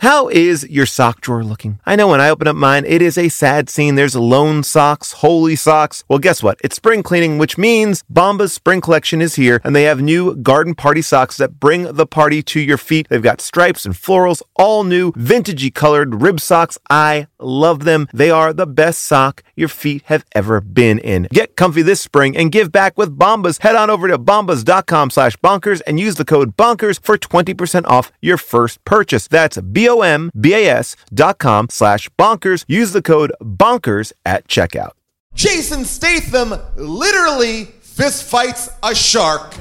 How 0.00 0.28
is 0.28 0.66
your 0.70 0.86
sock 0.86 1.20
drawer 1.20 1.44
looking? 1.44 1.78
I 1.84 1.94
know 1.94 2.08
when 2.08 2.22
I 2.22 2.30
open 2.30 2.48
up 2.48 2.56
mine, 2.56 2.86
it 2.86 3.02
is 3.02 3.18
a 3.18 3.28
sad 3.28 3.68
scene. 3.68 3.96
There's 3.96 4.16
lone 4.16 4.62
socks, 4.62 5.12
holy 5.12 5.56
socks. 5.56 6.04
Well, 6.08 6.18
guess 6.18 6.42
what? 6.42 6.58
It's 6.64 6.76
spring 6.76 7.02
cleaning, 7.02 7.36
which 7.36 7.58
means 7.58 8.02
Bomba's 8.08 8.54
spring 8.54 8.80
collection 8.80 9.20
is 9.20 9.34
here, 9.34 9.60
and 9.62 9.76
they 9.76 9.82
have 9.82 10.00
new 10.00 10.36
garden 10.36 10.74
party 10.74 11.02
socks 11.02 11.36
that 11.36 11.60
bring 11.60 11.82
the 11.82 12.06
party 12.06 12.42
to 12.44 12.60
your 12.60 12.78
feet. 12.78 13.08
They've 13.10 13.22
got 13.22 13.42
stripes 13.42 13.84
and 13.84 13.94
florals, 13.94 14.40
all 14.56 14.84
new, 14.84 15.12
vintagey 15.12 15.74
colored 15.74 16.22
rib 16.22 16.40
socks. 16.40 16.78
I 16.88 17.26
love 17.40 17.84
them. 17.84 18.08
They 18.12 18.30
are 18.30 18.52
the 18.52 18.66
best 18.66 19.04
sock 19.04 19.42
your 19.56 19.68
feet 19.68 20.02
have 20.06 20.24
ever 20.34 20.60
been 20.60 20.98
in. 20.98 21.28
Get 21.32 21.56
comfy 21.56 21.82
this 21.82 22.00
spring 22.00 22.36
and 22.36 22.52
give 22.52 22.70
back 22.72 22.96
with 22.96 23.18
Bombas. 23.18 23.60
Head 23.62 23.76
on 23.76 23.90
over 23.90 24.08
to 24.08 24.18
bombas.com 24.18 25.10
slash 25.10 25.36
bonkers 25.38 25.82
and 25.86 25.98
use 26.00 26.16
the 26.16 26.24
code 26.24 26.56
bonkers 26.56 27.00
for 27.02 27.18
20% 27.18 27.86
off 27.86 28.12
your 28.20 28.36
first 28.36 28.84
purchase. 28.84 29.26
That's 29.28 29.58
B-O-M-B-A-S 29.60 30.96
dot 31.12 31.38
com 31.38 31.68
slash 31.70 32.08
bonkers. 32.18 32.64
Use 32.68 32.92
the 32.92 33.02
code 33.02 33.32
bonkers 33.42 34.12
at 34.24 34.46
checkout. 34.48 34.90
Jason 35.34 35.84
Statham 35.84 36.54
literally 36.76 37.64
fist 37.80 38.24
fights 38.24 38.68
a 38.82 38.94
shark. 38.94 39.54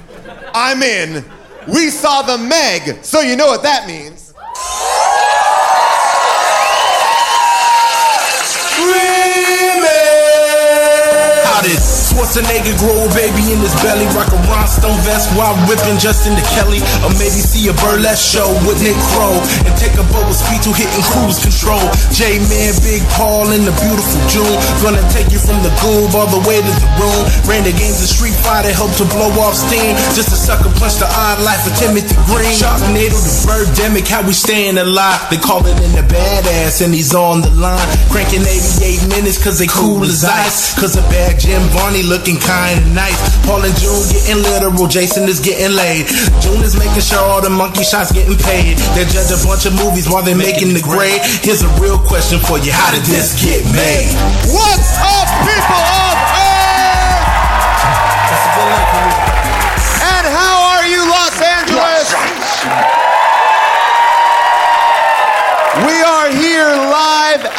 I'm 0.54 0.82
in. 0.82 1.24
We 1.68 1.90
saw 1.90 2.22
the 2.24 2.38
Meg, 2.38 3.04
so 3.04 3.22
you 3.22 3.36
know 3.36 3.48
what 3.48 3.64
that 3.64 3.86
means. 3.88 4.34
How 11.60 11.66
did 11.66 11.89
Schwarzenegger 12.10 12.74
grow 12.82 13.06
a 13.06 13.10
baby 13.14 13.54
in 13.54 13.62
his 13.62 13.74
belly? 13.86 14.10
Rock 14.18 14.34
a 14.34 14.40
rhinestone 14.50 14.98
vest 15.06 15.30
while 15.38 15.54
whipping 15.70 16.02
Justin 16.02 16.34
to 16.34 16.46
Kelly. 16.58 16.82
Or 17.06 17.14
maybe 17.22 17.38
see 17.38 17.70
a 17.70 17.76
burlesque 17.86 18.26
show 18.26 18.50
with 18.66 18.82
Nick 18.82 18.98
Crow 19.14 19.38
and 19.70 19.74
take 19.78 19.94
a 20.02 20.06
boat 20.10 20.26
with 20.26 20.42
speed 20.42 20.66
to 20.66 20.74
hitting 20.74 21.06
cruise 21.14 21.38
control. 21.38 21.86
J-Man, 22.10 22.74
Big 22.82 23.06
Paul, 23.14 23.54
and 23.54 23.62
the 23.62 23.76
beautiful 23.78 24.20
June. 24.26 24.58
Gonna 24.82 25.06
take 25.14 25.30
you 25.30 25.38
from 25.38 25.62
the 25.62 25.70
goob 25.86 26.18
all 26.18 26.26
the 26.26 26.42
way 26.50 26.58
to 26.58 26.74
the 26.82 26.90
room. 26.98 27.22
Ran 27.46 27.62
the 27.62 27.76
games 27.78 28.02
of 28.02 28.10
Street 28.10 28.36
Fighter, 28.42 28.74
helped 28.74 28.98
to 28.98 29.06
blow 29.06 29.30
off 29.46 29.54
steam. 29.54 29.94
Just 30.18 30.34
a 30.34 30.40
sucker 30.40 30.74
punch 30.82 30.98
the 30.98 31.06
odd 31.06 31.40
life 31.46 31.62
of 31.70 31.78
Timothy 31.78 32.18
Green. 32.26 32.58
Sharknado, 32.58 33.14
the 33.22 33.34
birdemic, 33.46 34.10
how 34.10 34.26
we 34.26 34.34
staying 34.34 34.82
alive. 34.82 35.22
They 35.30 35.38
call 35.38 35.62
it 35.70 35.78
in 35.78 35.94
the 35.94 36.06
badass 36.10 36.82
and 36.82 36.94
he's 36.94 37.14
on 37.14 37.42
the 37.46 37.54
line. 37.54 37.86
Cranking 38.10 38.42
88 38.42 39.08
minutes 39.14 39.38
cause 39.38 39.60
they 39.60 39.70
cool 39.70 40.02
as 40.04 40.26
ice. 40.26 40.74
Cause 40.74 40.98
a 40.98 41.06
bad 41.14 41.40
Jim 41.40 41.62
Barney 42.00 42.10
looking 42.10 42.38
kinda 42.38 42.86
nice. 42.94 43.18
Paul 43.46 43.64
and 43.64 43.76
June 43.78 44.08
getting 44.10 44.42
literal, 44.44 44.88
Jason 44.88 45.28
is 45.28 45.40
getting 45.40 45.76
laid. 45.76 46.08
June 46.42 46.62
is 46.64 46.78
making 46.78 47.02
sure 47.02 47.20
all 47.20 47.42
the 47.42 47.50
monkey 47.50 47.84
shots 47.84 48.12
getting 48.12 48.38
paid. 48.38 48.78
They 48.96 49.06
judge 49.06 49.32
a 49.32 49.46
bunch 49.46 49.66
of 49.66 49.74
movies 49.74 50.08
while 50.08 50.24
they 50.24 50.34
making 50.34 50.74
the 50.74 50.82
grade. 50.82 51.22
Here's 51.44 51.62
a 51.62 51.70
real 51.80 52.00
question 52.00 52.40
for 52.40 52.58
you, 52.60 52.72
how 52.72 52.92
did 52.92 53.04
this 53.04 53.36
get 53.42 53.66
made? 53.76 54.14
What's 54.48 54.98
up, 54.98 55.28
people 55.44 55.76
of 55.76 56.16
Earth? 56.16 56.59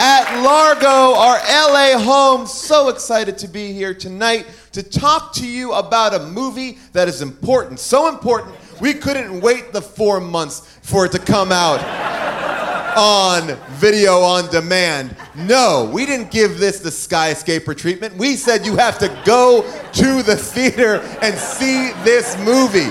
At 0.02 0.42
Largo, 0.42 1.14
our 1.14 1.36
LA 1.36 1.98
home. 1.98 2.46
So 2.46 2.88
excited 2.88 3.36
to 3.36 3.48
be 3.48 3.74
here 3.74 3.92
tonight 3.92 4.46
to 4.72 4.82
talk 4.82 5.34
to 5.34 5.46
you 5.46 5.72
about 5.72 6.14
a 6.14 6.20
movie 6.20 6.78
that 6.94 7.06
is 7.06 7.20
important. 7.20 7.78
So 7.78 8.08
important, 8.08 8.56
we 8.80 8.94
couldn't 8.94 9.42
wait 9.42 9.74
the 9.74 9.82
four 9.82 10.18
months 10.18 10.60
for 10.80 11.04
it 11.04 11.12
to 11.12 11.18
come 11.18 11.52
out 11.52 11.84
on 12.96 13.58
video 13.72 14.20
on 14.20 14.50
demand. 14.50 15.14
No, 15.36 15.90
we 15.92 16.06
didn't 16.06 16.30
give 16.30 16.58
this 16.58 16.80
the 16.80 16.90
skyscraper 16.90 17.74
treatment. 17.74 18.16
We 18.16 18.36
said 18.36 18.64
you 18.64 18.76
have 18.78 18.98
to 19.00 19.08
go 19.26 19.60
to 19.92 20.22
the 20.22 20.34
theater 20.34 21.02
and 21.20 21.36
see 21.36 21.92
this 22.04 22.38
movie. 22.38 22.90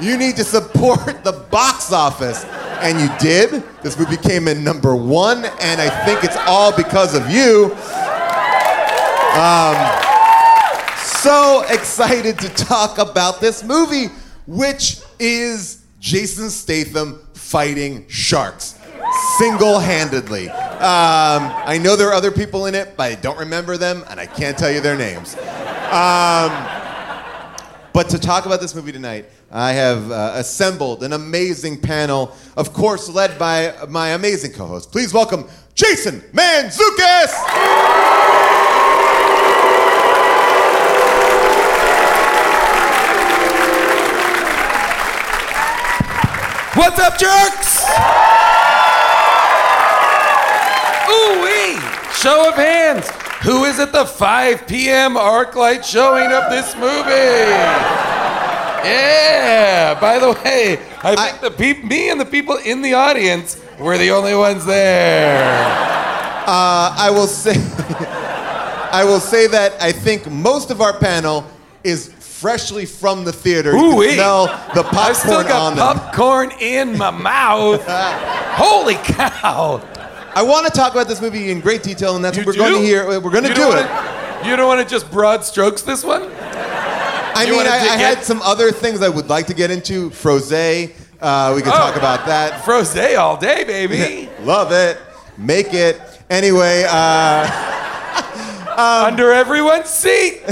You 0.00 0.16
need 0.16 0.36
to 0.36 0.44
support 0.44 1.24
the 1.24 1.46
box 1.50 1.92
office. 1.92 2.44
And 2.80 3.00
you 3.00 3.08
did. 3.18 3.62
This 3.82 3.98
movie 3.98 4.18
came 4.18 4.48
in 4.48 4.62
number 4.62 4.94
one, 4.94 5.44
and 5.44 5.80
I 5.80 6.04
think 6.04 6.24
it's 6.24 6.36
all 6.46 6.76
because 6.76 7.14
of 7.14 7.30
you. 7.30 7.74
Um, 9.36 9.76
so 10.98 11.64
excited 11.70 12.38
to 12.38 12.48
talk 12.50 12.98
about 12.98 13.40
this 13.40 13.64
movie, 13.64 14.08
which 14.46 14.98
is 15.18 15.84
Jason 16.00 16.50
Statham 16.50 17.26
fighting 17.32 18.06
sharks 18.08 18.78
single 19.38 19.78
handedly. 19.78 20.48
Um, 20.48 21.52
I 21.64 21.78
know 21.82 21.96
there 21.96 22.08
are 22.08 22.14
other 22.14 22.30
people 22.30 22.66
in 22.66 22.74
it, 22.74 22.96
but 22.96 23.10
I 23.10 23.14
don't 23.14 23.38
remember 23.38 23.76
them, 23.76 24.04
and 24.10 24.20
I 24.20 24.26
can't 24.26 24.56
tell 24.56 24.70
you 24.70 24.80
their 24.80 24.96
names. 24.96 25.34
Um, 25.36 26.52
but 27.92 28.08
to 28.10 28.18
talk 28.18 28.46
about 28.46 28.60
this 28.60 28.74
movie 28.74 28.92
tonight, 28.92 29.26
I 29.56 29.72
have 29.72 30.10
uh, 30.10 30.32
assembled 30.34 31.02
an 31.02 31.14
amazing 31.14 31.80
panel, 31.80 32.36
of 32.58 32.74
course, 32.74 33.08
led 33.08 33.38
by 33.38 33.74
my 33.88 34.08
amazing 34.10 34.52
co 34.52 34.66
host. 34.66 34.92
Please 34.92 35.14
welcome 35.14 35.48
Jason 35.74 36.20
Mantzoukas! 36.34 37.32
What's 46.76 47.00
up, 47.00 47.16
jerks? 47.18 47.86
Ooh 51.08 51.42
wee! 51.42 51.80
Show 52.12 52.50
of 52.50 52.56
hands. 52.56 53.08
Who 53.42 53.64
is 53.64 53.80
at 53.80 53.92
the 53.92 54.04
5 54.04 54.66
p.m. 54.66 55.14
ArcLight 55.14 55.82
showing 55.82 56.30
of 56.30 56.50
this 56.50 56.76
movie? 56.76 58.15
Yeah. 58.86 59.98
By 60.00 60.18
the 60.18 60.32
way, 60.32 60.78
I 61.02 61.14
think 61.30 61.40
the 61.40 61.50
peop- 61.50 61.84
me 61.84 62.10
and 62.10 62.20
the 62.20 62.24
people 62.26 62.56
in 62.64 62.82
the 62.82 62.94
audience 62.94 63.60
were 63.78 63.98
the 63.98 64.10
only 64.10 64.34
ones 64.34 64.64
there. 64.64 65.44
Uh, 66.48 66.94
I 66.96 67.10
will 67.10 67.26
say, 67.26 67.54
I 68.92 69.02
will 69.04 69.20
say 69.20 69.46
that 69.48 69.80
I 69.82 69.92
think 69.92 70.30
most 70.30 70.70
of 70.70 70.80
our 70.80 70.96
panel 70.98 71.44
is 71.82 72.12
freshly 72.20 72.86
from 72.86 73.24
the 73.24 73.32
theater. 73.32 73.72
You 73.72 73.78
can 73.78 73.92
Ooh-wee. 73.94 74.14
smell 74.14 74.46
the 74.74 74.82
popcorn 74.82 74.98
I've 74.98 75.16
still 75.16 75.42
got 75.42 75.76
popcorn 75.76 76.52
in 76.60 76.96
my 76.98 77.10
mouth. 77.10 77.82
Holy 78.56 78.94
cow! 78.94 79.80
I 80.34 80.42
want 80.42 80.66
to 80.66 80.72
talk 80.72 80.92
about 80.92 81.08
this 81.08 81.20
movie 81.22 81.50
in 81.50 81.60
great 81.60 81.82
detail, 81.82 82.14
and 82.16 82.24
that's 82.24 82.36
You 82.36 82.44
what 82.44 82.56
we're 82.58 82.64
do? 82.66 82.70
going 82.72 82.82
to 82.82 82.86
hear. 82.86 83.06
We're 83.20 83.30
going 83.30 83.42
to 83.44 83.48
You 83.50 83.54
do 83.54 83.72
it. 83.72 83.86
wanna- 83.86 84.48
You 84.48 84.54
don't 84.56 84.66
want 84.68 84.80
to 84.86 84.88
just 84.88 85.10
broad 85.10 85.44
strokes 85.44 85.80
this 85.82 86.04
one? 86.04 86.30
I 87.36 87.50
mean, 87.50 87.66
I, 87.66 87.76
I 87.76 87.96
had 87.98 88.24
some 88.24 88.40
other 88.42 88.72
things 88.72 89.02
I 89.02 89.08
would 89.08 89.28
like 89.28 89.46
to 89.48 89.54
get 89.54 89.70
into. 89.70 90.10
Frosé. 90.10 90.92
Uh, 91.20 91.52
we 91.54 91.62
could 91.62 91.72
Oh. 91.72 91.76
talk 91.76 91.96
about 91.96 92.26
that. 92.26 92.62
Frosé 92.62 93.18
all 93.18 93.36
day, 93.36 93.64
baby. 93.64 94.28
Love 94.42 94.72
it. 94.72 94.98
Make 95.38 95.72
it. 95.74 96.00
Anyway, 96.30 96.84
uh, 96.88 97.72
Under 98.76 99.32
everyone's 99.32 99.88
seat. 99.88 100.42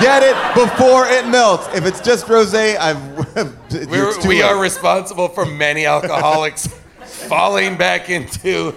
Get 0.00 0.22
it 0.22 0.36
before 0.54 1.06
it 1.06 1.26
melts. 1.26 1.66
If 1.74 1.84
it's 1.86 2.00
just 2.00 2.26
rosé, 2.26 2.76
I've 2.78 2.98
late. 4.26 4.42
are 4.42 4.60
responsible 4.60 5.28
for 5.28 5.44
many 5.46 5.86
alcoholics 5.86 6.68
falling 7.28 7.76
back 7.76 8.10
into 8.10 8.72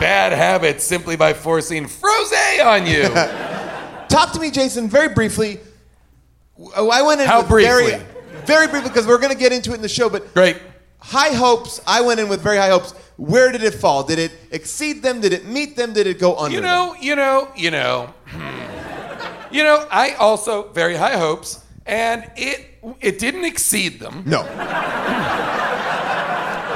bad 0.00 0.32
habits 0.32 0.82
simply 0.82 1.14
by 1.16 1.32
forcing 1.34 1.84
frosé 1.84 2.64
on 2.66 2.86
you. 2.86 3.02
Talk 4.08 4.32
to 4.32 4.40
me, 4.40 4.50
Jason, 4.50 4.88
very 4.88 5.10
briefly. 5.10 5.60
Oh, 6.76 6.90
I 6.90 7.02
went 7.02 7.20
in 7.20 7.26
How 7.26 7.40
with 7.40 7.48
very, 7.48 7.84
briefly? 7.84 8.06
very 8.44 8.66
briefly 8.68 8.88
because 8.90 9.06
we're 9.06 9.18
going 9.18 9.32
to 9.32 9.38
get 9.38 9.52
into 9.52 9.72
it 9.72 9.76
in 9.76 9.82
the 9.82 9.88
show. 9.88 10.08
But 10.10 10.32
Great. 10.34 10.60
high 10.98 11.32
hopes. 11.34 11.80
I 11.86 12.00
went 12.02 12.20
in 12.20 12.28
with 12.28 12.40
very 12.42 12.56
high 12.58 12.68
hopes. 12.70 12.92
Where 13.16 13.50
did 13.52 13.62
it 13.62 13.74
fall? 13.74 14.02
Did 14.04 14.18
it 14.18 14.32
exceed 14.50 15.02
them? 15.02 15.20
Did 15.20 15.32
it 15.32 15.46
meet 15.46 15.76
them? 15.76 15.92
Did 15.92 16.06
it 16.06 16.18
go 16.18 16.36
under? 16.36 16.54
You 16.54 16.60
them? 16.60 16.70
know, 16.70 16.94
you 17.00 17.16
know, 17.16 17.48
you 17.56 17.70
know. 17.70 18.12
hmm. 18.26 19.54
You 19.54 19.64
know, 19.64 19.86
I 19.90 20.14
also 20.14 20.68
very 20.72 20.94
high 20.94 21.16
hopes, 21.18 21.64
and 21.84 22.30
it 22.36 22.66
it 23.00 23.18
didn't 23.18 23.44
exceed 23.44 23.98
them. 23.98 24.22
No. 24.24 24.42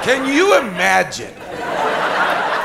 Can 0.02 0.26
you 0.26 0.58
imagine? 0.58 1.32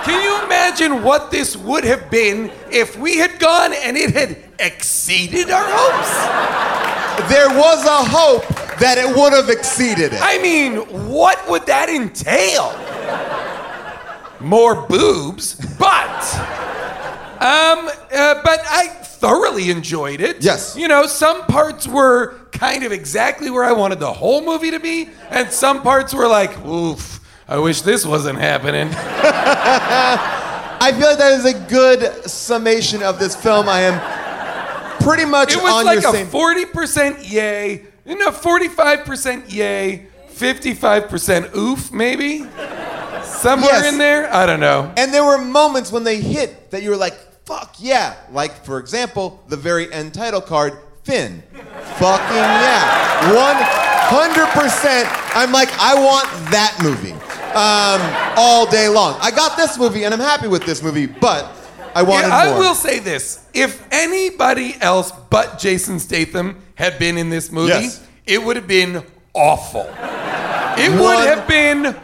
Can 0.04 0.24
you 0.24 0.44
imagine 0.46 1.04
what 1.04 1.30
this 1.32 1.56
would 1.56 1.84
have 1.84 2.10
been 2.10 2.52
if 2.72 2.98
we 2.98 3.18
had 3.18 3.40
gone 3.40 3.74
and 3.74 3.96
it 3.96 4.12
had 4.14 4.38
exceeded 4.60 5.52
our 5.52 5.64
hopes? 5.68 6.79
There 7.28 7.50
was 7.50 7.86
a 7.86 8.04
hope 8.10 8.48
that 8.80 8.98
it 8.98 9.16
would 9.16 9.34
have 9.34 9.50
exceeded 9.50 10.14
it. 10.14 10.20
I 10.22 10.42
mean, 10.42 10.78
what 11.10 11.38
would 11.50 11.66
that 11.66 11.90
entail? 11.90 12.74
More 14.40 14.88
boobs, 14.88 15.56
but 15.78 16.24
um, 17.40 17.88
uh, 17.88 18.42
but 18.44 18.60
I 18.68 18.88
thoroughly 19.04 19.70
enjoyed 19.70 20.22
it. 20.22 20.44
Yes. 20.44 20.76
You 20.78 20.88
know, 20.88 21.06
some 21.08 21.42
parts 21.44 21.88
were 21.88 22.36
kind 22.52 22.84
of 22.84 22.92
exactly 22.92 23.50
where 23.50 23.64
I 23.64 23.72
wanted 23.72 24.00
the 24.00 24.12
whole 24.12 24.44
movie 24.44 24.72
to 24.72 24.80
be, 24.80 25.10
and 25.30 25.50
some 25.50 25.82
parts 25.82 26.14
were 26.14 26.28
like, 26.28 26.58
oof, 26.66 27.20
I 27.48 27.58
wish 27.58 27.82
this 27.82 28.06
wasn't 28.06 28.40
happening. 28.40 28.90
I 28.94 30.92
feel 30.92 31.08
like 31.10 31.18
that 31.18 31.34
is 31.34 31.46
a 31.46 31.60
good 31.70 32.30
summation 32.30 33.04
of 33.04 33.20
this 33.20 33.36
film. 33.36 33.68
I 33.68 33.82
am 33.82 34.19
pretty 35.02 35.26
much 35.26 35.54
It 35.54 35.62
was 35.62 35.74
on 35.74 35.86
like 35.86 36.02
your 36.02 36.10
a 36.12 36.14
same. 36.14 36.28
forty 36.28 36.66
percent 36.66 37.26
yay, 37.28 37.84
you 38.06 38.18
know, 38.18 38.32
forty-five 38.32 39.06
percent 39.06 39.52
yay, 39.52 40.08
fifty-five 40.30 41.10
percent 41.10 41.56
oof, 41.56 41.92
maybe. 41.92 42.46
Somewhere 43.24 43.72
Yes. 43.84 43.94
in 43.94 44.00
there, 44.00 44.34
I 44.34 44.46
don't 44.46 44.60
know. 44.60 44.92
And 44.98 45.14
there 45.14 45.24
were 45.24 45.38
moments 45.38 45.92
when 45.92 46.04
they 46.04 46.20
hit 46.20 46.72
that 46.72 46.84
you 46.84 46.90
were 46.90 46.98
like, 46.98 47.14
fuck 47.46 47.76
yeah. 47.80 48.16
Like, 48.32 48.66
for 48.66 48.80
example, 48.80 49.42
the 49.48 49.56
very 49.58 49.92
end 49.94 50.14
title 50.14 50.42
card, 50.42 50.74
Finn. 51.04 51.42
Fucking 52.00 52.36
yeah. 52.36 53.32
100%. 54.10 55.36
I'm 55.36 55.52
like, 55.52 55.70
I 55.80 55.94
want 55.96 56.28
that 56.52 56.78
movie 56.82 57.14
um, 57.54 58.02
all 58.38 58.66
day 58.70 58.88
long. 58.90 59.18
I 59.22 59.32
got 59.32 59.56
this 59.58 59.78
movie 59.78 60.04
and 60.04 60.14
I'm 60.14 60.20
happy 60.20 60.48
with 60.48 60.66
this 60.66 60.82
movie, 60.84 61.06
but 61.06 61.46
I 61.96 62.04
wanted 62.04 62.28
Yeah, 62.28 62.38
I 62.38 62.50
more. 62.52 62.60
will 62.60 62.76
say 62.76 63.00
this: 63.00 63.40
if 63.54 63.82
anybody 63.92 64.76
else 64.82 65.12
but 65.30 65.60
Jason 65.60 66.00
Statham 66.00 66.58
had 66.76 66.98
been 67.00 67.18
in 67.18 67.30
this 67.30 67.52
movie, 67.52 67.70
Yes. 67.74 68.02
it 68.26 68.44
would 68.44 68.56
have 68.56 68.68
been 68.68 69.04
awful. 69.34 69.88
It 70.78 70.92
would 70.92 71.00
One- 71.02 71.28
have 71.28 71.48
been 71.48 71.96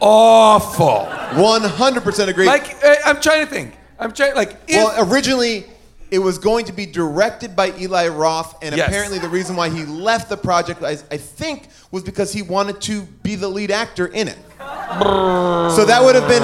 awful. 0.00 1.06
100% 1.34 2.28
agree. 2.28 2.46
Like 2.46 2.76
uh, 2.84 2.94
I'm 3.04 3.20
trying 3.20 3.46
to 3.46 3.52
think. 3.52 3.74
I'm 3.98 4.12
trying 4.12 4.34
like 4.34 4.56
if, 4.68 4.76
Well, 4.76 5.10
originally, 5.12 5.64
it 6.10 6.18
was 6.18 6.38
going 6.38 6.64
to 6.66 6.72
be 6.72 6.86
directed 6.86 7.54
by 7.54 7.72
Eli 7.78 8.08
Roth, 8.08 8.56
and 8.62 8.74
Yes. 8.76 8.88
apparently 8.88 9.18
the 9.18 9.28
reason 9.28 9.56
why 9.56 9.68
he 9.68 9.84
left 9.84 10.28
the 10.28 10.36
project, 10.36 10.82
I, 10.82 10.96
I 11.10 11.16
think, 11.18 11.68
was 11.92 12.02
because 12.02 12.32
he 12.32 12.42
wanted 12.42 12.80
to 12.82 13.02
be 13.22 13.34
the 13.36 13.48
lead 13.48 13.70
actor 13.70 14.06
in 14.06 14.26
it. 14.28 14.38
So 14.58 15.84
that 15.86 16.00
would 16.02 16.14
have 16.14 16.28
been. 16.28 16.42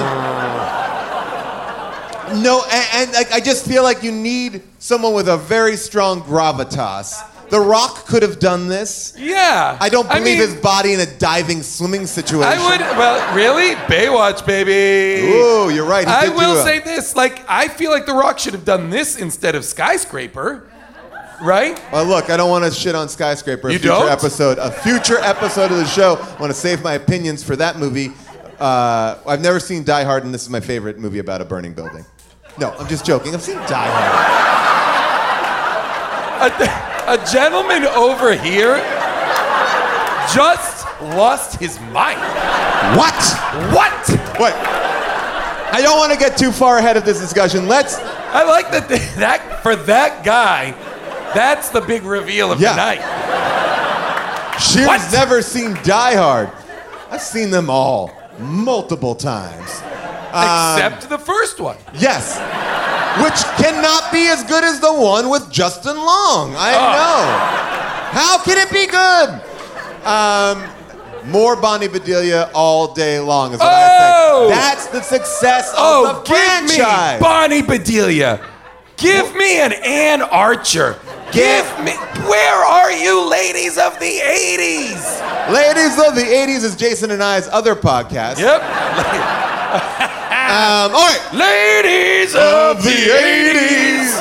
No, 2.35 2.63
and, 2.71 2.85
and 2.93 3.13
like, 3.13 3.31
I 3.31 3.39
just 3.39 3.65
feel 3.65 3.83
like 3.83 4.03
you 4.03 4.11
need 4.11 4.61
someone 4.79 5.13
with 5.13 5.29
a 5.29 5.37
very 5.37 5.77
strong 5.77 6.21
gravitas. 6.21 7.13
The 7.49 7.59
Rock 7.61 8.05
could 8.07 8.23
have 8.23 8.39
done 8.39 8.67
this. 8.67 9.13
yeah, 9.17 9.77
I 9.79 9.87
don't 9.87 10.05
believe 10.09 10.23
mean, 10.25 10.37
his 10.37 10.55
body 10.55 10.91
in 10.93 10.99
a 10.99 11.05
diving 11.05 11.63
swimming 11.63 12.05
situation. 12.05 12.59
I 12.59 12.69
would. 12.69 12.81
Well, 12.81 13.33
really, 13.35 13.75
Baywatch, 13.85 14.45
baby. 14.45 15.25
Ooh, 15.31 15.69
you're 15.69 15.85
right. 15.85 16.05
he 16.05 16.13
I 16.13 16.25
did 16.25 16.31
do 16.31 16.37
will 16.37 16.59
a- 16.59 16.63
say 16.63 16.79
this: 16.79 17.15
like, 17.15 17.45
I 17.47 17.69
feel 17.69 17.89
like 17.91 18.05
The 18.05 18.13
Rock 18.13 18.37
should 18.39 18.51
have 18.53 18.65
done 18.65 18.89
this 18.89 19.17
instead 19.17 19.55
of 19.55 19.63
Skyscraper, 19.63 20.69
right? 21.41 21.81
Well, 21.93 22.03
look, 22.03 22.29
I 22.29 22.35
don't 22.35 22.49
want 22.49 22.65
to 22.65 22.71
shit 22.71 22.95
on 22.95 23.07
Skyscraper. 23.07 23.69
A 23.69 23.71
You 23.71 23.79
future 23.79 23.93
don't? 23.93 24.09
episode, 24.11 24.57
a 24.57 24.69
future 24.69 25.19
episode 25.19 25.71
of 25.71 25.77
the 25.77 25.85
show. 25.85 26.17
I 26.17 26.41
want 26.41 26.51
to 26.51 26.59
save 26.59 26.83
my 26.83 26.95
opinions 26.95 27.43
for 27.45 27.55
that 27.55 27.77
movie. 27.79 28.11
Uh, 28.59 29.19
I've 29.25 29.39
never 29.41 29.61
seen 29.61 29.85
Die 29.85 30.03
Hard, 30.03 30.25
and 30.25 30.33
this 30.33 30.41
is 30.43 30.49
my 30.49 30.59
favorite 30.59 30.97
movie 30.99 31.19
about 31.19 31.39
a 31.41 31.45
burning 31.45 31.71
building. 31.73 32.05
No, 32.59 32.71
I'm 32.79 32.87
just 32.87 33.05
joking. 33.05 33.33
I've 33.35 33.41
seen 33.41 33.57
Die 33.57 33.67
Hard. 33.69 34.47
A, 37.07 37.13
a 37.13 37.25
gentleman 37.31 37.83
over 37.85 38.33
here 38.35 38.77
just 40.33 40.85
lost 41.15 41.59
his 41.59 41.79
mind. 41.91 42.19
What? 42.97 43.13
What? 43.73 44.09
What? 44.39 44.53
I 45.73 45.81
don't 45.81 45.97
want 45.97 46.11
to 46.13 46.17
get 46.19 46.37
too 46.37 46.51
far 46.51 46.77
ahead 46.77 46.97
of 46.97 47.05
this 47.05 47.19
discussion. 47.19 47.67
Let's. 47.67 47.97
I 47.99 48.43
like 48.43 48.71
that. 48.71 48.87
That 49.17 49.61
for 49.63 49.75
that 49.75 50.23
guy, 50.23 50.71
that's 51.33 51.69
the 51.69 51.81
big 51.81 52.03
reveal 52.03 52.51
of 52.51 52.59
Yeah. 52.59 52.71
the 52.73 52.77
night. 52.77 53.01
She's 54.61 54.87
What? 54.87 55.01
never 55.11 55.41
seen 55.41 55.77
Die 55.83 56.15
Hard. 56.15 56.49
I've 57.11 57.21
seen 57.21 57.51
them 57.51 57.69
all 57.69 58.11
multiple 58.39 59.15
times. 59.15 59.81
Um, 60.37 60.75
Except 60.77 61.09
the 61.09 61.17
first 61.17 61.59
one. 61.59 61.77
Yes. 61.95 62.37
Which 63.23 63.43
cannot 63.57 64.11
be 64.11 64.27
as 64.27 64.43
good 64.43 64.63
as 64.63 64.79
the 64.79 64.93
one 64.93 65.29
with 65.29 65.51
Justin 65.51 65.95
Long. 65.97 66.55
I 66.55 66.73
Oh. 66.75 66.91
know. 66.93 68.19
How 68.21 68.37
can 68.43 68.57
it 68.57 68.71
be 68.71 68.85
good? 68.85 69.41
Um, 70.07 70.63
more 71.31 71.55
Bonnie 71.55 71.87
Bedelia 71.87 72.49
all 72.53 72.93
day 72.93 73.19
long 73.19 73.53
is 73.53 73.59
what 73.59 73.67
Oh! 73.67 74.45
I 74.45 74.47
think. 74.49 74.61
That's 74.61 74.85
the 74.87 75.01
success 75.01 75.69
of 75.71 75.75
Oh, 75.79 76.03
the 76.23 76.29
give 76.29 76.37
franchise. 76.37 77.19
me 77.19 77.23
Bonnie 77.25 77.61
Bedelia. 77.63 78.39
Give 78.97 79.35
me 79.35 79.59
an 79.59 79.73
Anne 79.73 80.21
Archer. 80.21 80.95
Give 81.31 81.65
me. 81.83 81.91
Where 82.27 82.63
are 82.65 82.91
you, 82.91 83.27
ladies 83.29 83.77
of 83.77 83.99
the 83.99 84.19
'80s? 84.23 85.51
Ladies 85.51 85.99
of 85.99 86.15
the 86.15 86.23
80s 86.23 86.63
is 86.63 86.75
Jason 86.75 87.11
and 87.11 87.21
I's 87.21 87.47
other 87.49 87.75
podcast. 87.75 88.39
Yep. 88.39 88.61
Um, 90.47 90.95
all 90.95 91.03
right. 91.03 91.19
Ladies 91.33 92.33
of 92.33 92.81
the 92.81 92.89
'80s. 92.89 94.15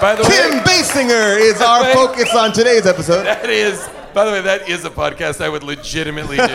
By 0.00 0.14
the 0.14 0.22
Kim 0.22 0.52
way, 0.52 0.60
Basinger 0.64 1.38
is 1.38 1.60
our 1.60 1.82
Wait. 1.82 1.92
focus 1.94 2.34
on 2.34 2.52
today's 2.52 2.86
episode. 2.86 3.24
that 3.24 3.50
is. 3.50 3.86
By 4.14 4.24
the 4.24 4.30
way, 4.32 4.40
that 4.40 4.66
is 4.66 4.82
a 4.86 4.90
podcast 4.90 5.44
I 5.44 5.50
would 5.50 5.62
legitimately 5.62 6.36
do. 6.38 6.42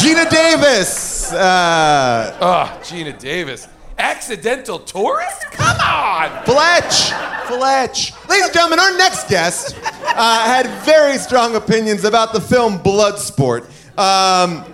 Geena 0.00 0.30
Davis. 0.30 1.30
Uh, 1.30 2.38
oh, 2.40 2.80
Geena 2.82 3.18
Davis. 3.18 3.68
Accidental 3.98 4.78
tourist? 4.78 5.42
Come 5.50 5.76
on! 5.78 6.30
Fletch. 6.46 7.12
Fletch. 7.48 8.12
Ladies 8.30 8.44
and 8.46 8.54
gentlemen, 8.54 8.78
our 8.80 8.96
next 8.96 9.28
guest 9.28 9.76
uh, 9.82 10.46
had 10.46 10.66
very 10.86 11.18
strong 11.18 11.54
opinions 11.54 12.04
about 12.04 12.32
the 12.32 12.40
film 12.40 12.78
Bloodsport. 12.78 13.66
Um, 13.98 14.64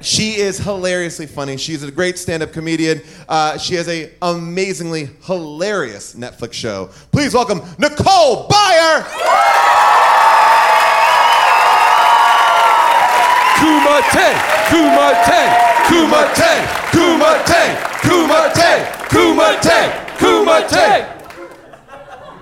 she 0.00 0.36
is 0.36 0.58
hilariously 0.58 1.26
funny. 1.26 1.56
She's 1.56 1.82
a 1.82 1.90
great 1.90 2.18
stand-up 2.18 2.52
comedian. 2.52 3.02
Uh, 3.28 3.58
she 3.58 3.74
has 3.74 3.88
a 3.88 4.12
amazingly 4.22 5.10
hilarious 5.24 6.14
Netflix 6.14 6.52
show. 6.54 6.90
Please 7.12 7.34
welcome 7.34 7.60
Nicole 7.78 8.48
Byer. 8.48 9.02
Kumite! 13.56 14.32
Kumite! 14.68 15.42
Kumite! 15.86 16.66
Kumite! 16.92 17.76
Kumite! 18.02 18.86
Kumite! 19.08 19.92
Kumite! 20.18 21.12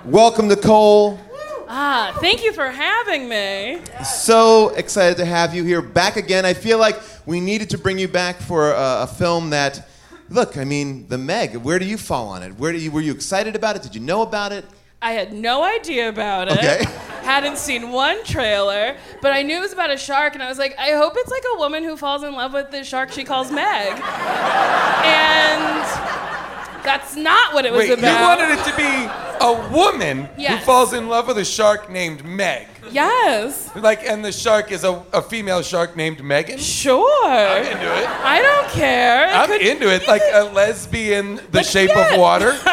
Welcome, 0.05 0.47
Nicole. 0.47 1.19
Ah, 1.67 2.15
thank 2.19 2.43
you 2.43 2.53
for 2.53 2.69
having 2.69 3.27
me. 3.27 3.79
So 4.03 4.69
excited 4.69 5.17
to 5.17 5.25
have 5.25 5.53
you 5.53 5.63
here 5.63 5.81
back 5.81 6.15
again. 6.15 6.45
I 6.45 6.53
feel 6.53 6.77
like 6.77 6.99
we 7.25 7.39
needed 7.39 7.69
to 7.71 7.77
bring 7.77 7.97
you 7.97 8.07
back 8.07 8.37
for 8.37 8.71
a, 8.71 9.03
a 9.03 9.07
film 9.07 9.49
that, 9.49 9.87
look, 10.29 10.57
I 10.57 10.63
mean, 10.63 11.07
The 11.07 11.17
Meg. 11.17 11.55
Where 11.57 11.79
do 11.79 11.85
you 11.85 11.97
fall 11.97 12.27
on 12.29 12.43
it? 12.43 12.53
Where 12.57 12.71
do 12.71 12.77
you, 12.77 12.91
were 12.91 13.01
you 13.01 13.13
excited 13.13 13.55
about 13.55 13.75
it? 13.75 13.81
Did 13.81 13.95
you 13.95 14.01
know 14.01 14.21
about 14.21 14.51
it? 14.51 14.65
I 15.01 15.11
had 15.11 15.33
no 15.33 15.63
idea 15.63 16.09
about 16.09 16.47
it. 16.47 16.57
Okay. 16.57 16.83
Hadn't 17.23 17.57
seen 17.57 17.91
one 17.91 18.23
trailer, 18.23 18.95
but 19.21 19.31
I 19.31 19.41
knew 19.41 19.57
it 19.57 19.61
was 19.61 19.73
about 19.73 19.89
a 19.89 19.97
shark, 19.97 20.35
and 20.35 20.43
I 20.43 20.47
was 20.47 20.59
like, 20.59 20.77
I 20.77 20.91
hope 20.91 21.13
it's 21.15 21.31
like 21.31 21.43
a 21.55 21.57
woman 21.57 21.83
who 21.83 21.97
falls 21.97 22.23
in 22.23 22.33
love 22.33 22.53
with 22.53 22.69
this 22.69 22.87
shark 22.87 23.11
she 23.11 23.23
calls 23.23 23.51
Meg. 23.51 24.01
And 25.05 26.44
that's 26.85 27.15
not 27.15 27.53
what 27.53 27.65
it 27.65 27.71
was 27.71 27.89
Wait, 27.89 27.97
you 27.99 28.05
wanted 28.05 28.49
it 28.57 28.63
to 28.63 28.75
be 28.77 29.09
a 29.45 29.69
woman 29.73 30.25
who 30.37 30.57
falls 30.59 30.93
in 30.93 31.07
love 31.09 31.27
with 31.27 31.37
a 31.37 31.45
shark 31.45 31.89
named 31.89 32.23
Meg. 32.23 32.67
Yes. 32.91 33.75
Like, 33.75 34.03
and 34.05 34.23
the 34.23 34.31
shark 34.31 34.71
is 34.71 34.83
a, 34.83 35.03
a 35.11 35.21
female 35.21 35.61
shark 35.63 35.95
named 35.97 36.23
Megan. 36.23 36.59
Sure. 36.59 37.25
I'm 37.27 37.63
into 37.65 37.97
it. 37.97 38.07
I 38.07 38.41
don't 38.41 38.69
care. 38.71 39.29
It 39.29 39.33
I'm 39.35 39.47
could- 39.49 39.61
into 39.61 39.91
it. 39.93 40.07
Like 40.07 40.21
a 40.33 40.43
lesbian, 40.43 41.35
The 41.51 41.57
Like, 41.59 41.65
Shape 41.65 41.89
yeah. 41.89 42.13
of 42.13 42.19
Water. 42.19 42.55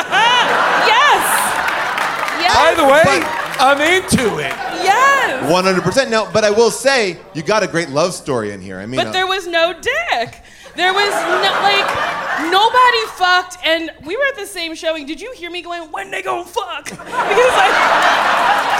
Yes. 0.82 1.24
Yes. 2.42 2.54
By 2.56 2.74
the 2.74 2.84
way, 2.88 3.02
But- 3.04 3.38
I'm 3.60 3.80
into 3.80 4.38
it. 4.38 4.52
Yes. 4.82 5.50
100%. 5.50 6.10
No, 6.10 6.28
but 6.32 6.42
I 6.44 6.50
will 6.50 6.70
say, 6.70 7.16
you 7.34 7.42
got 7.42 7.62
a 7.62 7.66
great 7.68 7.88
love 7.90 8.12
story 8.14 8.50
in 8.52 8.60
here. 8.60 8.78
I 8.78 8.86
mean, 8.86 8.98
But 8.98 9.08
uh, 9.08 9.12
there 9.12 9.26
was 9.26 9.46
no 9.46 9.72
dick. 9.72 10.42
There 10.74 10.92
was 10.94 11.10
no, 11.12 11.52
like 11.62 11.86
nobody 12.50 13.06
fucked, 13.16 13.58
and 13.64 13.90
we 14.06 14.16
were 14.16 14.24
at 14.24 14.36
the 14.36 14.46
same 14.46 14.74
showing. 14.74 15.06
Did 15.06 15.20
you 15.20 15.32
hear 15.34 15.50
me 15.50 15.60
going, 15.62 15.90
"When 15.92 16.10
they 16.10 16.22
gonna 16.22 16.44
fuck?" 16.46 16.84
Because 16.84 16.98
I, 17.00 17.68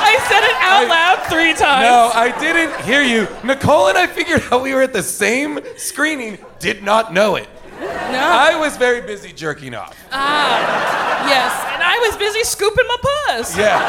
I 0.03 0.17
said 0.29 0.43
it 0.43 0.57
out 0.57 0.85
I- 0.85 0.89
loud 0.89 1.19
three 1.31 1.53
times. 1.53 1.83
No, 1.83 2.11
I 2.15 2.31
didn't 2.41 2.75
hear 2.85 3.03
you. 3.03 3.29
Nicole 3.45 3.89
and 3.89 3.99
I 3.99 4.07
figured 4.07 4.43
out 4.51 4.63
we 4.63 4.75
were 4.75 4.83
at 4.83 4.93
the 4.95 5.03
same 5.03 5.61
screening, 5.77 6.39
did 6.61 6.83
not 6.83 7.13
know 7.13 7.37
it. 7.37 7.49
no. 7.81 7.89
I 7.89 8.55
was 8.59 8.77
very 8.79 9.03
busy 9.03 9.33
jerking 9.33 9.75
off. 9.75 9.95
ah, 10.13 11.29
yes, 11.29 11.53
and 11.75 11.83
I 11.83 11.99
was 12.09 12.17
busy 12.17 12.43
scooping 12.45 12.87
my 12.89 12.97
puss. 13.03 13.57
Yeah. 13.57 13.81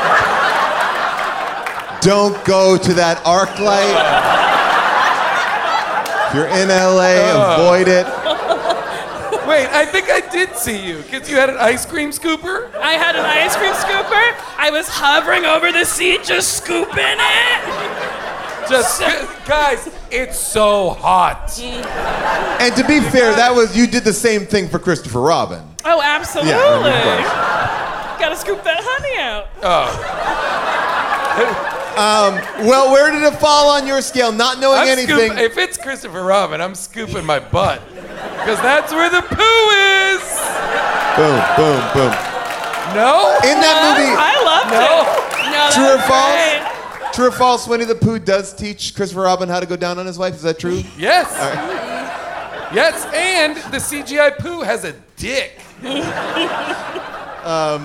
don't 2.02 2.44
go 2.44 2.78
to 2.78 2.94
that 2.96 3.18
ArcLight. 3.24 4.50
if 6.34 6.40
you're 6.40 6.48
in 6.48 6.70
LA, 6.70 7.54
avoid 7.54 7.88
it. 7.88 8.08
Wait, 9.48 9.68
I 9.68 9.86
think 9.86 10.10
I 10.10 10.22
did 10.32 10.56
see 10.56 10.84
you 10.84 10.98
because 11.04 11.30
you 11.30 11.36
had 11.36 11.50
an 11.50 11.58
ice 11.58 11.86
cream 11.86 12.10
scooper. 12.10 12.74
I 12.76 12.94
had 12.94 13.16
an 13.16 13.24
ice 13.24 13.56
cream 13.56 13.74
scooper. 13.74 14.34
I 14.58 14.72
was 14.72 14.88
hovering 14.90 15.46
over 15.46 15.72
the 15.72 15.86
seat, 15.86 16.24
just 16.24 16.58
scooping 16.58 16.98
it. 16.98 18.68
Just 18.68 19.00
guys, 19.46 19.90
it's 20.10 20.40
so 20.40 20.90
hot. 20.92 21.60
And 21.62 22.76
to 22.78 22.88
be 22.88 23.00
fair, 23.00 23.36
that 23.36 23.54
was 23.54 23.78
you 23.78 23.86
did 23.86 24.04
the 24.04 24.14
same 24.14 24.48
thing 24.48 24.68
for 24.70 24.80
Christopher 24.80 25.22
Robin. 25.22 25.62
Oh, 25.86 26.02
absolutely. 26.02 26.52
Yeah, 26.52 28.14
of 28.14 28.20
Gotta 28.20 28.38
scoop 28.38 28.64
that 28.64 28.80
honey 28.82 29.20
out. 29.20 29.50
Oh. 29.62 30.00
Um, 31.98 32.36
well, 32.68 32.92
where 32.92 33.12
did 33.12 33.22
it 33.24 33.36
fall 33.40 33.70
on 33.70 33.86
your 33.86 34.02
scale? 34.02 34.32
Not 34.32 34.60
knowing 34.60 34.80
I'm 34.80 34.88
anything. 34.88 35.30
scoop- 35.32 35.38
if 35.38 35.58
it's 35.58 35.78
Christopher 35.78 36.24
Robin, 36.24 36.60
I'm 36.60 36.74
scooping 36.76 37.24
my 37.26 37.40
butt 37.40 37.82
because 37.94 38.60
that's 38.62 38.92
where 38.92 39.10
the 39.12 39.22
poo 39.22 39.70
is. 40.10 40.22
boom, 41.16 41.38
boom, 41.56 41.82
boom. 41.94 42.14
No. 42.96 43.38
In 43.46 43.60
that 43.62 43.78
movie, 43.86 44.14
I 44.18 44.34
loved 44.44 44.72
No. 44.74 45.02
it. 45.06 45.52
No, 45.52 45.70
True 45.72 45.94
or 45.96 46.02
false? 46.08 46.34
great. 46.34 47.14
true 47.14 47.28
or 47.28 47.32
false, 47.32 47.68
Winnie 47.68 47.86
the 47.86 47.94
Pooh 47.96 48.18
does 48.18 48.54
teach 48.54 48.96
Christopher 48.96 49.22
Robin 49.22 49.48
how 49.48 49.60
to 49.60 49.66
go 49.68 49.76
down 49.76 50.00
on 50.00 50.06
his 50.08 50.18
wife. 50.18 50.34
Is 50.34 50.42
that 50.42 50.58
true? 50.60 50.84
Yes. 50.98 51.32
Yes, 52.74 53.06
and 53.14 53.56
the 53.72 53.78
CGI 53.80 54.32
poo 54.40 54.62
has 54.62 54.84
a 54.84 54.94
dick. 55.16 55.60
Um, 57.46 57.84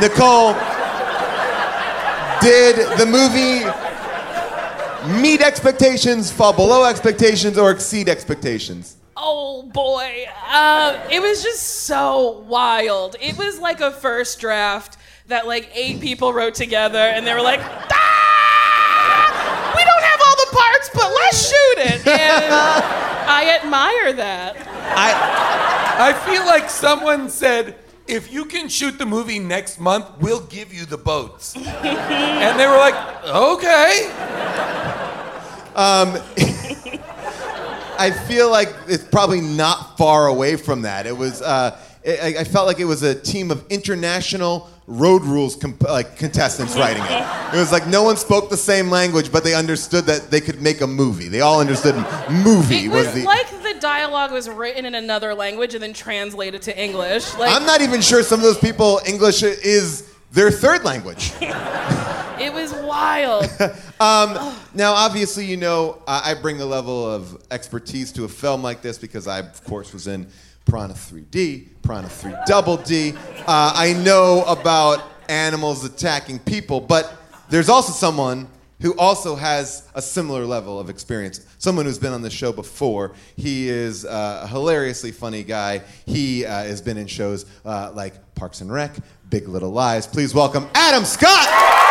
Nicole, 0.00 0.52
did 2.44 2.76
the 2.98 3.06
movie 3.06 3.64
meet 5.20 5.40
expectations, 5.40 6.30
fall 6.30 6.52
below 6.52 6.84
expectations, 6.84 7.56
or 7.56 7.70
exceed 7.70 8.06
expectations? 8.08 8.96
Oh 9.16 9.62
boy, 9.62 10.26
uh, 10.50 10.98
it 11.10 11.22
was 11.22 11.42
just 11.42 11.62
so 11.86 12.44
wild. 12.46 13.16
It 13.18 13.38
was 13.38 13.58
like 13.58 13.80
a 13.80 13.90
first 13.90 14.40
draft 14.40 14.98
that 15.28 15.46
like 15.46 15.70
eight 15.74 16.00
people 16.00 16.34
wrote 16.34 16.54
together, 16.54 16.98
and 16.98 17.26
they 17.26 17.32
were 17.32 17.40
like, 17.40 17.60
"Ah, 17.62 19.72
"We 19.74 19.82
don't 19.82 20.02
have 20.02 20.20
all 20.26 20.36
the 20.36 20.50
parts, 20.54 20.90
but 20.92 21.10
let's 21.14 21.48
shoot 21.48 21.78
it." 21.78 22.06
And 22.06 22.52
I 23.26 23.58
admire 23.62 24.12
that. 24.12 24.56
I 24.96 25.14
I 26.08 26.12
feel 26.12 26.44
like 26.44 26.68
someone 26.68 27.30
said, 27.30 27.76
if 28.06 28.32
you 28.32 28.44
can 28.44 28.68
shoot 28.68 28.98
the 28.98 29.06
movie 29.06 29.38
next 29.38 29.80
month, 29.80 30.06
we'll 30.20 30.44
give 30.46 30.72
you 30.72 30.84
the 30.84 30.98
boats. 30.98 31.56
and 31.56 32.60
they 32.60 32.66
were 32.66 32.76
like, 32.76 32.94
okay. 33.24 34.10
I 37.96 38.10
feel 38.10 38.50
like 38.50 38.74
it's 38.88 39.04
probably 39.04 39.40
not 39.40 39.96
far 39.96 40.26
away 40.26 40.56
from 40.56 40.82
that. 40.82 41.06
It 41.06 41.16
was. 41.16 41.40
Uh, 41.40 41.78
I, 42.06 42.34
I 42.40 42.44
felt 42.44 42.66
like 42.66 42.80
it 42.80 42.84
was 42.84 43.02
a 43.02 43.14
team 43.14 43.50
of 43.50 43.64
international 43.70 44.68
road 44.86 45.22
rules 45.22 45.56
comp- 45.56 45.82
like 45.82 46.16
contestants 46.16 46.76
writing 46.76 47.02
it. 47.04 47.54
It 47.54 47.58
was 47.58 47.72
like 47.72 47.86
no 47.86 48.02
one 48.02 48.16
spoke 48.16 48.50
the 48.50 48.56
same 48.56 48.90
language, 48.90 49.32
but 49.32 49.44
they 49.44 49.54
understood 49.54 50.04
that 50.06 50.30
they 50.30 50.40
could 50.40 50.60
make 50.60 50.80
a 50.80 50.86
movie. 50.86 51.28
They 51.28 51.40
all 51.40 51.60
understood 51.60 51.94
movie 52.30 52.84
It 52.84 52.88
was, 52.88 53.06
was 53.06 53.14
the. 53.14 53.24
like 53.24 53.50
the 53.62 53.76
dialogue 53.80 54.32
was 54.32 54.48
written 54.48 54.84
in 54.84 54.94
another 54.94 55.34
language 55.34 55.74
and 55.74 55.82
then 55.82 55.94
translated 55.94 56.62
to 56.62 56.78
English. 56.78 57.34
Like 57.38 57.54
I'm 57.54 57.66
not 57.66 57.80
even 57.80 58.00
sure 58.00 58.22
some 58.22 58.40
of 58.40 58.44
those 58.44 58.58
people 58.58 59.00
English 59.06 59.42
is 59.42 60.10
their 60.32 60.50
third 60.50 60.84
language. 60.84 61.32
it 61.40 62.52
was 62.52 62.72
wild. 62.74 63.48
Um, 64.00 64.54
now, 64.74 64.92
obviously, 64.92 65.46
you 65.46 65.56
know, 65.56 66.02
I 66.06 66.34
bring 66.34 66.60
a 66.60 66.66
level 66.66 67.08
of 67.08 67.40
expertise 67.52 68.10
to 68.12 68.24
a 68.24 68.28
film 68.28 68.60
like 68.60 68.82
this 68.82 68.98
because 68.98 69.28
I, 69.28 69.38
of 69.38 69.64
course, 69.64 69.92
was 69.92 70.08
in 70.08 70.26
Piranha 70.64 70.94
3D, 70.94 71.68
Piranha 71.82 72.08
3 72.08 72.34
Double 72.46 72.76
D. 72.78 73.12
Uh, 73.46 73.72
I 73.74 73.92
know 73.92 74.44
about 74.44 75.02
animals 75.28 75.84
attacking 75.84 76.38
people, 76.40 76.80
but 76.80 77.16
there's 77.48 77.68
also 77.68 77.92
someone 77.92 78.48
who 78.80 78.96
also 78.98 79.34
has 79.36 79.88
a 79.94 80.02
similar 80.02 80.44
level 80.44 80.78
of 80.78 80.90
experience. 80.90 81.40
Someone 81.58 81.86
who's 81.86 81.98
been 81.98 82.12
on 82.12 82.22
the 82.22 82.30
show 82.30 82.52
before. 82.52 83.12
He 83.36 83.68
is 83.68 84.04
uh, 84.04 84.40
a 84.44 84.46
hilariously 84.46 85.12
funny 85.12 85.42
guy. 85.42 85.82
He 86.06 86.44
uh, 86.44 86.64
has 86.64 86.82
been 86.82 86.98
in 86.98 87.06
shows 87.06 87.46
uh, 87.64 87.92
like 87.94 88.34
Parks 88.34 88.60
and 88.60 88.72
Rec, 88.72 88.92
Big 89.30 89.48
Little 89.48 89.70
Lies. 89.70 90.06
Please 90.06 90.34
welcome 90.34 90.68
Adam 90.74 91.04
Scott. 91.04 91.83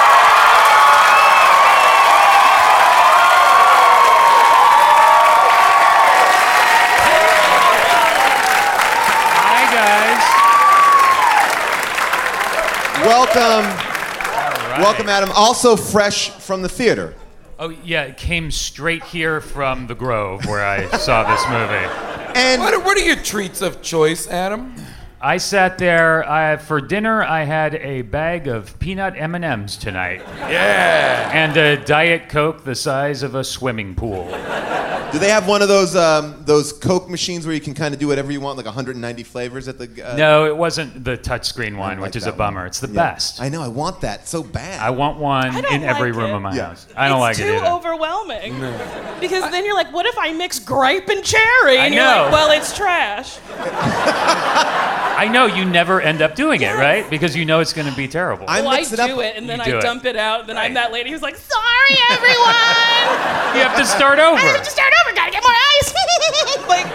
Guys. 13.03 13.35
Welcome. 13.35 14.81
Welcome, 14.83 15.09
Adam. 15.09 15.29
Also 15.35 15.75
fresh 15.75 16.29
from 16.31 16.61
the 16.61 16.69
theater. 16.69 17.13
Oh, 17.59 17.69
yeah, 17.69 18.03
it 18.03 18.17
came 18.17 18.49
straight 18.51 19.03
here 19.03 19.39
from 19.39 19.87
the 19.87 19.95
Grove 19.95 20.45
where 20.45 20.65
I 20.65 20.87
saw 20.97 21.23
this 21.23 21.43
movie. 21.47 22.39
And 22.39 22.61
What 22.61 22.73
are, 22.73 22.79
what 22.79 22.97
are 22.97 23.01
your 23.05 23.15
treats 23.15 23.61
of 23.61 23.81
choice, 23.81 24.27
Adam? 24.27 24.75
I 25.25 25.37
sat 25.37 25.77
there 25.77 26.29
I, 26.29 26.57
for 26.57 26.81
dinner. 26.81 27.23
I 27.23 27.45
had 27.45 27.75
a 27.75 28.01
bag 28.01 28.47
of 28.49 28.77
peanut 28.79 29.13
M&Ms 29.15 29.77
tonight 29.77 30.21
Yeah. 30.37 31.31
and 31.33 31.55
a 31.55 31.77
diet 31.77 32.27
coke 32.27 32.65
the 32.65 32.75
size 32.75 33.23
of 33.23 33.33
a 33.33 33.43
swimming 33.43 33.95
pool. 33.95 34.25
do 35.13 35.19
they 35.19 35.29
have 35.29 35.47
one 35.47 35.61
of 35.61 35.69
those 35.69 35.95
um, 35.95 36.43
those 36.45 36.73
Coke 36.73 37.07
machines 37.09 37.45
where 37.45 37.55
you 37.55 37.61
can 37.61 37.73
kind 37.73 37.93
of 37.93 37.99
do 38.01 38.07
whatever 38.07 38.31
you 38.33 38.41
want, 38.41 38.57
like 38.57 38.65
190 38.65 39.23
flavors 39.23 39.67
at 39.69 39.77
the? 39.77 40.11
Uh, 40.11 40.17
No, 40.17 40.45
it 40.45 40.57
wasn't 40.57 41.05
the 41.05 41.17
touchscreen 41.17 41.77
one, 41.77 41.99
like 41.99 42.07
which 42.07 42.15
is 42.17 42.25
a 42.25 42.31
bummer. 42.33 42.61
one. 42.61 42.67
It's 42.67 42.79
the 42.81 42.87
Yeah. 42.89 43.11
best. 43.13 43.39
I 43.41 43.47
know. 43.47 43.61
I 43.63 43.67
want 43.69 44.01
that 44.01 44.27
so 44.27 44.43
bad. 44.43 44.81
I 44.81 44.89
want 44.89 45.19
one 45.19 45.55
I 45.55 45.61
don't 45.61 45.73
in 45.73 45.83
every 45.83 46.11
like 46.11 46.19
room 46.21 46.35
of 46.35 46.41
my 46.41 46.53
Yeah. 46.53 46.65
house. 46.69 46.85
I 46.97 47.07
don't 47.07 47.21
like 47.21 47.37
it. 47.39 47.43
it's 47.43 47.49
too 47.49 47.55
either. 47.65 47.65
overwhelming. 47.75 48.59
Because 49.21 49.49
then 49.51 49.63
you're 49.63 49.75
like, 49.75 49.93
what 49.93 50.05
if 50.05 50.17
I 50.19 50.33
mix 50.33 50.59
grape 50.59 51.07
and 51.07 51.23
cherry? 51.23 51.77
I 51.77 51.85
And 51.85 51.93
you're 51.93 52.03
like, 52.03 52.31
well, 52.33 52.51
it's 52.51 52.75
trash. 52.75 53.37
I 55.15 55.27
know 55.27 55.45
you 55.45 55.63
never 55.65 56.01
end 56.01 56.21
up 56.21 56.35
doing 56.35 56.61
it, 56.61 56.73
right? 56.75 57.07
Because 57.09 57.35
you 57.35 57.45
know 57.45 57.59
it's 57.59 57.73
going 57.73 57.89
to 57.89 57.95
be 57.95 58.07
terrible. 58.07 58.45
I 58.47 58.61
well, 58.61 58.69
I 58.71 58.77
mix 58.77 58.91
it 58.93 58.97
do 58.97 59.03
up. 59.03 59.19
it 59.19 59.35
and 59.37 59.47
then 59.47 59.59
You 59.65 59.75
I 59.75 59.77
it. 59.77 59.81
dump 59.81 60.05
it 60.05 60.15
out. 60.15 60.47
Then 60.47 60.57
I'm 60.57 60.73
that 60.73 60.91
lady 60.91 61.11
who's 61.11 61.21
like, 61.21 61.35
sorry, 61.37 61.95
everyone. 62.11 62.33
you 63.55 63.61
have 63.61 63.77
to 63.77 63.85
start 63.85 64.19
over. 64.19 64.37
I 64.37 64.41
have 64.41 64.63
to 64.63 64.69
start 64.71 64.91
over. 65.05 65.15
Gotta 65.15 65.31
get 65.31 65.43
more 65.43 65.51
ice. 65.53 65.93
like, 66.67 66.85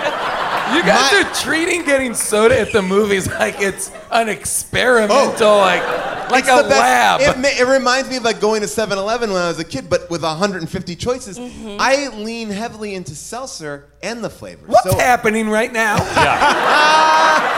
You 0.75 0.82
guys 0.82 1.12
My- 1.12 1.22
are 1.22 1.34
treating 1.34 1.84
getting 1.84 2.14
soda 2.14 2.58
at 2.60 2.72
the 2.72 2.82
movies 2.82 3.28
like 3.28 3.56
it's 3.60 3.90
an 4.10 4.28
experimental, 4.28 5.56
like 5.58 5.82
like 6.30 6.44
It's 6.44 6.52
a 6.52 6.62
the 6.62 6.68
best. 6.68 6.80
lab. 6.80 7.20
It, 7.22 7.38
ma- 7.40 7.48
it 7.48 7.66
reminds 7.72 8.10
me 8.10 8.16
of 8.18 8.22
like 8.22 8.38
going 8.40 8.60
to 8.60 8.66
7-Eleven 8.66 9.32
when 9.32 9.40
I 9.40 9.48
was 9.48 9.58
a 9.58 9.64
kid, 9.64 9.88
but 9.88 10.10
with 10.10 10.22
150 10.22 10.94
choices. 10.96 11.38
Mm-hmm. 11.38 11.76
I 11.80 12.08
lean 12.08 12.50
heavily 12.50 12.94
into 12.94 13.14
seltzer 13.14 13.87
and 14.02 14.22
the 14.22 14.28
flavors. 14.28 14.68
What's 14.68 14.90
so, 14.90 14.98
happening 14.98 15.48
right 15.48 15.72
now? 15.72 15.96
Yeah. 15.96 17.54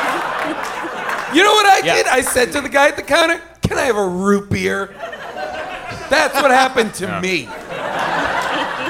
You 1.34 1.42
know 1.42 1.52
what 1.52 1.66
I 1.66 1.80
Yeah. 1.84 1.94
did? 1.96 2.06
I 2.06 2.20
said 2.22 2.52
to 2.52 2.60
the 2.60 2.68
guy 2.68 2.88
at 2.88 2.96
the 2.96 3.02
counter, 3.02 3.40
"Can 3.62 3.78
I 3.78 3.82
have 3.82 3.96
a 3.96 4.06
root 4.08 4.50
beer?" 4.50 4.90
That's 6.10 6.34
what 6.34 6.50
happened 6.50 6.92
to 6.94 7.06
Yeah. 7.06 7.20
me. 7.20 7.48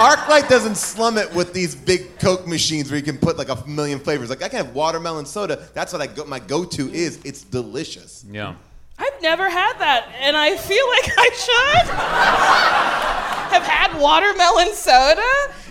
ArcLight 0.01 0.49
doesn't 0.49 0.77
slum 0.77 1.19
it 1.19 1.31
with 1.35 1.53
these 1.53 1.75
big 1.75 2.19
Coke 2.19 2.47
machines 2.47 2.89
where 2.91 2.97
you 2.99 3.05
can 3.05 3.19
put 3.19 3.37
like 3.37 3.51
a 3.51 3.59
million 3.67 4.01
flavors. 4.01 4.31
Like 4.31 4.43
I 4.43 4.49
can 4.49 4.65
have 4.65 4.75
watermelon 4.75 5.27
soda. 5.27 5.59
That's 5.75 5.93
what 5.93 6.01
I 6.01 6.07
go, 6.07 6.25
my 6.25 6.39
go-to 6.39 6.91
is. 6.93 7.19
It's 7.25 7.43
delicious. 7.43 8.25
Yeah. 8.31 8.55
I, 8.99 9.05
I've 9.05 9.21
never 9.23 9.51
had 9.51 9.75
that, 9.79 10.07
and 10.21 10.37
I 10.37 10.57
feel 10.57 10.89
like 10.89 11.13
I 11.19 11.31
should 11.35 13.30
have 13.51 13.63
had 13.63 14.01
watermelon 14.01 14.75
soda. 14.75 15.23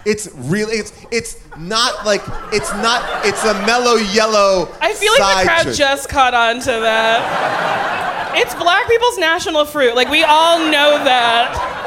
It's 0.06 0.30
really 0.36 0.78
it's 0.78 0.94
it's 1.12 1.44
not 1.58 2.06
like 2.06 2.22
it's 2.54 2.72
not 2.74 3.26
it's 3.26 3.44
a 3.44 3.54
mellow 3.66 3.96
yellow. 3.96 4.74
I 4.82 4.94
feel 4.94 5.12
like 5.20 5.46
the 5.46 5.50
crowd 5.50 5.76
just 5.76 6.10
caught 6.10 6.34
on 6.34 6.60
to 6.62 6.72
that. 6.72 8.32
It's 8.36 8.54
black 8.56 8.88
people's 8.88 9.18
national 9.18 9.66
fruit. 9.66 9.96
Like 9.96 10.10
we 10.10 10.24
all 10.24 10.60
know 10.60 11.04
that. 11.04 11.79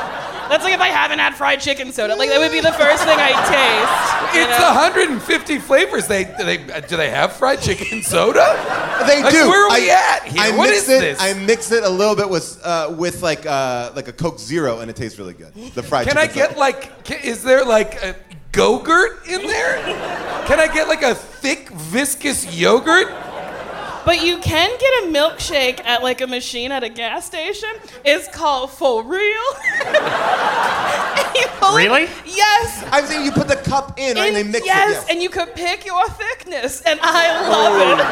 That's 0.49 0.65
like 0.65 0.75
if 0.75 0.81
I 0.81 0.89
haven't 0.89 1.19
had 1.19 1.35
fried 1.35 1.61
chicken 1.61 1.93
soda. 1.93 2.15
Like 2.17 2.29
that 2.31 2.39
would 2.39 2.53
be 2.53 2.61
the 2.61 2.73
first 2.73 3.05
thing 3.05 3.17
I 3.19 3.33
taste. 3.49 4.35
you 4.37 4.43
It's 4.43 4.59
know? 4.59 4.67
150 4.75 5.59
flavors. 5.59 6.07
They, 6.07 6.25
they 6.25 6.57
do 6.89 6.97
they 6.97 7.11
have 7.11 7.33
fried 7.33 7.61
chicken 7.61 8.03
soda? 8.03 8.45
They 9.07 9.23
Like, 9.23 9.33
do. 9.33 9.49
where 9.49 9.67
are 9.67 9.71
we 9.81 9.91
I, 9.91 10.17
at 10.17 10.25
here? 10.25 10.43
I 10.43 10.57
What 10.57 10.71
mix 10.71 10.83
is 10.85 10.89
it. 10.91 11.01
this? 11.01 11.21
I 11.21 11.33
mix 11.35 11.71
it 11.73 11.85
a 11.85 11.89
little 11.89 12.17
bit 12.17 12.29
with 12.29 12.61
uh, 12.65 12.95
with 12.97 13.23
like 13.23 13.47
uh, 13.47 13.93
like 13.97 14.09
a 14.09 14.13
Coke 14.13 14.39
Zero, 14.39 14.81
and 14.81 14.91
it 14.91 14.97
tastes 14.97 15.19
really 15.19 15.35
good. 15.35 15.55
The 15.75 15.83
fried. 15.83 16.05
Chicken. 16.07 16.21
Can 16.21 16.31
I 16.31 16.33
get 16.33 16.49
soda. 16.51 16.61
like? 16.61 17.05
ca- 17.05 17.21
Is 17.23 17.43
there 17.43 17.65
like 17.65 18.03
a 18.03 18.15
Go-Gurt 18.53 19.27
in 19.29 19.47
there? 19.47 19.77
Can 20.47 20.61
I 20.61 20.69
get 20.73 20.87
like 20.89 21.03
a 21.03 21.15
thick, 21.15 21.71
viscous 21.71 22.55
yogurt? 22.55 23.09
But 24.05 24.25
you 24.25 24.39
can 24.39 24.71
get 24.79 25.05
a 25.05 25.07
milkshake 25.07 25.85
at 25.85 26.03
like 26.03 26.21
a 26.21 26.27
machine 26.27 26.73
at 26.73 26.83
a 26.83 26.89
gas 26.89 27.25
station. 27.27 27.69
It's 28.05 28.27
called 28.29 28.71
For 28.71 29.03
Real. 29.05 29.43
And 29.87 29.95
you 31.37 31.43
it- 31.45 31.77
Really? 31.77 32.09
Yes. 32.27 32.85
I'm 32.91 33.07
saying 33.07 33.25
you 33.25 33.31
put 33.33 33.47
the 33.49 33.57
cup 33.57 33.99
in, 33.99 34.17
right, 34.17 34.27
and 34.27 34.37
they 34.37 34.43
mix 34.43 34.67
yes, 34.67 34.91
it. 34.91 34.93
Yes, 34.95 35.07
and 35.11 35.23
you 35.23 35.31
could 35.31 35.55
pick 35.55 35.87
your 35.87 36.07
thickness, 36.09 36.83
and 36.83 36.99
I 37.03 37.49
love 37.49 37.99
it. 37.99 38.05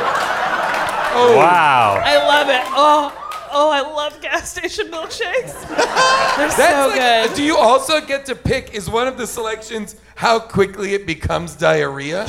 Oh. 1.12 1.32
oh, 1.32 1.36
Wow. 1.36 2.00
I 2.04 2.16
love 2.18 2.48
it. 2.48 2.62
Oh, 2.68 3.48
oh, 3.52 3.70
I 3.70 3.80
love 3.80 4.20
gas 4.20 4.50
station 4.52 4.90
milkshakes. 4.90 5.52
They're 5.68 6.48
That's 6.48 6.56
so 6.56 6.88
like- 6.88 7.28
good. 7.28 7.36
Do 7.36 7.42
you 7.42 7.56
also 7.56 8.00
get 8.00 8.24
to 8.26 8.36
pick? 8.36 8.74
Is 8.74 8.88
one 8.88 9.08
of 9.08 9.18
the 9.18 9.26
selections 9.26 9.96
how 10.14 10.38
quickly 10.38 10.94
it 10.94 11.04
becomes 11.06 11.56
diarrhea? 11.56 12.26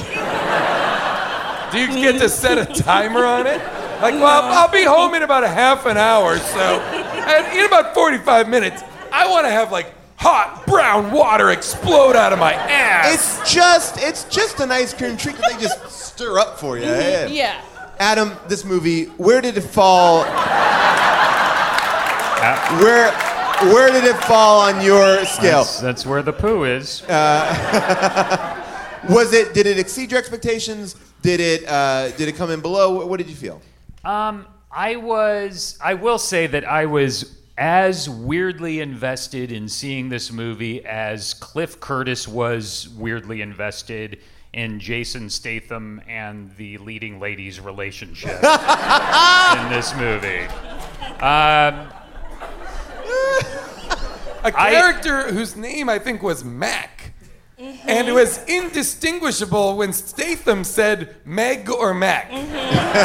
Do 1.71 1.79
you 1.79 1.87
get 1.87 2.19
to 2.19 2.29
set 2.29 2.57
a 2.57 2.65
timer 2.81 3.25
on 3.25 3.47
it? 3.47 3.57
Like, 4.01 4.15
well, 4.15 4.43
I'll 4.45 4.71
be 4.71 4.83
home 4.83 5.13
in 5.13 5.21
about 5.21 5.43
a 5.43 5.47
half 5.47 5.85
an 5.85 5.97
hour, 5.97 6.37
so 6.37 6.79
and 6.79 7.57
in 7.57 7.65
about 7.65 7.93
45 7.93 8.49
minutes, 8.49 8.83
I 9.11 9.29
want 9.29 9.45
to 9.45 9.51
have 9.51 9.71
like 9.71 9.93
hot 10.17 10.65
brown 10.67 11.11
water 11.11 11.49
explode 11.51 12.15
out 12.15 12.33
of 12.33 12.39
my 12.39 12.53
ass. 12.53 13.13
It's 13.13 13.53
just 13.53 13.97
it's 13.99 14.23
just 14.25 14.59
an 14.59 14.71
ice 14.71 14.93
cream 14.93 15.17
treat 15.17 15.35
that 15.37 15.53
they 15.53 15.61
just 15.61 15.89
stir 15.89 16.39
up 16.39 16.59
for 16.59 16.77
you. 16.77 16.83
Yeah. 16.83 17.27
Yeah. 17.27 17.61
Adam, 17.99 18.33
this 18.47 18.65
movie, 18.65 19.05
where 19.17 19.41
did 19.41 19.57
it 19.57 19.61
fall? 19.61 20.23
Where 22.81 23.11
where 23.71 23.91
did 23.91 24.03
it 24.05 24.15
fall 24.23 24.61
on 24.61 24.83
your 24.83 25.23
scale? 25.25 25.59
That's, 25.63 25.79
that's 25.79 26.05
where 26.05 26.23
the 26.23 26.33
poo 26.33 26.63
is. 26.63 27.03
Uh, 27.03 28.57
was 29.09 29.33
it 29.33 29.53
did 29.53 29.67
it 29.67 29.77
exceed 29.77 30.11
your 30.11 30.19
expectations? 30.19 30.95
Did 31.21 31.39
it 31.39 31.67
uh, 31.67 32.11
did 32.11 32.27
it 32.27 32.35
come 32.35 32.49
in 32.49 32.61
below? 32.61 33.05
What 33.05 33.17
did 33.17 33.29
you 33.29 33.35
feel? 33.35 33.61
Um, 34.03 34.47
I 34.71 34.95
was. 34.95 35.77
I 35.81 35.93
will 35.93 36.17
say 36.17 36.47
that 36.47 36.65
I 36.65 36.85
was 36.85 37.37
as 37.57 38.09
weirdly 38.09 38.79
invested 38.79 39.51
in 39.51 39.67
seeing 39.67 40.09
this 40.09 40.31
movie 40.31 40.83
as 40.85 41.33
Cliff 41.35 41.79
Curtis 41.79 42.27
was 42.27 42.89
weirdly 42.97 43.41
invested 43.41 44.19
in 44.53 44.79
Jason 44.79 45.29
Statham 45.29 46.01
and 46.07 46.55
the 46.57 46.77
leading 46.79 47.19
lady's 47.19 47.59
relationship 47.59 48.31
in 48.43 49.69
this 49.69 49.95
movie. 49.95 50.45
Um, 51.21 51.87
a 54.43 54.51
character 54.51 55.31
whose 55.31 55.55
name 55.55 55.87
I 55.87 55.99
think 55.99 56.23
was 56.23 56.43
Mac. 56.43 57.00
And 57.85 58.07
it 58.07 58.13
was 58.13 58.43
indistinguishable 58.45 59.77
when 59.77 59.93
Statham 59.93 60.63
said 60.63 61.15
Meg 61.25 61.69
or 61.69 61.93
Mac. 61.93 62.29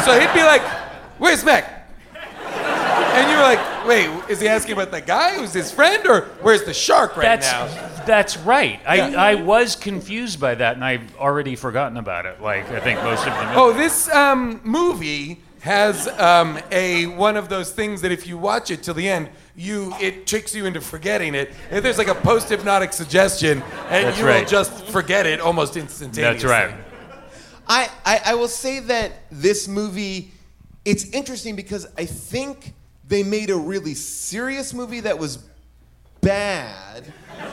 So 0.03 0.19
he'd 0.19 0.33
be 0.33 0.43
like, 0.43 0.63
Where's 1.19 1.43
Mac? 1.43 1.73
And 2.15 3.29
you 3.31 3.37
were 3.37 3.43
like, 3.43 3.85
Wait, 3.87 4.29
is 4.29 4.39
he 4.41 4.47
asking 4.47 4.73
about 4.73 4.91
the 4.91 5.01
guy 5.01 5.35
who's 5.35 5.53
his 5.53 5.71
friend 5.71 6.05
or 6.07 6.21
where's 6.41 6.63
the 6.63 6.73
shark 6.73 7.15
right 7.15 7.23
that's 7.23 7.51
now? 7.51 8.05
that's 8.05 8.37
right. 8.37 8.79
I, 8.87 8.95
Yeah. 8.95 9.21
I 9.21 9.35
was 9.35 9.75
confused 9.75 10.39
by 10.39 10.55
that, 10.55 10.75
and 10.75 10.83
I've 10.83 11.15
already 11.17 11.55
forgotten 11.55 11.97
about 11.97 12.25
it. 12.25 12.41
Like 12.41 12.69
I 12.71 12.79
think 12.79 13.01
most 13.03 13.21
of 13.27 13.33
them. 13.33 13.57
Oh, 13.57 13.73
this 13.73 14.09
um, 14.09 14.59
movie 14.63 15.41
has 15.61 16.07
um, 16.19 16.59
a 16.71 17.07
one 17.07 17.35
of 17.37 17.49
those 17.49 17.71
things 17.71 18.01
that 18.01 18.11
if 18.11 18.25
you 18.27 18.37
watch 18.37 18.71
it 18.71 18.83
till 18.83 18.93
the 18.93 19.07
end, 19.07 19.29
you 19.57 19.93
it 19.99 20.27
tricks 20.27 20.53
you 20.55 20.65
into 20.65 20.79
forgetting 20.79 21.35
it. 21.35 21.51
And 21.71 21.83
there's 21.83 21.97
like 21.97 22.07
a 22.07 22.15
post 22.15 22.47
hypnotic 22.47 22.93
suggestion, 22.93 23.63
and 23.89 24.07
That's 24.07 24.19
you 24.19 24.25
will 24.25 24.45
just 24.45 24.85
forget 24.85 25.25
it 25.25 25.41
almost 25.41 25.75
instantaneously. 25.75 26.47
That's 26.47 26.69
right. 26.69 26.75
I, 27.67 27.89
I, 28.05 28.21
I 28.27 28.35
will 28.35 28.47
say 28.47 28.79
that 28.79 29.11
this 29.29 29.67
movie, 29.67 30.31
it's 30.85 31.09
interesting 31.09 31.55
because 31.57 31.87
I 31.97 32.05
think 32.05 32.73
they 33.07 33.23
made 33.23 33.49
a 33.49 33.57
really 33.57 33.95
serious 33.95 34.73
movie 34.73 35.01
that 35.01 35.17
was 35.17 35.39
bad, 36.21 37.11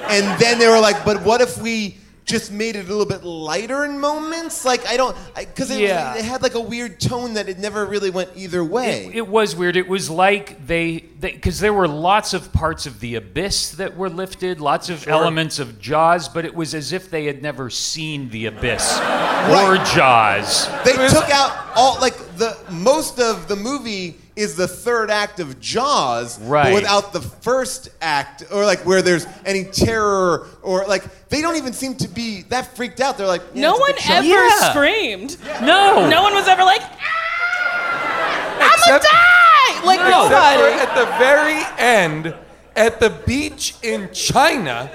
and 0.09 0.41
then 0.41 0.59
they 0.59 0.69
were 0.69 0.81
like, 0.81 1.05
but 1.05 1.25
what 1.25 1.41
if 1.41 1.59
we 1.59 1.97
just 2.25 2.51
made 2.51 2.75
it 2.75 2.87
a 2.87 2.89
little 2.89 3.05
bit 3.07 3.23
lighter 3.23 3.85
in 3.85 4.01
moments? 4.01 4.65
Like 4.65 4.87
I 4.87 4.97
don't, 4.97 5.17
because 5.37 5.71
it, 5.71 5.81
Yeah. 5.81 6.15
it 6.17 6.25
had 6.25 6.43
like 6.43 6.55
a 6.55 6.61
weird 6.61 6.99
tone 7.01 7.35
that 7.35 7.49
it 7.49 7.59
never 7.59 7.85
really 7.87 8.11
went 8.11 8.31
either 8.35 8.65
way. 8.65 9.07
It, 9.07 9.17
it 9.17 9.29
was 9.29 9.55
weird. 9.55 9.77
It 9.77 9.89
was 9.89 10.09
like 10.09 10.67
they, 10.67 10.99
because 11.21 11.61
there 11.61 11.73
were 11.75 11.89
lots 11.89 12.33
of 12.35 12.53
parts 12.53 12.87
of 12.87 13.01
the 13.01 13.17
abyss 13.17 13.73
that 13.73 13.97
were 13.97 14.09
lifted, 14.11 14.61
lots 14.61 14.89
of 14.89 15.07
elements 15.09 15.59
of 15.59 15.79
Jaws, 15.81 16.29
but 16.29 16.45
it 16.45 16.55
was 16.55 16.75
as 16.75 16.93
if 16.93 17.11
they 17.11 17.27
had 17.27 17.43
never 17.43 17.69
seen 17.71 18.29
the 18.31 18.47
abyss 18.47 18.99
or 18.99 19.77
Jaws. 19.95 20.67
They 20.85 20.93
took 21.09 21.29
out 21.31 21.73
all 21.77 22.01
like 22.01 22.17
the 22.37 22.57
most 22.71 23.21
of 23.21 23.49
the 23.49 23.57
movie 23.57 24.17
is 24.37 24.57
the 24.57 24.67
third 24.67 25.11
act 25.11 25.39
of 25.39 25.61
Jaws, 25.61 26.41
Right. 26.41 26.65
but 26.65 26.75
without 26.75 27.13
the 27.13 27.21
first 27.21 27.89
act, 28.03 28.43
or 28.51 28.65
like 28.65 28.81
where 28.85 29.01
there's 29.01 29.27
any 29.47 29.65
terror, 29.65 30.47
or 30.63 30.85
like 30.87 31.29
they 31.29 31.41
don't 31.41 31.57
even 31.57 31.73
seem 31.73 31.95
to 31.97 32.09
be 32.09 32.43
that 32.49 32.75
freaked 32.77 33.01
out. 33.01 33.17
They're 33.17 33.27
like, 33.29 33.43
yeah, 33.55 33.63
No 33.63 33.77
one 33.77 33.93
ever 34.09 34.27
Yeah. 34.27 34.71
screamed. 34.73 35.37
No. 35.63 36.09
No 36.09 36.23
one 36.23 36.35
was 36.35 36.49
ever 36.49 36.65
like, 36.65 36.83
ah, 36.83 38.59
I'm 38.61 38.91
gonna 38.91 39.03
die! 39.03 39.87
Like 39.87 40.01
Except 40.01 40.25
for 40.25 40.31
nobody. 40.31 40.81
at 40.81 40.95
the 40.95 41.07
very 41.19 41.63
end, 41.79 42.35
at 42.77 43.01
the 43.01 43.11
beach 43.11 43.75
in 43.83 44.11
China, 44.13 44.91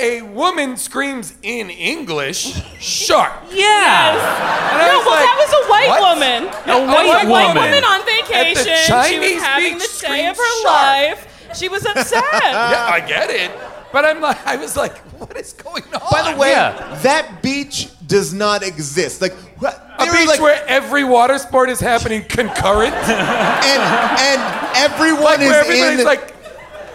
a 0.00 0.22
woman 0.22 0.76
screams 0.76 1.34
in 1.42 1.70
English, 1.70 2.52
"Shark!" 2.80 3.32
Yes. 3.50 4.16
And 4.16 4.82
I 4.82 4.88
No, 4.88 4.98
was 4.98 5.06
well, 5.06 5.14
like, 5.14 5.24
that 5.24 5.36
was 5.38 5.52
a 5.52 5.70
white 5.70 5.88
"What?" 5.88 6.16
woman. 6.16 6.42
A 6.44 6.92
white 6.92 7.24
a 7.24 7.28
white 7.28 7.46
woman. 7.48 7.62
woman 7.62 7.84
on 7.84 8.00
At 8.00 8.06
the 8.06 8.12
vacation. 8.22 8.76
she 9.08 9.18
was 9.18 9.42
having 9.42 9.78
beach 9.78 10.00
the 10.00 10.06
day 10.06 10.26
of 10.26 10.36
her 10.36 10.62
shark. 10.62 10.74
life. 10.74 11.52
She 11.58 11.68
was 11.68 11.84
upset. 11.86 12.22
Yeah, 12.42 12.90
I 12.92 13.00
get 13.00 13.30
it, 13.30 13.50
but 13.92 14.04
I'm 14.04 14.20
like, 14.20 14.44
I 14.46 14.56
was 14.56 14.76
like, 14.76 14.96
"What 15.20 15.36
is 15.36 15.52
going 15.54 15.84
on?" 15.94 16.00
By 16.10 16.32
the 16.32 16.38
way, 16.38 16.50
Yeah. 16.50 16.98
that 17.02 17.40
beach 17.42 17.88
does 18.06 18.32
not 18.34 18.62
exist. 18.62 19.22
Like 19.22 19.32
what- 19.58 19.82
a 19.98 20.04
they 20.04 20.12
beach 20.12 20.26
like, 20.28 20.40
where 20.40 20.62
every 20.68 21.04
water 21.04 21.38
sport 21.38 21.70
is 21.70 21.80
happening 21.80 22.24
concurrent, 22.28 22.94
and 22.94 23.82
and 24.28 24.40
everyone 24.76 25.22
like 25.24 25.40
is 25.40 25.48
where 25.48 25.60
everybody's 25.60 26.00
in. 26.00 26.04
like, 26.06 26.35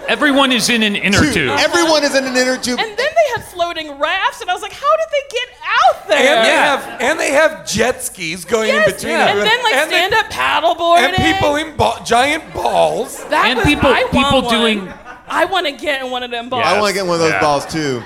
Everyone 0.07 0.51
is 0.51 0.69
in 0.69 0.83
an 0.83 0.95
inner 0.95 1.19
tube. 1.19 1.33
tube. 1.33 1.49
Everyone 1.59 2.03
is 2.03 2.15
in 2.15 2.25
an 2.25 2.35
inner 2.35 2.57
tube. 2.57 2.79
And 2.79 2.89
then 2.89 2.97
they 2.97 3.27
had 3.35 3.43
floating 3.45 3.97
rafts, 3.99 4.41
and 4.41 4.49
I 4.49 4.53
was 4.53 4.61
like, 4.61 4.73
how 4.73 4.95
did 4.97 5.07
they 5.11 5.35
get 5.35 5.47
out 5.87 6.07
there? 6.07 6.17
and 6.37 6.45
they 6.45 6.51
have 6.51 7.01
and 7.01 7.19
they 7.19 7.31
have 7.31 7.65
jet 7.65 8.01
skis 8.03 8.43
going 8.45 8.67
yes, 8.67 8.87
in 8.89 8.93
between 8.95 9.13
and 9.13 9.29
everyone. 9.29 9.47
then 9.49 9.63
like 9.63 9.73
and 9.75 9.91
they- 9.91 9.95
stand 9.95 10.13
up 10.13 10.25
paddleboarding. 10.31 11.19
and 11.19 11.35
people 11.35 11.55
in 11.55 11.75
ba- 11.77 12.01
giant 12.05 12.53
balls. 12.53 13.23
That 13.29 13.45
and 13.47 13.57
was- 13.57 13.65
people- 13.65 13.89
I 13.89 14.01
want 14.03 14.11
people 14.11 14.41
one. 14.43 14.53
doing- 14.53 14.93
I 15.27 15.45
want 15.45 15.65
to 15.67 15.71
get 15.71 16.01
in 16.03 16.11
one 16.11 16.23
of 16.23 16.31
them 16.31 16.49
balls. 16.49 16.63
Yeah. 16.65 16.73
I 16.73 16.79
want 16.79 16.89
to 16.89 16.93
get 16.93 17.01
in 17.03 17.07
one 17.07 17.15
of 17.15 17.21
those 17.21 17.31
Yeah. 17.31 17.39
balls 17.41 17.65
too. 17.65 18.03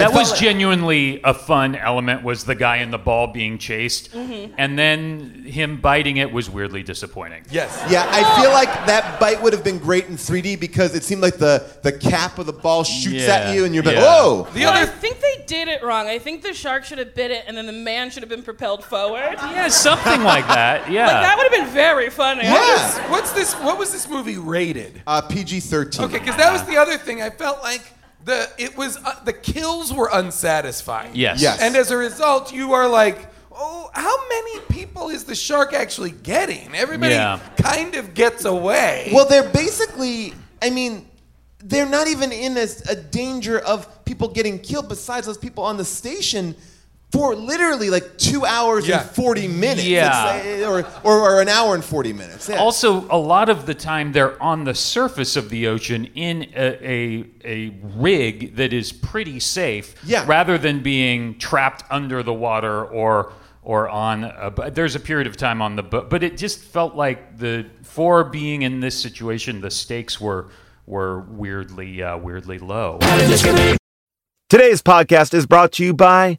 I 0.00 0.08
That 0.08 0.12
was 0.18 0.30
like- 0.30 0.40
genuinely 0.40 1.20
a 1.24 1.34
fun 1.34 1.74
element. 1.76 2.22
Was 2.22 2.44
the 2.44 2.54
guy 2.54 2.76
in 2.78 2.90
the 2.90 2.98
ball 2.98 3.26
being 3.28 3.58
chased, 3.58 4.12
Mm-hmm. 4.12 4.54
and 4.58 4.78
then 4.78 5.44
him 5.46 5.80
biting 5.80 6.16
it 6.18 6.32
was 6.32 6.48
weirdly 6.50 6.82
disappointing. 6.82 7.44
Yes. 7.50 7.82
Yeah, 7.90 8.06
I 8.10 8.40
feel 8.40 8.50
like 8.50 8.68
that 8.86 9.18
bite 9.20 9.42
would 9.42 9.52
have 9.52 9.64
been 9.64 9.78
great 9.78 10.06
in 10.06 10.16
3D 10.16 10.58
because 10.58 10.94
it 10.94 11.04
seemed 11.04 11.22
like 11.22 11.36
the, 11.38 11.64
the 11.82 11.92
cap 11.92 12.38
of 12.38 12.46
the 12.46 12.52
ball 12.52 12.84
shoots 12.84 13.26
Yeah, 13.26 13.34
at 13.36 13.54
you 13.54 13.64
and 13.64 13.74
you're 13.74 13.84
like, 13.84 13.96
yeah. 13.96 14.02
whoa. 14.02 14.46
The 14.54 14.60
Well, 14.60 14.72
I 14.74 14.86
think 14.86 15.20
they 15.20 15.44
did 15.46 15.68
it 15.68 15.82
wrong. 15.82 16.06
I 16.06 16.18
think 16.18 16.42
the 16.42 16.54
shark 16.54 16.84
should 16.84 16.98
have 16.98 17.14
bit 17.14 17.30
it, 17.30 17.44
and 17.46 17.56
then 17.56 17.66
the 17.66 17.72
man 17.72 18.10
should 18.10 18.22
have 18.22 18.30
been 18.30 18.42
propelled 18.42 18.84
forward. 18.84 19.36
Yeah, 19.50 19.68
something 19.68 20.22
like 20.22 20.46
that. 20.48 20.90
Yeah. 20.90 21.06
Like 21.06 21.22
that 21.22 21.36
would 21.36 21.52
have 21.52 21.64
been 21.66 21.74
very 21.74 22.08
funny. 22.10 22.44
Yeah. 22.44 23.10
What's 23.10 23.32
this? 23.32 23.54
What 23.54 23.78
was 23.78 23.92
this 23.92 24.08
movie 24.08 24.38
rated? 24.38 25.02
Uh, 25.06 25.20
PG 25.20 25.60
13. 25.60 26.04
Okay, 26.06 26.18
because 26.18 26.36
that 26.36 26.52
was 26.52 26.62
the 26.64 26.76
other 26.76 26.96
thing. 26.96 27.20
I 27.22 27.30
felt 27.30 27.62
like 27.62 27.82
the 28.24 28.48
it 28.58 28.76
was 28.76 28.96
uh, 29.04 29.22
the 29.24 29.32
kills 29.32 29.92
were 29.92 30.08
unsatisfying. 30.12 31.12
Yes. 31.14 31.40
Yes. 31.42 31.60
And 31.60 31.76
as 31.76 31.90
a 31.90 31.96
result, 31.96 32.52
you 32.52 32.72
are 32.72 32.88
like, 32.88 33.28
oh, 33.52 33.90
how 33.94 34.28
many 34.28 34.60
people 34.68 35.08
is 35.08 35.24
the 35.24 35.34
shark 35.34 35.72
actually 35.72 36.10
getting? 36.10 36.74
Everybody 36.74 37.14
Yeah. 37.14 37.40
kind 37.56 37.94
of 37.94 38.14
gets 38.14 38.44
away. 38.44 39.10
Well, 39.12 39.26
they're 39.26 39.48
basically, 39.50 40.34
I 40.62 40.70
mean, 40.70 41.06
they're 41.62 41.88
not 41.88 42.08
even 42.08 42.32
in 42.32 42.56
a, 42.56 42.66
a 42.88 42.96
danger 42.96 43.58
of 43.58 44.04
people 44.04 44.28
getting 44.28 44.58
killed 44.58 44.88
besides 44.88 45.26
those 45.26 45.38
people 45.38 45.64
on 45.64 45.76
the 45.76 45.84
station 45.84 46.54
for 47.12 47.34
literally 47.34 47.90
like 47.90 48.18
two 48.18 48.44
hours 48.46 48.86
Yeah. 48.86 49.00
and 49.02 49.10
40 49.10 49.48
minutes. 49.48 49.84
Yeah. 49.84 50.36
It's, 50.36 50.64
or, 50.66 50.86
or, 51.02 51.20
or 51.36 51.40
an 51.42 51.48
hour 51.48 51.74
and 51.74 51.84
40 51.84 52.12
minutes. 52.12 52.48
Yeah. 52.48 52.56
Also, 52.58 53.06
a 53.10 53.18
lot 53.18 53.48
of 53.48 53.66
the 53.66 53.74
time 53.74 54.12
they're 54.12 54.40
on 54.40 54.62
the 54.64 54.74
surface 54.74 55.34
of 55.36 55.48
the 55.50 55.66
ocean 55.66 56.04
in 56.14 56.44
a, 56.54 56.88
a, 56.88 57.24
a 57.44 57.76
rig 57.96 58.54
that 58.56 58.72
is 58.72 58.92
pretty 58.92 59.40
safe, 59.40 59.94
Yeah. 60.04 60.24
rather 60.26 60.56
than 60.56 60.82
being 60.82 61.36
trapped 61.38 61.82
under 61.90 62.22
the 62.22 62.32
water 62.34 62.84
or 62.84 63.32
or 63.62 63.90
on. 63.90 64.24
A, 64.24 64.50
bu- 64.50 64.70
there's 64.70 64.94
a 64.94 65.00
period 65.00 65.26
of 65.26 65.36
time 65.36 65.60
on 65.60 65.76
the 65.76 65.82
boat, 65.82 66.08
but 66.08 66.22
it 66.22 66.38
just 66.38 66.60
felt 66.60 66.94
like 66.94 67.36
the 67.38 67.66
for 67.82 68.24
being 68.24 68.62
in 68.62 68.80
this 68.80 68.98
situation, 68.98 69.60
the 69.60 69.70
stakes 69.70 70.18
were 70.20 70.48
were 70.86 71.20
weirdly 71.28 72.02
uh, 72.02 72.16
weirdly 72.16 72.58
low. 72.58 72.98
Today's 74.48 74.82
podcast 74.82 75.34
is 75.34 75.46
brought 75.46 75.72
to 75.72 75.84
you 75.84 75.92
by 75.94 76.38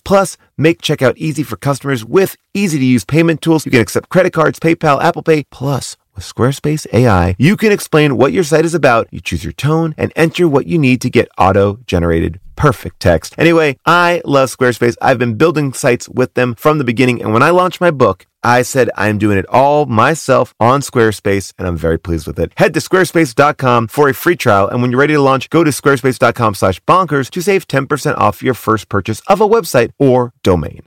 Plus, 0.03 0.37
make 0.57 0.81
checkout 0.81 1.13
easy 1.17 1.43
for 1.43 1.55
customers 1.55 2.03
with 2.03 2.35
easy 2.53 2.79
to 2.79 2.85
use 2.85 3.05
payment 3.05 3.41
tools. 3.41 3.65
You 3.65 3.71
can 3.71 3.81
accept 3.81 4.09
credit 4.09 4.33
cards, 4.33 4.59
PayPal, 4.59 5.01
Apple 5.01 5.23
Pay. 5.23 5.45
Plus, 5.51 5.97
with 6.15 6.25
Squarespace 6.25 6.85
AI, 6.93 7.35
you 7.37 7.55
can 7.57 7.71
explain 7.71 8.17
what 8.17 8.33
your 8.33 8.43
site 8.43 8.65
is 8.65 8.73
about. 8.73 9.07
You 9.11 9.21
choose 9.21 9.43
your 9.43 9.53
tone 9.53 9.95
and 9.97 10.11
enter 10.15 10.47
what 10.47 10.67
you 10.67 10.77
need 10.77 11.01
to 11.01 11.09
get 11.09 11.29
auto 11.37 11.79
generated 11.85 12.39
perfect 12.61 12.99
text. 12.99 13.33
Anyway, 13.39 13.75
I 13.87 14.21
love 14.23 14.55
Squarespace. 14.55 14.95
I've 15.01 15.17
been 15.17 15.33
building 15.33 15.73
sites 15.73 16.07
with 16.07 16.35
them 16.35 16.53
from 16.53 16.77
the 16.77 16.83
beginning. 16.83 17.19
And 17.19 17.33
when 17.33 17.41
I 17.41 17.49
launched 17.49 17.81
my 17.81 17.89
book, 17.89 18.27
I 18.43 18.61
said 18.61 18.91
I'm 18.95 19.17
doing 19.17 19.39
it 19.39 19.47
all 19.49 19.87
myself 19.87 20.53
on 20.59 20.81
Squarespace, 20.81 21.53
and 21.57 21.67
I'm 21.67 21.75
very 21.77 21.97
pleased 21.97 22.27
with 22.27 22.37
it. 22.37 22.53
Head 22.57 22.75
to 22.75 22.79
squarespace.com 22.79 23.87
for 23.87 24.09
a 24.09 24.13
free 24.13 24.35
trial, 24.35 24.67
and 24.67 24.79
when 24.79 24.91
you're 24.91 24.99
ready 24.99 25.13
to 25.13 25.21
launch, 25.21 25.49
go 25.49 25.63
to 25.63 25.71
squarespace.com 25.71 26.53
slash 26.53 26.79
bonkers 26.81 27.31
to 27.31 27.41
save 27.41 27.67
10% 27.67 28.17
off 28.17 28.43
your 28.43 28.53
first 28.53 28.89
purchase 28.89 29.21
of 29.21 29.41
a 29.41 29.47
website 29.47 29.91
or 29.97 30.31
domain. 30.43 30.81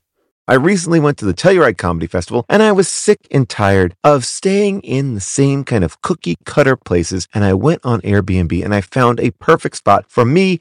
I 0.46 0.54
recently 0.56 1.00
went 1.00 1.16
to 1.18 1.24
the 1.24 1.32
Telluride 1.32 1.78
Comedy 1.78 2.06
Festival 2.06 2.44
and 2.50 2.62
I 2.62 2.70
was 2.70 2.86
sick 2.86 3.26
and 3.30 3.48
tired 3.48 3.96
of 4.04 4.26
staying 4.26 4.82
in 4.82 5.14
the 5.14 5.20
same 5.20 5.64
kind 5.64 5.82
of 5.82 6.02
cookie 6.02 6.36
cutter 6.44 6.76
places. 6.76 7.28
And 7.32 7.44
I 7.44 7.54
went 7.54 7.80
on 7.82 8.02
Airbnb 8.02 8.62
and 8.62 8.74
I 8.74 8.82
found 8.82 9.20
a 9.20 9.30
perfect 9.30 9.76
spot 9.76 10.04
for 10.06 10.26
me 10.26 10.60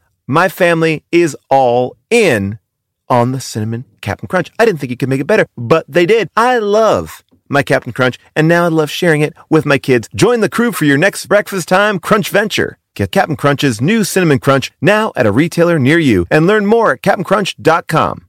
my 0.31 0.47
family 0.47 1.03
is 1.11 1.35
all 1.49 1.97
in 2.09 2.57
on 3.09 3.33
the 3.33 3.41
cinnamon 3.41 3.83
Captain 3.99 4.27
Crunch. 4.27 4.49
I 4.57 4.65
didn't 4.65 4.79
think 4.79 4.89
you 4.89 4.97
could 4.97 5.09
make 5.09 5.19
it 5.19 5.27
better, 5.27 5.45
but 5.57 5.85
they 5.89 6.05
did. 6.05 6.29
I 6.37 6.57
love 6.57 7.23
my 7.49 7.63
Captain 7.63 7.91
Crunch, 7.91 8.17
and 8.33 8.47
now 8.47 8.63
I 8.63 8.69
love 8.69 8.89
sharing 8.89 9.19
it 9.21 9.33
with 9.49 9.65
my 9.65 9.77
kids. 9.77 10.07
Join 10.15 10.39
the 10.39 10.49
crew 10.49 10.71
for 10.71 10.85
your 10.85 10.97
next 10.97 11.25
breakfast 11.25 11.67
time 11.67 11.99
crunch 11.99 12.29
venture. 12.29 12.77
Get 12.95 13.11
Captain 13.11 13.35
Crunch's 13.35 13.81
new 13.81 14.05
cinnamon 14.05 14.39
crunch 14.39 14.71
now 14.81 15.11
at 15.17 15.25
a 15.25 15.31
retailer 15.31 15.77
near 15.77 15.99
you 15.99 16.25
and 16.31 16.47
learn 16.47 16.65
more 16.65 16.93
at 16.93 17.01
CaptainCrunch.com. 17.01 18.27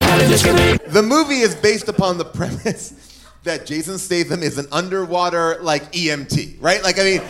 The 0.00 1.04
movie 1.04 1.40
is 1.40 1.54
based 1.56 1.88
upon 1.88 2.18
the 2.18 2.24
premise 2.24 3.11
that 3.44 3.66
Jason 3.66 3.98
Statham 3.98 4.42
is 4.42 4.58
an 4.58 4.66
underwater 4.72 5.58
like 5.62 5.92
EMT, 5.92 6.56
right? 6.60 6.82
Like 6.82 6.98
I 6.98 7.02
mean, 7.04 7.22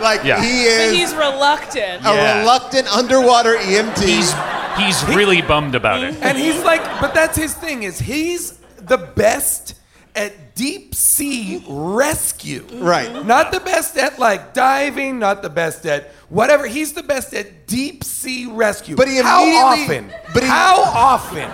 like 0.00 0.24
Yeah. 0.24 0.42
he 0.42 0.64
is. 0.64 0.88
But 0.90 0.96
he's 0.96 1.14
reluctant. 1.14 2.04
a 2.06 2.14
Yeah. 2.14 2.38
reluctant 2.40 2.88
underwater 2.88 3.56
EMT. 3.56 4.02
He's 4.04 4.34
he's 4.78 5.04
really 5.14 5.42
bummed 5.42 5.74
about 5.74 6.02
it. 6.02 6.14
And 6.22 6.36
he's 6.38 6.62
like, 6.64 6.82
but 7.00 7.14
that's 7.14 7.36
his 7.36 7.54
thing 7.54 7.82
is 7.84 7.98
he's 7.98 8.54
the 8.78 8.96
best 8.98 9.74
at 10.16 10.54
deep 10.56 10.94
sea 10.94 11.62
rescue. 11.68 12.66
Right. 12.74 13.24
Not 13.24 13.52
the 13.52 13.60
best 13.60 13.96
at 13.96 14.18
like 14.18 14.52
diving, 14.54 15.18
not 15.20 15.42
the 15.42 15.50
best 15.50 15.86
at 15.86 16.10
whatever. 16.28 16.66
He's 16.66 16.92
the 16.94 17.02
best 17.04 17.32
at 17.32 17.66
deep 17.68 18.02
sea 18.02 18.46
rescue. 18.46 18.96
But 18.96 19.06
he 19.08 19.18
how 19.18 19.44
often? 19.66 20.12
but 20.34 20.42
he- 20.42 20.48
how 20.48 20.82
often 20.82 21.48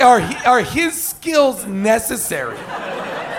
are 0.00 0.20
are 0.46 0.60
his 0.62 1.00
skills 1.02 1.66
necessary? 1.66 2.56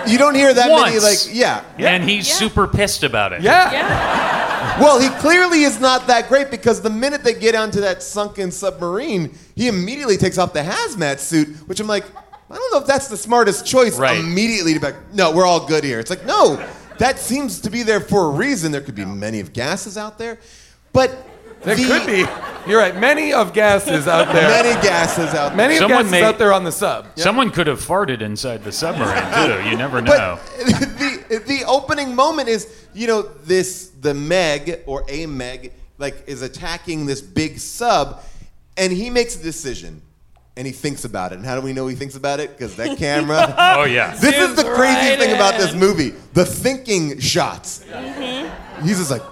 you 0.06 0.16
don't 0.16 0.34
hear 0.34 0.54
that 0.54 0.68
many 0.68 0.98
Once. 0.98 1.26
like 1.26 1.34
yeah. 1.36 1.62
And 1.78 2.08
he's 2.08 2.26
Yeah. 2.28 2.34
super 2.34 2.66
pissed 2.66 3.02
about 3.02 3.32
it. 3.32 3.42
Yeah. 3.42 3.70
Yeah. 3.72 4.80
Well, 4.80 4.98
he 5.00 5.08
clearly 5.20 5.62
is 5.64 5.80
not 5.80 6.06
that 6.06 6.28
great 6.28 6.50
because 6.50 6.80
the 6.80 6.90
minute 6.90 7.24
they 7.24 7.34
get 7.34 7.54
onto 7.54 7.80
that 7.80 8.02
sunken 8.02 8.50
submarine, 8.50 9.36
he 9.56 9.68
immediately 9.68 10.16
takes 10.16 10.38
off 10.38 10.52
the 10.52 10.62
hazmat 10.62 11.18
suit, 11.18 11.48
which 11.68 11.80
I'm 11.80 11.86
like, 11.88 12.04
I 12.50 12.54
don't 12.54 12.72
know 12.72 12.78
if 12.78 12.86
that's 12.86 13.08
the 13.08 13.16
smartest 13.16 13.66
choice 13.66 13.98
Right. 13.98 14.18
immediately 14.18 14.74
to 14.74 14.80
be 14.80 14.86
like, 14.86 15.14
no, 15.14 15.32
we're 15.32 15.44
all 15.46 15.66
good 15.66 15.84
here. 15.84 15.98
It's 16.00 16.10
like, 16.10 16.24
no, 16.24 16.64
that 16.98 17.18
seems 17.18 17.60
to 17.62 17.70
be 17.70 17.82
there 17.82 18.00
for 18.00 18.26
a 18.26 18.30
reason. 18.30 18.72
There 18.72 18.80
could 18.80 18.94
be 18.94 19.04
many 19.04 19.40
of 19.40 19.52
gases 19.52 19.98
out 19.98 20.16
there, 20.16 20.38
but 20.92 21.10
There 21.62 21.74
the- 21.76 21.84
could 21.84 22.06
be. 22.06 22.24
You're 22.70 22.78
right. 22.78 22.94
Many 22.96 23.32
of 23.32 23.54
gases 23.54 24.06
out 24.06 24.26
there. 24.34 24.48
many 24.48 24.80
gases 24.82 25.32
out 25.34 25.48
there. 25.48 25.56
Many 25.56 25.74
of 25.74 25.78
Someone 25.78 25.98
gases 26.04 26.10
may- 26.12 26.22
out 26.22 26.38
there 26.38 26.52
on 26.52 26.64
the 26.64 26.72
sub. 26.72 27.06
Someone 27.16 27.50
could 27.50 27.66
have 27.66 27.80
farted 27.84 28.20
inside 28.20 28.62
the 28.62 28.72
submarine 28.72 29.22
too. 29.64 29.68
You 29.70 29.76
never 29.76 30.00
know. 30.02 30.38
But 31.28 31.44
the 31.44 31.44
the 31.46 31.64
opening 31.66 32.14
moment 32.14 32.48
is, 32.48 32.86
you 32.94 33.06
know, 33.06 33.22
this 33.22 33.88
the 34.00 34.14
Meg 34.14 34.80
or 34.86 35.04
a 35.08 35.26
Meg 35.26 35.72
like 35.98 36.24
is 36.26 36.42
attacking 36.42 37.06
this 37.06 37.20
big 37.20 37.58
sub, 37.58 38.22
and 38.76 38.92
he 38.92 39.10
makes 39.10 39.36
a 39.38 39.42
decision, 39.42 40.00
and 40.56 40.66
he 40.66 40.72
thinks 40.72 41.04
about 41.04 41.32
it. 41.32 41.36
And 41.36 41.44
how 41.46 41.54
do 41.54 41.60
we 41.62 41.72
know 41.74 41.86
he 41.86 41.94
thinks 41.96 42.16
about 42.16 42.38
it? 42.40 42.50
Because 42.50 42.76
that 42.76 42.96
camera. 42.98 43.54
Oh 43.78 43.84
yeah. 43.84 44.14
this 44.16 44.34
is 44.36 44.56
the 44.56 44.62
Zooms 44.62 44.74
craziest 44.74 45.10
right 45.10 45.18
thing 45.18 45.34
about 45.34 45.58
this 45.60 45.72
in. 45.72 45.78
movie: 45.78 46.10
the 46.34 46.44
thinking 46.46 47.18
shots. 47.18 47.84
Mm-hmm. 47.90 48.86
He's 48.86 48.98
just 48.98 49.10
like. 49.10 49.22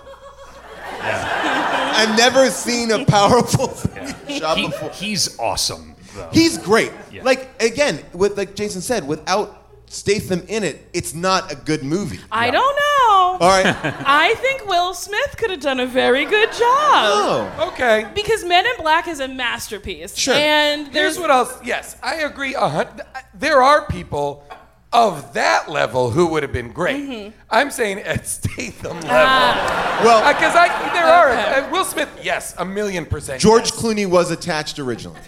I've 1.96 2.16
never 2.16 2.50
seen 2.50 2.90
a 2.90 3.04
powerful 3.04 3.66
thinking 3.68 4.40
shot 4.40 4.56
He- 4.58 4.66
before. 4.66 4.90
he's 4.90 5.38
awesome. 5.38 5.94
though. 6.14 6.28
He's 6.32 6.58
great. 6.58 6.92
Yeah. 7.12 7.22
Like 7.22 7.50
again, 7.62 8.00
with 8.12 8.36
like 8.36 8.54
Jason 8.54 8.80
said, 8.80 9.06
without 9.06 9.62
Statham 9.88 10.44
in 10.48 10.64
it, 10.64 10.88
it's 10.92 11.14
not 11.14 11.52
a 11.52 11.54
good 11.56 11.82
movie. 11.84 12.18
I 12.32 12.50
don't 12.50 12.74
know. 12.76 13.38
All 13.38 13.38
right. 13.40 13.66
I 13.84 14.34
think 14.36 14.66
Will 14.66 14.94
Smith 14.94 15.36
could 15.36 15.50
have 15.50 15.60
done 15.60 15.78
a 15.78 15.86
very 15.86 16.24
good 16.24 16.48
job. 16.50 16.58
oh. 16.60 17.68
Okay. 17.72 18.10
Because 18.14 18.44
Men 18.44 18.66
in 18.66 18.72
Black 18.78 19.06
is 19.06 19.20
a 19.20 19.28
masterpiece. 19.28 20.16
Sure. 20.16 20.34
And 20.34 20.86
there's 20.86 21.14
Here's 21.14 21.18
what 21.20 21.30
else. 21.30 21.56
Yes, 21.64 21.96
I 22.02 22.16
agree. 22.16 22.54
A 22.54 22.68
hun- 22.68 23.00
there 23.32 23.62
are 23.62 23.86
people 23.86 24.44
of 24.92 25.34
that 25.34 25.68
level 25.68 26.10
who 26.10 26.26
would 26.28 26.42
have 26.42 26.52
been 26.52 26.72
great. 26.72 26.96
Mm-hmm. 26.96 27.36
I'm 27.50 27.70
saying 27.70 27.98
at 28.00 28.26
Statham 28.26 28.92
level. 29.00 29.08
Ah. 29.10 30.00
Well, 30.04 30.32
Because 30.32 30.54
I, 30.56 30.68
there 30.94 31.04
are 31.04 31.30
Okay. 31.30 31.66
uh, 31.66 31.70
Will 31.70 31.84
Smith. 31.84 32.08
Yes, 32.22 32.54
a 32.58 32.64
million 32.64 33.04
percent. 33.04 33.40
George 33.40 33.70
yes. 33.70 33.80
Clooney 33.80 34.06
was 34.08 34.30
attached 34.30 34.78
originally. 34.78 35.20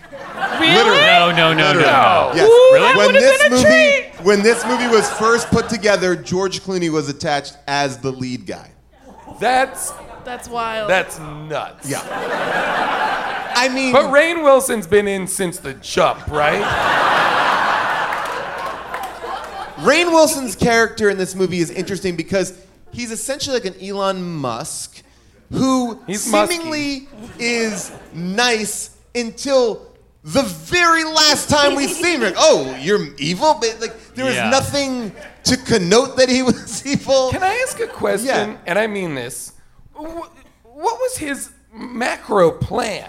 really? 0.60 1.00
No, 1.00 1.30
no, 1.30 1.52
no, 1.52 1.54
no. 1.54 1.64
Literally. 1.66 1.82
No. 1.84 2.32
Yes. 2.34 2.48
Ooh, 2.48 2.70
Really? 2.72 2.96
When 2.96 3.06
would've 3.08 3.20
this 3.22 3.42
been 3.42 3.52
a 3.52 3.56
movie 3.56 3.64
treat. 4.12 4.24
when 4.24 4.42
this 4.42 4.64
movie 4.66 4.86
was 4.88 5.10
first 5.18 5.48
put 5.48 5.68
together, 5.68 6.14
George 6.16 6.60
Clooney 6.62 6.90
was 6.90 7.08
attached 7.08 7.56
as 7.66 7.98
the 7.98 8.10
lead 8.12 8.46
guy. 8.46 8.70
That's 9.40 9.92
That's 10.24 10.48
wild. 10.48 10.88
that's 10.90 11.18
nuts. 11.18 11.88
Yeah. 11.90 12.00
I 13.54 13.68
mean, 13.68 13.92
But 13.92 14.06
Rainn 14.12 14.44
Wilson's 14.44 14.86
been 14.86 15.08
in 15.08 15.26
since 15.26 15.58
the 15.58 15.74
jump, 15.74 16.26
right? 16.28 16.62
Rainn 19.78 20.10
Wilson's 20.10 20.56
character 20.56 21.08
in 21.10 21.18
this 21.18 21.34
movie 21.34 21.58
is 21.58 21.70
interesting 21.70 22.16
because 22.16 22.58
he's 22.92 23.10
essentially 23.10 23.58
like 23.60 23.64
an 23.74 23.80
Elon 23.82 24.22
Musk 24.22 25.02
who 25.50 25.98
He's 26.06 26.22
seemingly 26.22 27.08
is 27.38 27.90
nice 28.12 28.96
until 29.14 29.86
the 30.24 30.42
very 30.42 31.04
last 31.04 31.48
time 31.48 31.74
we 31.74 31.86
see 31.86 32.14
him. 32.14 32.20
Like, 32.22 32.34
oh, 32.36 32.76
you're 32.82 33.14
evil? 33.18 33.56
But 33.60 33.78
like 33.80 34.14
there 34.14 34.24
was 34.26 34.34
Yeah. 34.34 34.50
nothing 34.50 35.12
to 35.44 35.56
connote 35.56 36.16
that 36.16 36.28
he 36.28 36.42
was 36.48 36.84
evil. 36.84 37.30
Can 37.30 37.42
I 37.42 37.54
ask 37.66 37.80
a 37.80 37.86
question? 37.86 38.26
Yeah. 38.26 38.56
And 38.66 38.78
I 38.78 38.86
mean 38.86 39.14
this. 39.14 39.52
What 39.94 40.32
was 40.74 41.16
his 41.16 41.50
macro 41.72 42.50
plan? 42.50 43.08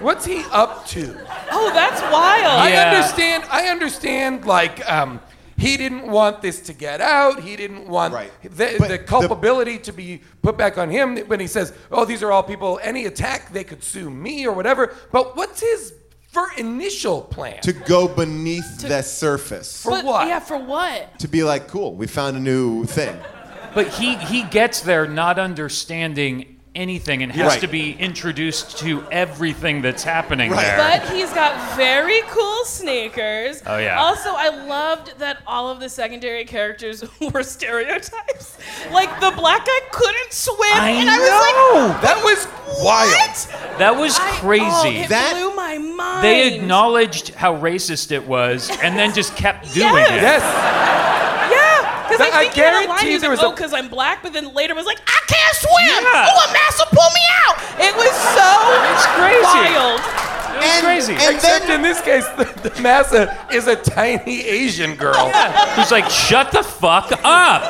What's 0.00 0.24
he 0.24 0.42
up 0.50 0.86
to? 0.88 1.16
oh, 1.52 1.70
that's 1.72 2.00
wild. 2.02 2.46
I 2.60 2.72
understand. 2.72 3.44
I 3.50 3.68
understand. 3.68 4.44
Like, 4.44 4.84
um, 4.90 5.20
he 5.56 5.76
didn't 5.76 6.06
want 6.06 6.42
this 6.42 6.60
to 6.62 6.72
get 6.72 7.00
out. 7.00 7.40
He 7.40 7.56
didn't 7.56 7.86
want 7.88 8.12
Right. 8.14 8.30
the, 8.42 8.76
But 8.78 8.88
the 8.88 8.98
the- 8.98 9.04
culpability 9.04 9.78
to 9.78 9.92
be 9.92 10.20
put 10.42 10.56
back 10.56 10.78
on 10.78 10.90
him. 10.90 11.16
When 11.28 11.40
he 11.40 11.46
says, 11.46 11.72
"Oh, 11.92 12.04
these 12.04 12.22
are 12.22 12.32
all 12.32 12.42
people. 12.42 12.80
Any 12.82 13.06
attack, 13.06 13.52
they 13.52 13.64
could 13.64 13.82
sue 13.84 14.10
me 14.10 14.46
or 14.46 14.52
whatever." 14.52 14.94
But 15.12 15.36
what's 15.36 15.60
his 15.60 15.92
for 16.32 16.48
initial 16.56 17.20
plan? 17.22 17.60
to 17.62 17.72
go 17.72 18.08
beneath 18.08 18.80
the 18.80 19.02
surface. 19.02 19.82
For 19.82 19.90
But- 19.92 20.04
what? 20.04 20.26
Yeah, 20.28 20.40
for 20.40 20.58
what? 20.58 21.18
to 21.20 21.28
be 21.28 21.44
like, 21.44 21.68
cool, 21.68 21.94
we 21.94 22.06
found 22.08 22.36
a 22.36 22.40
new 22.40 22.84
thing. 22.84 23.16
But 23.74 23.88
he 23.88 24.16
he 24.16 24.42
gets 24.42 24.80
there 24.80 25.06
not 25.06 25.38
understanding 25.38 26.53
anything 26.74 27.22
and 27.22 27.30
has 27.32 27.46
Right. 27.52 27.60
to 27.60 27.68
be 27.68 27.92
introduced 27.98 28.78
to 28.78 29.04
everything 29.10 29.80
that's 29.82 30.02
happening 30.02 30.50
Right. 30.50 30.62
there. 30.64 30.76
But 30.76 31.10
he's 31.14 31.30
got 31.32 31.76
very 31.76 32.22
cool 32.30 32.64
sneakers. 32.64 33.62
Oh, 33.66 33.78
yeah. 33.78 34.00
Also, 34.00 34.30
I 34.34 34.48
loved 34.48 35.18
that 35.18 35.38
all 35.46 35.70
of 35.70 35.80
the 35.80 35.88
secondary 35.88 36.44
characters 36.44 37.04
were 37.32 37.42
stereotypes. 37.42 38.58
Like 38.90 39.20
the 39.20 39.30
black 39.32 39.64
guy 39.66 39.78
couldn't 39.92 40.32
swim, 40.32 40.58
I 40.74 40.90
and 40.90 41.08
I 41.10 41.18
was 41.18 41.92
like, 41.92 42.02
that 42.02 42.24
was 42.24 42.46
wild. 42.82 43.10
"What?" 43.10 43.78
that 43.78 43.96
was 43.96 44.18
I- 44.18 44.22
oh, 44.30 44.32
crazy. 44.40 44.64
oh, 44.66 44.90
it 45.04 45.08
That- 45.08 45.34
blew 45.36 45.54
my 45.54 45.78
mind. 45.78 46.24
they 46.24 46.54
acknowledged 46.54 47.34
how 47.34 47.54
racist 47.56 48.10
it 48.12 48.26
was 48.26 48.70
and 48.82 48.98
then 48.98 49.12
just 49.14 49.36
kept 49.36 49.72
doing 49.74 49.94
Yes. 49.94 50.10
it. 50.10 50.22
Yes. 50.22 50.42
Yeah, 52.04 52.16
because 52.18 52.20
I 52.20 52.38
I 52.38 52.40
think 52.42 52.54
he 52.54 52.60
had 52.60 52.72
a 52.72 52.76
line. 52.76 52.86
guarantee 52.86 53.06
He 53.08 53.12
was 53.14 53.20
there 53.22 53.30
like, 53.30 53.38
was 53.38 53.44
a- 53.44 53.46
"Oh, 53.48 53.54
because 53.56 53.72
I'm 53.72 53.88
black," 53.88 54.22
but 54.22 54.32
then 54.32 54.52
later 54.54 54.74
was 54.74 54.86
like, 54.86 55.00
"I 55.06 55.20
can't 55.26 55.56
swim. 55.56 56.04
Yeah. 56.04 56.28
Oh, 56.28 56.48
a 56.48 56.52
massa 56.52 56.86
pull 56.92 57.10
me 57.14 57.24
out." 57.46 57.56
It 57.80 57.94
was 57.96 58.12
so 58.36 58.50
It's 58.92 59.06
crazy. 59.16 59.74
wild. 59.74 60.00
It 60.00 60.56
was 60.56 60.64
And- 60.64 60.84
crazy. 60.84 61.12
and 61.14 61.34
Except 61.34 61.66
then- 61.66 61.76
in 61.76 61.82
this 61.82 62.00
case, 62.00 62.24
the, 62.36 62.44
the 62.68 62.80
massa 62.80 63.36
is 63.52 63.66
a 63.66 63.74
tiny 63.76 64.46
Asian 64.46 64.94
girl. 64.94 65.30
Who's 65.74 65.90
like, 65.90 66.08
shut 66.08 66.52
the 66.52 66.62
fuck 66.62 67.10
up. 67.24 67.62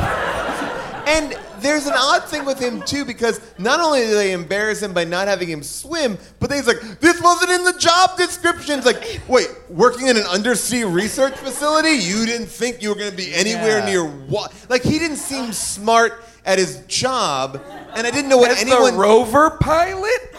And 1.07 1.35
there's 1.65 1.87
an 1.87 1.95
odd 1.97 2.25
thing 2.25 2.45
with 2.45 2.59
him 2.61 2.83
too 2.83 3.05
because 3.05 3.41
not 3.59 3.81
only 3.81 4.01
do 4.03 4.15
they 4.15 4.33
embarrass 4.33 4.83
him 4.83 4.93
by 4.93 5.05
not 5.05 5.27
having 5.29 5.49
him 5.49 5.63
swim, 5.63 6.19
but 6.39 6.53
he's 6.53 6.67
like, 6.67 6.81
"This 7.01 7.21
wasn't 7.21 7.51
in 7.53 7.65
the 7.65 7.73
job 7.73 8.17
description." 8.19 8.79
It's 8.79 8.87
like, 8.87 9.21
wait, 9.27 9.49
working 9.71 10.07
in 10.09 10.17
an 10.17 10.25
undersea 10.25 10.85
research 10.85 11.35
facility, 11.35 11.91
you 11.93 12.27
didn't 12.27 12.47
think 12.49 12.83
you 12.83 12.91
were 12.91 12.95
going 12.95 13.11
to 13.11 13.17
be 13.17 13.35
anywhere 13.35 13.79
Yeah. 13.79 13.87
near 13.87 14.05
what? 14.05 14.53
Like 14.69 14.83
he 14.83 14.99
didn't 14.99 15.17
seem 15.17 15.53
smart 15.53 16.23
at 16.47 16.59
his 16.59 16.79
job, 16.89 17.61
and 17.97 18.07
I 18.07 18.11
didn't 18.11 18.29
know 18.29 18.37
what 18.37 18.51
As 18.51 18.61
anyone. 18.61 18.93
the 18.95 18.99
rover 19.01 19.51
pilot? 19.61 20.34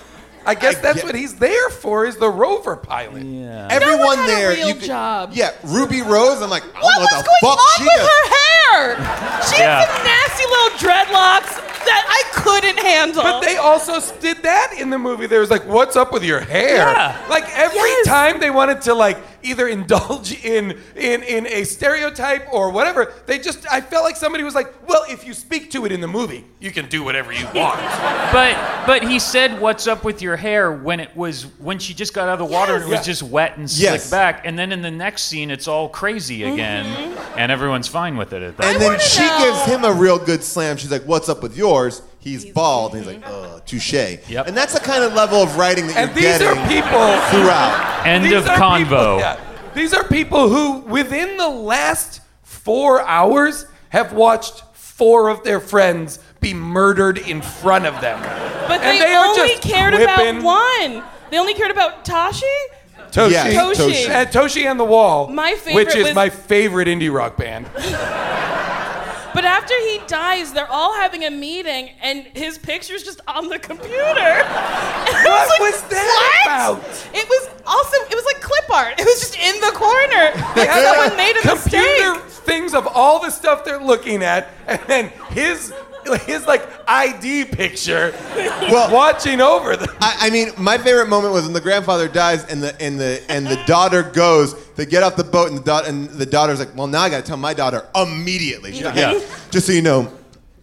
I 0.45 0.53
guess 0.55 0.75
I 0.77 0.81
that's 0.81 0.95
get- 0.97 1.05
what 1.05 1.15
he's 1.15 1.35
there 1.35 1.69
for, 1.69 2.05
is 2.05 2.17
the 2.17 2.29
rover 2.29 2.75
pilot. 2.75 3.23
Everyone 3.71 3.97
No 3.99 4.05
one 4.05 4.17
had 4.19 4.29
a 4.29 4.35
there, 4.35 4.49
real 4.51 4.67
you 4.69 4.73
could- 4.75 4.83
job. 4.83 5.29
Yeah, 5.33 5.51
Ruby 5.63 6.01
Rose. 6.01 6.41
I'm 6.41 6.49
like, 6.49 6.63
I 6.63 6.67
don't 6.67 6.83
What 6.83 6.95
know 6.95 7.01
what 7.01 7.11
was 7.11 7.23
the 7.23 7.29
going 7.41 7.55
fuck 7.55 7.59
on 7.59 7.73
she 7.77 7.83
with 7.83 7.93
does. 7.95 8.07
her 8.07 8.35
hair? 8.35 8.95
She 9.55 9.57
Yeah. 9.61 9.79
had 9.79 9.95
some 9.95 10.03
nasty 10.05 10.45
little 10.45 10.77
dreadlocks 10.77 11.85
that 11.85 12.05
I 12.07 12.39
couldn't 12.39 12.79
handle. 12.79 13.23
But 13.23 13.41
they 13.41 13.57
also 13.57 13.95
s- 13.95 14.11
did 14.19 14.43
that 14.43 14.73
in 14.77 14.89
the 14.89 14.97
movie. 14.97 15.27
There 15.27 15.39
was 15.39 15.51
like, 15.51 15.63
"What's 15.65 15.95
up 15.95 16.11
with 16.11 16.23
your 16.23 16.39
hair?" 16.39 16.75
Yeah. 16.77 17.15
Like 17.29 17.45
every 17.57 17.79
Yes. 17.79 18.05
time 18.07 18.39
they 18.39 18.49
wanted 18.49 18.81
to 18.83 18.93
like 18.93 19.17
either 19.45 19.67
indulge 19.67 20.43
in 20.45 20.77
in 20.95 21.23
in 21.23 21.47
a 21.47 21.63
stereotype 21.63 22.47
or 22.53 22.71
whatever, 22.71 23.13
they 23.25 23.39
just 23.39 23.65
I 23.71 23.81
felt 23.81 24.03
like 24.03 24.15
somebody 24.15 24.43
was 24.43 24.55
like, 24.55 24.73
"Well, 24.87 25.03
if 25.09 25.25
you 25.25 25.33
speak 25.33 25.71
to 25.71 25.85
it 25.85 25.91
in 25.91 26.01
the 26.01 26.07
movie, 26.07 26.45
you 26.59 26.71
can 26.71 26.87
do 26.89 27.03
whatever 27.03 27.31
you 27.31 27.45
want." 27.55 27.79
But 28.31 28.57
but 28.85 29.03
he 29.03 29.19
said, 29.19 29.59
"What's 29.61 29.87
up 29.87 30.03
with 30.03 30.21
your 30.21 30.35
hair?" 30.35 30.71
When 30.71 30.99
it 30.99 31.15
was 31.15 31.43
when 31.59 31.79
she 31.79 31.93
just 31.93 32.13
got 32.13 32.27
out 32.27 32.39
of 32.41 32.47
the 32.47 32.53
water 32.53 32.75
and 32.75 32.83
it 32.83 32.87
was 32.87 32.95
Yes. 32.95 33.05
just 33.05 33.23
wet 33.23 33.57
and 33.57 33.69
slick 33.69 33.83
Yes. 33.91 34.09
back, 34.11 34.41
and 34.45 34.57
then 34.57 34.71
in 34.71 34.81
the 34.81 34.91
next 34.91 35.23
scene 35.23 35.51
it's 35.51 35.67
all 35.67 35.89
crazy 35.89 36.39
mm-hmm. 36.39 36.53
again, 36.53 36.85
and 37.37 37.51
everyone's 37.51 37.87
fine 37.87 38.17
with 38.17 38.33
it 38.33 38.41
at 38.41 38.57
that. 38.57 38.65
And 38.75 38.83
I 38.83 38.89
then 38.89 38.99
she 38.99 39.21
know- 39.25 39.39
gives 39.39 39.65
him 39.65 39.83
a 39.83 39.93
real 39.93 40.17
good 40.17 40.43
slam. 40.43 40.77
She's 40.77 40.91
like, 40.91 41.03
"What's 41.03 41.29
up 41.29 41.41
with 41.43 41.55
yours?" 41.57 42.01
He's 42.25 42.43
bald, 42.43 42.95
and 42.95 43.05
he's 43.05 43.13
like, 43.15 43.23
oh, 43.27 43.61
touche." 43.67 43.93
Yep. 43.93 44.47
And 44.47 44.57
that's 44.57 44.73
the 44.73 44.79
kind 44.79 45.03
of 45.03 45.13
level 45.13 45.43
of 45.43 45.55
writing 45.57 45.85
that 45.87 45.95
And 45.95 46.09
you're 46.09 46.31
these 46.33 46.41
are 46.41 46.55
getting 46.55 46.81
people 46.81 47.19
throughout. 47.29 48.01
End 48.05 48.25
These 48.25 48.33
of 48.33 48.47
are 48.49 48.57
convo. 48.57 48.83
People, 48.83 49.19
yeah. 49.19 49.39
These 49.75 49.93
are 49.93 50.03
people 50.05 50.49
who, 50.49 50.79
within 50.79 51.37
the 51.37 51.47
last 51.47 52.21
four 52.41 53.01
hours, 53.03 53.67
have 53.89 54.11
watched 54.13 54.63
four 54.73 55.29
of 55.29 55.43
their 55.43 55.59
friends 55.59 56.17
be 56.41 56.53
murdered 56.53 57.19
in 57.19 57.41
front 57.43 57.85
of 57.85 58.01
them. 58.01 58.19
But 58.67 58.81
And 58.81 58.99
they, 58.99 59.05
they 59.05 59.13
are 59.13 59.25
only 59.27 59.49
just 59.49 59.61
cared 59.61 59.93
whipping- 59.93 60.39
about 60.39 60.43
one. 60.43 61.03
They 61.29 61.37
only 61.37 61.53
cared 61.53 61.71
about 61.71 62.05
Tashi. 62.05 62.45
Toshi, 63.11 63.31
Yeah, 63.31 63.51
Toshi. 63.53 63.75
Toshi. 63.75 64.09
and 64.09 64.29
Toshi 64.29 64.65
and 64.65 64.79
the 64.79 64.83
Wall, 64.85 65.27
My 65.27 65.53
favorite 65.53 65.75
which 65.87 65.95
is 65.95 66.05
was- 66.07 66.15
my 66.15 66.29
favorite 66.29 66.87
indie 66.87 67.13
rock 67.13 67.37
band. 67.37 67.67
But 69.35 69.43
after 69.43 69.73
he 69.81 69.99
dies, 70.07 70.53
they're 70.53 70.71
all 70.71 70.93
having 70.95 71.25
a 71.25 71.29
meeting, 71.29 71.89
and 72.01 72.23
his 72.33 72.57
picture's 72.57 73.03
just 73.03 73.19
on 73.27 73.49
the 73.49 73.59
computer. 73.59 74.45
What 75.25 75.49
like, 75.49 75.59
was 75.59 75.81
that 75.83 76.41
"What?" 76.45 76.45
about? 76.45 76.77
It 77.13 77.27
was 77.27 77.49
also 77.65 77.97
it 78.09 78.15
was 78.15 78.25
like 78.25 78.41
clip 78.41 78.69
art. 78.73 78.99
It 78.99 79.05
was 79.05 79.19
just 79.19 79.37
in 79.37 79.59
the 79.59 79.71
corner. 79.73 80.31
Like 80.55 80.69
someone 80.71 81.17
made 81.17 81.35
a 81.35 81.41
computer 81.41 81.55
mistake. 81.55 82.03
Computer 82.03 82.29
things 82.45 82.73
of 82.73 82.87
all 82.87 83.19
the 83.19 83.29
stuff 83.29 83.65
they're 83.65 83.83
looking 83.83 84.23
at, 84.23 84.49
and 84.67 84.79
then 84.87 85.09
his 85.31 85.73
his 86.25 86.45
like 86.45 86.67
ID 86.87 87.45
picture 87.45 88.13
Well- 88.35 88.93
watching 88.93 89.41
over 89.41 89.75
them. 89.75 89.89
I, 90.01 90.17
I 90.21 90.29
mean, 90.29 90.49
my 90.57 90.77
favorite 90.77 91.07
moment 91.09 91.33
was 91.33 91.43
when 91.43 91.53
the 91.53 91.61
grandfather 91.61 92.07
dies 92.07 92.45
and 92.45 92.61
the 92.61 92.79
and 92.81 92.99
the 92.99 93.21
and 93.29 93.45
the 93.47 93.61
daughter 93.65 94.03
goes 94.03 94.53
to 94.75 94.85
get 94.85 95.03
off 95.03 95.15
the 95.15 95.23
boat, 95.23 95.49
and 95.49 95.57
the 95.57 95.63
da- 95.63 95.83
and 95.85 96.09
the 96.09 96.25
daughter's 96.25 96.59
like, 96.59 96.75
"Well, 96.75 96.87
now 96.87 97.01
I 97.01 97.09
got 97.09 97.17
to 97.17 97.23
tell 97.23 97.37
my 97.37 97.53
daughter 97.53 97.87
immediately." 97.95 98.73
She's 98.73 98.83
like, 98.83 98.95
Yeah. 98.95 99.19
Just 99.51 99.67
so 99.67 99.71
you 99.73 99.81
know, 99.81 100.11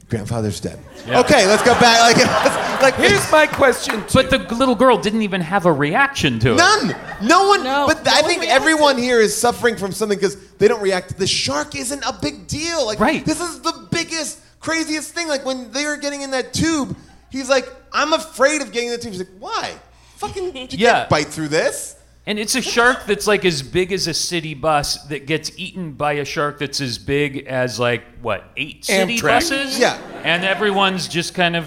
grandfather's 0.08 0.60
dead. 0.60 0.78
Okay, 1.08 1.46
let's 1.46 1.62
go 1.64 1.72
back. 1.80 2.14
Like, 2.16 2.82
like 2.82 2.94
Here's 2.94 3.30
my 3.32 3.46
question. 3.46 4.04
But 4.12 4.30
the 4.30 4.38
little 4.54 4.74
girl 4.76 4.96
didn't 4.98 5.22
even 5.22 5.40
have 5.40 5.66
a 5.66 5.72
reaction 5.72 6.38
to 6.40 6.52
it. 6.52 6.56
None. 6.56 6.94
No 7.22 7.48
one. 7.48 7.64
No, 7.64 7.86
but 7.88 8.04
no 8.04 8.12
I 8.12 8.20
one 8.20 8.28
think 8.30 8.42
reacted. 8.42 8.62
everyone 8.62 8.98
here 8.98 9.20
is 9.20 9.36
suffering 9.36 9.76
from 9.76 9.90
something 9.92 10.16
because 10.16 10.36
they 10.58 10.68
don't 10.68 10.82
react. 10.82 11.18
The 11.18 11.26
shark 11.26 11.74
isn't 11.74 12.04
a 12.04 12.16
big 12.22 12.46
deal. 12.46 12.86
Like, 12.86 13.00
Right. 13.00 13.24
This 13.24 13.40
is 13.40 13.60
the 13.62 13.88
biggest, 13.90 14.38
craziest 14.62 15.12
thing. 15.14 15.28
Like 15.28 15.44
when 15.44 15.70
they 15.72 15.84
were 15.84 15.96
getting 15.98 16.22
in 16.22 16.30
that 16.30 16.54
tube, 16.54 16.96
he's 17.30 17.48
like, 17.50 17.68
"I'm 17.92 18.12
afraid 18.14 18.62
of 18.62 18.72
getting 18.72 18.88
in 18.88 18.94
the 18.94 18.98
tube." 18.98 19.12
He's 19.12 19.20
like, 19.20 19.36
"Why? 19.38 19.74
Fucking, 20.16 20.56
you 20.56 20.66
Yeah. 20.70 20.92
can't 21.00 21.08
bite 21.10 21.28
through 21.28 21.48
this." 21.48 21.96
And 22.24 22.38
it's 22.38 22.54
a 22.54 22.62
shark 22.62 23.04
that's 23.06 23.26
like 23.26 23.44
as 23.44 23.62
big 23.62 23.92
as 23.92 24.06
a 24.06 24.14
city 24.14 24.54
bus 24.54 25.02
that 25.08 25.26
gets 25.26 25.50
eaten 25.56 25.92
by 25.92 26.12
a 26.14 26.24
shark 26.24 26.60
that's 26.60 26.80
as 26.80 26.96
big 26.96 27.46
as 27.48 27.80
like 27.80 28.04
what 28.22 28.44
eight 28.56 28.84
city 28.84 29.18
Amtrak. 29.18 29.22
buses. 29.22 29.76
Yeah. 29.78 29.98
And 30.22 30.44
everyone's 30.44 31.08
just 31.08 31.34
kind 31.34 31.56
of 31.56 31.66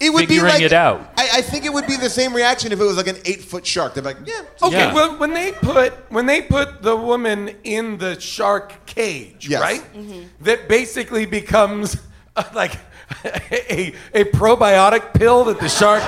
It 0.00 0.12
would 0.12 0.22
be 0.26 0.34
figuring 0.34 0.54
like 0.54 0.62
it 0.62 0.72
out. 0.72 1.08
I, 1.16 1.28
I 1.34 1.40
think 1.42 1.64
it 1.64 1.72
would 1.72 1.86
be 1.86 1.96
the 1.96 2.10
same 2.10 2.34
reaction 2.34 2.72
if 2.72 2.80
it 2.80 2.84
was 2.84 2.96
like 2.96 3.06
an 3.06 3.18
eight 3.24 3.42
foot 3.42 3.64
shark. 3.64 3.94
They're 3.94 4.02
like, 4.02 4.16
yeah. 4.26 4.40
Okay, 4.60 4.76
Yeah. 4.76 4.92
well, 4.92 5.16
when 5.18 5.32
they 5.34 5.52
put 5.52 5.92
when 6.10 6.26
they 6.26 6.42
put 6.42 6.82
the 6.82 6.96
woman 6.96 7.52
in 7.62 7.98
the 7.98 8.18
shark 8.18 8.84
cage, 8.86 9.46
Yes. 9.48 9.60
right? 9.60 9.82
Mm-hmm. 9.94 10.22
That 10.40 10.68
basically 10.68 11.26
becomes 11.26 11.96
like 12.54 12.78
a, 13.24 13.94
a 14.14 14.24
probiotic 14.24 15.14
pill 15.14 15.44
that 15.44 15.60
the 15.60 15.68
shark 15.68 16.02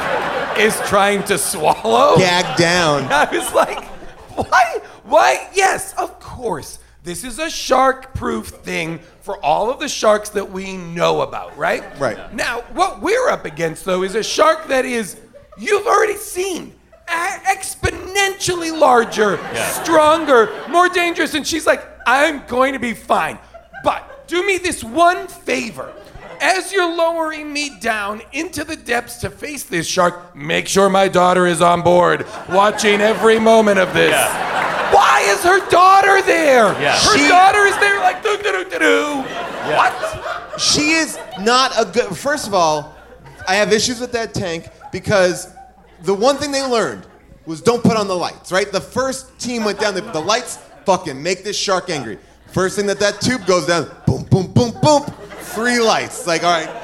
is 0.58 0.78
trying 0.88 1.22
to 1.24 1.37
swallow. 1.38 2.16
Gag 2.16 2.56
down. 2.56 3.04
I 3.10 3.28
was 3.30 3.52
like, 3.52 3.84
why? 4.34 4.78
Why? 5.04 5.48
Yes, 5.54 5.94
of 5.98 6.18
course. 6.20 6.78
This 7.02 7.22
is 7.22 7.38
a 7.38 7.50
shark 7.50 8.14
proof 8.14 8.46
thing 8.46 8.98
for 9.20 9.42
all 9.44 9.70
of 9.70 9.78
the 9.78 9.88
sharks 9.88 10.30
that 10.30 10.50
we 10.50 10.78
know 10.78 11.20
about, 11.20 11.56
right? 11.58 11.84
Right. 12.00 12.34
Now, 12.34 12.62
what 12.72 13.02
we're 13.02 13.28
up 13.28 13.44
against, 13.44 13.84
though, 13.84 14.02
is 14.02 14.14
a 14.14 14.22
shark 14.22 14.68
that 14.68 14.87
is, 14.87 15.20
you've 15.58 15.87
already 15.87 16.16
seen, 16.16 16.74
exponentially 17.06 18.76
larger, 18.76 19.38
stronger, 19.82 20.50
more 20.70 20.88
dangerous. 20.88 21.34
And 21.34 21.46
she's 21.46 21.66
like, 21.66 21.87
I'm 22.06 22.46
going 22.46 22.72
to 22.72 22.78
be 22.78 22.94
fine. 22.94 23.38
But 23.82 24.26
do 24.26 24.44
me 24.46 24.56
this 24.56 24.82
one 24.82 25.26
favor. 25.26 25.92
As 26.40 26.73
you're 26.73 26.94
lowering 26.94 27.53
me 27.53 27.79
down 27.81 28.23
into 28.33 28.64
the 28.64 28.77
depths 28.77 29.16
to 29.18 29.31
face 29.31 29.64
this 29.64 29.87
shark, 29.87 30.35
make 30.37 30.68
sure 30.68 30.88
my 30.88 31.09
daughter 31.09 31.47
is 31.47 31.61
on 31.62 31.83
board, 31.83 32.27
watching 32.49 33.01
every 33.01 33.38
moment 33.38 33.79
of 33.79 33.92
this. 33.94 34.14
Why 34.92 35.25
is 35.29 35.42
her 35.42 35.68
daughter 35.70 36.23
there? 36.23 36.66
Yeah. 36.81 36.92
Her 36.99 37.18
She- 37.18 37.29
daughter 37.29 37.64
is 37.66 37.77
there 37.79 37.99
like 38.01 38.23
doo 38.23 38.37
doo 38.37 38.53
doo 38.64 38.64
doo. 38.70 38.79
do. 38.79 39.23
What? 39.75 40.61
She 40.61 40.92
is 40.92 41.18
not 41.40 41.73
a 41.79 41.85
good. 41.85 42.16
First 42.16 42.47
of 42.47 42.55
all, 42.55 42.94
I 43.49 43.55
have 43.57 43.73
issues 43.73 43.99
with 44.01 44.12
that 44.12 44.35
tank 44.35 44.68
because 44.92 45.49
the 46.03 46.14
one 46.14 46.37
thing 46.37 46.53
they 46.53 46.64
learned 46.64 47.07
was 47.47 47.61
don't 47.61 47.83
put 47.83 47.97
on 47.97 48.07
the 48.09 48.16
lights. 48.16 48.53
Right? 48.53 48.70
The 48.70 48.81
first 48.81 49.38
team 49.38 49.64
went 49.64 49.81
down. 49.81 49.94
They 49.94 50.01
the 50.01 50.20
lights. 50.20 50.59
Fucking 50.87 51.20
make 51.23 51.44
this 51.44 51.57
shark 51.57 51.88
angry. 51.88 52.18
First 52.53 52.77
thing 52.77 52.87
that 52.87 53.01
that 53.01 53.20
tube 53.20 53.47
goes 53.47 53.66
down. 53.66 53.90
Boom, 54.07 54.23
boom, 54.25 54.47
boom, 54.53 54.70
boom. 54.83 55.03
Three 55.54 55.78
lights. 55.80 56.26
Like, 56.26 56.42
all 56.44 56.50
right, 56.50 56.82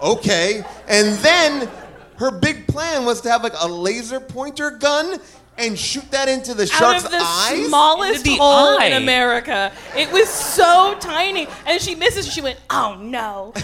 okay. 0.00 0.64
And 0.88 1.16
then 1.18 1.68
her 2.16 2.30
big 2.30 2.66
plan 2.68 3.04
was 3.04 3.20
to 3.22 3.30
have 3.30 3.42
like 3.42 3.54
a 3.60 3.66
laser 3.68 4.20
pointer 4.20 4.70
gun 4.70 5.18
and 5.58 5.78
shoot 5.78 6.10
that 6.12 6.28
into 6.28 6.54
the 6.54 6.66
shark's 6.66 6.82
Out 6.82 7.02
shark's 7.02 7.04
of 7.04 7.10
the 7.10 7.18
eyes. 7.20 7.66
smallest 7.68 8.24
the 8.24 8.36
hole 8.36 8.78
eye. 8.80 8.86
in 8.86 9.02
America. 9.02 9.70
It 9.96 10.10
was 10.10 10.28
so 10.28 10.96
tiny. 10.98 11.46
And 11.66 11.80
she 11.80 11.94
misses. 11.94 12.26
She 12.32 12.40
went, 12.40 12.58
oh 12.70 12.96
no. 12.98 13.52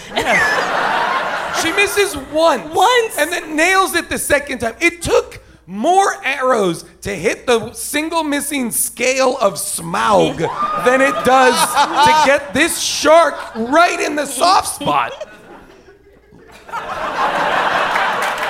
She 1.63 1.73
misses 1.73 2.15
once. 2.31 2.73
Once. 2.73 3.17
And 3.17 3.31
then 3.31 3.55
nails 3.55 3.93
it 3.95 4.07
the 4.07 4.17
second 4.19 4.59
time. 4.59 4.75
It 4.79 5.01
took 5.01 5.41
more 5.69 6.15
arrows 6.25 6.83
to 7.01 7.13
hit 7.13 7.45
the 7.45 7.71
single 7.73 8.23
missing 8.23 8.71
scale 8.71 9.37
of 9.37 9.53
Smaug 9.53 10.39
than 10.83 10.99
it 10.99 11.13
does 11.23 11.53
to 11.53 12.25
get 12.25 12.55
this 12.55 12.81
shark 12.81 13.35
right 13.55 13.99
in 13.99 14.15
the 14.15 14.25
soft 14.25 14.75
spot. 14.75 15.11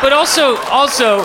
But 0.01 0.13
also, 0.13 0.55
also, 0.67 1.23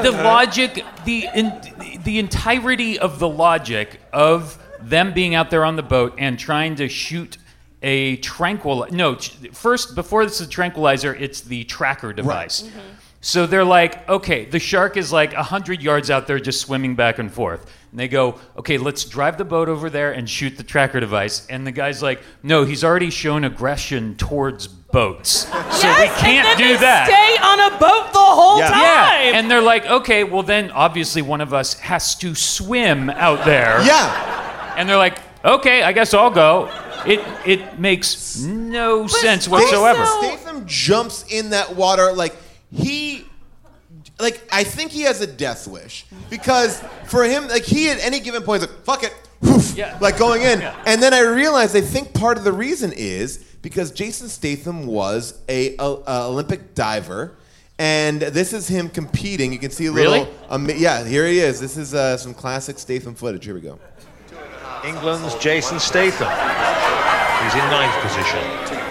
the 0.00 0.10
logic, 0.24 0.82
the 1.04 1.28
in, 1.34 2.00
the 2.02 2.18
entirety 2.18 2.98
of 2.98 3.18
the 3.18 3.28
logic 3.28 4.00
of 4.10 4.58
them 4.80 5.12
being 5.12 5.34
out 5.34 5.50
there 5.50 5.66
on 5.66 5.76
the 5.76 5.82
boat 5.82 6.14
and 6.16 6.38
trying 6.38 6.76
to 6.76 6.88
shoot 6.88 7.36
a 7.82 8.16
tranquil 8.16 8.86
no 8.90 9.14
first 9.52 9.94
before 9.94 10.24
this 10.24 10.40
is 10.40 10.46
a 10.46 10.50
tranquilizer 10.50 11.14
it's 11.14 11.42
the 11.42 11.64
tracker 11.64 12.14
device 12.14 12.62
mm-hmm. 12.62 12.78
So 13.24 13.46
they're 13.46 13.64
like 13.64 14.06
okay 14.08 14.44
the 14.44 14.58
shark 14.58 14.96
is 14.98 15.10
like 15.10 15.32
100 15.32 15.80
yards 15.82 16.10
out 16.10 16.26
there 16.26 16.38
just 16.38 16.60
swimming 16.60 16.94
back 16.94 17.18
and 17.18 17.32
forth 17.32 17.64
and 17.90 17.98
they 17.98 18.06
go 18.06 18.38
okay 18.58 18.76
let's 18.76 19.04
drive 19.06 19.38
the 19.38 19.44
boat 19.46 19.68
over 19.68 19.88
there 19.88 20.12
and 20.12 20.28
shoot 20.28 20.56
the 20.58 20.62
tracker 20.62 21.00
device 21.00 21.46
and 21.48 21.66
the 21.66 21.72
guy's 21.72 22.02
like 22.02 22.20
no 22.42 22.64
he's 22.64 22.84
already 22.84 23.08
shown 23.10 23.44
aggression 23.44 24.14
towards 24.16 24.66
boats 24.68 25.30
so 25.30 25.88
yes, 25.88 26.00
we 26.00 26.20
can't 26.20 26.46
then 26.46 26.58
do 26.58 26.74
they 26.74 26.80
that 26.80 27.06
Stay 27.06 27.42
on 27.42 27.60
a 27.72 27.78
boat 27.78 28.12
the 28.12 28.18
whole 28.18 28.58
Yeah. 28.58 28.68
time. 28.68 28.82
yeah, 28.82 29.38
and 29.38 29.50
they're 29.50 29.62
like, 29.62 29.86
okay, 29.86 30.22
well 30.24 30.42
then 30.42 30.70
obviously 30.70 31.22
one 31.22 31.40
of 31.40 31.52
us 31.54 31.74
has 31.80 32.14
to 32.16 32.34
swim 32.34 33.08
out 33.10 33.44
there. 33.44 33.80
Yeah. 33.84 34.74
And 34.76 34.88
they're 34.88 34.96
like, 34.98 35.18
okay, 35.44 35.82
I 35.82 35.92
guess 35.92 36.14
I'll 36.14 36.30
go. 36.30 36.70
It 37.06 37.20
it 37.44 37.78
makes 37.80 38.38
no 38.40 39.06
sense 39.08 39.48
whatsoever. 39.48 40.00
also- 40.00 40.22
Statham 40.36 40.66
jumps 40.66 41.24
in 41.28 41.50
that 41.50 41.74
water 41.74 42.12
like 42.12 42.34
he 42.72 43.13
like 44.20 44.42
I 44.52 44.64
think 44.64 44.90
he 44.92 45.02
has 45.02 45.20
a 45.20 45.26
death 45.26 45.66
wish 45.66 46.06
because 46.30 46.80
for 47.06 47.24
him 47.24 47.48
like 47.48 47.64
he 47.64 47.90
at 47.90 47.98
any 48.00 48.20
given 48.20 48.42
point 48.42 48.62
is 48.62 48.68
like 48.68 48.84
fuck 48.84 49.02
it 49.02 49.12
whoof, 49.40 49.74
Yeah. 49.76 49.98
like 50.00 50.18
going 50.18 50.42
in 50.42 50.60
Yeah. 50.60 50.82
and 50.86 51.02
then 51.02 51.12
I 51.12 51.20
realized 51.20 51.74
I 51.76 51.80
think 51.80 52.12
part 52.14 52.38
of 52.38 52.44
the 52.44 52.52
reason 52.52 52.92
is 52.94 53.38
because 53.62 53.90
Jason 53.90 54.28
Statham 54.28 54.86
was 54.86 55.38
a, 55.48 55.74
a, 55.78 55.84
a 55.84 56.28
Olympic 56.28 56.74
diver 56.74 57.32
and 57.78 58.20
this 58.20 58.52
is 58.52 58.68
him 58.68 58.88
competing 58.88 59.52
you 59.52 59.58
can 59.58 59.70
see 59.72 59.86
a 59.86 59.92
little 59.92 60.12
Really? 60.12 60.28
um, 60.48 60.70
yeah 60.70 61.04
here 61.04 61.26
he 61.26 61.40
is 61.40 61.58
this 61.60 61.76
is 61.76 61.92
uh, 61.94 62.16
some 62.16 62.34
classic 62.34 62.78
Statham 62.78 63.14
footage 63.16 63.44
here 63.44 63.54
we 63.54 63.60
go 63.60 63.78
England's 64.84 65.34
Jason 65.36 65.80
Statham. 65.80 66.28
He's 66.28 67.54
in 67.54 67.70
ninth 67.70 68.02
position. 68.02 68.83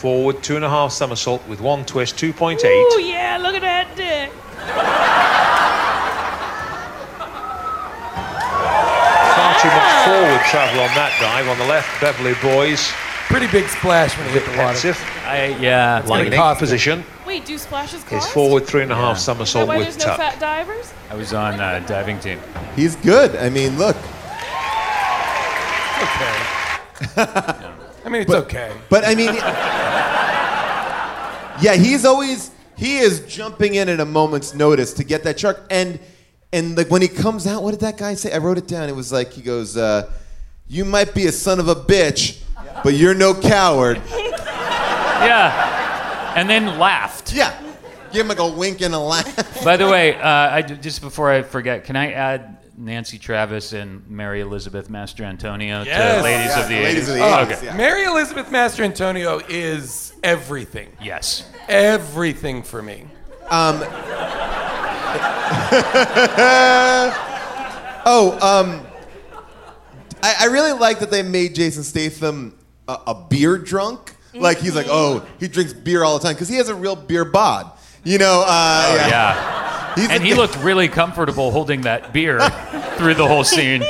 Forward 0.00 0.42
two 0.42 0.56
and 0.56 0.64
a 0.64 0.70
half 0.70 0.92
somersault 0.92 1.46
with 1.46 1.60
one 1.60 1.84
twist, 1.84 2.16
2.8. 2.16 2.58
Oh, 2.64 2.98
yeah, 3.04 3.36
look 3.36 3.54
at 3.54 3.60
that 3.60 3.94
dick. 3.94 4.32
Far 9.36 9.52
too 9.60 9.68
much 9.68 9.92
forward 10.08 10.40
travel 10.48 10.80
on 10.80 10.88
that 10.96 11.12
dive. 11.20 11.46
On 11.48 11.58
the 11.58 11.66
left, 11.66 12.00
Beverly 12.00 12.32
Boys, 12.40 12.90
Pretty 13.28 13.46
big 13.48 13.68
splash 13.68 14.16
when 14.16 14.26
you 14.28 14.32
hit 14.40 14.46
the 14.50 14.56
water. 14.58 14.94
I 15.26 15.48
yeah. 15.60 16.02
Lying 16.06 16.28
in 16.28 16.32
eighth 16.32 16.58
position 16.58 17.04
Wait, 17.26 17.44
do 17.44 17.58
splashes 17.58 18.02
is 18.02 18.08
cost? 18.08 18.32
forward 18.32 18.66
three 18.66 18.82
and 18.82 18.90
a 18.90 18.94
half 18.96 19.18
Is 19.18 19.22
that 19.22 19.26
somersault 19.32 19.68
why 19.68 19.76
with 19.76 19.86
there's 19.86 19.98
no 19.98 20.16
fat 20.16 20.40
divers? 20.40 20.92
I 21.10 21.14
was 21.14 21.32
on 21.34 21.60
uh, 21.60 21.80
diving 21.86 22.18
team. 22.20 22.40
he's 22.74 22.96
good 22.96 23.36
I 23.36 23.50
mean 23.50 23.76
look 23.78 23.96
I 28.04 28.08
mean, 28.08 28.22
it's 28.22 28.32
okay. 28.32 28.72
But 28.88 29.04
I 29.06 29.14
mean, 29.14 29.34
yeah, 31.62 31.74
he's 31.74 32.04
always 32.04 32.50
he 32.76 32.98
is 32.98 33.20
jumping 33.26 33.74
in 33.74 33.88
at 33.88 34.00
a 34.00 34.04
moment's 34.04 34.54
notice 34.54 34.92
to 34.94 35.04
get 35.04 35.24
that 35.24 35.38
shark. 35.38 35.60
And 35.70 36.00
and 36.52 36.76
like 36.76 36.90
when 36.90 37.02
he 37.02 37.08
comes 37.08 37.46
out, 37.46 37.62
what 37.62 37.72
did 37.72 37.80
that 37.80 37.98
guy 37.98 38.14
say? 38.14 38.32
I 38.32 38.38
wrote 38.38 38.58
it 38.58 38.66
down. 38.66 38.88
It 38.88 38.96
was 38.96 39.12
like 39.12 39.32
he 39.32 39.42
goes, 39.42 39.76
uh, 39.76 40.10
"You 40.66 40.84
might 40.84 41.14
be 41.14 41.26
a 41.26 41.32
son 41.32 41.60
of 41.60 41.68
a 41.68 41.74
bitch, 41.74 42.42
but 42.82 42.94
you're 42.94 43.14
no 43.14 43.34
coward." 43.34 44.00
Yeah. 45.20 46.32
And 46.34 46.48
then 46.48 46.78
laughed. 46.78 47.34
Yeah, 47.34 47.54
give 48.10 48.22
him 48.22 48.28
like 48.28 48.38
a 48.38 48.46
wink 48.46 48.80
and 48.80 48.94
a 48.94 48.98
laugh. 48.98 49.62
By 49.62 49.76
the 49.76 49.86
way, 49.90 50.14
uh, 50.14 50.26
I, 50.26 50.62
just 50.62 51.02
before 51.02 51.30
I 51.30 51.42
forget, 51.42 51.84
can 51.84 51.94
I 51.94 52.12
add 52.12 52.56
Nancy 52.80 53.18
Travis 53.18 53.72
and 53.72 54.08
Mary 54.08 54.40
Elizabeth 54.40 54.88
Mastrantonio 54.88 55.84
Yes. 55.84 56.16
to 56.18 56.22
Ladies 56.24 56.46
Yeah, 56.56 56.62
of 56.62 56.68
the 56.68 56.74
Ladies 56.82 57.04
80s? 57.04 57.08
of 57.08 57.14
the 57.14 57.20
Oh, 57.22 57.26
80s, 57.26 57.56
okay. 57.56 57.66
yeah. 57.66 57.76
Mary 57.76 58.04
Elizabeth 58.04 58.46
Mastrantonio 58.50 59.42
is 59.48 60.14
everything. 60.22 60.88
Yes. 61.00 61.44
Everything 61.68 62.62
for 62.62 62.82
me. 62.82 63.04
Oh, 68.12 68.32
um, 68.40 68.86
I, 70.22 70.34
I 70.40 70.44
really 70.46 70.72
like 70.72 71.00
that 71.00 71.10
they 71.10 71.22
made 71.22 71.54
Jason 71.54 71.82
Statham 71.82 72.58
a, 72.88 72.98
a 73.08 73.14
beer 73.14 73.58
drunk. 73.58 74.14
Like 74.32 74.58
he's 74.58 74.74
like, 74.74 74.86
oh, 74.88 75.26
he 75.38 75.48
drinks 75.48 75.72
beer 75.74 76.02
all 76.04 76.18
the 76.18 76.22
time 76.24 76.34
because 76.34 76.48
he 76.48 76.56
has 76.56 76.68
a 76.68 76.74
real 76.74 76.96
beer 76.96 77.24
bod. 77.26 77.70
You 78.04 78.16
know, 78.18 78.42
uh, 78.46 78.86
Oh, 78.88 78.94
yeah. 78.96 79.08
yeah. 79.08 79.76
And 79.96 80.22
he 80.22 80.34
looked 80.34 80.56
really 80.58 80.88
comfortable 80.88 81.50
holding 81.50 81.82
that 81.82 82.12
beer 82.12 82.38
through 82.96 83.14
the 83.14 83.26
whole 83.26 83.44
scene. 83.44 83.82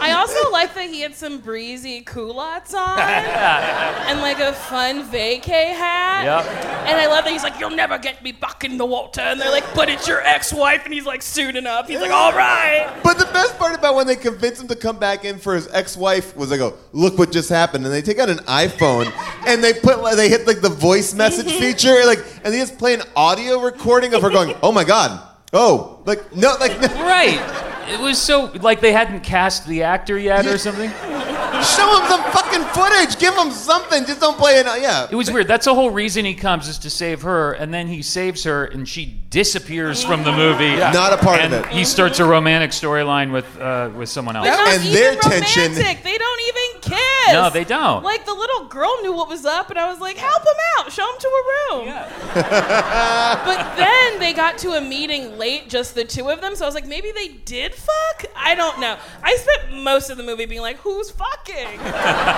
I 0.00 0.12
also 0.12 0.50
like 0.50 0.74
that 0.74 0.88
he 0.88 1.00
had 1.00 1.14
some 1.14 1.38
breezy 1.38 2.00
culottes 2.00 2.74
on 2.74 2.98
and 2.98 4.20
like 4.20 4.38
a 4.38 4.52
fun 4.52 5.08
vacay 5.10 5.74
hat. 5.74 6.24
Yep. 6.24 6.88
And 6.88 7.00
I 7.00 7.06
love 7.06 7.24
that 7.24 7.32
he's 7.32 7.42
like, 7.42 7.58
"You'll 7.58 7.70
never 7.70 7.98
get 7.98 8.22
me 8.22 8.32
back 8.32 8.64
in 8.64 8.78
the 8.78 8.86
water." 8.86 9.20
And 9.20 9.40
they're 9.40 9.50
like, 9.50 9.74
"But 9.74 9.88
it's 9.88 10.06
your 10.06 10.20
ex-wife," 10.22 10.84
and 10.84 10.94
he's 10.94 11.06
like 11.06 11.22
suiting 11.22 11.66
up. 11.66 11.88
He's 11.88 12.00
like, 12.00 12.10
"All 12.10 12.32
right." 12.32 12.88
But 13.02 13.18
the 13.18 13.26
best 13.26 13.58
part 13.58 13.76
about 13.76 13.94
when 13.94 14.06
they 14.06 14.16
convince 14.16 14.60
him 14.60 14.68
to 14.68 14.76
come 14.76 14.98
back 14.98 15.24
in 15.24 15.38
for 15.38 15.54
his 15.54 15.68
ex-wife 15.68 16.36
was 16.36 16.50
they 16.50 16.58
go, 16.58 16.74
"Look 16.92 17.18
what 17.18 17.32
just 17.32 17.48
happened," 17.48 17.84
and 17.84 17.92
they 17.92 18.02
take 18.02 18.18
out 18.18 18.28
an 18.28 18.38
iPhone 18.38 19.12
and 19.46 19.62
they 19.62 19.72
put 19.72 20.02
like, 20.02 20.16
they 20.16 20.28
hit 20.28 20.46
like 20.46 20.60
the 20.60 20.68
voice 20.68 21.14
message 21.14 21.46
mm-hmm. 21.46 21.58
feature, 21.58 22.04
like, 22.06 22.24
and 22.44 22.54
they 22.54 22.58
just 22.58 22.78
play 22.78 22.94
an 22.94 23.02
audio 23.16 23.60
recording 23.60 24.14
of 24.14 24.22
her 24.22 24.30
going, 24.30 24.54
"Oh 24.62 24.72
my 24.72 24.84
god, 24.84 25.20
oh, 25.52 26.02
like 26.06 26.34
no, 26.34 26.56
like 26.60 26.80
no. 26.80 26.88
Right. 27.02 27.74
It 27.88 27.98
was 28.00 28.18
so 28.20 28.50
like 28.60 28.80
they 28.80 28.92
hadn't 28.92 29.20
cast 29.20 29.66
the 29.66 29.82
actor 29.82 30.18
yet 30.18 30.46
or 30.46 30.58
something. 30.58 30.90
Show 30.90 32.00
him 32.00 32.06
some 32.08 32.22
fucking 32.32 32.47
footage. 32.52 33.18
Give 33.18 33.34
him 33.34 33.50
something. 33.50 34.04
Just 34.04 34.20
don't 34.20 34.36
play 34.38 34.58
it. 34.58 34.66
Yeah. 34.66 35.06
It 35.10 35.14
was 35.14 35.30
weird. 35.30 35.48
That's 35.48 35.64
the 35.64 35.74
whole 35.74 35.90
reason 35.90 36.24
he 36.24 36.34
comes 36.34 36.68
is 36.68 36.78
to 36.80 36.90
save 36.90 37.22
her, 37.22 37.52
and 37.52 37.72
then 37.72 37.86
he 37.86 38.02
saves 38.02 38.44
her, 38.44 38.64
and 38.66 38.88
she 38.88 39.20
disappears 39.30 40.02
from 40.04 40.24
the 40.24 40.32
movie. 40.32 40.76
Not 40.76 41.12
a 41.12 41.16
part 41.18 41.40
and 41.40 41.52
of 41.54 41.64
it. 41.66 41.70
He 41.72 41.84
starts 41.84 42.18
a 42.20 42.24
romantic 42.24 42.70
storyline 42.70 43.32
with 43.32 43.46
uh, 43.60 43.90
with 43.94 44.08
someone 44.08 44.36
else. 44.36 44.46
But 44.48 44.56
not 44.56 44.68
And 44.74 44.82
even 44.82 44.92
their 44.94 45.10
romantic. 45.16 45.48
tension- 45.48 46.02
They 46.02 46.18
don't 46.18 46.40
even 46.42 46.80
kiss. 46.82 47.32
No, 47.32 47.50
they 47.50 47.64
don't. 47.64 48.02
Like 48.02 48.24
the 48.24 48.32
little 48.34 48.66
girl 48.68 48.94
knew 49.02 49.12
what 49.12 49.28
was 49.28 49.44
up, 49.44 49.70
and 49.70 49.78
I 49.78 49.90
was 49.90 50.00
like, 50.00 50.16
"Help 50.16 50.42
him 50.42 50.56
out! 50.78 50.92
Show 50.92 51.02
him 51.02 51.18
to 51.20 51.28
a 51.28 51.76
room." 51.76 51.86
Yeah. 51.88 53.42
but 53.44 53.76
then 53.76 54.18
they 54.18 54.32
got 54.32 54.58
to 54.58 54.72
a 54.72 54.80
meeting 54.80 55.36
late, 55.38 55.68
just 55.68 55.94
the 55.94 56.04
two 56.04 56.28
of 56.30 56.40
them. 56.40 56.56
So 56.56 56.64
I 56.64 56.68
was 56.68 56.74
like, 56.74 56.86
maybe 56.86 57.12
they 57.12 57.28
did 57.28 57.74
fuck. 57.74 58.24
I 58.34 58.54
don't 58.54 58.80
know. 58.80 58.96
I 59.22 59.36
spent 59.36 59.82
most 59.82 60.08
of 60.10 60.16
the 60.16 60.22
movie 60.22 60.46
being 60.46 60.62
like, 60.62 60.76
"Who's 60.78 61.10
fucking?" 61.10 61.78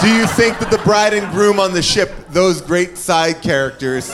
Do 0.00 0.08
you 0.12 0.26
think 0.26 0.58
that 0.58 0.68
the 0.70 0.78
bride 0.78 1.14
and 1.14 1.30
groom 1.30 1.60
on 1.60 1.72
the 1.72 1.82
ship, 1.82 2.10
those 2.30 2.60
great 2.60 2.98
side 2.98 3.40
characters, 3.40 4.10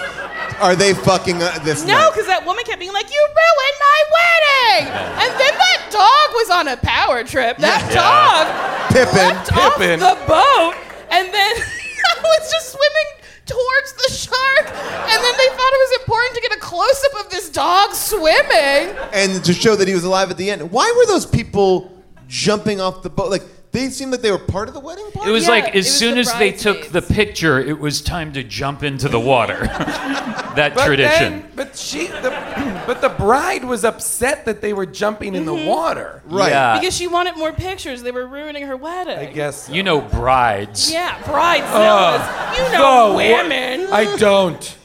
are 0.60 0.76
they 0.76 0.92
fucking 0.92 1.40
uh, 1.42 1.58
this 1.64 1.84
No, 1.84 2.10
because 2.10 2.26
that 2.26 2.44
woman 2.44 2.64
kept 2.64 2.78
being 2.78 2.92
like, 2.92 3.08
"You 3.10 3.22
ruined 3.28 3.78
my 3.80 4.00
wedding," 4.18 4.84
and 5.22 5.30
then 5.40 5.54
that 5.56 5.80
dog 5.90 6.34
was 6.34 6.50
on 6.50 6.68
a 6.68 6.76
power 6.76 7.24
trip. 7.24 7.56
That 7.58 7.88
dog 7.88 8.92
Pippin. 8.92 9.32
leapt 9.32 9.48
Pippin. 9.48 10.02
off 10.02 10.18
the 10.18 10.26
boat, 10.26 10.74
and 11.10 11.32
then 11.32 11.52
I 12.10 12.14
was 12.20 12.50
just 12.52 12.72
swimming 12.72 13.08
towards 13.46 13.92
the 13.96 14.08
shark, 14.12 14.66
and 14.68 15.18
then 15.24 15.34
they 15.40 15.48
thought 15.56 15.72
it 15.72 15.82
was 15.88 15.98
important 16.04 16.34
to 16.36 16.40
get 16.42 16.52
a 16.52 16.60
close 16.60 17.00
up 17.12 17.24
of 17.24 17.30
this 17.30 17.48
dog 17.48 17.94
swimming. 17.94 18.92
And 19.14 19.42
to 19.44 19.54
show 19.54 19.74
that 19.76 19.88
he 19.88 19.94
was 19.94 20.04
alive 20.04 20.30
at 20.30 20.36
the 20.36 20.50
end. 20.50 20.70
Why 20.70 20.92
were 20.98 21.06
those 21.06 21.24
people 21.24 21.90
jumping 22.26 22.80
off 22.80 23.02
the 23.02 23.10
boat? 23.10 23.30
Like, 23.30 23.44
they 23.70 23.90
seemed 23.90 24.12
like 24.12 24.22
they 24.22 24.30
were 24.30 24.38
part 24.38 24.68
of 24.68 24.74
the 24.74 24.80
wedding 24.80 25.10
party? 25.12 25.28
It 25.30 25.32
was 25.32 25.44
Yeah, 25.44 25.50
like 25.50 25.64
it 25.68 25.76
as 25.76 25.84
was 25.86 25.98
soon 25.98 26.14
the 26.14 26.20
as 26.20 26.32
they 26.34 26.52
took 26.52 26.84
the 26.86 27.00
bridesmaids. 27.00 27.08
picture, 27.14 27.60
it 27.60 27.78
was 27.78 28.00
time 28.00 28.32
to 28.32 28.42
jump 28.42 28.82
into 28.82 29.08
the 29.08 29.20
water. 29.20 29.58
that 29.66 30.72
But 30.74 30.86
tradition. 30.86 31.32
then- 31.40 31.50
but 31.54 31.76
she, 31.76 32.06
the, 32.06 32.30
but 32.86 33.00
the 33.00 33.08
bride 33.10 33.64
was 33.64 33.84
upset 33.84 34.44
that 34.46 34.60
they 34.60 34.72
were 34.72 34.86
jumping 34.86 35.34
in 35.34 35.44
the 35.44 35.52
mm-hmm. 35.52 35.66
water. 35.66 36.22
Right. 36.26 36.50
Yeah. 36.50 36.78
Because 36.78 36.96
she 36.96 37.06
wanted 37.08 37.36
more 37.36 37.52
pictures. 37.52 38.02
They 38.02 38.12
were 38.12 38.26
ruining 38.26 38.64
her 38.66 38.76
wedding. 38.76 39.18
I 39.18 39.26
guess. 39.32 39.68
you 39.68 39.82
know, 39.82 40.00
brides. 40.00 40.90
Yeah, 40.92 41.18
bridezillas. 41.22 42.56
you 42.56 42.72
know 42.72 42.78
Oh, 42.84 43.10
wha- 43.14 43.42
women. 43.42 43.88
I 43.92 44.16
don't. 44.16 44.76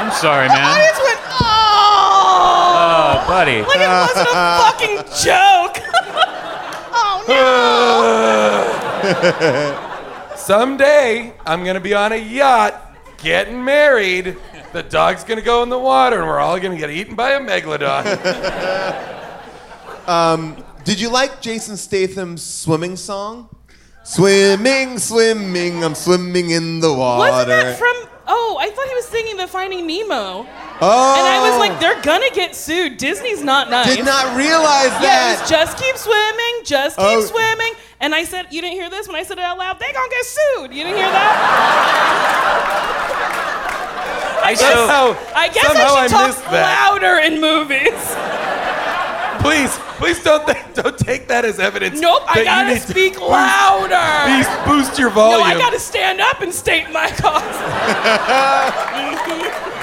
I'm 0.00 0.10
sorry, 0.12 0.48
I 0.50 0.54
man. 0.54 0.76
Just 3.44 3.66
went, 3.66 3.66
buddy. 3.66 3.66
Like 3.66 3.76
it 3.76 3.88
wasn't 3.88 4.28
a 4.28 4.58
fucking 4.60 4.96
joke. 5.24 5.76
oh 6.92 7.24
no. 10.18 10.36
Someday 10.36 11.32
I'm 11.46 11.64
gonna 11.64 11.80
be 11.80 11.94
on 11.94 12.12
a 12.12 12.16
yacht, 12.16 12.96
getting 13.18 13.64
married. 13.64 14.36
The 14.72 14.82
dog's 14.82 15.24
gonna 15.24 15.42
go 15.42 15.62
in 15.62 15.68
the 15.68 15.78
water, 15.78 16.18
and 16.18 16.26
we're 16.26 16.38
all 16.38 16.58
gonna 16.60 16.78
get 16.78 16.90
eaten 16.90 17.14
by 17.16 17.32
a 17.32 17.40
megalodon. 17.40 19.16
Um, 20.06 20.64
did 20.82 20.98
you 21.00 21.08
like 21.08 21.40
Jason 21.40 21.76
Statham's 21.76 22.42
swimming 22.42 22.96
song? 22.96 23.48
Swimming, 24.02 24.98
swimming, 24.98 25.84
I'm 25.84 25.94
swimming 25.94 26.50
in 26.50 26.80
the 26.80 26.92
water. 26.92 27.30
Wasn't 27.30 27.48
that 27.48 27.78
from? 27.78 27.94
Oh, 28.26 28.56
I 28.58 28.70
thought 28.70 28.88
he 28.88 28.94
was 28.94 29.06
singing 29.06 29.36
the 29.36 29.46
Finding 29.46 29.86
Nemo, 29.86 30.48
oh, 30.82 31.14
and 31.18 31.26
I 31.28 31.38
was 31.48 31.58
like, 31.58 31.72
oh. 31.72 31.78
they're 31.80 32.00
gonna 32.02 32.30
get 32.34 32.54
sued. 32.56 32.96
Disney's 32.96 33.42
not 33.42 33.70
nice. 33.70 33.94
did 33.96 34.04
not 34.04 34.36
realize 34.36 34.90
Yeah, 35.00 35.34
it 35.34 35.36
that. 35.36 35.38
was 35.42 35.50
just 35.50 35.76
keep 35.78 35.96
swimming, 35.96 36.64
just 36.64 36.96
keep 36.96 37.06
Oh. 37.06 37.20
swimming. 37.24 37.74
And 38.00 38.14
I 38.14 38.24
said, 38.24 38.46
you 38.50 38.60
didn't 38.62 38.76
hear 38.76 38.88
this 38.88 39.06
when 39.06 39.16
I 39.16 39.22
said 39.22 39.38
it 39.38 39.44
out 39.44 39.58
loud. 39.58 39.78
They 39.78 39.92
gonna 39.92 40.08
get 40.10 40.24
sued. 40.24 40.72
You 40.74 40.84
didn't 40.84 40.96
hear 40.96 41.10
that? 41.10 41.36
I 44.42 44.52
guess, 44.54 44.60
Somehow- 44.60 45.16
I, 45.36 45.48
guess 45.48 45.66
somehow 45.66 45.94
I 45.94 46.06
should 46.08 46.16
I 46.16 46.30
talk 46.32 46.50
that. 46.50 46.90
louder 46.90 47.18
in 47.20 47.40
movies. 47.40 48.16
please, 49.42 49.70
please 49.98 50.22
don't 50.24 50.44
th- 50.46 50.56
don't 50.74 50.96
take 50.98 51.28
that 51.28 51.44
as 51.44 51.58
evidence. 51.60 52.00
Nope, 52.00 52.22
I 52.26 52.42
gotta 52.42 52.72
need 52.74 52.80
speak 52.82 53.14
boost- 53.14 53.26
louder. 53.26 54.00
Please 54.24 54.48
boost 54.66 54.98
your 54.98 55.10
volume. 55.10 55.40
No. 55.40 55.54
I 55.54 55.58
gotta 55.58 55.78
stand 55.78 56.20
up 56.22 56.40
and 56.40 56.52
state 56.54 56.90
my 56.90 57.10
cause. 57.20 57.56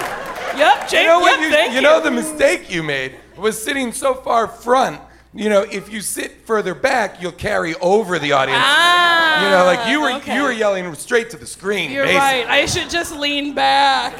yep, 0.57 0.89
Jake. 0.89 1.01
You 1.01 1.07
know 1.07 1.19
what? 1.19 1.39
yep, 1.39 1.49
you, 1.49 1.55
thank 1.55 1.73
you 1.73 1.81
know 1.81 2.01
the 2.01 2.11
mistake 2.11 2.71
you 2.71 2.83
made 2.83 3.15
was 3.37 3.61
sitting 3.61 3.91
so 3.91 4.13
far 4.13 4.47
front. 4.47 5.01
You 5.33 5.49
know, 5.49 5.61
if 5.61 5.91
you 5.91 6.01
sit 6.01 6.31
further 6.45 6.73
back, 6.73 7.21
you'll 7.21 7.31
carry 7.31 7.75
over 7.75 8.17
the 8.17 8.31
audience. 8.31 8.63
Ah, 8.63 9.43
you 9.43 9.49
know, 9.51 9.65
like 9.65 9.87
you 9.87 10.01
were 10.01 10.11
okay. 10.13 10.35
you 10.35 10.41
were 10.41 10.51
yelling 10.51 10.93
straight 10.95 11.29
to 11.29 11.37
the 11.37 11.45
screen. 11.45 11.91
You're 11.91 12.05
basically. 12.05 12.39
right. 12.39 12.47
I 12.47 12.65
should 12.65 12.89
just 12.89 13.15
lean 13.15 13.53
back. 13.53 14.13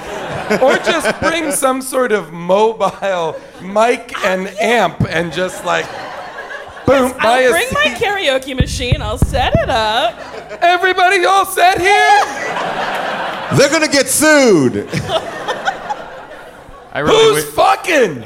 or 0.62 0.76
just 0.78 1.20
bring 1.20 1.52
some 1.52 1.82
sort 1.82 2.12
of 2.12 2.32
mobile 2.32 3.36
mic 3.62 4.14
and 4.26 4.48
amp 4.60 5.02
and 5.10 5.34
just 5.34 5.66
like 5.66 5.86
boom 6.86 7.12
buy 7.18 7.44
I'll 7.44 7.48
a 7.48 7.52
bring 7.52 7.68
my 7.74 7.86
karaoke 7.98 8.56
machine. 8.56 9.02
I'll 9.02 9.18
set 9.18 9.54
it 9.56 9.70
up. 9.70 10.20
Everybody 10.62 11.26
all 11.26 11.46
set 11.46 11.80
here? 11.80 12.26
They're 13.58 13.70
gonna 13.70 13.88
get 13.88 14.08
sued. 14.08 14.88
I 16.98 17.02
really 17.02 17.42
Who's 17.44 17.54
wi- 17.54 17.76
fucking? 17.76 18.24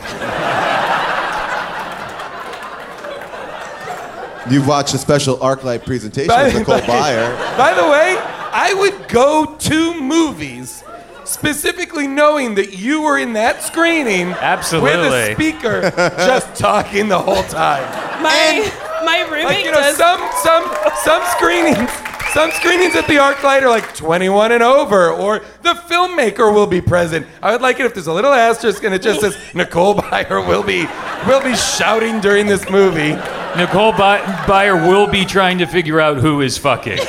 You've 4.49 4.65
watched 4.65 4.93
a 4.93 4.97
special 4.97 5.36
ArcLight 5.39 5.86
presentation 5.86 6.30
By- 6.30 6.45
with 6.45 6.53
Nicole 6.59 6.80
by- 6.80 6.86
Byer. 6.88 7.57
By 7.57 7.74
the 7.74 7.84
way, 7.84 8.15
I 8.53 8.74
would 8.74 9.09
go 9.09 9.55
to 9.59 9.99
movies 10.01 10.86
specifically 11.26 12.07
knowing 12.07 12.55
that 12.55 12.78
you 12.78 13.01
were 13.01 13.17
in 13.17 13.34
that 13.34 13.61
screening 13.61 14.30
Absolutely. 14.32 14.91
with 15.09 15.13
a 15.13 15.34
speaker 15.36 15.82
just 16.17 16.55
talking 16.55 17.09
the 17.09 17.19
whole 17.19 17.43
time. 17.43 17.84
My 18.24 18.72
my 19.03 19.22
roommate 19.30 19.45
Like 19.45 19.65
you 19.65 19.72
know, 19.72 19.80
does. 19.80 19.97
some 19.97 20.22
some 20.43 20.63
some 21.03 21.22
screenings, 21.36 21.89
some 22.34 22.51
screenings 22.51 22.95
at 22.95 23.07
the 23.07 23.15
ArcLight 23.15 23.61
are 23.61 23.69
like 23.69 23.93
21 23.95 24.51
and 24.53 24.63
over, 24.63 25.11
or 25.11 25.39
the 25.63 25.73
filmmaker 25.73 26.53
will 26.53 26.67
be 26.67 26.82
present. 26.82 27.25
I 27.41 27.51
would 27.51 27.61
like 27.61 27.79
it 27.79 27.86
if 27.86 27.93
there's 27.93 28.07
a 28.07 28.13
little 28.13 28.32
asterisk 28.34 28.84
and 28.84 28.93
it 28.93 29.01
just 29.01 29.19
says 29.21 29.38
Nicole 29.53 29.95
Byer 29.95 30.45
will 30.47 30.63
be 30.63 30.86
will 31.27 31.41
be 31.43 31.55
shouting 31.55 32.19
during 32.21 32.47
this 32.47 32.69
movie. 32.69 33.13
Nicole 33.57 33.91
By- 33.91 34.21
Byer 34.47 34.88
will 34.88 35.07
be 35.07 35.25
trying 35.25 35.57
to 35.59 35.65
figure 35.65 35.99
out 35.99 36.17
who 36.17 36.41
is 36.41 36.57
fucking. 36.57 36.99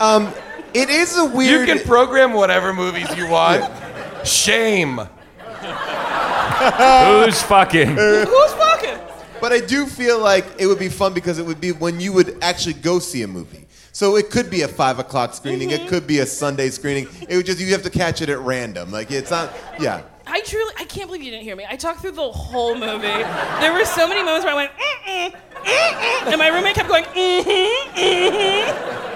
Um, 0.00 0.32
it 0.74 0.90
is 0.90 1.16
a 1.16 1.24
weird. 1.24 1.48
You 1.48 1.56
weird. 1.58 1.68
can 1.68 1.78
program 1.86 2.32
whatever 2.32 2.74
movies 2.74 3.06
you 3.16 3.28
want. 3.28 3.62
Shame. 4.26 4.96
Who's 4.98 5.08
fucking? 7.42 7.90
Uh, 7.96 8.24
Who's 8.26 8.52
fucking? 8.52 8.61
But 9.42 9.52
I 9.52 9.58
do 9.58 9.86
feel 9.86 10.20
like 10.20 10.46
it 10.60 10.68
would 10.68 10.78
be 10.78 10.88
fun 10.88 11.14
because 11.14 11.40
it 11.40 11.44
would 11.44 11.60
be 11.60 11.72
when 11.72 11.98
you 11.98 12.12
would 12.12 12.38
actually 12.42 12.74
go 12.74 13.00
see 13.00 13.22
a 13.22 13.26
movie. 13.26 13.66
So 13.90 14.14
it 14.14 14.30
could 14.30 14.48
be 14.48 14.62
a 14.62 14.68
five 14.68 15.00
o'clock 15.00 15.34
screening. 15.34 15.70
Mm-hmm. 15.70 15.86
It 15.86 15.88
could 15.88 16.06
be 16.06 16.20
a 16.20 16.26
Sunday 16.26 16.70
screening. 16.70 17.08
It 17.28 17.36
would 17.36 17.46
just 17.46 17.58
you 17.58 17.72
have 17.72 17.82
to 17.82 17.90
catch 17.90 18.22
it 18.22 18.28
at 18.28 18.38
random. 18.38 18.92
Like 18.92 19.10
it's 19.10 19.32
not. 19.32 19.52
Yeah. 19.80 20.02
I 20.28 20.42
truly, 20.42 20.72
I 20.78 20.84
can't 20.84 21.08
believe 21.08 21.24
you 21.24 21.32
didn't 21.32 21.42
hear 21.42 21.56
me. 21.56 21.66
I 21.68 21.74
talked 21.74 22.02
through 22.02 22.12
the 22.12 22.30
whole 22.30 22.76
movie. 22.76 23.08
There 23.60 23.72
were 23.72 23.84
so 23.84 24.06
many 24.06 24.22
moments 24.22 24.44
where 24.44 24.54
I 24.54 24.56
went, 24.56 24.70
mm-mm, 24.78 25.32
mm-mm, 25.32 26.26
and 26.28 26.38
my 26.38 26.46
roommate 26.46 26.76
kept 26.76 26.88
going, 26.88 27.04
mm-hmm, 27.06 27.98
mm-hmm. 27.98 29.12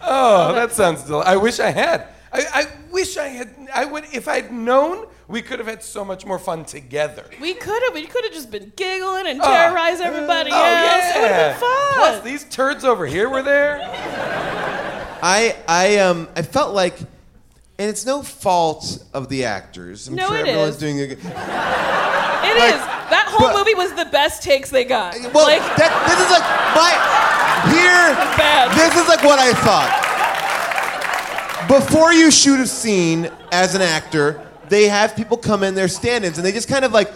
Oh, 0.00 0.54
that 0.54 0.72
sounds. 0.72 1.02
Del- 1.02 1.22
I 1.22 1.36
wish 1.36 1.60
I 1.60 1.70
had. 1.70 2.08
I, 2.34 2.44
I 2.52 2.66
wish 2.90 3.16
I 3.16 3.28
had. 3.28 3.54
I 3.72 3.84
would. 3.84 4.04
If 4.12 4.26
I'd 4.26 4.52
known, 4.52 5.06
we 5.28 5.40
could 5.40 5.60
have 5.60 5.68
had 5.68 5.82
so 5.84 6.04
much 6.04 6.26
more 6.26 6.38
fun 6.38 6.64
together. 6.64 7.24
We 7.40 7.54
could 7.54 7.80
have, 7.84 7.94
we 7.94 8.06
could 8.06 8.24
have 8.24 8.32
just 8.32 8.50
been 8.50 8.72
giggling 8.74 9.26
and 9.28 9.40
Oh. 9.40 9.44
terrorized 9.44 10.00
everybody 10.02 10.50
Oh 10.52 10.56
else. 10.56 11.14
It 11.16 11.20
would 11.20 11.30
yeah. 11.30 11.36
have 11.52 11.52
been 11.52 11.60
fun. 11.60 11.94
Plus, 11.94 12.20
these 12.24 12.44
turds 12.44 12.84
over 12.84 13.06
here 13.06 13.28
were 13.28 13.42
there. 13.42 13.78
I 15.22 15.56
I 15.68 15.98
um 15.98 16.28
I 16.36 16.42
felt 16.42 16.74
like, 16.74 16.98
and 16.98 17.88
it's 17.88 18.04
no 18.04 18.22
fault 18.22 19.04
of 19.14 19.28
the 19.28 19.44
actors. 19.44 20.08
I'm 20.08 20.16
No, 20.16 20.28
sure 20.28 20.36
it 20.38 20.46
everyone's 20.48 20.74
is. 20.74 20.80
doing 20.80 21.00
a 21.00 21.06
good. 21.06 21.18
It 21.18 22.56
is. 22.60 22.80
That 23.14 23.26
whole 23.30 23.48
but- 23.48 23.56
movie 23.56 23.74
was 23.74 23.94
the 23.94 24.04
best 24.06 24.42
takes 24.42 24.70
they 24.70 24.84
got. 24.84 25.14
Well, 25.32 25.46
like, 25.46 25.62
that, 25.76 25.92
this 26.10 26.18
is 26.20 26.30
like 26.34 26.44
my 26.76 26.92
here. 27.72 28.12
bad. 28.36 28.74
This 28.76 28.92
is 29.00 29.08
like 29.08 29.22
what 29.22 29.38
I 29.38 29.52
thought. 29.64 29.90
Before 31.68 32.12
you 32.12 32.30
shoot 32.30 32.60
a 32.60 32.66
scene 32.66 33.30
as 33.52 33.74
an 33.74 33.82
actor, 33.82 34.46
they 34.68 34.88
have 34.88 35.16
people 35.16 35.36
come 35.36 35.62
in, 35.62 35.74
they're 35.74 35.88
stand-ins, 35.88 36.36
and 36.38 36.46
they 36.46 36.52
just 36.52 36.68
kind 36.68 36.84
of 36.84 36.92
like 36.92 37.10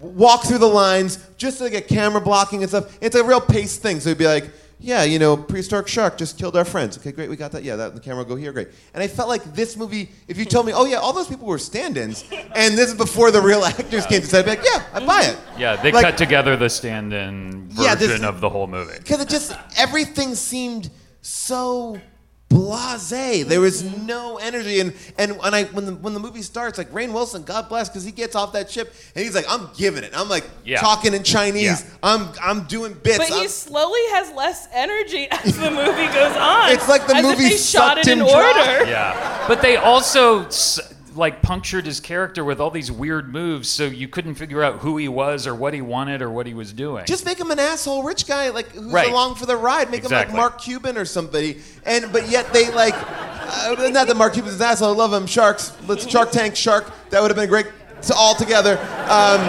walk 0.00 0.44
through 0.44 0.58
the 0.58 0.66
lines, 0.68 1.18
just 1.36 1.60
like 1.60 1.74
a 1.74 1.80
camera 1.80 2.20
blocking 2.20 2.62
and 2.62 2.68
stuff. 2.70 2.96
It's 3.00 3.16
a 3.16 3.24
real 3.24 3.40
pace 3.40 3.76
thing. 3.78 3.98
So 4.00 4.10
it'd 4.10 4.18
be 4.18 4.26
like, 4.26 4.50
yeah, 4.80 5.02
you 5.02 5.18
know, 5.18 5.36
prehistoric 5.36 5.88
shark 5.88 6.16
just 6.16 6.38
killed 6.38 6.56
our 6.56 6.64
friends. 6.64 6.96
Okay, 6.98 7.10
great, 7.10 7.28
we 7.28 7.34
got 7.36 7.50
that. 7.52 7.64
Yeah, 7.64 7.74
that 7.76 7.94
the 7.94 8.00
camera 8.00 8.18
will 8.22 8.28
go 8.30 8.36
here, 8.36 8.52
great. 8.52 8.68
And 8.94 9.02
I 9.02 9.08
felt 9.08 9.28
like 9.28 9.42
this 9.54 9.76
movie, 9.76 10.10
if 10.28 10.38
you 10.38 10.44
told 10.44 10.66
me, 10.66 10.72
oh 10.72 10.84
yeah, 10.84 10.98
all 10.98 11.12
those 11.12 11.26
people 11.26 11.48
were 11.48 11.58
stand-ins, 11.58 12.22
and 12.54 12.78
this 12.78 12.88
is 12.90 12.94
before 12.94 13.32
the 13.32 13.40
real 13.40 13.64
actors 13.64 14.06
came 14.06 14.20
to 14.20 14.26
set, 14.26 14.40
I'd 14.40 14.44
be 14.44 14.50
like, 14.50 14.64
yeah, 14.64 14.84
I 14.94 15.04
buy 15.04 15.22
it. 15.22 15.36
Yeah, 15.58 15.74
they 15.82 15.90
Like- 15.90 16.04
cut 16.04 16.16
together 16.18 16.56
the 16.56 16.68
stand-in 16.70 17.68
version 17.70 17.84
Yeah, 17.84 17.94
this- 17.96 18.22
of 18.22 18.40
the 18.40 18.48
whole 18.48 18.66
movie. 18.68 18.94
Because 18.98 19.20
it 19.20 19.28
just 19.28 19.52
everything 19.76 20.36
seemed 20.36 20.90
so 21.22 22.00
blasé. 22.48 23.44
There 23.46 23.60
was 23.60 23.82
no 24.06 24.38
energy, 24.38 24.80
and 24.80 24.92
and 25.18 25.38
when 25.38 25.54
I 25.54 25.64
when 25.64 25.84
the 25.86 25.94
when 25.94 26.14
the 26.14 26.20
movie 26.20 26.42
starts, 26.42 26.78
like 26.78 26.90
Rainn 26.92 27.12
Wilson, 27.12 27.42
God 27.42 27.68
bless, 27.68 27.88
because 27.88 28.04
he 28.04 28.12
gets 28.12 28.34
off 28.34 28.52
that 28.52 28.70
ship 28.70 28.92
and 29.14 29.24
he's 29.24 29.34
like, 29.34 29.44
I'm 29.48 29.68
giving 29.76 30.04
it. 30.04 30.12
I'm 30.14 30.28
like 30.28 30.44
Yeah. 30.64 30.80
talking 30.80 31.14
in 31.14 31.22
Chinese. 31.22 31.62
Yeah. 31.82 31.90
I'm 32.02 32.28
I'm 32.42 32.64
doing 32.64 32.94
bits. 32.94 33.18
But 33.18 33.30
I'm- 33.32 33.42
he 33.42 33.48
slowly 33.48 34.00
has 34.12 34.32
less 34.32 34.68
energy 34.72 35.28
as 35.30 35.56
the 35.56 35.70
movie 35.70 36.06
goes 36.06 36.36
on. 36.36 36.70
It's 36.72 36.88
like 36.88 37.06
the 37.06 37.16
as 37.16 37.22
movie 37.22 37.44
if 37.44 37.50
they 37.52 37.56
shot 37.56 37.98
it 37.98 38.06
in 38.08 38.18
him 38.20 38.26
dry. 38.26 38.34
order. 38.78 38.90
Yeah, 38.90 39.44
but 39.48 39.62
they 39.62 39.76
also 39.76 40.44
s- 40.46 40.80
like 41.18 41.42
punctured 41.42 41.84
his 41.84 42.00
character 42.00 42.44
with 42.44 42.60
all 42.60 42.70
these 42.70 42.90
weird 42.90 43.30
moves, 43.32 43.68
so 43.68 43.84
you 43.84 44.08
couldn't 44.08 44.36
figure 44.36 44.62
out 44.62 44.78
who 44.78 44.96
he 44.96 45.08
was 45.08 45.46
or 45.46 45.54
what 45.54 45.74
he 45.74 45.80
wanted 45.82 46.22
or 46.22 46.30
what 46.30 46.46
he 46.46 46.54
was 46.54 46.72
doing. 46.72 47.04
just 47.06 47.26
make 47.26 47.38
him 47.38 47.50
an 47.50 47.58
asshole 47.58 48.02
rich 48.02 48.26
guy, 48.26 48.48
like 48.50 48.68
who's 48.72 48.92
Right. 48.92 49.10
along 49.10 49.34
for 49.34 49.44
the 49.44 49.56
ride. 49.56 49.90
Make 49.90 50.04
him 50.04 50.10
like 50.12 50.32
Mark 50.32 50.60
Cuban 50.62 50.96
or 50.96 51.04
somebody. 51.04 51.60
And 51.84 52.10
but 52.12 52.30
yet 52.30 52.52
they 52.52 52.70
like, 52.70 52.94
uh, 52.94 53.88
not 53.90 54.06
that 54.06 54.16
Mark 54.16 54.32
Cuban's 54.34 54.56
an 54.56 54.62
asshole. 54.62 54.92
I 54.94 54.96
love 54.96 55.12
him. 55.12 55.26
Sharks. 55.26 55.72
Let's 55.86 56.08
Shark 56.10 56.30
Tank 56.30 56.56
Shark. 56.56 56.90
That 57.10 57.20
would 57.20 57.30
have 57.30 57.36
been 57.36 57.48
great 57.48 57.66
to 58.02 58.14
all 58.14 58.34
together. 58.34 58.78
Um, 58.78 59.40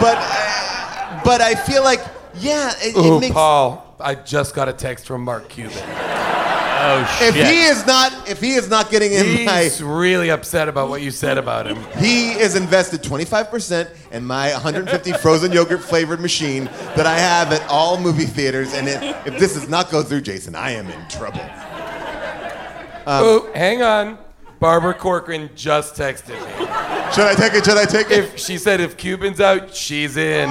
but 0.00 0.16
uh, 0.18 1.20
but 1.24 1.40
I 1.40 1.54
feel 1.54 1.82
like 1.84 2.00
yeah, 2.40 2.72
it, 2.78 2.96
Ooh, 2.96 3.16
it 3.16 3.20
makes. 3.20 3.32
Paul, 3.32 3.83
I 4.00 4.14
just 4.14 4.54
got 4.54 4.68
a 4.68 4.72
text 4.72 5.06
from 5.06 5.22
Mark 5.24 5.48
Cuban. 5.48 5.72
oh 5.76 7.16
shit! 7.18 7.34
If 7.36 7.48
he 7.48 7.62
is 7.64 7.86
not, 7.86 8.28
if 8.28 8.40
he 8.40 8.54
is 8.54 8.68
not 8.68 8.90
getting 8.90 9.12
in 9.12 9.44
my, 9.44 9.62
He's 9.64 9.82
really 9.82 10.30
upset 10.30 10.68
about 10.68 10.88
what 10.88 11.00
you 11.02 11.10
said 11.10 11.38
about 11.38 11.66
him. 11.66 11.78
he 11.98 12.32
is 12.32 12.56
invested 12.56 13.02
25% 13.02 13.88
in 14.12 14.24
my 14.24 14.52
150 14.52 15.12
frozen 15.14 15.52
yogurt 15.52 15.82
flavored 15.82 16.20
machine 16.20 16.64
that 16.96 17.06
I 17.06 17.18
have 17.18 17.52
at 17.52 17.66
all 17.68 17.98
movie 18.00 18.24
theaters. 18.26 18.74
And 18.74 18.88
it, 18.88 19.02
if 19.26 19.38
this 19.38 19.54
does 19.54 19.68
not 19.68 19.90
go 19.90 20.02
through, 20.02 20.22
Jason, 20.22 20.54
I 20.54 20.72
am 20.72 20.88
in 20.88 21.08
trouble. 21.08 21.40
Um, 23.06 23.22
oh, 23.22 23.50
hang 23.54 23.82
on. 23.82 24.18
Barbara 24.60 24.94
Corcoran 24.94 25.50
just 25.54 25.94
texted 25.94 26.30
me. 26.30 26.66
Should 27.14 27.26
I 27.26 27.34
take 27.36 27.52
it? 27.52 27.64
Should 27.66 27.76
I 27.76 27.84
take 27.84 28.10
it? 28.10 28.18
If 28.24 28.38
she 28.38 28.56
said 28.56 28.80
if 28.80 28.96
Cuban's 28.96 29.38
out, 29.40 29.74
she's 29.74 30.16
in. 30.16 30.48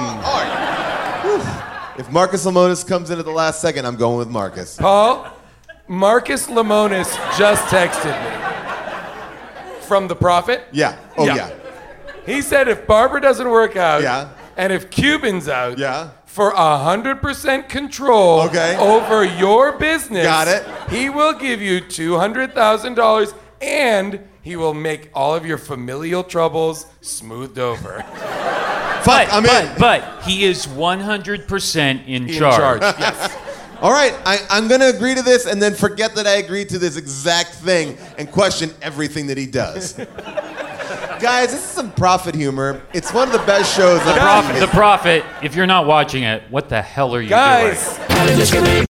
If 1.96 2.10
Marcus 2.10 2.44
Lemonis 2.44 2.86
comes 2.86 3.10
in 3.10 3.18
at 3.18 3.24
the 3.24 3.30
last 3.30 3.60
second, 3.60 3.86
I'm 3.86 3.96
going 3.96 4.18
with 4.18 4.28
Marcus. 4.28 4.76
Paul, 4.76 5.26
Marcus 5.86 6.48
Lemonis 6.48 7.08
just 7.38 7.64
texted 7.66 8.10
me 8.24 9.80
from 9.82 10.08
the 10.08 10.16
Profit. 10.16 10.64
Yeah. 10.72 10.96
Oh 11.16 11.24
Yeah. 11.26 11.34
yeah. 11.36 11.50
He 12.26 12.42
said 12.42 12.68
if 12.68 12.86
Barbara 12.86 13.20
doesn't 13.20 13.48
work 13.48 13.76
out, 13.76 14.02
Yeah. 14.02 14.28
and 14.56 14.72
if 14.72 14.90
Cuban's 14.90 15.48
out, 15.48 15.78
Yeah. 15.78 16.08
for 16.26 16.50
hundred 16.52 17.20
percent 17.22 17.68
control 17.68 18.40
Okay. 18.42 18.76
over 18.76 19.24
your 19.24 19.72
business, 19.72 20.24
Got 20.24 20.48
it. 20.48 20.64
He 20.88 21.10
will 21.10 21.34
give 21.34 21.60
you 21.62 21.80
two 21.80 22.18
hundred 22.18 22.54
thousand 22.54 22.94
dollars, 22.94 23.34
and 23.60 24.18
he 24.44 24.54
will 24.56 24.74
make 24.74 25.10
all 25.14 25.34
of 25.34 25.44
your 25.44 25.58
familial 25.58 26.22
troubles 26.22 26.86
smoothed 27.00 27.58
over. 27.58 28.02
Fuck, 29.04 29.28
but, 29.28 29.32
I'm 29.32 29.42
but, 29.42 29.64
in. 29.64 29.78
but 29.78 30.22
he 30.22 30.44
is 30.44 30.66
100% 30.66 32.06
in, 32.06 32.28
In 32.28 32.38
charge. 32.38 32.80
charge. 32.80 32.80
Yes. 32.98 33.36
All 33.82 33.90
right, 33.90 34.14
I, 34.24 34.38
I'm 34.48 34.66
going 34.68 34.80
to 34.80 34.88
agree 34.88 35.14
to 35.14 35.20
this 35.20 35.46
and 35.46 35.60
then 35.60 35.74
forget 35.74 36.14
that 36.14 36.26
I 36.26 36.36
agreed 36.36 36.70
to 36.70 36.78
this 36.78 36.96
exact 36.96 37.54
thing 37.54 37.98
and 38.16 38.30
question 38.30 38.70
everything 38.80 39.26
that 39.26 39.36
he 39.36 39.44
does. 39.46 39.92
Guys, 41.20 41.50
this 41.52 41.60
is 41.62 41.68
some 41.70 41.92
profit 41.92 42.34
humor. 42.34 42.80
It's 42.94 43.12
one 43.12 43.28
of 43.28 43.32
the 43.32 43.44
best 43.46 43.76
shows. 43.76 44.02
The 44.04 44.10
I've 44.10 44.18
Profit, 44.18 44.52
seen. 44.52 44.60
the 44.60 44.68
Profit. 44.68 45.24
If 45.42 45.54
you're 45.54 45.66
not 45.66 45.86
watching 45.86 46.22
it, 46.22 46.42
what 46.50 46.68
the 46.70 46.80
hell 46.80 47.14
are 47.14 47.20
you 47.20 47.28
Guys, 47.28 47.98
doing? 48.08 48.86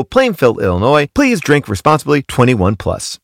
Plainfield, 0.03 0.61
Illinois. 0.61 1.07
Please 1.13 1.39
drink 1.39 1.67
responsibly. 1.67 2.21
21 2.23 2.75
plus. 2.75 3.19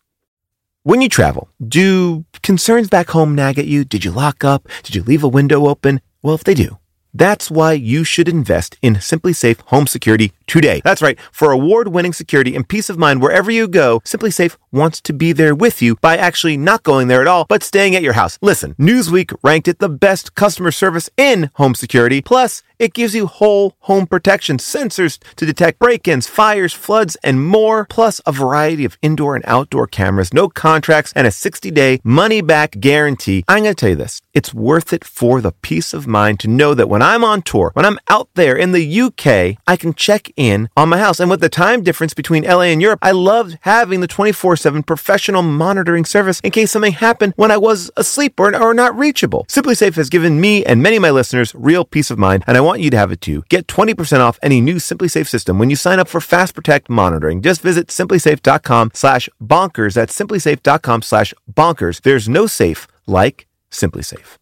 When 0.84 1.02
you 1.02 1.10
travel, 1.10 1.50
do 1.68 2.24
concerns 2.42 2.88
back 2.88 3.10
home 3.10 3.36
nag 3.36 3.60
at 3.60 3.66
you? 3.66 3.84
Did 3.84 4.06
you 4.06 4.12
lock 4.12 4.46
up? 4.46 4.70
Did 4.84 4.96
you 4.96 5.04
leave 5.04 5.22
a 5.22 5.28
window 5.28 5.68
open? 5.68 6.00
Well, 6.22 6.36
if 6.36 6.46
they 6.46 6.54
do, 6.54 6.78
that's 7.14 7.52
why 7.52 7.74
you 7.74 8.04
should 8.04 8.30
invest 8.30 8.78
in 8.82 8.96
SimpliSafe 8.96 9.60
Home 9.66 9.88
Security 9.88 10.32
today. 10.46 10.82
That's 10.84 11.02
right. 11.02 11.20
For 11.32 11.52
award-winning 11.52 12.14
security 12.14 12.56
and 12.56 12.68
peace 12.68 12.90
of 12.90 12.98
mind 12.98 13.22
wherever 13.22 13.52
you 13.52 13.68
go, 13.68 14.00
SimpliSafe 14.02 14.56
wants 14.72 15.02
to 15.02 15.14
be 15.14 15.34
there 15.34 15.56
with 15.56 15.82
you 15.82 15.96
by 15.96 16.16
actually 16.16 16.56
not 16.58 16.84
going 16.84 17.08
there 17.08 17.22
at 17.22 17.28
all, 17.28 17.46
but 17.50 17.64
staying 17.64 17.96
at 17.96 18.04
your 18.04 18.14
house. 18.14 18.38
Listen, 18.42 18.76
Newsweek 18.76 19.36
ranked 19.44 19.68
it 19.68 19.80
the 19.80 19.90
best 19.90 20.36
customer 20.36 20.72
service 20.72 21.10
in 21.18 21.50
home 21.56 21.76
security. 21.76 22.22
Plus, 22.22 22.62
It 22.80 22.94
gives 22.94 23.16
you 23.16 23.26
whole 23.26 23.74
home 23.80 24.06
protection, 24.06 24.58
sensors 24.58 25.18
to 25.36 25.46
detect 25.48 25.80
break 25.80 26.08
ins, 26.08 26.28
fires, 26.28 26.74
floods, 26.74 27.18
and 27.24 27.44
more, 27.44 27.86
plus 27.90 28.22
a 28.28 28.32
variety 28.32 28.86
of 28.86 29.00
indoor 29.02 29.36
and 29.36 29.44
outdoor 29.48 29.88
cameras, 29.88 30.32
no 30.32 30.48
contracts, 30.48 31.12
and 31.16 31.26
a 31.26 31.32
60 31.32 31.72
day 31.72 32.00
money 32.04 32.42
back 32.42 32.80
guarantee. 32.80 33.44
I'm 33.48 33.64
going 33.64 33.74
to 33.74 33.80
tell 33.80 33.90
you 33.90 33.96
this 33.96 34.22
it's 34.36 34.54
worth 34.54 34.94
it 34.94 35.04
for 35.04 35.42
the 35.42 35.54
peace 35.54 35.92
of 35.92 36.06
mind 36.06 36.40
to 36.42 36.48
know 36.48 36.76
that 36.76 36.88
when 36.88 37.02
I'm 37.02 37.24
on 37.24 37.42
tour, 37.42 37.72
when 37.74 37.86
I'm 37.86 37.98
out 38.10 38.30
there 38.36 38.56
in 38.56 38.74
the 38.74 39.02
UK, 39.02 39.58
I 39.66 39.76
can 39.76 39.96
check 39.96 40.32
in 40.36 40.70
on 40.78 40.90
my 40.90 41.00
house. 41.00 41.20
And 41.20 41.32
with 41.32 41.42
the 41.42 41.50
time 41.50 41.82
difference 41.82 42.14
between 42.14 42.44
LA 42.44 42.70
and 42.74 42.82
Europe, 42.82 43.00
I 43.02 43.12
loved 43.12 43.58
having 43.62 44.02
the 44.02 44.08
24 44.08 44.56
7 44.56 44.84
professional 44.84 45.42
monitoring 45.42 46.06
service 46.06 46.40
in 46.42 46.52
case 46.52 46.72
something 46.72 46.94
happened 46.94 47.34
when 47.38 47.50
I 47.50 47.58
was 47.58 47.90
asleep 47.98 48.40
or, 48.40 48.56
or 48.56 48.76
not 48.76 48.96
reachable. 48.96 49.46
SimpliSafe 49.50 49.96
has 49.96 50.10
given 50.10 50.40
me 50.40 50.64
and 50.64 50.84
many 50.84 50.98
of 50.98 51.02
my 51.02 51.10
listeners 51.10 51.56
real 51.56 51.84
peace 51.84 52.12
of 52.12 52.20
mind, 52.20 52.44
and 52.46 52.56
I 52.56 52.67
want 52.68 52.82
you 52.82 52.90
to 52.92 52.98
have 52.98 53.12
it 53.12 53.22
too. 53.22 53.44
Get 53.50 53.68
20% 53.68 54.20
off 54.20 54.38
any 54.44 54.62
new 54.62 54.76
SimpliSafe 54.76 55.28
system 55.28 55.58
when 55.58 55.70
you 55.70 55.76
sign 55.76 56.00
up 56.00 56.08
for 56.08 56.22
Fast 56.22 56.54
Protect 56.54 56.90
monitoring. 56.90 57.42
Just 57.42 57.62
visit 57.62 57.88
simplisafe.com 57.88 58.92
slash 58.94 59.30
bonkers. 59.42 59.96
That's 59.96 60.18
simplisafe.com 60.18 61.02
slash 61.02 61.34
bonkers. 61.52 62.02
There's 62.02 62.30
no 62.30 62.46
safe 62.46 62.88
like 63.08 63.48
SimpliSafe. 63.72 64.38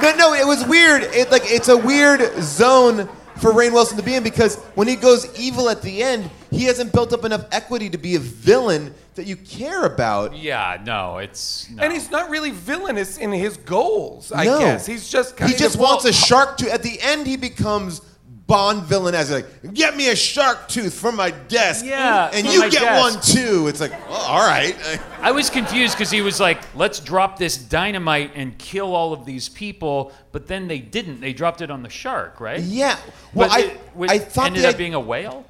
No, 0.00 0.14
no, 0.16 0.34
it 0.34 0.46
was 0.46 0.64
weird. 0.66 1.02
It 1.02 1.30
like 1.30 1.42
it's 1.44 1.68
a 1.68 1.76
weird 1.76 2.20
zone 2.40 3.08
for 3.36 3.52
Rainn 3.52 3.72
Wilson 3.72 3.96
to 3.96 4.02
be 4.02 4.14
in 4.14 4.22
because 4.22 4.56
when 4.74 4.88
he 4.88 4.96
goes 4.96 5.26
evil 5.38 5.68
at 5.68 5.82
the 5.82 6.02
end, 6.02 6.30
he 6.50 6.64
hasn't 6.64 6.92
built 6.92 7.12
up 7.12 7.24
enough 7.24 7.44
equity 7.52 7.90
to 7.90 7.98
be 7.98 8.14
a 8.14 8.18
villain 8.20 8.94
that 9.14 9.26
you 9.26 9.36
care 9.36 9.84
about. 9.84 10.36
Yeah, 10.36 10.80
no, 10.84 11.18
it's 11.18 11.68
no. 11.70 11.82
And 11.82 11.92
he's 11.92 12.10
not 12.10 12.30
really 12.30 12.50
villainous 12.50 13.18
in 13.18 13.32
his 13.32 13.56
goals, 13.56 14.32
I 14.32 14.44
no. 14.44 14.58
guess. 14.58 14.86
He's 14.86 15.08
just 15.08 15.36
kind 15.36 15.48
he 15.50 15.54
of 15.56 15.60
just 15.60 15.78
wants 15.78 16.04
a 16.04 16.12
shark 16.28 16.56
to. 16.58 16.72
At 16.72 16.82
the 16.82 17.00
end, 17.00 17.26
he 17.26 17.36
becomes 17.36 18.00
Bond 18.46 18.84
villain 18.84 19.14
as 19.14 19.30
like, 19.30 19.74
get 19.74 19.94
me 19.94 20.08
a 20.08 20.16
shark 20.16 20.68
tooth 20.68 20.94
from 20.98 21.16
my 21.16 21.32
desk. 21.32 21.84
Yeah, 21.84 22.30
and 22.32 22.46
you 22.46 22.62
get 22.70 22.80
desk." 22.80 22.98
one 23.14 23.22
too. 23.22 23.66
It's 23.68 23.78
like, 23.78 23.90
well, 24.08 24.22
all 24.22 24.38
right. 24.48 24.74
I 25.20 25.32
was 25.32 25.50
confused 25.50 25.94
because 25.98 26.10
he 26.10 26.22
was 26.22 26.40
like, 26.40 26.62
"Let's 26.74 26.98
drop 26.98 27.38
this 27.38 27.58
dynamite 27.58 28.32
and 28.34 28.56
kill 28.56 28.94
all 28.96 29.12
of 29.12 29.26
these 29.26 29.50
people," 29.50 30.12
but 30.32 30.46
then 30.46 30.66
they 30.66 30.78
didn't. 30.78 31.20
They 31.20 31.34
dropped 31.34 31.60
it 31.60 31.70
on 31.70 31.82
the 31.82 31.90
shark, 31.90 32.40
right? 32.40 32.60
Yeah. 32.60 32.96
Well, 33.34 33.48
But 33.50 33.50
I, 33.58 33.60
it 33.64 33.80
was- 33.94 34.10
I 34.12 34.18
thought 34.18 34.46
ended 34.46 34.62
the 34.62 34.68
up 34.68 34.74
id- 34.76 34.78
being 34.78 34.94
a 34.94 35.00
whale. 35.00 35.44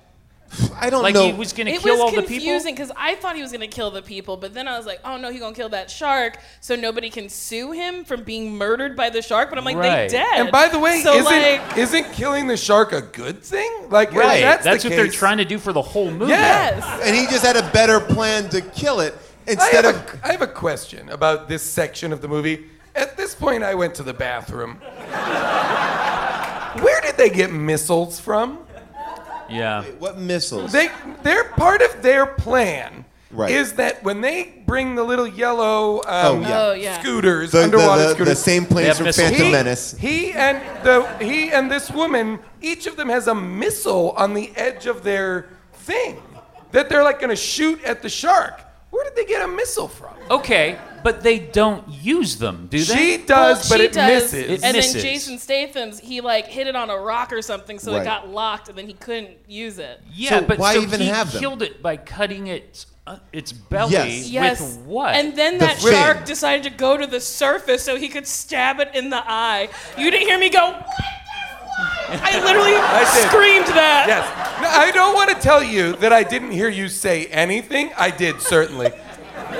I 0.81 0.89
don't 0.89 1.03
Like 1.03 1.15
know. 1.15 1.27
he 1.27 1.33
was 1.35 1.53
going 1.53 1.67
to 1.67 1.73
It 1.73 1.83
kill 1.83 1.95
was 1.95 2.01
all 2.01 2.07
the 2.11 2.23
people. 2.23 2.29
confusing 2.37 2.75
because 2.75 2.91
I 2.97 3.17
thought 3.17 3.37
he 3.37 3.43
was 3.43 3.53
gonna 3.53 3.67
kill 3.69 3.91
the 3.91 4.01
people, 4.03 4.37
but 4.39 4.55
then 4.55 4.67
I 4.67 4.77
was 4.79 4.87
like, 4.87 4.99
oh 5.05 5.17
no, 5.19 5.31
he's 5.31 5.41
gonna 5.41 5.55
kill 5.55 5.69
that 5.71 5.91
shark, 5.91 6.39
so 6.61 6.75
nobody 6.75 7.11
can 7.11 7.29
sue 7.29 7.73
him 7.73 8.05
from 8.05 8.23
being 8.23 8.57
murdered 8.57 8.97
by 8.97 9.11
the 9.11 9.21
shark. 9.21 9.51
But 9.51 9.59
I'm 9.59 9.65
like, 9.65 9.77
Right. 9.77 10.09
they 10.09 10.17
dead. 10.17 10.41
And 10.41 10.51
by 10.51 10.69
the 10.69 10.79
way, 10.79 11.03
so 11.03 11.13
isn't, 11.15 11.25
like, 11.27 11.77
isn't 11.77 12.13
killing 12.15 12.47
the 12.47 12.57
shark 12.57 12.93
a 12.93 13.03
good 13.03 13.43
thing? 13.43 13.71
Like, 13.91 14.13
Right. 14.13 14.41
that's, 14.41 14.65
That's, 14.65 14.83
the 14.85 14.89
what 14.89 14.97
they're 14.97 15.09
trying 15.09 15.37
to 15.39 15.45
do 15.45 15.59
for 15.59 15.73
the 15.75 15.83
whole 15.83 16.11
movie. 16.11 16.31
Yeah. 16.33 16.77
yes. 16.79 17.01
and 17.05 17.15
he 17.15 17.27
just 17.27 17.45
had 17.45 17.57
a 17.57 17.71
better 17.71 18.01
plan 18.01 18.49
to 18.51 18.61
kill 18.63 19.01
it 19.01 19.15
instead 19.47 19.85
have, 19.85 19.97
of. 19.97 20.15
a, 20.23 20.27
I 20.27 20.33
have 20.33 20.43
a 20.43 20.47
question 20.47 21.09
about 21.11 21.49
this 21.49 21.63
section 21.63 22.13
of 22.13 22.21
the 22.23 22.29
movie. 22.29 22.67
At 22.95 23.17
this 23.17 23.35
point, 23.35 23.63
I 23.63 23.75
went 23.75 23.95
to 23.97 24.03
the 24.03 24.15
bathroom. 24.15 24.77
Where 26.83 27.01
did 27.01 27.17
they 27.17 27.31
get 27.31 27.53
missiles 27.53 28.21
from? 28.21 28.59
Yeah. 29.49 29.85
What 29.99 30.19
missiles? 30.19 30.73
They, 30.73 30.91
they're 31.23 31.45
part 31.45 31.83
of 31.83 32.03
their 32.03 32.27
plan. 32.27 33.05
Right. 33.31 33.51
Is 33.51 33.75
that 33.75 34.03
when 34.03 34.23
they 34.23 34.63
bring 34.67 34.95
the 34.95 35.05
little 35.05 35.27
yellow 35.27 35.99
um, 35.99 36.03
Oh, 36.07 36.41
yeah. 36.41 36.61
Oh, 36.61 36.73
yeah. 36.73 37.01
scooters, 37.01 37.51
the, 37.51 37.59
the, 37.59 37.65
underwater 37.65 38.03
the, 38.03 38.09
scooters, 38.15 38.39
the 38.39 38.43
same 38.43 38.65
They 38.65 38.69
planes 38.71 38.97
from 38.97 39.05
missiles. 39.05 39.29
Phantom 39.29 39.47
he, 39.47 39.53
Menace. 39.53 39.97
he 39.99 40.33
and 40.33 40.85
the 40.85 41.07
he 41.19 41.51
and 41.51 41.71
this 41.71 41.91
woman, 41.91 42.39
each 42.63 42.87
of 42.87 42.97
them 42.97 43.11
has 43.11 43.27
a 43.27 43.35
missile 43.35 44.13
on 44.13 44.33
the 44.33 44.51
edge 44.57 44.87
of 44.87 45.03
their 45.03 45.51
thing 45.75 46.23
that 46.73 46.89
they're 46.89 47.05
like 47.05 47.19
going 47.19 47.29
to 47.31 47.37
shoot 47.37 47.83
at 47.85 48.01
the 48.01 48.09
shark. 48.09 48.63
Where 48.91 49.05
did 49.05 49.17
they 49.17 49.25
get 49.27 49.43
a 49.43 49.49
missile 49.49 49.89
from? 49.89 50.15
Okay, 50.31 50.79
but 51.05 51.23
they 51.23 51.39
don't 51.39 51.87
use 51.89 52.37
them, 52.39 52.67
do 52.71 52.79
they? 52.79 53.17
She 53.17 53.17
does, 53.25 53.69
well, 53.71 53.79
but 53.79 53.81
she 53.81 53.85
it 53.87 53.93
does, 53.93 54.23
misses. 54.33 54.51
It 54.51 54.65
and 54.65 54.77
misses. 54.77 54.93
then 54.95 55.03
Jason 55.03 55.39
Statham's 55.39 56.01
he 56.01 56.21
like 56.21 56.47
hit 56.47 56.67
it 56.67 56.75
on 56.77 56.91
a 56.91 56.97
rock 56.99 57.33
or 57.33 57.43
something, 57.43 57.79
so 57.79 57.93
Right. 57.93 58.03
it 58.03 58.05
got 58.05 58.29
locked, 58.31 58.69
and 58.69 58.77
then 58.79 58.87
he 58.87 58.95
couldn't 58.95 59.37
use 59.47 59.79
it. 59.79 60.01
yeah, 60.13 60.41
So 60.41 60.47
but 60.47 60.59
why 60.59 60.75
so 60.75 60.81
even 60.83 61.01
he 61.01 61.07
have 61.09 61.33
them? 61.33 61.41
killed 61.41 61.63
it 61.63 61.83
by 61.83 61.97
cutting 61.97 62.47
its 62.49 62.87
uh, 63.07 63.19
its 63.33 63.53
belly 63.53 63.93
Yes. 63.93 64.29
Yes. 64.29 64.61
with 64.61 64.79
what? 64.85 65.15
And 65.15 65.35
then 65.35 65.55
The 65.55 65.67
that 65.67 65.79
fin. 65.79 65.93
shark 65.93 66.25
decided 66.27 66.63
to 66.65 66.71
go 66.71 66.97
to 66.99 67.07
the 67.07 67.21
surface 67.21 67.83
so 67.83 67.97
he 67.97 68.09
could 68.09 68.27
stab 68.27 68.81
it 68.81 68.91
in 68.95 69.09
the 69.09 69.23
eye. 69.27 69.71
You 69.97 70.11
didn't 70.11 70.29
hear 70.29 70.39
me 70.39 70.51
go. 70.51 70.73
What? 70.73 70.87
The 71.79 72.19
fuck?" 72.19 72.23
I 72.33 72.45
literally 72.45 72.73
did. 72.73 73.29
screamed 73.29 73.67
that. 73.77 74.05
Yes. 74.09 74.61
No, 74.63 74.69
I 74.69 74.91
don't 74.91 75.15
want 75.15 75.31
to 75.31 75.37
tell 75.37 75.63
you 75.63 75.93
that 75.97 76.13
I 76.13 76.23
didn't 76.23 76.51
hear 76.51 76.69
you 76.69 76.89
say 76.89 77.27
anything. 77.27 77.91
I 77.97 78.11
did 78.11 78.41
certainly, 78.41 78.91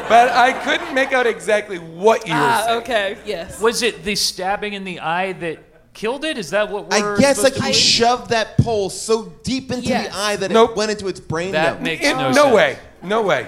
but 0.09 0.29
I 0.31 0.53
couldn't 0.65 0.93
make 0.95 1.13
out 1.13 1.27
exactly 1.27 1.79
what 1.79 2.27
you 2.27 2.35
were 2.35 2.41
Ah, 2.41 2.63
saying. 2.67 2.79
okay. 2.83 3.17
Yes. 3.25 3.61
was 3.61 3.83
it 3.83 4.03
the 4.05 4.15
stabbing 4.17 4.73
in 4.73 4.85
the 4.85 5.01
eye 5.01 5.33
that 5.35 5.59
killed 5.95 6.25
it? 6.25 6.39
Is 6.39 6.51
that 6.51 6.69
what 6.71 6.93
I 6.93 7.01
we're 7.01 7.19
guess 7.19 7.43
like 7.43 7.55
supposed 7.55 7.75
he 7.75 7.81
shoved 7.81 8.31
that 8.31 8.57
pole 8.59 8.91
so 8.91 9.33
deep 9.45 9.71
into 9.71 9.89
Yes. 9.89 10.09
the 10.09 10.17
eye 10.17 10.37
that 10.37 10.51
Nope. 10.51 10.71
it 10.71 10.77
went 10.77 10.91
into 10.91 11.09
its 11.09 11.21
brain. 11.21 11.53
That 11.53 11.65
network. 11.65 11.83
makes 11.83 12.05
In- 12.05 12.17
no 12.17 12.29
no 12.31 12.43
sense. 12.45 12.55
way. 12.55 12.79
No 13.03 13.23
way. 13.23 13.47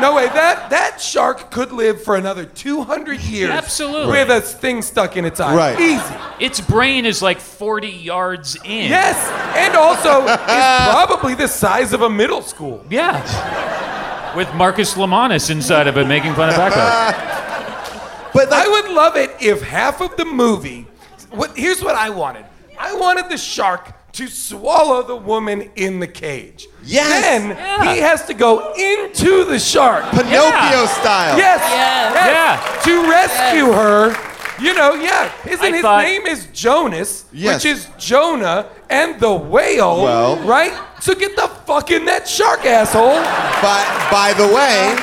No 0.00 0.14
way. 0.14 0.26
That 0.26 0.70
that 0.70 1.00
shark 1.00 1.50
could 1.50 1.72
live 1.72 2.02
for 2.02 2.16
another 2.16 2.44
200 2.44 3.20
years. 3.20 3.50
Absolutely. 3.50 4.12
With 4.12 4.30
a 4.30 4.40
thing 4.40 4.82
stuck 4.82 5.16
in 5.16 5.24
its 5.24 5.40
eye. 5.40 5.56
Right. 5.56 5.80
Easy. 5.80 6.14
Its 6.38 6.60
brain 6.60 7.04
is 7.04 7.20
like 7.20 7.40
40 7.40 7.88
yards 7.88 8.56
in. 8.64 8.88
Yes. 8.88 9.16
And 9.56 9.74
also 9.76 10.24
is 10.26 10.36
probably 10.46 11.34
the 11.34 11.48
size 11.48 11.92
of 11.92 12.02
a 12.02 12.10
middle 12.10 12.42
school. 12.42 12.84
Yeah. 12.88 14.36
With 14.36 14.52
Marcus 14.54 14.94
Lemonis 14.94 15.50
inside 15.50 15.88
of 15.88 15.96
it 15.98 16.06
making 16.06 16.34
fun 16.34 16.50
of 16.50 16.56
Becca. 16.56 18.30
But 18.32 18.50
like, 18.50 18.66
I 18.66 18.68
would 18.68 18.92
love 18.92 19.16
it 19.16 19.30
if 19.40 19.62
half 19.62 20.00
of 20.00 20.16
the 20.16 20.24
movie. 20.24 20.86
What, 21.30 21.56
here's 21.56 21.82
what 21.82 21.96
I 21.96 22.10
wanted. 22.10 22.44
I 22.78 22.94
wanted 22.94 23.28
the 23.28 23.36
shark 23.38 23.92
to 24.12 24.26
swallow 24.28 25.02
the 25.02 25.16
woman 25.16 25.70
in 25.76 26.00
the 26.00 26.06
cage. 26.06 26.66
Yes. 26.82 27.22
Then 27.22 27.50
Yeah. 27.50 27.94
he 27.94 28.00
has 28.00 28.24
to 28.26 28.34
go 28.34 28.72
into 28.74 29.44
the 29.44 29.58
shark. 29.58 30.04
Pinocchio 30.10 30.30
Yeah. 30.32 30.86
style. 30.86 31.38
Yes. 31.38 31.60
Yes. 31.70 32.14
yes, 32.14 32.84
To 32.84 33.10
rescue 33.10 33.72
her. 33.72 34.16
You 34.60 34.74
know, 34.74 34.94
yeah. 34.94 35.30
Isn't 35.46 35.64
I 35.64 35.70
his 35.70 35.82
thought- 35.82 36.02
name 36.02 36.26
is 36.26 36.46
Jonas, 36.52 37.24
Yes. 37.32 37.62
which 37.62 37.72
is 37.72 37.86
Jonah 37.96 38.66
and 38.90 39.20
the 39.20 39.30
whale. 39.32 40.02
Well. 40.02 40.36
right? 40.38 40.72
So 41.00 41.14
get 41.14 41.36
the 41.36 41.48
fuck 41.64 41.92
in 41.92 42.06
that 42.06 42.26
shark 42.28 42.66
asshole. 42.66 43.20
By, 43.62 43.84
by 44.10 44.32
the 44.36 44.48
way, 44.48 44.96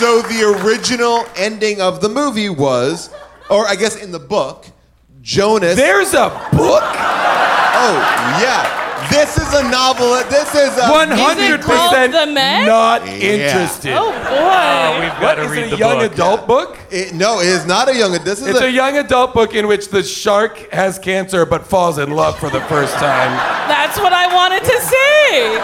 so 0.00 0.20
the 0.22 0.42
original 0.64 1.26
ending 1.36 1.80
of 1.80 2.00
the 2.00 2.08
movie 2.08 2.48
was, 2.48 3.08
or 3.48 3.68
I 3.68 3.76
guess 3.76 3.94
in 3.94 4.10
the 4.10 4.18
book, 4.18 4.66
Jonas. 5.22 5.76
There's 5.76 6.14
a 6.14 6.30
book. 6.52 6.82
Oh, 7.78 7.96
yeah. 8.42 8.82
This 9.10 9.36
is 9.36 9.52
a 9.54 9.62
novel. 9.70 10.08
This 10.30 10.54
is 10.54 10.76
a. 10.78 10.88
One 10.90 11.10
hundred 11.10 11.60
percent 11.60 12.12
The 12.12 12.26
Meg? 12.26 12.66
not 12.66 13.06
Yeah. 13.06 13.12
interested. 13.12 13.92
Oh 13.94 14.10
boy. 14.10 15.00
we've 15.00 15.12
What 15.12 15.20
got 15.20 15.34
to 15.36 15.42
is 15.42 15.50
read 15.50 15.64
it? 15.66 15.70
the 15.70 15.76
A 15.76 15.78
young 15.78 15.98
book. 15.98 16.12
adult 16.12 16.46
book? 16.46 16.78
It- 16.90 17.14
no, 17.14 17.40
it 17.40 17.46
is 17.46 17.66
not 17.66 17.88
a 17.88 17.94
young. 17.96 18.12
This 18.24 18.40
is 18.40 18.48
It's 18.48 18.60
a, 18.60 18.64
a 18.64 18.68
young 18.70 18.96
adult 18.96 19.34
book 19.34 19.54
in 19.54 19.66
which 19.68 19.88
the 19.90 20.02
shark 20.02 20.72
has 20.72 20.98
cancer 20.98 21.44
but 21.46 21.66
falls 21.66 21.98
in 21.98 22.10
love 22.10 22.38
for 22.38 22.48
the 22.50 22.60
first 22.62 22.94
time. 22.94 23.30
That's 23.68 23.98
what 23.98 24.12
I 24.14 24.34
wanted 24.34 24.64
to 24.64 24.80
see. 24.80 25.58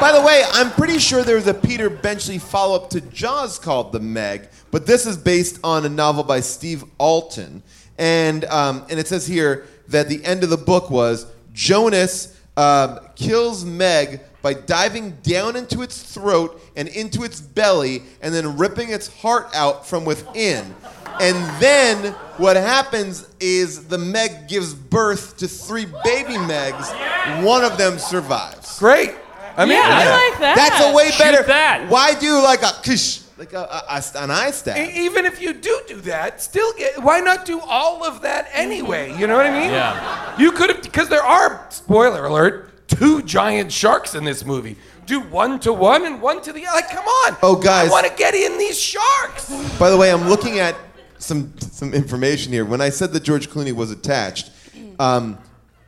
By 0.00 0.12
the 0.12 0.20
way, 0.24 0.44
I'm 0.52 0.70
pretty 0.70 0.98
sure 0.98 1.24
there 1.24 1.36
was 1.36 1.48
a 1.48 1.54
Peter 1.54 1.90
Benchley 1.90 2.38
follow 2.38 2.76
up 2.76 2.90
to 2.90 3.00
Jaws 3.00 3.58
called 3.58 3.90
The 3.92 3.98
Meg, 4.00 4.48
but 4.70 4.86
this 4.86 5.06
is 5.06 5.16
based 5.16 5.58
on 5.64 5.84
a 5.84 5.88
novel 5.88 6.22
by 6.22 6.40
Steve 6.40 6.84
Alten. 6.98 7.62
And, 7.98 8.44
um, 8.44 8.84
and 8.90 9.00
it 9.00 9.08
says 9.08 9.26
here 9.26 9.66
that 9.88 10.08
the 10.08 10.24
end 10.24 10.44
of 10.44 10.50
the 10.50 10.56
book 10.56 10.90
was 10.90 11.26
Jonas 11.58 12.38
um, 12.56 13.00
kills 13.16 13.64
Meg 13.64 14.20
by 14.42 14.54
diving 14.54 15.10
down 15.22 15.56
into 15.56 15.82
its 15.82 16.00
throat 16.00 16.62
and 16.76 16.86
into 16.86 17.24
its 17.24 17.40
belly 17.40 18.04
and 18.22 18.32
then 18.32 18.56
ripping 18.56 18.90
its 18.90 19.08
heart 19.20 19.48
out 19.54 19.84
from 19.84 20.04
within. 20.04 20.72
And 21.20 21.60
then 21.60 22.12
what 22.36 22.54
happens 22.54 23.28
is 23.40 23.88
the 23.88 23.98
Meg 23.98 24.46
gives 24.46 24.72
birth 24.72 25.36
to 25.38 25.48
three 25.48 25.86
baby 26.04 26.34
Megs. 26.34 27.44
One 27.44 27.64
of 27.64 27.76
them 27.76 27.98
survives. 27.98 28.78
Great. 28.78 29.16
I 29.56 29.64
mean, 29.64 29.74
Yeah, 29.78 29.82
I 29.84 30.30
like 30.30 30.38
that. 30.38 30.54
That's 30.54 30.84
a 30.84 30.94
way 30.94 31.10
Shoot 31.10 31.18
better. 31.24 31.42
that. 31.42 31.90
Why 31.90 32.14
do 32.14 32.40
like 32.40 32.62
a 32.62 32.70
kush, 32.84 33.22
like 33.38 33.52
a, 33.52 33.60
a, 33.60 33.82
a- 33.88 34.18
an 34.22 34.30
eye 34.30 34.50
stab? 34.50 34.76
E- 34.76 34.92
even 35.04 35.24
if 35.24 35.40
you 35.40 35.52
do 35.52 35.80
do 35.86 35.96
that, 36.02 36.42
still 36.42 36.72
get. 36.74 37.02
Why 37.02 37.20
not 37.20 37.44
do 37.44 37.60
all 37.60 38.04
of 38.04 38.22
that 38.22 38.48
anyway? 38.52 39.16
You 39.18 39.26
know 39.26 39.36
what 39.36 39.46
I 39.46 39.50
mean? 39.60 39.70
Yeah. 39.70 40.38
You 40.38 40.52
could 40.52 40.70
have 40.70 40.82
because 40.82 41.08
there 41.08 41.22
are 41.22 41.66
spoiler 41.70 42.24
alert 42.26 42.88
two 42.88 43.22
giant 43.22 43.70
sharks 43.70 44.14
in 44.14 44.24
this 44.24 44.44
movie. 44.44 44.76
Do 45.06 45.20
one 45.20 45.58
to 45.60 45.72
one 45.72 46.04
and 46.04 46.20
one 46.20 46.42
to 46.42 46.52
the 46.52 46.66
other. 46.66 46.76
Like, 46.76 46.90
come 46.90 47.04
on. 47.04 47.36
Oh, 47.42 47.56
guys. 47.56 47.88
I 47.88 47.90
want 47.92 48.06
to 48.06 48.12
get 48.14 48.34
in 48.34 48.58
these 48.58 48.78
sharks. 48.78 49.48
By 49.78 49.88
the 49.90 49.96
way, 49.96 50.10
I'm 50.12 50.28
looking 50.28 50.58
at 50.58 50.74
some 51.18 51.52
some 51.60 51.94
information 51.94 52.52
here. 52.52 52.64
When 52.64 52.80
I 52.80 52.90
said 52.90 53.12
that 53.12 53.22
George 53.22 53.48
Clooney 53.50 53.72
was 53.72 53.90
attached, 53.90 54.50
Um, 54.98 55.38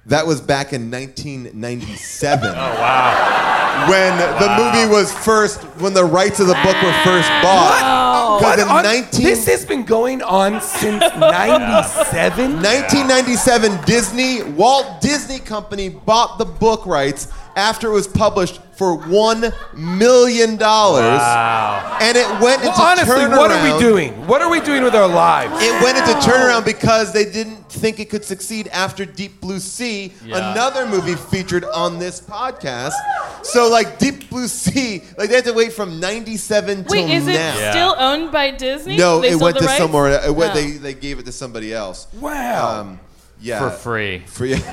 that 0.07 0.27
was 0.27 0.41
back 0.41 0.73
in 0.73 0.91
1997. 0.91 2.49
Oh 2.49 2.53
wow. 2.55 3.60
When 3.89 4.16
the 4.18 4.49
movie 4.59 4.93
was 4.93 5.12
first, 5.12 5.62
when 5.81 5.95
the 5.95 6.05
rights 6.05 6.41
of 6.41 6.47
the 6.49 6.55
book 6.55 6.76
were 6.83 6.93
first 7.05 7.28
bought. 7.43 7.70
What? 7.70 7.83
Oh. 7.85 8.39
Because 8.41 8.61
in 8.62 8.68
On- 8.68 8.83
19, 8.83 9.22
This 9.24 9.47
has 9.47 9.64
been 9.66 9.85
going 9.85 10.22
on 10.22 10.61
since 10.61 11.01
97? 11.16 12.55
1997, 12.62 13.85
Disney, 13.85 14.43
Walt 14.43 15.01
Disney 15.01 15.39
Company 15.39 15.89
bought 15.89 16.39
the 16.39 16.45
book 16.45 16.87
rights 16.87 17.28
after 17.57 17.89
it 17.89 17.93
was 17.93 18.07
published 18.09 18.61
for 18.77 18.95
one 18.97 19.53
million 19.75 20.57
dollars, 20.57 21.03
Wow. 21.19 21.99
and 22.01 22.17
it 22.17 22.27
went 22.41 22.63
into 22.63 22.69
Well, 22.79 22.81
honestly, 22.81 23.15
turnaround. 23.15 23.37
what 23.37 23.51
are 23.51 23.75
we 23.75 23.79
doing? 23.79 24.27
What 24.27 24.41
are 24.41 24.49
we 24.51 24.61
doing 24.61 24.83
with 24.83 24.95
our 24.95 25.07
lives? 25.09 25.53
It 25.63 25.83
went 25.83 25.99
into 25.99 26.13
turnaround 26.21 26.65
because 26.65 27.13
they 27.13 27.25
didn't 27.27 27.69
think 27.71 28.01
it 28.01 28.09
could 28.09 28.25
succeed 28.25 28.69
after 28.69 29.05
Deep 29.05 29.41
Blue 29.41 29.59
Sea, 29.61 30.13
Yeah. 30.25 30.53
another 30.53 30.87
movie 30.87 31.15
featured 31.15 31.65
on 31.65 31.99
this 31.99 32.21
podcast. 32.23 32.95
So, 33.43 33.69
like 33.69 33.99
Deep 33.99 34.31
Blue 34.31 34.49
Sea, 34.49 35.03
like 35.19 35.29
they 35.29 35.37
had 35.37 35.45
to 35.45 35.53
wait 35.53 35.75
from 35.75 36.01
'97 36.01 36.85
till 36.85 37.05
Wait, 37.07 37.11
is 37.15 37.27
it 37.29 37.35
now. 37.35 37.59
Yeah. 37.59 37.71
still 37.73 37.95
owned 37.99 38.33
by 38.33 38.51
Disney? 38.51 38.97
No, 38.97 39.21
They 39.21 39.31
it 39.33 39.37
went 39.37 39.59
to 39.59 39.65
rights? 39.67 39.77
somewhere. 39.79 40.25
It 40.25 40.35
went, 40.35 40.53
Oh. 40.53 40.55
they 40.55 40.71
they 40.73 40.95
gave 40.95 41.19
it 41.19 41.27
to 41.27 41.33
somebody 41.33 41.75
else. 41.75 42.07
Wow. 42.19 42.81
Um, 42.81 43.01
yeah, 43.43 43.59
For 43.59 43.71
free. 43.71 44.23
Free. 44.27 44.55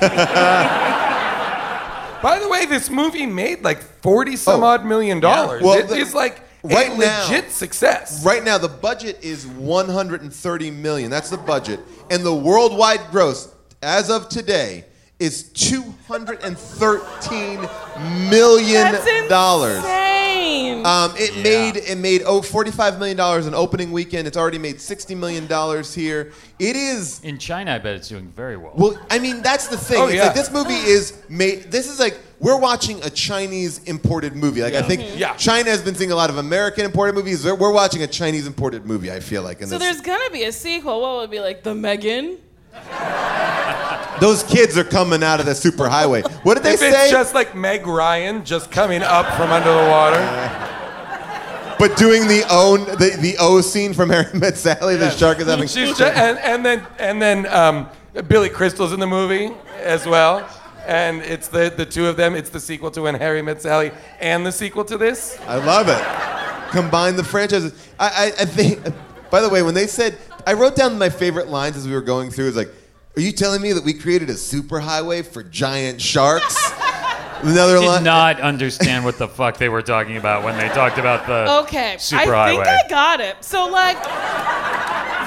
By 2.22 2.38
the 2.40 2.48
way, 2.48 2.66
this 2.66 2.90
movie 2.90 3.26
made 3.26 3.62
like 3.62 3.80
40 4.02 4.36
some 4.36 4.62
Oh. 4.62 4.66
odd 4.66 4.84
million 4.84 5.20
dollars. 5.20 5.62
Well, 5.62 5.78
it 5.78 5.88
the- 5.88 5.96
is 5.96 6.14
like 6.14 6.40
right 6.64 6.92
a 6.92 6.98
now- 6.98 7.22
legit 7.28 7.52
success. 7.52 8.22
Right 8.24 8.42
now, 8.44 8.58
the 8.58 8.68
budget 8.68 9.18
is 9.22 9.46
130 9.46 10.70
million. 10.70 11.10
That's 11.10 11.30
the 11.30 11.36
budget, 11.36 11.80
and 12.10 12.24
the 12.24 12.34
worldwide 12.34 13.00
gross 13.12 13.48
as 13.82 14.10
of 14.10 14.28
today 14.28 14.84
is 15.20 15.44
213 15.44 17.68
million 18.30 18.92
That's 18.92 19.28
dollars. 19.28 19.82
Insane. 20.80 20.86
Um, 20.86 21.14
it 21.16 21.34
Yeah. 21.34 21.42
made 21.42 21.76
it 21.76 21.98
made 21.98 22.22
oh 22.26 22.42
45 22.42 22.98
million 22.98 23.16
dollars 23.16 23.46
in 23.46 23.54
opening 23.54 23.92
weekend. 23.92 24.26
It's 24.26 24.36
already 24.36 24.58
made 24.58 24.80
60 24.80 25.14
million 25.14 25.46
dollars 25.46 25.94
here. 25.94 26.32
It 26.58 26.76
is 26.76 27.20
In 27.22 27.38
China, 27.38 27.74
I 27.74 27.78
bet 27.78 27.96
it's 27.96 28.08
doing 28.08 28.28
very 28.34 28.56
well. 28.56 28.72
well, 28.76 28.98
I 29.10 29.18
mean 29.18 29.42
that's 29.42 29.68
the 29.68 29.76
thing. 29.76 29.98
Oh, 30.00 30.06
it's 30.06 30.14
yeah. 30.14 30.26
like 30.26 30.34
this 30.34 30.50
movie 30.50 30.74
is 30.74 31.14
made. 31.28 31.70
This 31.70 31.88
is 31.88 31.98
like 32.00 32.18
we're 32.40 32.58
watching 32.58 33.02
a 33.02 33.10
Chinese 33.10 33.80
imported 33.84 34.36
movie. 34.36 34.62
Like 34.62 34.74
I 34.74 34.82
think 34.82 35.02
Yeah. 35.18 35.34
China 35.34 35.70
has 35.70 35.82
been 35.82 35.94
seeing 35.94 36.12
a 36.12 36.16
lot 36.16 36.30
of 36.30 36.38
American 36.38 36.84
imported 36.84 37.14
movies. 37.14 37.44
We're 37.44 37.54
we're 37.54 37.72
watching 37.72 38.02
a 38.02 38.06
Chinese 38.06 38.46
imported 38.46 38.86
movie. 38.86 39.10
I 39.12 39.20
feel 39.20 39.42
like. 39.42 39.60
in 39.60 39.66
so 39.68 39.78
this. 39.78 39.86
there's 39.88 40.00
gonna 40.00 40.30
be 40.30 40.44
a 40.44 40.52
sequel. 40.52 41.00
What 41.00 41.16
would 41.16 41.24
it 41.24 41.30
be 41.30 41.40
like? 41.40 41.62
The 41.62 41.74
Megan? 41.74 42.38
Those 44.20 44.42
kids 44.42 44.76
are 44.76 44.84
coming 44.84 45.22
out 45.22 45.40
of 45.40 45.46
the 45.46 45.52
superhighway. 45.52 46.28
What 46.44 46.54
did 46.54 46.64
they 46.64 46.74
if 46.74 46.80
say? 46.80 46.90
it's 46.90 47.10
just 47.10 47.34
like 47.34 47.54
Meg 47.54 47.86
Ryan 47.86 48.44
just 48.44 48.70
coming 48.70 49.02
up 49.02 49.26
from 49.36 49.50
under 49.50 49.70
the 49.70 49.88
water. 49.88 50.18
but 51.78 51.96
doing 51.96 52.26
the 52.26 52.44
own 52.50 52.84
the, 52.84 53.16
the 53.20 53.36
O 53.38 53.60
scene 53.60 53.94
from 53.94 54.10
Harry 54.10 54.36
Met 54.38 54.56
Sally. 54.56 54.96
The 54.96 55.10
shark 55.10 55.38
is 55.38 55.46
having. 55.46 55.68
She's 55.68 55.96
just, 55.96 56.16
and, 56.16 56.38
and 56.38 56.66
then 56.66 56.84
and 56.98 57.22
then 57.22 57.46
um, 57.46 57.88
Billy 58.26 58.48
Crystal's 58.48 58.92
in 58.92 59.00
the 59.00 59.06
movie 59.06 59.52
as 59.76 60.06
well. 60.06 60.48
And 60.86 61.20
it's 61.20 61.48
the, 61.48 61.70
the 61.76 61.84
two 61.84 62.06
of 62.06 62.16
them. 62.16 62.34
It's 62.34 62.48
the 62.48 62.60
sequel 62.60 62.90
to 62.92 63.02
When 63.02 63.14
Harry 63.14 63.42
Met 63.42 63.60
Sally 63.60 63.92
and 64.20 64.44
the 64.44 64.52
sequel 64.52 64.86
to 64.86 64.96
this. 64.96 65.38
I 65.46 65.56
love 65.56 65.88
it. 65.88 66.72
Combine 66.72 67.14
the 67.14 67.24
franchises. 67.24 67.74
I, 68.00 68.06
I, 68.06 68.26
I 68.26 68.44
think. 68.46 68.82
By 69.30 69.42
the 69.42 69.50
way, 69.50 69.62
when 69.62 69.74
they 69.74 69.86
said, 69.86 70.16
I 70.46 70.54
wrote 70.54 70.76
down 70.76 70.98
my 70.98 71.10
favorite 71.10 71.48
lines 71.48 71.76
as 71.76 71.86
we 71.86 71.94
were 71.94 72.00
going 72.00 72.30
through. 72.30 72.48
It's 72.48 72.56
like, 72.56 72.70
"Are 73.16 73.20
you 73.20 73.32
telling 73.32 73.60
me 73.60 73.72
that 73.72 73.84
we 73.84 73.92
created 73.94 74.30
a 74.30 74.34
superhighway 74.34 75.26
for 75.26 75.42
giant 75.42 76.00
sharks?" 76.00 76.56
Another 77.42 77.78
did 77.78 77.86
line. 77.86 78.02
not 78.02 78.40
understand 78.40 79.04
what 79.04 79.16
the 79.16 79.28
fuck 79.28 79.58
they 79.58 79.68
were 79.68 79.82
talking 79.82 80.16
about 80.16 80.42
when 80.42 80.56
they 80.58 80.68
talked 80.70 80.98
about 80.98 81.26
the 81.26 81.60
Okay, 81.62 81.94
superhighway. 81.98 82.58
I 82.60 82.64
think 82.64 82.86
I 82.86 82.88
got 82.88 83.20
it. 83.20 83.36
So 83.44 83.66
like, 83.68 84.02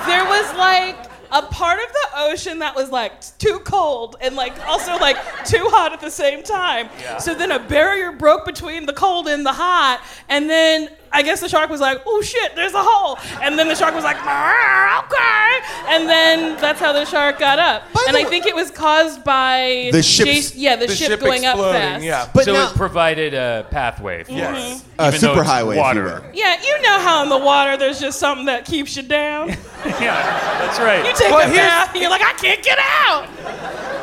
there 0.05 0.25
was 0.25 0.53
like 0.57 0.97
a 1.31 1.41
part 1.43 1.79
of 1.79 1.87
the 1.87 2.07
ocean 2.17 2.59
that 2.59 2.75
was 2.75 2.89
like 2.89 3.13
too 3.37 3.59
cold 3.59 4.17
and 4.19 4.35
like 4.35 4.53
also 4.67 4.97
like 4.97 5.15
too 5.45 5.65
hot 5.69 5.93
at 5.93 6.01
the 6.01 6.11
same 6.11 6.43
time. 6.43 6.89
Yeah. 6.99 7.17
So 7.17 7.33
then 7.33 7.51
a 7.51 7.59
barrier 7.59 8.11
broke 8.11 8.45
between 8.45 8.85
the 8.85 8.93
cold 8.93 9.29
and 9.29 9.45
the 9.45 9.53
hot, 9.53 10.01
and 10.27 10.49
then 10.49 10.89
I 11.13 11.21
guess 11.23 11.41
the 11.41 11.49
shark 11.49 11.69
was 11.69 11.81
like, 11.81 12.01
"Oh 12.05 12.21
shit, 12.21 12.55
there's 12.55 12.73
a 12.73 12.81
hole," 12.83 13.17
and 13.41 13.57
then 13.59 13.67
the 13.67 13.75
shark 13.75 13.93
was 13.93 14.03
like, 14.03 14.17
"Ah, 14.19 15.03
"Okay," 15.05 15.93
and 15.93 16.07
then 16.09 16.57
that's 16.61 16.79
how 16.79 16.93
the 16.93 17.05
shark 17.05 17.37
got 17.39 17.59
up. 17.59 17.83
By 17.93 18.05
and 18.07 18.15
I 18.17 18.23
way- 18.23 18.29
think 18.29 18.45
it 18.45 18.55
was 18.55 18.71
caused 18.71 19.23
by 19.23 19.89
The 19.91 20.01
ship's- 20.01 20.29
Jason- 20.31 20.59
yeah, 20.61 20.75
the, 20.77 20.87
The 20.87 20.95
ship, 20.95 21.07
ship 21.09 21.19
going 21.19 21.45
up 21.45 21.57
fast. 21.57 22.03
yeah. 22.03 22.27
But 22.33 22.45
so 22.45 22.53
now, 22.53 22.69
it 22.69 22.75
provided 22.75 23.33
a 23.33 23.65
pathway 23.71 24.23
for 24.23 24.31
Yes. 24.31 24.81
it. 24.81 24.83
a 24.99 25.07
even 25.07 25.19
though 25.21 25.33
it's 25.33 25.49
superhighway, 25.49 25.69
if 25.71 25.75
you 25.75 25.81
water. 25.81 26.23
Yeah, 26.33 26.55
you 26.63 26.81
know 26.81 26.99
how 26.99 27.23
in 27.23 27.29
the 27.29 27.37
water 27.37 27.75
there's 27.77 27.99
just 27.99 28.19
something 28.19 28.45
that 28.45 28.65
keeps 28.65 28.95
you 28.95 29.03
down. 29.03 29.49
yeah, 29.85 30.57
that's 30.59 30.79
right. 30.79 31.05
You 31.05 31.13
take 31.15 31.29
Well, 31.31 31.39
a 31.39 31.45
here's- 31.45 31.57
bath 31.67 31.89
and 31.93 32.01
you're 32.01 32.09
like, 32.11 32.21
I 32.23 32.33
can't 32.33 32.63
get 32.63 32.77
out. 32.79 33.27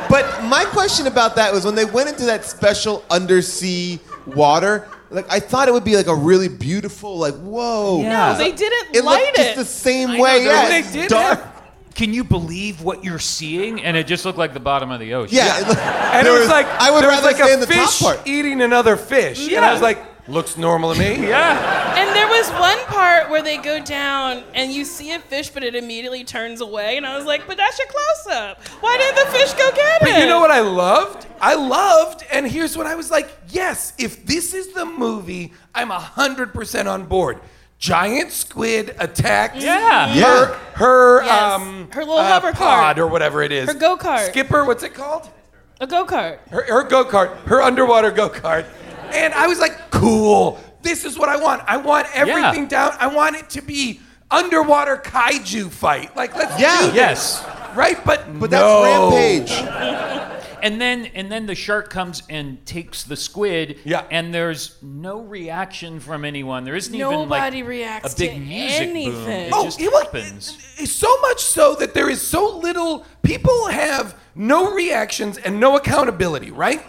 But 0.09 0.43
my 0.43 0.65
question 0.65 1.07
about 1.07 1.35
that 1.37 1.53
was 1.53 1.65
when 1.65 1.75
they 1.75 1.85
went 1.85 2.09
into 2.09 2.25
that 2.25 2.45
special 2.45 3.03
undersea 3.09 3.99
water. 4.25 4.87
Like 5.11 5.25
I 5.31 5.39
thought 5.39 5.67
it 5.67 5.71
would 5.73 5.83
be 5.83 5.95
like 5.95 6.07
a 6.07 6.15
really 6.15 6.47
beautiful, 6.49 7.17
like 7.17 7.35
whoa. 7.35 8.01
Yeah. 8.01 8.33
No, 8.33 8.37
they 8.37 8.51
didn't 8.51 8.95
It 8.95 9.03
light 9.03 9.23
looked 9.25 9.35
just 9.37 9.55
the 9.55 9.65
same 9.65 10.09
I 10.11 10.19
way. 10.19 10.43
know, 10.43 10.51
yeah, 10.51 10.67
they 10.69 10.79
it's 10.79 10.91
did 10.93 11.09
dark. 11.09 11.39
have- 11.41 11.53
Can 11.95 12.13
you 12.13 12.23
believe 12.23 12.81
what 12.81 13.03
you're 13.03 13.19
seeing? 13.19 13.81
And 13.83 13.97
it 13.97 14.07
just 14.07 14.23
looked 14.23 14.37
like 14.37 14.53
the 14.53 14.59
bottom 14.59 14.91
of 14.91 14.99
the 14.99 15.15
ocean. 15.15 15.35
Yeah, 15.37 15.59
it 15.59 15.67
looked- 15.67 15.79
And 15.81 16.25
there 16.27 16.35
it 16.35 16.39
was, 16.39 16.47
like 16.49 16.67
I 16.67 16.91
would 16.91 17.01
there 17.01 17.09
was 17.09 17.17
rather 17.21 17.27
like 17.27 17.35
stay 17.37 17.51
a 17.51 17.53
in 17.55 17.59
the 17.59 17.65
top 17.65 17.89
fish 17.89 17.99
part. 17.99 18.19
eating 18.27 18.61
another 18.61 18.95
fish, 18.95 19.47
and 19.51 19.65
I 19.65 19.73
was 19.73 19.81
like, 19.81 19.99
looks 20.29 20.57
normal 20.57 20.93
to 20.93 20.99
me. 20.99 21.27
Yeah. 21.29 21.97
and 21.97 22.15
there 22.15 22.27
was 22.27 22.49
one 22.51 22.77
part 22.85 23.29
where 23.29 23.41
they 23.41 23.57
go 23.57 23.83
down 23.83 24.43
and 24.53 24.71
you 24.71 24.85
see 24.85 25.11
a 25.13 25.19
fish, 25.19 25.49
but 25.49 25.63
it 25.63 25.75
immediately 25.75 26.23
turns 26.23 26.61
away. 26.61 26.97
And 26.97 27.05
I 27.05 27.15
was 27.17 27.25
like, 27.25 27.45
but 27.47 27.57
that's 27.57 27.77
your 27.77 27.87
close 27.87 28.35
up. 28.35 28.63
Why 28.81 28.97
didn't 28.97 29.25
the 29.25 29.31
fish 29.37 29.53
go 29.53 29.69
get 29.71 30.01
it? 30.01 30.05
But 30.05 30.19
you 30.19 30.25
know 30.27 30.39
what 30.39 30.51
I 30.51 30.61
loved? 30.61 31.27
I 31.41 31.55
loved, 31.55 32.23
and 32.31 32.45
here's 32.47 32.75
what 32.77 32.85
I 32.85 32.95
was 32.95 33.09
like: 33.09 33.29
Yes, 33.49 33.93
if 33.97 34.25
this 34.25 34.53
is 34.53 34.73
the 34.73 34.85
movie, 34.85 35.53
I'm 35.73 35.89
hundred 35.89 36.53
percent 36.53 36.87
on 36.87 37.05
board. 37.05 37.39
Giant 37.77 38.31
squid 38.31 38.93
attacked. 38.99 39.55
Yeah. 39.55 40.13
Yeah. 40.13 40.23
Her, 40.25 40.53
her, 40.75 41.23
Yes. 41.23 41.41
um, 41.61 41.89
Her 41.91 42.01
little 42.01 42.17
uh, 42.17 42.27
hover 42.27 42.51
pod 42.51 42.57
cart. 42.57 42.99
or 42.99 43.07
whatever 43.07 43.41
it 43.41 43.53
is. 43.53 43.69
Her 43.71 43.73
go-kart. 43.79 44.27
Skipper, 44.27 44.65
what's 44.65 44.83
it 44.83 44.93
called? 44.93 45.29
A 45.79 45.87
go 45.87 46.05
kart. 46.05 46.39
Her, 46.49 46.63
her 46.65 46.83
go 46.83 47.05
kart, 47.05 47.37
her 47.45 47.61
underwater 47.61 48.11
go 48.11 48.27
kart. 48.29 48.65
And 49.13 49.33
I 49.33 49.47
was 49.47 49.59
like, 49.59 49.91
cool. 49.91 50.59
This 50.81 51.03
is 51.05 51.17
what 51.17 51.29
I 51.29 51.37
want. 51.37 51.61
I 51.67 51.77
want 51.77 52.07
everything 52.15 52.67
down. 52.67 52.93
I 52.99 53.07
want 53.07 53.35
it 53.35 53.49
to 53.51 53.61
be 53.61 53.99
underwater 54.31 54.95
kaiju 54.97 55.69
fight. 55.69 56.15
Like, 56.15 56.35
let's 56.35 56.59
Yeah. 56.59 56.79
do 56.81 56.85
this. 56.87 56.95
Yes. 56.95 57.45
Right? 57.75 57.97
But, 58.05 58.39
But 58.39 58.51
no. 58.51 58.83
that's 58.83 59.51
Rampage. 59.51 60.29
And 60.61 60.79
then 60.81 61.05
and 61.15 61.31
then 61.31 61.45
the 61.45 61.55
shark 61.55 61.89
comes 61.89 62.21
and 62.29 62.63
takes 62.65 63.03
the 63.03 63.15
squid. 63.15 63.79
Yeah. 63.85 64.03
And 64.11 64.33
there's 64.33 64.75
no 64.81 65.21
reaction 65.21 66.01
from 66.01 66.25
anyone. 66.25 66.65
There 66.65 66.75
isn't 66.75 66.93
even 66.93 67.09
Nobody 67.09 67.61
like 67.61 67.69
reacts 67.69 68.13
a 68.13 68.17
big 68.17 68.33
to 68.33 68.39
music 68.39 68.93
boom. 68.93 69.29
It 69.29 69.51
Oh, 69.53 69.63
just 69.63 69.79
it 69.79 69.89
was- 69.89 70.03
happens. 70.03 70.57
It's 70.77 70.91
so 70.91 71.15
much 71.21 71.39
so 71.41 71.75
that 71.75 71.93
there 71.93 72.09
is 72.09 72.21
so 72.21 72.57
little. 72.57 73.05
People 73.23 73.67
have 73.67 74.15
no 74.35 74.73
reactions 74.73 75.37
and 75.37 75.61
no 75.61 75.77
accountability, 75.77 76.51
right? 76.51 76.81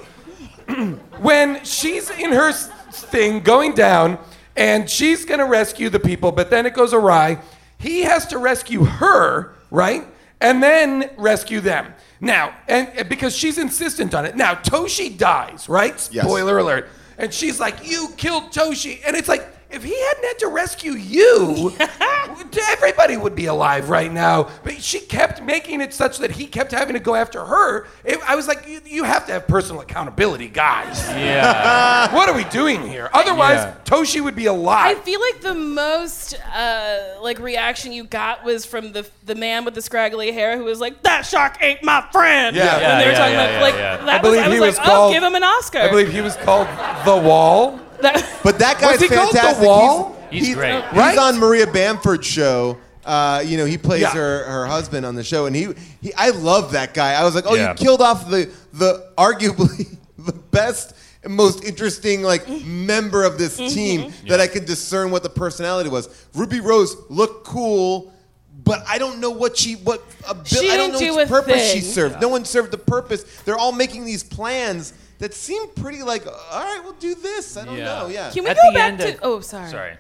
when 1.21 1.64
she's 1.64 2.11
in 2.11 2.33
her 2.33 2.53
thing 2.53 3.41
going 3.41 3.75
down 3.75 4.18
and 4.57 4.89
she's 4.89 5.25
gonna 5.25 5.47
rescue 5.47 5.89
the 5.89 6.01
people, 6.01 6.33
but 6.33 6.51
then 6.51 6.66
it 6.66 6.75
goes 6.75 6.93
awry, 6.93 7.41
he 7.79 8.03
has 8.03 8.27
to 8.27 8.39
rescue 8.39 8.85
her, 8.85 9.55
right? 9.71 10.07
And 10.41 10.62
then 10.62 11.11
rescue 11.16 11.61
them. 11.61 11.95
Now, 12.21 12.55
and 12.68 13.09
because 13.09 13.35
she's 13.35 13.59
insistent 13.59 14.14
on 14.14 14.27
it. 14.27 14.37
Now, 14.37 14.55
Toshi 14.55 15.16
dies, 15.16 15.68
right? 15.68 16.09
Yes. 16.12 16.25
Spoiler 16.25 16.59
alert. 16.59 16.89
And 17.18 17.33
she's 17.33 17.59
like, 17.61 17.89
You 17.89 18.09
killed 18.16 18.45
Toshi. 18.45 19.01
And 19.07 19.16
it's 19.16 19.29
like, 19.29 19.47
if 19.71 19.83
he 19.85 19.99
hadn't 20.09 20.25
had 20.25 20.39
to 20.41 20.49
rescue 20.49 20.93
you, 20.93 21.73
everybody 22.73 23.16
would 23.16 23.35
be 23.35 23.47
alive 23.47 23.89
right 23.91 24.12
now. 24.12 24.49
But 24.64 24.83
she 24.83 25.01
kept 25.01 25.43
making 25.43 25.81
it 25.81 25.93
such 25.95 26.18
that 26.18 26.31
he 26.33 26.47
kept 26.47 26.73
having 26.73 26.95
to 26.95 27.01
go 27.01 27.14
after 27.14 27.45
her. 27.45 27.87
It, 28.05 28.18
I 28.27 28.37
was 28.37 28.49
like, 28.49 28.66
you, 28.68 28.81
you 28.85 29.05
have 29.05 29.27
to 29.27 29.33
have 29.33 29.47
personal 29.47 29.81
accountability, 29.83 30.49
guys. 30.49 31.01
Yeah. 31.11 32.14
What 32.21 32.29
are 32.29 32.35
we 32.35 32.45
doing 32.45 32.87
here? 32.87 33.09
Otherwise, 33.12 33.59
Yeah. 33.59 33.75
Toshi 33.85 34.23
would 34.23 34.35
be 34.37 34.47
alive. 34.47 34.97
I 34.99 35.01
feel 35.01 35.21
like 35.21 35.41
the 35.41 35.55
most 35.55 36.35
uh, 36.55 37.16
like 37.23 37.39
reaction 37.39 37.93
you 37.93 38.05
got 38.05 38.45
was 38.45 38.64
from 38.64 38.93
the 38.93 39.07
the 39.25 39.35
man 39.35 39.64
with 39.64 39.75
the 39.75 39.83
scraggly 39.83 40.33
hair 40.33 40.57
who 40.59 40.64
was 40.64 40.81
like, 40.81 41.03
"That 41.03 41.23
shark 41.27 41.59
ain't 41.62 41.83
my 41.83 42.07
friend." 42.12 42.57
Yeah. 42.57 42.73
when 42.75 42.81
Yeah, 42.83 42.99
they 42.99 43.07
were 43.07 43.12
yeah, 43.12 43.18
talking 43.18 43.35
yeah, 43.35 43.43
about 43.45 43.53
yeah, 43.55 43.61
like 43.62 43.75
yeah. 43.75 43.97
that 43.97 44.09
I 44.09 44.12
was, 44.14 44.23
believe 44.23 44.41
I 44.43 44.49
was 44.49 44.55
he 44.55 44.61
like, 44.61 44.71
was 44.71 44.79
"Oh, 44.79 44.83
called- 44.83 45.12
give 45.14 45.23
him 45.23 45.35
an 45.35 45.45
Oscar." 45.45 45.79
I 45.79 45.89
believe 45.91 46.12
he 46.12 46.21
was 46.21 46.37
called 46.37 46.68
The 47.05 47.16
Wall. 47.16 47.79
That- 48.03 48.24
But 48.42 48.59
that 48.59 48.80
guy's 48.80 49.01
he 49.01 49.09
called 49.09 49.30
The 49.30 49.38
fantastic. 49.38 49.66
Wall? 49.66 50.16
He's 50.30 50.55
great. 50.55 50.74
He's 50.84 50.92
Right? 50.98 51.18
on 51.18 51.38
Maria 51.38 51.66
Bamford's 51.66 52.26
show, 52.26 52.78
Uh, 53.05 53.42
you 53.44 53.57
know, 53.57 53.64
he 53.64 53.78
plays 53.78 54.03
Yeah. 54.03 54.11
her 54.12 54.44
her 54.44 54.66
husband 54.66 55.05
on 55.07 55.14
the 55.14 55.24
show, 55.24 55.46
and 55.46 55.57
he, 55.57 55.68
he 56.03 56.12
I 56.14 56.30
love 56.30 56.72
that 56.72 56.92
guy. 56.94 57.14
I 57.14 57.24
was 57.24 57.34
like, 57.34 57.44
oh, 57.46 57.55
Yeah. 57.55 57.70
you 57.70 57.74
killed 57.74 58.03
off 58.03 58.28
the 58.30 58.48
the 58.74 59.07
arguably 59.16 59.96
the 60.18 60.32
best 60.32 60.94
and 61.24 61.34
most 61.34 61.64
interesting 61.64 62.22
like 62.22 62.46
member 62.64 63.24
of 63.24 63.38
this 63.38 63.57
team 63.57 64.12
that 64.28 64.38
I 64.40 64.46
could 64.46 64.66
discern 64.66 65.11
what 65.11 65.22
the 65.22 65.30
personality 65.30 65.88
was. 65.90 66.09
Ruby 66.34 66.61
Rose 66.61 66.94
looked 67.09 67.46
cool. 67.46 68.12
But 68.62 68.84
I 68.86 68.98
don't 68.98 69.20
know 69.20 69.30
what 69.30 69.57
she 69.57 69.74
what 69.76 70.05
abil- 70.28 70.44
She 70.44 70.70
I 70.70 70.76
don't 70.76 70.92
know 70.92 70.98
didn't 70.98 71.12
do 71.12 71.16
which 71.16 71.26
a 71.26 71.30
purpose 71.30 71.72
she 71.72 71.80
thing. 71.80 71.90
served. 71.92 72.20
No 72.20 72.28
one 72.28 72.44
served 72.44 72.70
the 72.70 72.78
purpose. 72.78 73.24
They're 73.46 73.57
all 73.57 73.72
making 73.72 74.05
these 74.05 74.22
plans 74.22 74.92
that 75.21 75.33
seemed 75.35 75.75
pretty 75.77 76.03
like 76.03 76.27
all 76.27 76.33
right, 76.62 76.81
we'll 76.83 76.93
do 76.95 77.14
this. 77.14 77.57
I 77.57 77.64
don't 77.64 77.79
know. 77.79 78.09
Yeah. 78.09 78.31
Can 78.31 78.45
we 78.45 78.51
At 78.51 78.57
go 78.57 78.62
the 78.71 78.75
back 78.75 78.89
end 78.93 78.99
to? 79.01 79.12
of- 79.14 79.21
oh, 79.23 79.41
sorry. 79.41 79.71
Sorry. 79.71 79.97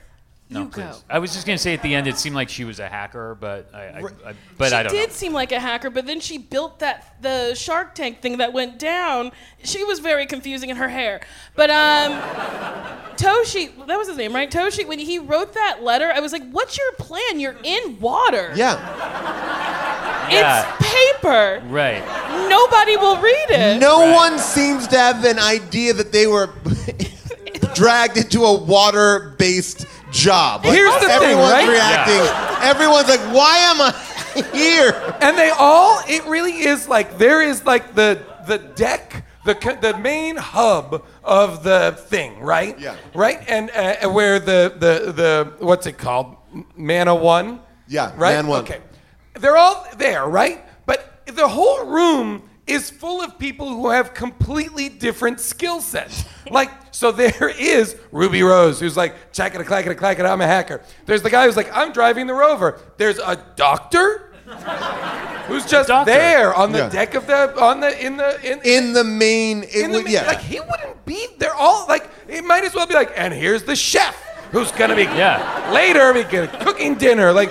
No, 0.52 0.62
You 0.62 0.66
please. 0.68 0.82
go. 0.82 0.96
I 1.08 1.20
was 1.20 1.32
just 1.32 1.46
gonna 1.46 1.58
say 1.58 1.74
at 1.74 1.82
the 1.82 1.94
end, 1.94 2.08
it 2.08 2.18
seemed 2.18 2.34
like 2.34 2.48
she 2.48 2.64
was 2.64 2.80
a 2.80 2.88
hacker, 2.88 3.36
but 3.40 3.70
I, 3.72 3.78
I, 3.78 3.98
I 4.30 4.34
but 4.58 4.70
she 4.70 4.74
I 4.74 4.82
don't 4.82 4.92
did 4.92 5.10
know. 5.10 5.14
seem 5.14 5.32
like 5.32 5.52
a 5.52 5.60
hacker, 5.60 5.90
but 5.90 6.06
then 6.06 6.18
she 6.18 6.38
built 6.38 6.80
that 6.80 7.14
the 7.22 7.54
Shark 7.54 7.94
Tank 7.94 8.20
thing 8.20 8.38
that 8.38 8.52
went 8.52 8.78
down. 8.80 9.30
She 9.62 9.84
was 9.84 10.00
very 10.00 10.26
confusing 10.26 10.68
in 10.68 10.76
her 10.76 10.88
hair. 10.88 11.20
But 11.54 11.70
um, 11.70 12.12
Toshi, 13.16 13.70
that 13.86 13.96
was 13.96 14.08
his 14.08 14.16
name, 14.16 14.34
right? 14.34 14.50
Toshi. 14.50 14.84
When 14.88 14.98
he 14.98 15.20
wrote 15.20 15.52
that 15.54 15.84
letter, 15.84 16.10
I 16.12 16.18
was 16.18 16.32
like, 16.32 16.48
"What's 16.50 16.76
your 16.76 16.92
plan? 16.98 17.38
You're 17.38 17.56
in 17.62 18.00
water. 18.00 18.52
Yeah. 18.56 18.74
Yeah. 20.32 20.76
It's 20.80 20.88
paper. 20.92 21.62
Right. 21.68 22.02
Nobody 22.48 22.96
will 22.96 23.18
read 23.20 23.50
it." 23.50 23.80
No 23.80 24.00
Right. 24.00 24.14
one 24.14 24.38
seems 24.40 24.88
to 24.88 24.98
have 24.98 25.24
an 25.24 25.38
idea 25.38 25.92
that 25.92 26.10
they 26.10 26.26
were 26.26 26.50
dragged 27.74 28.16
into 28.16 28.42
a 28.44 28.58
water-based 28.62 29.86
job. 30.10 30.64
Like, 30.64 30.74
Here's 30.74 30.92
the 30.94 31.00
thing, 31.00 31.10
everyone's 31.10 31.52
right? 31.52 31.68
reacting. 31.68 32.68
Everyone's 32.68 33.08
like, 33.08 33.20
"Why 33.34 33.56
am 33.58 33.80
I 33.80 34.50
here?" 34.56 35.16
and 35.20 35.36
they 35.38 35.50
all 35.50 36.00
it 36.08 36.24
really 36.26 36.52
is 36.52 36.88
like 36.88 37.18
there 37.18 37.42
is 37.42 37.64
like 37.64 37.94
the 37.94 38.22
the 38.46 38.58
deck 38.58 39.24
the 39.44 39.54
the 39.80 39.96
main 39.98 40.36
hub 40.36 41.04
of 41.24 41.62
the 41.62 41.96
thing 42.08 42.40
right 42.40 42.78
Yeah. 42.78 42.96
right 43.14 43.38
and 43.48 43.70
uh, 43.70 44.08
where 44.10 44.38
the 44.38 44.72
the 44.78 45.12
the 45.12 45.52
what's 45.64 45.86
it 45.86 45.98
called 45.98 46.36
mana 46.76 47.14
one 47.14 47.60
Yeah, 47.88 48.12
right 48.16 48.34
Man 48.36 48.46
One. 48.46 48.60
okay 48.62 48.80
they're 49.34 49.56
all 49.56 49.86
there 49.96 50.26
right 50.26 50.64
but 50.86 51.22
the 51.26 51.48
whole 51.48 51.86
room 51.86 52.42
is 52.66 52.90
full 52.90 53.20
of 53.22 53.38
people 53.38 53.68
who 53.68 53.88
have 53.90 54.14
completely 54.14 54.88
different 54.88 55.40
skill 55.40 55.80
sets. 55.80 56.24
Like, 56.48 56.70
so 56.90 57.12
there 57.12 57.48
is 57.58 57.96
Ruby 58.12 58.42
Rose, 58.42 58.80
who's 58.80 58.96
like, 58.96 59.32
chackada 59.32 59.64
clackada 59.64 59.94
clackada, 59.96 60.30
I'm 60.30 60.40
a 60.40 60.46
hacker. 60.46 60.80
There's 61.06 61.22
the 61.22 61.30
guy 61.30 61.46
who's 61.46 61.56
like, 61.56 61.70
I'm 61.76 61.92
driving 61.92 62.26
the 62.26 62.34
rover. 62.34 62.80
There's 62.96 63.18
a 63.18 63.36
doctor 63.56 64.32
who's 65.46 65.64
just 65.66 65.88
Doctor. 65.88 66.10
there 66.12 66.52
on 66.54 66.72
the 66.72 66.78
Yeah. 66.80 66.88
deck 66.88 67.14
of 67.14 67.26
the 67.26 67.56
on 67.60 67.80
the 67.80 68.04
in 68.04 68.16
the 68.16 68.40
in, 68.42 68.60
In 68.64 68.92
the 68.92 69.04
main, 69.04 69.62
it 69.62 69.74
in 69.74 69.90
the 69.92 69.98
would, 69.98 70.04
ma- 70.06 70.10
yeah. 70.10 70.26
like 70.26 70.40
he 70.40 70.58
wouldn't 70.60 71.04
be 71.04 71.26
they're 71.38 71.54
all 71.54 71.86
like 71.86 72.08
it 72.28 72.44
might 72.44 72.64
as 72.64 72.74
well 72.74 72.86
be 72.86 72.94
like 72.94 73.12
and 73.16 73.32
here's 73.32 73.62
the 73.62 73.76
chef 73.76 74.16
who's 74.50 74.72
gonna 74.72 74.96
be 74.96 75.02
Yeah. 75.04 75.70
later 75.72 76.12
be 76.12 76.24
gonna- 76.24 76.48
cooking 76.64 76.96
dinner 76.96 77.32
like 77.32 77.50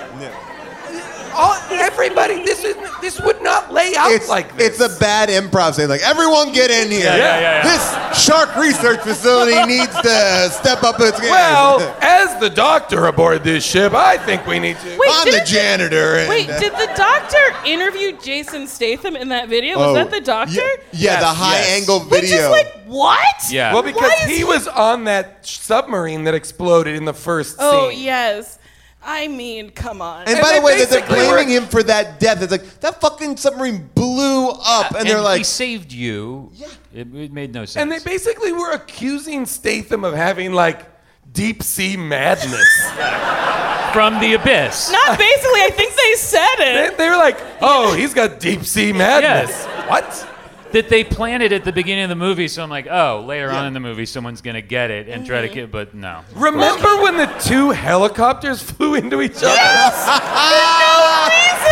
all, 1.39 1.55
everybody 1.71 2.43
this 2.43 2.63
is 2.63 2.75
this 3.01 3.19
would 3.21 3.41
not 3.41 3.71
lay 3.71 3.95
out 3.95 4.11
it's 4.11 4.27
like 4.29 4.55
this 4.57 4.79
it's 4.79 4.95
a 4.95 4.99
bad 4.99 5.29
improv 5.29 5.73
saying 5.73 5.89
like 5.89 6.01
everyone 6.01 6.51
get 6.51 6.69
in 6.69 6.91
here. 6.91 7.05
Yeah, 7.05 7.15
yeah, 7.15 7.39
yeah, 7.39 7.63
yeah. 7.63 8.11
This 8.11 8.23
shark 8.23 8.55
research 8.57 8.99
facility 9.01 9.55
needs 9.77 9.93
to 9.93 10.49
step 10.51 10.83
up 10.83 10.95
its 10.99 11.19
game. 11.19 11.29
well 11.29 11.79
as 12.01 12.39
the 12.39 12.49
doctor 12.49 13.05
aboard 13.05 13.43
this 13.43 13.63
ship 13.63 13.93
I 13.93 14.17
think 14.17 14.45
we 14.45 14.59
need 14.59 14.77
to 14.77 14.97
Wait, 14.97 15.09
I'm 15.11 15.25
the 15.25 15.31
didn't 15.31 15.45
the- 15.45 15.51
janitor. 15.51 16.15
And, 16.17 16.29
Wait, 16.29 16.49
uh, 16.49 16.59
did 16.59 16.73
the 16.73 16.91
doctor 16.95 17.37
interview 17.65 18.17
Jason 18.19 18.67
Statham 18.67 19.15
in 19.15 19.29
that 19.29 19.47
video? 19.49 19.77
Was 19.77 19.87
oh, 19.89 19.93
that 19.95 20.11
the 20.11 20.21
doctor? 20.21 20.53
Yeah, 20.53 20.67
yeah, 20.91 21.19
the 21.19 21.25
high 21.27 21.59
yes. 21.59 21.81
angle 21.81 21.99
Which 22.01 22.21
video. 22.21 22.45
is 22.45 22.49
like 22.49 22.73
what? 22.85 23.35
Yeah. 23.49 23.73
well 23.73 23.83
because 23.83 24.01
Why 24.01 24.25
is 24.29 24.37
he 24.37 24.43
was 24.43 24.67
on 24.67 25.05
that 25.05 25.45
submarine 25.45 26.25
that 26.25 26.33
exploded 26.33 26.95
in 26.95 27.05
the 27.05 27.13
first 27.13 27.55
Oh 27.59 27.89
scene 27.89 28.03
yes. 28.03 28.58
I 29.01 29.27
mean, 29.29 29.69
come 29.69 30.01
on. 30.01 30.21
and 30.21 30.29
And 30.31 30.41
by 30.41 30.55
the 30.59 30.61
way, 30.61 30.77
that 30.77 30.89
they're 30.89 30.99
basically 31.01 31.25
were- 31.27 31.33
blaming 31.35 31.49
him 31.49 31.65
for 31.67 31.81
that 31.83 32.19
death. 32.19 32.41
It's 32.41 32.51
like 32.51 32.79
that 32.81 32.99
fucking 32.99 33.37
submarine 33.37 33.89
blew 33.95 34.49
up, 34.49 34.93
and, 34.93 35.07
they're 35.07 35.21
like, 35.21 35.39
he 35.39 35.43
saved 35.45 35.91
you. 35.93 36.51
Yeah. 36.53 36.67
It, 36.93 37.15
it 37.15 37.31
made 37.31 37.53
no 37.53 37.65
sense. 37.65 37.77
and 37.81 37.91
they 37.91 37.99
basically 37.99 38.51
were 38.51 38.71
accusing 38.71 39.45
Statham 39.45 40.03
of 40.03 40.13
having 40.15 40.53
like 40.53 40.85
deep 41.31 41.61
sea 41.63 41.95
madness 41.95 42.89
from 43.93 44.19
the 44.19 44.33
abyss. 44.33 44.91
Not 44.91 45.17
basically. 45.17 45.61
I 45.61 45.69
think 45.71 45.93
they 45.95 46.13
said 46.15 46.55
they, 46.57 46.85
it. 46.87 46.97
they 46.97 47.07
were 47.09 47.15
like 47.17 47.37
oh 47.61 47.93
he's 47.93 48.13
got 48.13 48.39
deep 48.39 48.63
sea 48.63 48.91
madness 48.91 49.65
what 49.87 50.27
that 50.71 50.89
they 50.89 51.03
planted 51.03 51.51
at 51.53 51.63
the 51.63 51.71
beginning 51.71 52.03
of 52.03 52.09
the 52.09 52.15
movie, 52.15 52.47
so 52.47 52.63
I'm 52.63 52.69
like, 52.69 52.87
oh, 52.89 53.23
later 53.25 53.47
Yeah. 53.47 53.59
on 53.59 53.65
in 53.65 53.73
the 53.73 53.79
movie, 53.79 54.05
someone's 54.05 54.41
gonna 54.41 54.61
get 54.61 54.91
it 54.91 55.07
and 55.09 55.25
try 55.25 55.41
to 55.41 55.47
mm-hmm. 55.47 55.55
get, 55.55 55.71
but 55.71 55.93
no. 55.93 56.21
Remember 56.35 57.01
when 57.01 57.17
the 57.17 57.27
two 57.43 57.71
helicopters 57.71 58.61
flew 58.61 58.95
into 58.95 59.21
each 59.21 59.37
other? 59.37 59.47
Yes. 59.55 60.05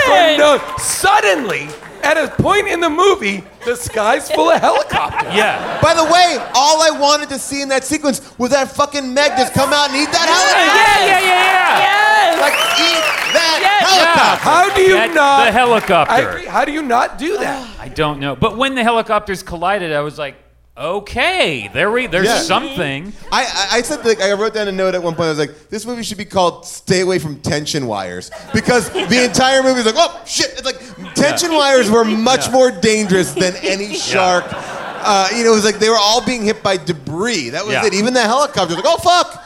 For 0.05 0.09
no 0.09 0.17
Reason. 0.27 0.37
No, 0.37 0.77
suddenly, 0.77 1.67
at 2.07 2.17
a 2.17 2.27
point 2.41 2.67
in 2.67 2.79
the 2.79 2.89
movie, 2.89 3.43
the 3.65 3.75
sky's 3.75 4.31
full 4.31 4.49
of 4.49 4.61
helicopters. 4.61 5.33
Yeah. 5.35 5.79
By 5.81 5.93
the 5.93 6.03
way, 6.05 6.37
all 6.55 6.81
I 6.81 6.91
wanted 6.91 7.29
to 7.29 7.39
see 7.39 7.61
in 7.61 7.69
that 7.69 7.83
sequence 7.83 8.21
was 8.37 8.51
that 8.51 8.71
fucking 8.71 9.13
Meg 9.13 9.31
just 9.37 9.53
come 9.53 9.73
out 9.73 9.89
and 9.89 9.97
eat 9.97 10.11
that 10.11 10.27
helicopter. 10.27 10.77
Yeah, 10.79 11.05
yeah, 11.05 11.19
yeah, 11.19 11.43
yeah. 11.43 11.79
Yes. 11.79 12.41
Like 12.41 12.57
eat 12.79 13.03
that 13.33 13.59
Yes. 13.61 13.89
helicopter. 13.89 14.43
How 14.43 14.73
do 14.75 14.81
you 14.81 14.93
Get 14.95 15.13
not? 15.13 15.45
the 15.45 15.51
helicopter. 15.51 16.13
I 16.13 16.19
agree. 16.21 16.45
How 16.45 16.63
do 16.65 16.71
you 16.71 16.81
not 16.81 17.17
do 17.17 17.37
that? 17.37 17.67
I 17.79 17.89
don't 17.89 18.19
know. 18.19 18.35
But 18.35 18.57
when 18.57 18.75
the 18.75 18.83
helicopters 18.83 19.43
collided, 19.43 19.91
I 19.91 19.99
was 20.01 20.17
like, 20.17 20.35
okay, 20.77 21.69
there 21.73 21.91
we, 21.91 22.07
there's 22.07 22.25
Yeah. 22.27 22.39
something. 22.39 23.13
I, 23.31 23.43
I, 23.43 23.77
I 23.77 23.81
said 23.81 24.05
like 24.05 24.21
I 24.21 24.31
wrote 24.33 24.53
down 24.53 24.67
a 24.67 24.71
note 24.71 24.95
at 24.95 25.01
one 25.03 25.13
point. 25.15 25.25
I 25.27 25.29
was 25.29 25.39
like, 25.39 25.69
this 25.69 25.85
movie 25.85 26.03
should 26.03 26.17
be 26.17 26.25
called 26.25 26.65
"Stay 26.65 27.01
Away 27.01 27.19
from 27.19 27.39
Tension 27.41 27.87
Wires" 27.87 28.31
because 28.53 28.89
the 28.91 29.23
entire 29.25 29.63
movie 29.63 29.79
is 29.81 29.85
like, 29.85 29.95
oh 29.97 30.21
shit! 30.25 30.51
It's 30.53 30.65
like 30.65 30.79
tension 31.15 31.51
wires 31.53 31.89
were 31.89 32.05
much 32.05 32.51
more 32.51 32.71
dangerous 32.71 33.33
than 33.33 33.55
any 33.57 33.93
shark. 34.09 34.45
Uh, 34.49 35.29
you 35.35 35.43
know, 35.43 35.51
it 35.51 35.55
was 35.55 35.65
like 35.65 35.79
they 35.79 35.89
were 35.89 35.95
all 35.97 36.25
being 36.25 36.43
hit 36.43 36.61
by 36.63 36.77
debris. 36.77 37.49
That 37.49 37.65
was 37.65 37.73
Yeah. 37.73 37.85
it. 37.85 37.93
Even 37.93 38.13
the 38.13 38.21
helicopter 38.21 38.75
was 38.75 38.83
like, 38.83 38.85
oh 38.85 38.97
fuck! 38.97 39.43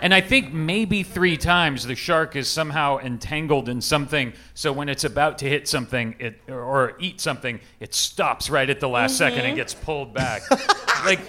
And 0.00 0.14
I 0.14 0.20
think 0.20 0.52
maybe 0.52 1.02
three 1.02 1.36
times 1.36 1.86
the 1.86 1.94
shark 1.94 2.36
is 2.36 2.48
somehow 2.48 2.98
entangled 2.98 3.68
in 3.68 3.80
something. 3.80 4.32
So 4.54 4.72
when 4.72 4.88
it's 4.88 5.04
about 5.04 5.38
to 5.38 5.48
hit 5.48 5.68
something, 5.68 6.14
it 6.18 6.40
or, 6.48 6.62
or 6.62 6.96
eat 6.98 7.20
something, 7.20 7.60
it 7.80 7.94
stops 7.94 8.50
right 8.50 8.68
at 8.68 8.80
the 8.80 8.88
last 8.88 9.16
second 9.16 9.40
and 9.40 9.48
mm-hmm. 9.48 9.56
gets 9.56 9.74
pulled 9.74 10.14
back, 10.14 10.42
like 11.04 11.20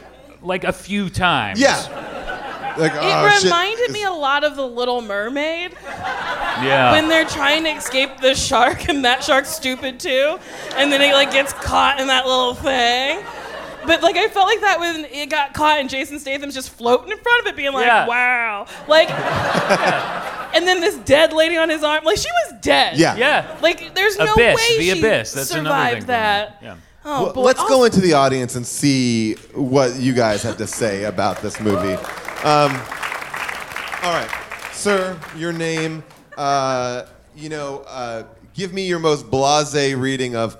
like 0.41 0.63
a 0.63 0.73
few 0.73 1.09
times. 1.09 1.59
Yeah. 1.59 1.75
Like, 2.77 2.93
It 2.93 2.99
oh, 3.01 3.29
shit. 3.31 3.43
reminded 3.43 3.91
me 3.91 4.03
a 4.03 4.11
lot 4.11 4.45
of 4.45 4.55
The 4.55 4.65
Little 4.65 5.01
Mermaid 5.01 5.73
Yeah. 5.83 6.91
when 6.93 7.09
they're 7.09 7.25
trying 7.25 7.63
to 7.65 7.71
escape 7.71 8.21
the 8.21 8.35
shark 8.35 8.87
and 8.87 9.03
that 9.03 9.23
shark's 9.23 9.49
stupid 9.49 9.99
too, 9.99 10.39
and 10.75 10.91
then 10.91 11.01
it 11.01 11.13
like 11.13 11.31
gets 11.31 11.51
caught 11.51 11.99
in 11.99 12.07
that 12.07 12.25
little 12.25 12.53
thing. 12.53 13.23
But 13.89 14.03
like 14.03 14.15
I 14.17 14.27
felt 14.27 14.45
like 14.45 14.61
that 14.61 14.79
when 14.79 15.05
it 15.05 15.29
got 15.31 15.53
caught 15.55 15.79
and 15.79 15.89
Jason 15.89 16.19
Statham's 16.19 16.53
just 16.53 16.69
floating 16.69 17.11
in 17.11 17.17
front 17.17 17.41
of 17.41 17.47
it, 17.47 17.55
being 17.55 17.73
like, 17.73 17.87
Yeah. 17.87 18.05
"Wow!" 18.07 18.67
Like, 18.87 19.09
and 20.55 20.67
then 20.67 20.79
this 20.79 20.95
dead 20.99 21.33
lady 21.33 21.57
on 21.57 21.69
his 21.69 21.83
arm, 21.83 22.03
like 22.03 22.17
she 22.17 22.27
was 22.45 22.61
dead. 22.61 22.97
Yeah. 22.97 23.15
yeah. 23.17 23.57
Like 23.61 23.95
there's 23.95 24.17
no 24.17 24.33
Abyss, 24.33 24.55
way 24.55 24.77
the 24.77 24.83
she 24.83 24.99
abyss. 24.99 25.33
That's 25.33 25.51
another 25.51 25.69
survived 25.69 25.97
thing. 26.01 26.07
that. 26.07 26.59
Yeah. 26.61 26.75
Oh 27.05 27.23
Well, 27.25 27.33
boy. 27.33 27.41
let's 27.41 27.63
go 27.67 27.83
into 27.85 27.99
the 28.01 28.13
audience 28.13 28.55
and 28.55 28.65
see 28.67 29.33
what 29.55 29.95
you 29.95 30.13
guys 30.13 30.43
have 30.43 30.57
to 30.57 30.67
say 30.67 31.05
about 31.05 31.41
this 31.41 31.59
movie. 31.59 31.93
Um, 32.43 32.71
all 34.03 34.13
right, 34.13 34.29
sir, 34.71 35.17
your 35.35 35.51
name. 35.51 36.03
Uh, 36.37 37.05
you 37.35 37.49
know, 37.49 37.79
uh, 37.87 38.23
give 38.53 38.71
me 38.73 38.87
your 38.87 38.99
most 38.99 39.29
blasé 39.31 39.99
reading 39.99 40.35
of. 40.35 40.57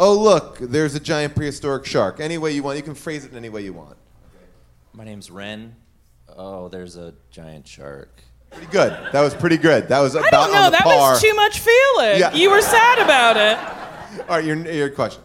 Oh 0.00 0.14
look, 0.16 0.58
there's 0.58 0.94
a 0.94 1.00
giant 1.00 1.34
prehistoric 1.34 1.84
shark. 1.84 2.20
Any 2.20 2.38
way 2.38 2.52
you 2.52 2.62
want, 2.62 2.76
you 2.76 2.82
can 2.84 2.94
phrase 2.94 3.24
it 3.24 3.32
in 3.32 3.36
any 3.36 3.48
way 3.48 3.62
you 3.62 3.72
want. 3.72 3.96
My 4.92 5.04
name's 5.04 5.30
Ren. 5.30 5.74
Oh, 6.36 6.68
there's 6.68 6.96
a 6.96 7.14
giant 7.30 7.66
shark. 7.66 8.22
Pretty 8.50 8.70
good. 8.70 8.92
That 9.12 9.20
was 9.22 9.34
pretty 9.34 9.56
good. 9.56 9.88
That 9.88 10.00
was 10.00 10.14
about 10.14 10.26
I 10.26 10.30
don't 10.30 10.52
know. 10.52 10.58
on 10.58 10.64
the 10.66 10.70
That 10.78 10.84
par. 10.84 11.10
was 11.12 11.20
too 11.20 11.34
much 11.34 11.58
feeling. 11.58 12.18
Yeah. 12.20 12.32
You 12.32 12.50
were 12.50 12.60
sad 12.62 12.98
about 13.00 13.36
it. 13.36 14.20
All 14.28 14.36
right, 14.36 14.44
your 14.44 14.56
your 14.70 14.88
question. 14.90 15.22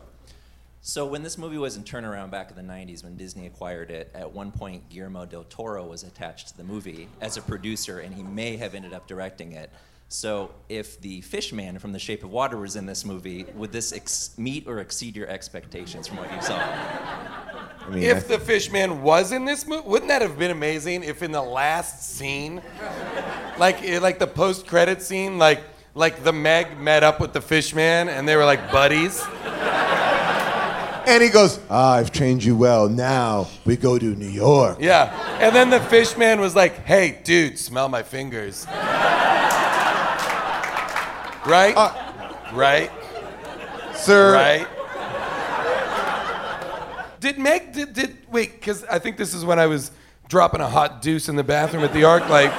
So 0.82 1.06
when 1.06 1.24
this 1.24 1.38
movie 1.38 1.58
was 1.58 1.78
in 1.78 1.84
turnaround 1.84 2.30
back 2.32 2.50
in 2.52 2.58
the 2.58 2.74
90s 2.74 3.06
when 3.06 3.16
Disney 3.16 3.46
acquired 3.48 3.90
it, 3.90 4.12
at 4.14 4.30
one 4.34 4.52
point 4.52 4.90
Guillermo 4.90 5.26
del 5.26 5.46
Toro 5.46 5.86
was 5.86 6.04
attached 6.04 6.50
to 6.50 6.58
the 6.58 6.64
movie 6.66 7.08
as 7.22 7.38
a 7.38 7.42
producer 7.42 8.00
and 8.00 8.14
he 8.14 8.22
may 8.24 8.58
have 8.58 8.76
ended 8.76 8.92
up 8.92 9.08
directing 9.08 9.54
it. 9.54 9.70
So 10.14 10.52
if 10.70 11.02
the 11.02 11.22
fish 11.22 11.52
man 11.52 11.80
from 11.80 11.92
The 11.92 11.98
Shape 11.98 12.24
of 12.24 12.30
Water 12.30 12.58
was 12.58 12.76
in 12.76 12.86
this 12.86 13.04
movie, 13.04 13.48
would 13.56 13.72
this 13.72 13.92
ex- 13.92 14.36
meet 14.38 14.68
or 14.68 14.78
exceed 14.78 15.16
your 15.16 15.28
expectations 15.28 16.08
from 16.08 16.18
what 16.18 16.32
you 16.32 16.40
saw? 16.40 16.56
I 16.56 17.88
mean, 17.90 18.04
I- 18.04 18.08
If 18.10 18.28
the 18.28 18.38
Fishman 18.38 19.02
was 19.02 19.32
in 19.32 19.44
this 19.46 19.66
movie, 19.66 19.88
wouldn't 19.88 20.10
that 20.10 20.22
have 20.22 20.38
been 20.38 20.52
amazing? 20.52 21.04
If 21.04 21.24
in 21.24 21.32
the 21.32 21.42
last 21.42 22.16
scene, 22.16 22.62
like 23.58 23.82
eh, 23.82 23.98
like 24.00 24.20
the 24.20 24.28
post-credit 24.28 25.02
scene, 25.02 25.40
like 25.40 25.62
like 25.96 26.24
the 26.24 26.32
Meg 26.32 26.78
met 26.78 27.02
up 27.04 27.20
with 27.20 27.34
the 27.34 27.42
fish 27.42 27.74
man 27.74 28.08
and 28.08 28.30
they 28.30 28.36
were 28.36 28.46
like 28.46 28.72
buddies. 28.72 29.20
And 31.06 31.22
he 31.24 31.30
goes, 31.30 31.60
ah, 31.72 31.96
I've 31.96 32.12
trained 32.12 32.44
you 32.44 32.56
well. 32.56 32.88
Now 32.88 33.48
we 33.66 33.76
go 33.78 33.98
to 33.98 34.06
New 34.06 34.30
York. 34.30 34.78
Yeah. 34.80 35.12
And 35.42 35.54
then 35.56 35.70
the 35.72 35.80
fish 35.82 36.16
man 36.16 36.40
was 36.40 36.56
like, 36.56 36.86
hey, 36.86 37.20
dude, 37.24 37.58
smell 37.60 37.90
my 37.90 38.04
fingers. 38.04 38.66
Right? 41.46 41.76
Uh, 41.76 41.92
right? 42.54 42.92
Sir. 43.96 44.34
Right? 44.34 44.68
Did 47.20 47.38
Meg, 47.38 47.72
did, 47.72 47.94
did 47.94 48.18
wait, 48.30 48.54
because 48.54 48.84
I 48.86 49.00
think 49.00 49.18
this 49.18 49.34
is 49.34 49.46
when 49.46 49.60
I 49.60 49.68
was 49.68 49.92
dropping 50.28 50.62
a 50.62 50.68
hot 50.68 51.02
deuce 51.02 51.30
in 51.30 51.36
the 51.36 51.44
bathroom 51.44 51.84
at 51.84 51.94
the 51.94 52.04
Arc. 52.04 52.28
Like, 52.28 52.52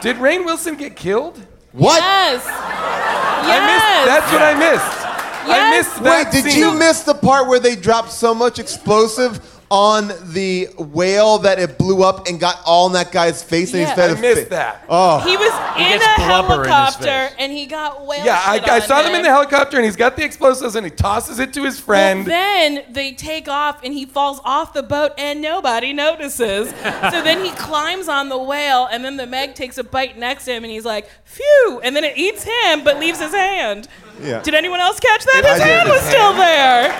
did 0.00 0.16
Rainn 0.16 0.44
Wilson 0.44 0.76
get 0.76 0.96
killed? 0.96 1.44
What? 1.72 2.00
Yes. 2.00 2.44
I 2.46 3.58
missed, 3.66 4.06
that's 4.06 4.32
what 4.32 4.42
I 4.42 4.54
missed. 4.54 5.06
I 5.48 5.70
missed 5.70 6.02
that 6.02 6.32
Wait, 6.32 6.42
did 6.42 6.52
scene. 6.52 6.60
you 6.60 6.76
miss 6.76 7.02
the 7.02 7.14
part 7.14 7.48
where 7.48 7.60
they 7.60 7.76
dropped 7.76 8.10
so 8.10 8.34
much 8.34 8.58
explosive 8.58 9.55
on 9.70 10.12
the 10.32 10.66
whale 10.78 11.38
that 11.38 11.58
it 11.58 11.76
blew 11.76 12.04
up 12.04 12.28
and 12.28 12.38
got 12.38 12.60
all 12.64 12.86
in 12.86 12.92
that 12.92 13.10
guy's 13.10 13.42
face 13.42 13.72
and 13.72 13.82
Yeah. 13.82 13.88
he 13.90 13.94
fed 13.96 14.10
I 14.10 14.12
a 14.12 14.20
missed 14.20 14.42
fi- 14.44 14.48
that. 14.50 14.84
Oh. 14.88 15.18
He 15.20 15.36
was 15.36 15.52
He 15.76 15.84
in 15.92 15.98
gets 15.98 16.04
a 16.06 16.24
blubber 16.24 16.54
in 16.54 16.58
his 16.60 16.68
helicopter 16.68 17.04
face. 17.28 17.32
and 17.38 17.52
he 17.52 17.66
got 17.66 18.06
whale 18.06 18.24
Yeah, 18.24 18.40
I, 18.46 18.58
shit 18.60 18.68
I 18.68 18.74
on 18.76 18.82
saw 18.82 19.02
them 19.02 19.14
in 19.14 19.22
the 19.22 19.28
helicopter 19.28 19.76
and 19.76 19.84
he's 19.84 19.96
got 19.96 20.16
the 20.16 20.24
explosives 20.24 20.76
and 20.76 20.86
he 20.86 20.90
tosses 20.90 21.40
it 21.40 21.52
to 21.54 21.64
his 21.64 21.76
Well, 21.78 21.84
friend. 21.86 22.26
then 22.26 22.84
they 22.90 23.12
take 23.12 23.48
off 23.48 23.80
and 23.82 23.92
he 23.92 24.06
falls 24.06 24.40
off 24.44 24.72
the 24.72 24.82
boat 24.84 25.12
and 25.18 25.40
nobody 25.42 25.92
notices. 25.92 26.68
so 26.70 27.22
then 27.22 27.44
he 27.44 27.50
climbs 27.52 28.08
on 28.08 28.28
the 28.28 28.38
whale 28.38 28.86
and 28.86 29.04
then 29.04 29.16
the 29.16 29.26
Meg 29.26 29.54
takes 29.56 29.78
a 29.78 29.84
bite 29.84 30.16
next 30.16 30.44
to 30.44 30.52
him 30.52 30.62
and 30.62 30.70
he's 30.72 30.84
like, 30.84 31.08
phew, 31.24 31.80
and 31.82 31.96
then 31.96 32.04
it 32.04 32.16
eats 32.16 32.44
him 32.44 32.84
but 32.84 33.00
leaves 33.00 33.18
his 33.20 33.32
hand. 33.34 33.88
Yeah. 34.22 34.42
Did 34.42 34.54
anyone 34.54 34.80
else 34.80 34.98
catch 35.00 35.24
that? 35.24 35.42
His 35.44 35.58
did. 35.58 35.66
hand 35.66 35.88
was 35.88 36.00
His 36.00 36.08
still 36.10 36.32
there. 36.32 36.90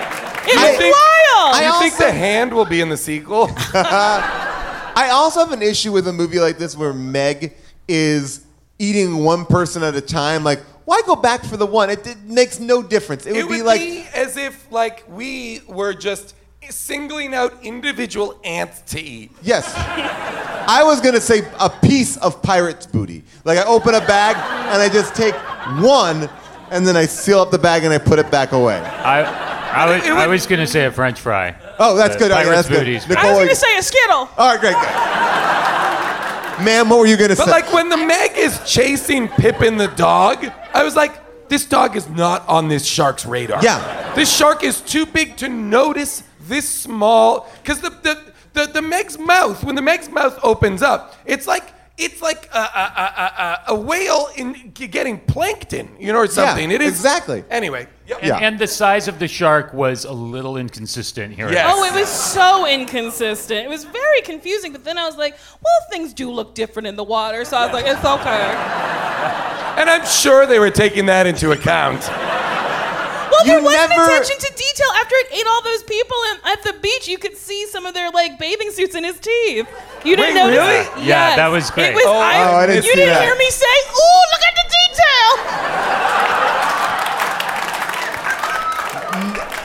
It 0.47 0.53
You 0.53 0.59
was 0.61 0.77
think- 0.77 0.95
wild. 0.95 1.55
Do 1.57 1.63
you 1.63 1.71
I 1.73 1.79
think 1.79 1.97
the 1.97 2.11
hand 2.11 2.53
will 2.53 2.65
be 2.65 2.81
in 2.81 2.89
the 2.89 2.97
sequel? 2.97 3.49
I 3.73 5.09
also 5.11 5.41
have 5.41 5.51
an 5.51 5.61
issue 5.61 5.91
with 5.91 6.07
a 6.07 6.13
movie 6.13 6.39
like 6.39 6.57
this 6.57 6.75
where 6.75 6.93
Meg 6.93 7.53
is 7.87 8.45
eating 8.79 9.23
one 9.23 9.45
person 9.45 9.83
at 9.83 9.95
a 9.95 10.01
time. 10.01 10.43
Like, 10.43 10.59
why 10.85 11.01
go 11.05 11.15
back 11.15 11.43
for 11.43 11.57
the 11.57 11.65
one? 11.65 11.89
It, 11.89 12.05
it 12.07 12.17
makes 12.23 12.59
no 12.59 12.81
difference. 12.81 13.25
It 13.25 13.33
would 13.33 13.45
it 13.45 13.49
be 13.49 13.61
like, 13.61 13.79
be 13.81 14.05
as 14.15 14.37
if 14.37 14.71
like 14.71 15.03
we 15.09 15.61
were 15.67 15.93
just 15.93 16.33
singling 16.69 17.33
out 17.33 17.53
individual 17.63 18.39
ants 18.43 18.81
to 18.93 18.99
eat. 19.01 19.31
yes. 19.41 19.71
I 20.69 20.83
was 20.83 20.99
gonna 20.99 21.21
say 21.21 21.47
a 21.61 21.69
piece 21.69 22.17
of 22.17 22.41
pirate's 22.41 22.85
booty. 22.85 23.23
Like 23.45 23.57
I 23.57 23.63
open 23.65 23.95
a 23.95 24.01
bag 24.01 24.35
and 24.35 24.81
I 24.81 24.89
just 24.89 25.15
take 25.15 25.33
one, 25.81 26.29
and 26.71 26.85
then 26.85 26.95
I 26.97 27.05
seal 27.05 27.39
up 27.39 27.51
the 27.51 27.57
bag 27.59 27.83
and 27.83 27.93
I 27.93 27.97
put 27.97 28.19
it 28.19 28.29
back 28.31 28.51
away. 28.51 28.77
I, 28.77 29.21
I, 29.23 29.89
was, 29.89 30.03
would- 30.03 30.11
I 30.11 30.27
was 30.27 30.45
going 30.47 30.59
to 30.59 30.67
say 30.67 30.85
a 30.85 30.91
French 30.91 31.19
fry. 31.19 31.55
Oh, 31.79 31.95
that's 31.95 32.15
uh, 32.15 32.19
good. 32.19 32.31
Oh, 32.31 32.39
okay, 32.39 32.49
that's 32.49 32.67
good. 32.67 32.79
booties. 32.79 33.03
I 33.11 33.29
was 33.29 33.37
going 33.37 33.49
to 33.49 33.55
say 33.55 33.77
a 33.77 33.83
Skittle. 33.83 34.29
All 34.37 34.55
right, 34.55 34.59
great, 34.59 34.73
great. 34.73 36.65
Ma'am, 36.65 36.89
what 36.89 36.97
were 36.99 37.05
you 37.05 37.17
gonna 37.17 37.35
But 37.35 37.45
say? 37.45 37.45
But 37.45 37.51
like 37.51 37.71
when 37.73 37.89
the 37.89 37.97
Meg 37.97 38.31
is 38.35 38.59
chasing 38.65 39.27
Pippin 39.27 39.77
the 39.77 39.89
dog, 39.89 40.43
I 40.73 40.83
was 40.83 40.95
like, 40.95 41.49
this 41.49 41.65
dog 41.65 41.95
is 41.95 42.09
not 42.09 42.47
on 42.47 42.67
this 42.67 42.83
shark's 42.83 43.25
radar. 43.27 43.63
Yeah. 43.63 44.13
This 44.15 44.35
shark 44.35 44.63
is 44.63 44.81
too 44.81 45.05
big 45.05 45.37
to 45.37 45.49
notice 45.49 46.23
this 46.41 46.67
small. 46.67 47.47
Because 47.61 47.79
the, 47.81 47.91
the, 47.91 48.19
the, 48.53 48.65
the 48.73 48.81
Meg's 48.81 49.19
mouth, 49.19 49.63
when 49.63 49.75
the 49.75 49.81
Meg's 49.83 50.09
mouth 50.09 50.39
opens 50.41 50.81
up, 50.81 51.15
it's 51.25 51.45
like 51.45 51.63
it's 51.97 52.21
like 52.21 52.47
a, 52.53 52.57
a, 52.59 52.61
a, 52.61 53.41
a, 53.43 53.63
a 53.69 53.75
whale 53.75 54.29
in 54.35 54.71
getting 54.71 55.19
plankton, 55.19 55.89
you 55.99 56.13
know, 56.13 56.19
or 56.19 56.27
something. 56.27 56.69
it 56.69 56.81
is 56.81 56.89
exactly. 56.93 57.43
Anyway, 57.49 57.87
yep. 58.05 58.19
And, 58.19 58.27
Yeah. 58.27 58.37
and 58.37 58.59
the 58.59 58.67
size 58.67 59.07
of 59.07 59.17
the 59.17 59.27
shark 59.27 59.73
was 59.73 60.05
a 60.05 60.11
little 60.11 60.57
inconsistent 60.57 61.33
here. 61.33 61.51
Yes. 61.51 61.65
Oh, 61.75 61.83
it 61.83 61.93
was 61.99 62.07
so 62.07 62.67
inconsistent. 62.67 63.65
It 63.65 63.69
was 63.69 63.83
very 63.83 64.21
confusing. 64.21 64.71
But 64.71 64.83
then 64.83 64.97
I 64.99 65.05
was 65.07 65.17
like, 65.17 65.37
well, 65.63 65.89
things 65.89 66.13
do 66.13 66.29
look 66.31 66.53
different 66.53 66.87
in 66.87 66.95
the 66.95 67.03
water. 67.03 67.43
So 67.45 67.57
I 67.57 67.65
was 67.65 67.73
like, 67.73 67.85
it's 67.87 68.05
okay. 68.05 69.81
and 69.81 69.89
I'm 69.89 70.05
sure 70.05 70.45
they 70.45 70.59
were 70.59 70.69
taking 70.71 71.07
that 71.07 71.25
into 71.25 71.51
account. 71.51 72.01
Well, 73.31 73.45
You 73.45 73.51
there 73.53 73.61
wasn't 73.61 73.89
never- 73.89 74.03
attention 74.05 74.37
to 74.39 74.49
detail. 74.55 74.87
After 75.01 75.15
it 75.15 75.27
ate 75.33 75.47
all 75.47 75.61
those 75.61 75.83
people 75.83 76.17
in, 76.31 76.37
at 76.51 76.63
the 76.63 76.73
beach, 76.81 77.07
you 77.07 77.17
could 77.17 77.35
see 77.37 77.65
some 77.67 77.85
of 77.85 77.93
their 77.93 78.09
like 78.11 78.39
bathing 78.39 78.71
suits 78.71 78.95
in 78.95 79.03
his 79.03 79.19
teeth. 79.19 79.67
You 80.05 80.15
didn't 80.15 80.35
Wait, 80.35 80.41
notice 80.41 80.57
really? 80.59 81.01
it? 81.03 81.07
Yeah, 81.07 81.35
that 81.35 81.47
was 81.49 81.69
great. 81.71 81.89
It 81.91 81.95
was, 81.95 82.03
Oh, 82.05 82.13
I, 82.17 82.37
oh, 82.43 82.55
I 82.57 82.65
didn't 82.67 82.83
you 82.85 82.91
see 82.91 82.95
didn't 82.97 83.13
that. 83.15 83.23
hear 83.23 83.35
me 83.35 83.49
say, 83.49 83.65
"Ooh, 83.65 84.21
look 84.31 84.43
at 84.47 84.55
the 84.55 84.65
detail." 84.69 86.17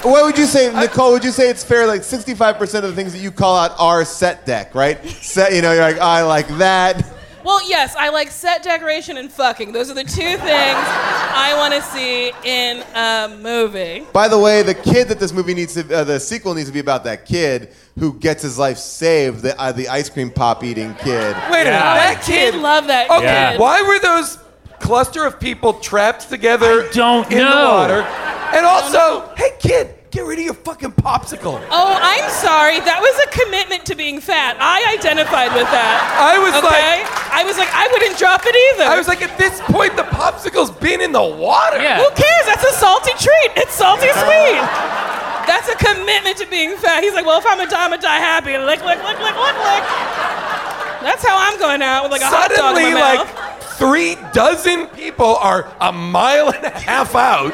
What 0.05 0.25
would 0.25 0.37
you 0.37 0.47
say, 0.47 0.73
Nicole? 0.75 1.13
Would 1.13 1.23
you 1.23 1.31
say 1.31 1.49
it's 1.49 1.63
fair? 1.63 1.87
Like 1.87 2.01
65% 2.01 2.61
of 2.75 2.83
the 2.83 2.93
things 2.93 3.13
that 3.13 3.21
you 3.21 3.31
call 3.31 3.57
out 3.57 3.73
are 3.79 4.05
set 4.05 4.45
deck, 4.45 4.75
right? 4.75 4.99
Set, 5.07 5.53
you 5.55 5.63
know, 5.63 5.73
you're 5.73 5.83
like, 5.83 5.99
I 6.01 6.23
like 6.23 6.49
that. 6.59 7.05
Well, 7.45 7.69
yes, 7.69 7.97
I 7.97 8.11
like 8.11 8.31
set 8.31 8.63
decoration 8.63 9.17
and 9.17 9.31
fucking. 9.31 9.73
Those 9.73 9.91
are 9.91 9.95
the 9.95 10.05
two 10.05 10.11
things 10.37 10.41
I 10.49 11.55
want 11.57 11.75
to 11.75 11.83
see 11.83 12.33
in 12.45 12.83
a 12.95 13.37
movie. 13.41 14.07
By 14.13 14.29
the 14.29 14.39
way, 14.39 14.63
the 14.63 14.75
kid 14.75 15.09
that 15.09 15.19
this 15.19 15.33
movie 15.33 15.55
needs 15.55 15.75
to, 15.75 15.95
uh, 16.01 16.05
the 16.05 16.21
sequel 16.21 16.55
needs 16.55 16.69
to 16.69 16.73
be 16.73 16.79
about 16.79 17.03
that 17.05 17.27
kid 17.27 17.75
who 17.99 18.13
gets 18.15 18.43
his 18.43 18.59
life 18.59 18.79
saved, 18.79 19.43
the, 19.43 19.61
uh, 19.61 19.73
the 19.73 19.89
ice 19.89 20.09
cream 20.09 20.31
pop 20.31 20.63
eating 20.63 20.95
kid. 20.95 21.35
Wait 21.51 21.63
a 21.63 21.65
minute, 21.65 21.65
Yeah. 21.65 21.95
that 22.15 22.23
Kid, 22.23 22.53
kid. 22.53 22.61
love 22.61 22.87
that 22.87 23.11
Okay, 23.11 23.25
Yeah. 23.25 23.51
kid. 23.53 23.61
why 23.61 23.83
were 23.83 23.99
those 23.99 24.39
cluster 24.79 25.25
of 25.25 25.41
people 25.41 25.75
trapped 25.75 26.29
together 26.29 26.85
I 26.85 26.93
don't 26.93 27.31
in 27.33 27.39
the 27.39 27.45
know. 27.45 27.65
water? 27.75 28.03
And 28.55 28.65
also, 28.67 29.29
hey 29.37 29.51
kid, 29.59 29.95
get 30.13 30.23
rid 30.29 30.39
of 30.39 30.45
your 30.45 30.55
fucking 30.55 30.93
popsicle. 31.01 31.57
Oh, 31.73 31.97
I'm 31.97 32.29
sorry. 32.31 32.79
That 32.85 33.01
was 33.01 33.17
a 33.25 33.29
commitment 33.33 33.89
to 33.89 33.97
being 33.97 34.21
fat. 34.21 34.61
I 34.61 34.85
identified 34.93 35.57
with 35.57 35.65
that. 35.73 35.99
I 36.21 36.37
was 36.37 36.53
Okay? 36.61 37.01
like, 37.01 37.09
I 37.33 37.43
was 37.49 37.57
like, 37.57 37.73
I 37.73 37.89
wouldn't 37.89 38.21
drop 38.21 38.45
it 38.45 38.53
either. 38.53 38.85
I 38.93 39.01
was 39.01 39.09
like, 39.09 39.25
at 39.25 39.33
this 39.41 39.57
point, 39.73 39.97
the 39.97 40.05
popsicle's 40.13 40.71
been 40.71 41.01
in 41.01 41.11
the 41.17 41.25
water. 41.25 41.81
Yeah. 41.81 41.97
Who 41.97 42.09
cares? 42.13 42.45
That's 42.45 42.63
a 42.63 42.77
salty 42.77 43.17
treat. 43.17 43.51
It's 43.57 43.73
salty 43.73 44.13
sweet. 44.13 44.61
That's 45.49 45.67
a 45.73 45.77
commitment 45.81 46.37
to 46.39 46.47
being 46.47 46.77
fat. 46.77 47.03
He's 47.03 47.17
like, 47.17 47.25
well, 47.27 47.41
if 47.41 47.47
I'm 47.49 47.59
a 47.59 47.67
die, 47.67 47.83
I'm 47.83 47.91
gonna 47.91 48.03
die 48.05 48.21
happy. 48.21 48.53
Lick, 48.61 48.85
lick, 48.85 49.01
lick, 49.01 49.17
lick, 49.19 49.37
lick, 49.37 49.57
lick. 49.65 49.85
That's 51.03 51.25
how 51.27 51.35
I'm 51.35 51.59
going 51.59 51.83
out 51.83 52.05
with 52.05 52.13
like 52.13 52.23
a 52.23 52.29
hot 52.31 52.53
dog 52.55 52.77
in 52.77 52.95
my 52.95 53.17
mouth. 53.17 53.27
like 53.35 53.63
three 53.81 54.15
dozen 54.33 54.87
people 54.95 55.35
are 55.41 55.67
a 55.81 55.91
mile 55.91 56.51
and 56.53 56.65
a 56.65 56.71
half 56.71 57.17
out, 57.17 57.51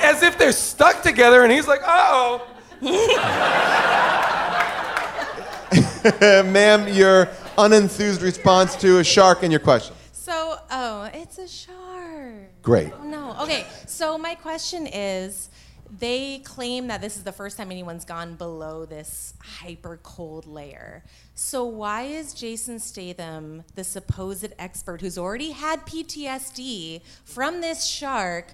as 0.00 0.22
if 0.22 0.38
they're 0.38 0.52
stuck 0.52 1.02
together, 1.02 1.42
and 1.42 1.52
he's 1.52 1.68
like, 1.68 1.82
uh 1.82 1.86
oh. 1.86 2.46
Ma'am, 6.44 6.88
your 6.88 7.26
unenthused 7.58 8.22
response 8.22 8.76
to 8.76 8.98
a 8.98 9.04
shark 9.04 9.42
and 9.42 9.52
your 9.52 9.60
question. 9.60 9.94
So, 10.12 10.56
oh, 10.70 11.10
it's 11.12 11.38
a 11.38 11.48
shark. 11.48 12.62
Great. 12.62 12.92
Oh, 12.98 13.04
no. 13.04 13.36
Okay, 13.42 13.66
so 13.86 14.16
my 14.16 14.34
question 14.34 14.86
is 14.86 15.50
they 15.98 16.40
claim 16.44 16.86
that 16.86 17.00
this 17.00 17.16
is 17.16 17.24
the 17.24 17.32
first 17.32 17.56
time 17.56 17.70
anyone's 17.70 18.04
gone 18.04 18.36
below 18.36 18.84
this 18.84 19.34
hyper 19.42 19.98
cold 20.02 20.46
layer. 20.46 21.02
So, 21.34 21.64
why 21.64 22.02
is 22.02 22.32
Jason 22.32 22.78
Statham, 22.78 23.64
the 23.74 23.84
supposed 23.84 24.52
expert 24.58 25.00
who's 25.00 25.18
already 25.18 25.50
had 25.50 25.84
PTSD 25.86 27.02
from 27.24 27.60
this 27.60 27.84
shark? 27.84 28.46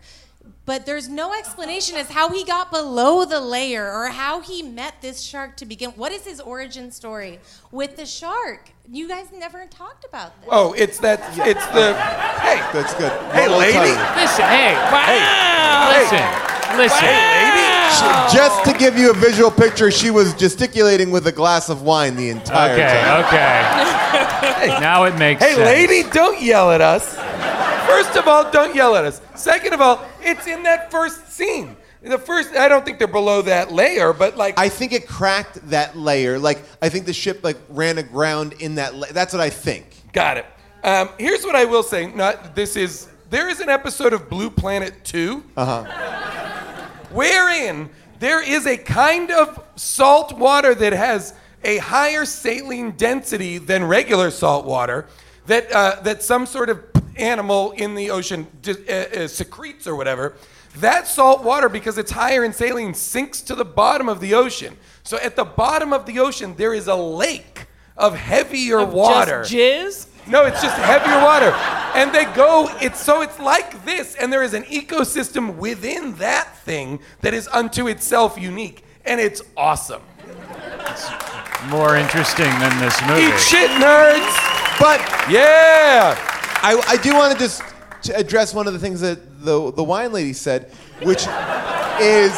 But 0.65 0.85
there's 0.85 1.09
no 1.09 1.33
explanation 1.33 1.97
as 1.97 2.11
how 2.11 2.29
he 2.31 2.43
got 2.45 2.73
below 2.73 3.25
the 3.25 3.41
layer 3.41 3.93
or 3.93 4.09
how 4.09 4.41
he 4.41 4.63
met 4.65 5.01
this 5.01 5.23
shark 5.23 5.57
to 5.59 5.67
begin. 5.67 5.91
What 5.91 6.11
is 6.11 6.25
his 6.25 6.41
origin 6.41 6.91
story 6.91 7.39
with 7.71 7.97
the 7.97 8.05
shark? 8.05 8.71
You 8.91 9.07
guys 9.09 9.27
never 9.33 9.67
talked 9.67 10.05
about 10.05 10.41
this. 10.41 10.49
Oh, 10.53 10.73
it's 10.73 10.99
that, 11.01 11.21
it's 11.47 11.65
the, 11.67 11.95
hey, 12.43 12.59
That's 12.73 12.95
good. 12.95 13.13
Hey, 13.33 13.47
Well, 13.49 13.61
I'll 13.61 13.71
tell 13.73 13.83
lady. 13.83 13.91
you. 13.91 14.23
Listen, 14.23 14.45
hey, 14.47 14.75
Wow. 14.91 15.91
listen, 15.95 16.79
listen. 16.79 17.07
lady. 17.07 18.37
Just 18.37 18.65
to 18.65 18.73
give 18.77 18.99
you 18.99 19.11
a 19.11 19.15
visual 19.15 19.51
picture, 19.51 19.91
she 19.93 20.11
was 20.11 20.35
gesticulating 20.35 21.11
with 21.13 21.27
a 21.29 21.33
glass 21.33 21.69
of 21.69 21.83
wine 21.83 22.17
the 22.17 22.31
entire 22.31 22.75
Okay, 22.75 23.03
time. 23.05 23.25
okay. 23.25 23.93
Okay. 24.47 24.81
Now 24.81 25.05
it 25.05 25.17
makes 25.19 25.43
Hey, 25.43 25.55
sense. 25.55 25.65
lady, 25.67 26.09
don't 26.11 26.41
yell 26.41 26.71
at 26.71 26.81
us. 26.81 27.17
First 27.87 28.17
of 28.17 28.27
all, 28.27 28.51
don't 28.51 28.75
yell 28.75 28.97
at 28.97 29.05
us. 29.05 29.21
Second 29.35 29.73
of 29.73 29.81
all, 29.81 30.05
it's 30.21 30.47
in 30.47 30.63
that 30.65 30.91
first 30.91 31.33
scene. 31.33 31.77
The 32.03 32.19
first, 32.19 32.55
I 32.55 32.69
don't 32.69 32.85
think 32.85 32.99
they're 32.99 33.09
below 33.09 33.43
that 33.43 33.73
layer, 33.73 34.13
but 34.13 34.37
like, 34.37 34.59
I 34.59 34.69
think 34.69 34.93
it 34.93 35.09
cracked 35.09 35.71
that 35.71 35.97
layer. 35.97 36.39
Like 36.39 36.63
I 36.81 36.89
think 36.89 37.07
the 37.07 37.13
ship 37.13 37.41
like 37.43 37.57
ran 37.69 37.99
aground 37.99 38.55
in 38.55 38.77
that. 38.77 38.95
La- 38.95 39.09
that's 39.11 39.33
what 39.33 39.41
I 39.41 39.51
think. 39.51 39.87
got 40.13 40.37
it. 40.37 40.47
Um, 40.85 41.09
here's 41.19 41.43
what 41.43 41.57
I 41.57 41.65
will 41.65 41.83
say. 41.83 42.07
Not 42.07 42.55
this 42.55 42.77
is 42.77 43.09
there 43.31 43.49
is 43.49 43.61
an 43.61 43.69
episode 43.69 44.13
of 44.13 44.29
Blue 44.31 44.51
Planet 44.51 44.95
2 45.05 45.43
uh-huh. 45.57 46.87
wherein 47.11 47.91
there 48.21 48.41
is 48.41 48.67
a 48.67 48.77
kind 48.77 49.33
of 49.33 49.65
salt 49.75 50.33
water 50.33 50.75
that 50.77 50.93
has 50.93 51.35
a 51.65 51.79
higher 51.79 52.25
saline 52.25 52.93
density 52.93 53.59
than 53.59 53.83
regular 53.85 54.31
salt 54.31 54.65
water 54.65 55.07
that 55.47 55.73
uh, 55.73 56.01
that 56.03 56.23
some 56.23 56.47
sort 56.47 56.71
of 56.71 56.93
animal 57.17 57.73
in 57.73 57.95
the 57.95 58.11
ocean 58.11 58.47
di- 58.63 58.73
uh, 58.89 59.25
uh, 59.25 59.29
secretes 59.29 59.87
or 59.87 59.97
whatever, 59.97 60.35
that 60.77 61.07
salt 61.07 61.43
water, 61.43 61.69
because 61.69 61.97
it's 61.97 62.11
higher 62.11 62.45
in 62.45 62.53
saline, 62.53 62.95
sinks 62.95 63.41
to 63.43 63.55
the 63.55 63.65
bottom 63.65 64.09
of 64.09 64.21
the 64.21 64.35
ocean. 64.35 64.77
So 65.05 65.19
at 65.19 65.35
the 65.37 65.45
bottom 65.45 65.93
of 65.93 66.05
the 66.07 66.19
ocean, 66.19 66.55
there 66.57 66.75
is 66.75 66.87
a 66.87 66.95
lake 66.95 67.67
of 67.97 68.15
heavier 68.15 68.85
water. 68.85 69.43
Just 69.43 70.07
jizz? 70.07 70.29
No, 70.29 70.45
it's 70.45 70.61
just 70.61 70.77
heavier 70.77 71.23
water. 71.23 71.53
And 71.95 72.13
they 72.13 72.25
go, 72.35 72.69
it's 72.83 73.01
so 73.01 73.23
it's 73.23 73.39
like 73.39 73.85
this, 73.85 74.17
and 74.17 74.33
there 74.33 74.43
is 74.43 74.55
an 74.55 74.65
ecosystem 74.65 75.57
within 75.57 76.15
that 76.17 76.57
thing 76.59 77.01
that 77.21 77.33
is 77.33 77.49
unto 77.49 77.87
itself 77.87 78.37
unique. 78.39 78.85
And 79.05 79.21
it's 79.21 79.41
awesome. 79.57 80.03
More 81.69 81.97
interesting 81.97 82.51
than 82.59 82.79
this 82.81 83.01
movie. 83.07 83.23
Eat 83.23 83.41
shit, 83.41 83.71
nerds! 83.71 84.79
But 84.79 85.01
Yeah! 85.31 86.36
I, 86.63 86.83
I 86.89 86.97
do 86.97 87.15
want 87.15 87.33
to 87.33 87.39
just 87.39 87.63
to 88.03 88.17
address 88.17 88.55
one 88.55 88.67
of 88.67 88.73
the 88.73 88.79
things 88.79 89.01
that 89.01 89.45
the, 89.45 89.73
the 89.73 89.83
wine 89.85 90.13
lady 90.13 90.33
said, 90.33 90.73
which 91.03 91.27
is, 92.01 92.33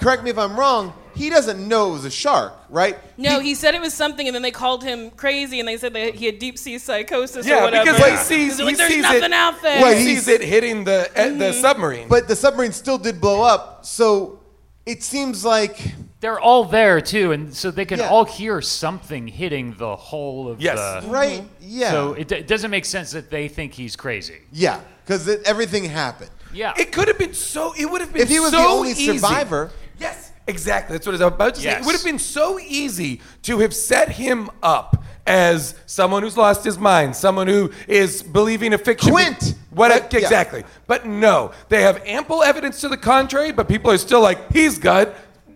correct 0.00 0.22
me 0.22 0.30
if 0.30 0.38
I'm 0.38 0.58
wrong, 0.58 0.92
he 1.14 1.28
doesn't 1.28 1.66
know 1.66 1.90
it 1.90 1.92
was 1.92 2.04
a 2.04 2.10
shark, 2.10 2.54
right? 2.70 2.96
No, 3.18 3.40
he 3.40 3.54
said 3.54 3.74
it 3.74 3.80
was 3.80 3.92
something, 3.92 4.26
and 4.26 4.34
then 4.34 4.42
they 4.42 4.50
called 4.50 4.82
him 4.82 5.10
crazy, 5.10 5.58
and 5.60 5.68
they 5.68 5.76
said 5.76 5.92
that 5.94 6.14
he 6.14 6.26
had 6.26 6.38
deep 6.38 6.56
sea 6.58 6.78
psychosis 6.78 7.44
or 7.46 7.48
Yeah, 7.48 7.64
whatever. 7.64 7.92
because 7.92 8.28
he 8.28 8.36
sees, 8.36 8.56
They're 8.56 8.66
like, 8.66 8.76
There's 8.76 8.92
sees 8.92 9.02
nothing 9.02 9.22
it, 9.24 9.32
out 9.32 9.60
there. 9.62 9.82
Well, 9.82 9.96
he 9.96 10.04
he's- 10.04 10.24
sees 10.24 10.28
it 10.28 10.40
hitting 10.42 10.84
the, 10.84 11.10
uh, 11.16 11.36
the 11.36 11.52
submarine. 11.52 12.08
But 12.08 12.28
the 12.28 12.36
submarine 12.36 12.72
still 12.72 12.98
did 12.98 13.20
blow 13.20 13.42
up, 13.42 13.84
so 13.84 14.40
it 14.86 15.02
seems 15.02 15.44
like 15.44 15.94
They're 16.20 16.38
all 16.40 16.64
there 16.64 17.00
too, 17.00 17.32
and 17.32 17.54
so 17.54 17.70
they 17.70 17.86
can 17.86 17.98
Yeah. 17.98 18.08
all 18.10 18.24
hear 18.26 18.60
something 18.60 19.26
hitting 19.26 19.74
the 19.78 19.96
whole 19.96 20.48
of 20.50 20.60
Yes. 20.60 21.02
the. 21.04 21.08
right, 21.10 21.42
yeah, 21.60 21.90
So 21.92 22.12
it, 22.12 22.30
it 22.30 22.46
doesn't 22.46 22.70
make 22.70 22.84
sense 22.84 23.10
that 23.12 23.30
they 23.30 23.48
think 23.48 23.72
he's 23.72 23.96
crazy. 23.96 24.40
yeah, 24.52 24.80
because 25.06 25.26
everything 25.46 25.84
happened. 25.84 26.30
Yeah. 26.52 26.72
It 26.76 26.92
could 26.92 27.08
have 27.08 27.16
been 27.18 27.32
so. 27.32 27.72
It 27.78 27.90
would 27.90 28.00
have 28.00 28.12
been 28.12 28.22
If 28.22 28.28
he 28.28 28.40
was 28.40 28.50
so 28.50 28.58
the 28.60 28.64
only 28.68 28.90
easy. 28.90 29.16
survivor- 29.18 29.70
Yes, 29.98 30.32
exactly. 30.46 30.94
That's 30.96 31.06
what 31.06 31.12
I 31.12 31.24
was 31.24 31.32
about 31.34 31.54
to 31.54 31.60
say. 31.60 31.70
It 31.78 31.84
would 31.84 31.94
have 31.94 32.04
been 32.04 32.18
so 32.18 32.58
easy 32.58 33.20
to 33.42 33.58
have 33.60 33.74
set 33.74 34.10
him 34.10 34.50
up 34.62 35.02
as 35.26 35.74
someone 35.86 36.22
who's 36.22 36.36
lost 36.36 36.64
his 36.64 36.76
mind, 36.78 37.14
someone 37.14 37.46
who 37.46 37.70
is 37.86 38.22
believing 38.22 38.72
a 38.74 38.78
fiction. 38.78 39.12
Quint! 39.12 39.54
What 39.70 39.90
Like, 39.90 40.12
yeah. 40.12 40.18
exactly? 40.20 40.64
But 40.86 41.06
no, 41.06 41.52
they 41.68 41.82
have 41.82 42.02
ample 42.04 42.42
evidence 42.42 42.80
to 42.80 42.88
the 42.88 42.96
contrary. 42.96 43.52
But 43.52 43.68
people 43.68 43.90
are 43.92 43.98
still 43.98 44.20
like, 44.20 44.52
he's 44.52 44.78
got 44.78 45.10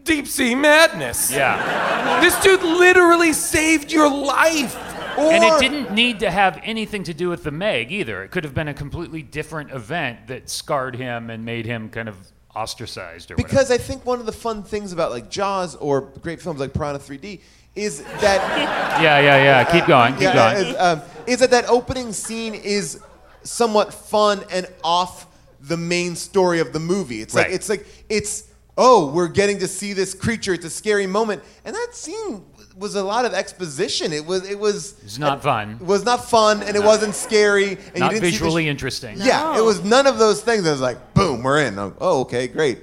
deep 0.05 0.26
sea 0.26 0.55
madness. 0.55 1.32
yeah. 1.32 2.20
This 2.20 2.38
dude 2.40 2.62
literally 2.62 3.32
saved 3.32 3.90
your 3.92 4.11
life. 4.11 4.76
And 5.18 5.44
it 5.44 5.61
didn't 5.61 5.94
need 5.94 6.20
to 6.20 6.30
have 6.30 6.61
anything 6.64 7.05
to 7.05 7.14
do 7.14 7.28
with 7.28 7.44
the 7.44 7.52
Meg 7.52 7.92
either. 7.92 8.24
It 8.24 8.30
could 8.30 8.42
have 8.44 8.55
been 8.55 8.68
a 8.68 8.74
completely 8.74 9.22
different 9.22 9.70
event 9.70 10.26
that 10.26 10.50
scarred 10.50 10.96
him 10.96 11.30
and 11.30 11.44
made 11.44 11.66
him 11.66 11.88
kind 11.88 12.09
of 12.09 12.16
ostracized 12.55 13.30
or 13.30 13.36
Because 13.36 13.70
I 13.70 13.78
think 13.78 14.05
one 14.05 14.20
of 14.20 14.26
the 14.26 14.32
fun 14.32 14.62
things 14.62 14.92
about 14.92 15.11
like 15.11 15.30
Jaws 15.30 15.76
or 15.76 16.00
great 16.00 16.40
films 16.40 16.61
like 16.61 16.72
Piranha 16.72 16.98
3D 16.98 17.40
is 17.74 18.02
that. 18.02 18.82
Yeah, 19.02 19.18
yeah, 19.18 19.42
yeah. 19.42 19.64
Keep 19.72 19.86
going. 19.86 20.12
Keep 20.12 20.22
yeah, 20.22 20.55
going. 20.55 20.66
Is, 20.68 20.76
um, 20.78 21.02
is 21.26 21.40
that 21.40 21.50
that 21.50 21.68
opening 21.68 22.12
scene 22.12 22.55
is 22.55 23.00
somewhat 23.42 23.92
fun 23.92 24.44
and 24.52 24.68
off 24.84 25.26
the 25.61 25.76
main 25.76 26.14
story 26.14 26.61
of 26.61 26.72
the 26.72 26.78
movie. 26.78 27.20
It's 27.20 27.34
like 27.34 27.48
it's 27.48 27.68
like 27.68 27.86
it's 28.09 28.44
oh 28.77 29.11
we're 29.12 29.29
getting 29.29 29.59
to 29.61 29.68
see 29.68 29.93
this 29.93 30.14
creature. 30.14 30.55
It's 30.55 30.64
a 30.64 30.70
scary 30.70 31.07
moment, 31.07 31.43
and 31.64 31.75
that 31.75 31.89
scene 31.93 32.45
was 32.77 32.97
a 32.97 33.03
lot 33.05 33.25
of 33.25 33.33
exposition. 33.35 34.12
It 34.12 34.27
was 34.27 34.49
it 34.49 34.59
was 34.59 34.95
It's 35.05 35.18
not 35.18 35.43
fun. 35.43 35.79
it 35.81 35.87
was 35.87 36.05
not 36.05 36.29
fun 36.29 36.62
and 36.62 36.77
it 36.77 36.83
wasn't 36.83 37.14
scary 37.14 37.79
and 37.93 37.99
Not 38.01 38.12
you 38.12 38.20
didn't 38.20 38.33
see 38.33 38.39
visually 38.39 38.64
sh- 38.64 38.68
interesting. 38.68 39.16
Yeah, 39.18 39.57
it 39.57 39.62
was 39.62 39.85
none 39.85 40.07
of 40.09 40.18
those 40.18 40.43
things. 40.43 40.66
It 40.66 40.70
was 40.70 40.81
like 40.81 41.14
boom, 41.14 41.43
we're 41.43 41.61
in. 41.62 41.79
Oh, 41.79 42.20
okay, 42.22 42.49
great. 42.49 42.79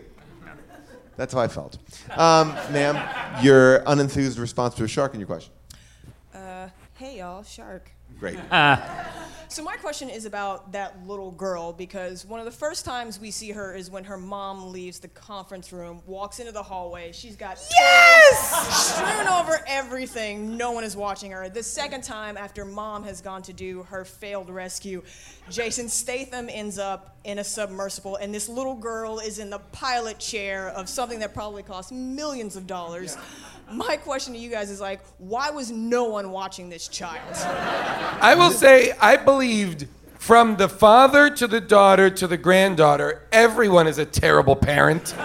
That's 1.17 1.33
how 1.33 1.41
I 1.41 1.49
felt. 1.49 1.77
Um, 2.17 2.49
ma'am, 2.71 3.43
your 3.43 3.81
unenthused 3.81 4.39
response 4.39 4.75
to 4.75 4.85
a 4.85 4.87
shark 4.87 5.13
in 5.13 5.19
your 5.19 5.27
question. 5.27 5.51
Hey 6.93 7.17
y'all, 7.17 7.41
Shark. 7.43 7.91
Great. 8.19 8.37
So 9.51 9.61
my 9.61 9.75
question 9.75 10.09
is 10.09 10.23
about 10.23 10.71
that 10.71 11.05
little 11.05 11.29
girl 11.29 11.73
because 11.73 12.25
one 12.25 12.39
of 12.39 12.45
the 12.45 12.53
first 12.53 12.85
times 12.85 13.19
we 13.19 13.31
see 13.31 13.51
her 13.51 13.75
is 13.75 13.91
when 13.91 14.05
her 14.05 14.15
mom 14.15 14.71
leaves 14.71 14.99
the 14.99 15.09
conference 15.09 15.73
room, 15.73 16.01
walks 16.05 16.39
into 16.39 16.53
the 16.53 16.63
hallway. 16.63 17.11
She's 17.11 17.35
got 17.35 17.61
yes 17.69 18.95
strewn 18.95 19.27
over 19.27 19.59
everything. 19.67 20.55
No 20.55 20.71
one 20.71 20.85
is 20.85 20.95
watching 20.95 21.31
her. 21.31 21.49
The 21.49 21.63
second 21.63 22.01
time 22.01 22.37
after 22.37 22.63
mom 22.63 23.03
has 23.03 23.19
gone 23.19 23.41
to 23.41 23.51
do 23.51 23.83
her 23.83 24.05
failed 24.05 24.49
rescue, 24.49 25.03
Jason 25.49 25.89
Statham 25.89 26.47
ends 26.49 26.79
up 26.79 27.17
in 27.25 27.37
a 27.37 27.43
submersible, 27.43 28.15
and 28.15 28.33
this 28.33 28.47
little 28.47 28.75
girl 28.75 29.19
is 29.19 29.37
in 29.37 29.49
the 29.49 29.59
pilot 29.73 30.17
chair 30.17 30.69
of 30.69 30.87
something 30.87 31.19
that 31.19 31.33
probably 31.33 31.61
cost 31.61 31.91
millions 31.91 32.55
of 32.55 32.67
dollars. 32.67 33.17
My 33.73 33.97
question 33.97 34.33
to 34.33 34.39
you 34.39 34.49
guys 34.49 34.69
is 34.69 34.81
like, 34.81 35.01
why 35.17 35.49
was 35.49 35.71
no 35.71 36.05
one 36.05 36.31
watching 36.31 36.69
this 36.69 36.87
child? 36.87 37.35
I 38.21 38.35
will 38.35 38.51
say, 38.51 38.91
I 38.99 39.17
believed 39.17 39.87
from 40.21 40.57
the 40.57 40.69
father 40.69 41.29
to 41.31 41.47
the 41.47 41.59
daughter 41.59 42.09
to 42.09 42.27
the 42.27 42.37
granddaughter, 42.37 43.27
everyone 43.31 43.87
is 43.87 43.97
a 43.97 44.05
terrible 44.05 44.55
parent 44.55 45.15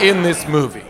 in 0.00 0.22
this 0.22 0.46
movie. 0.48 0.87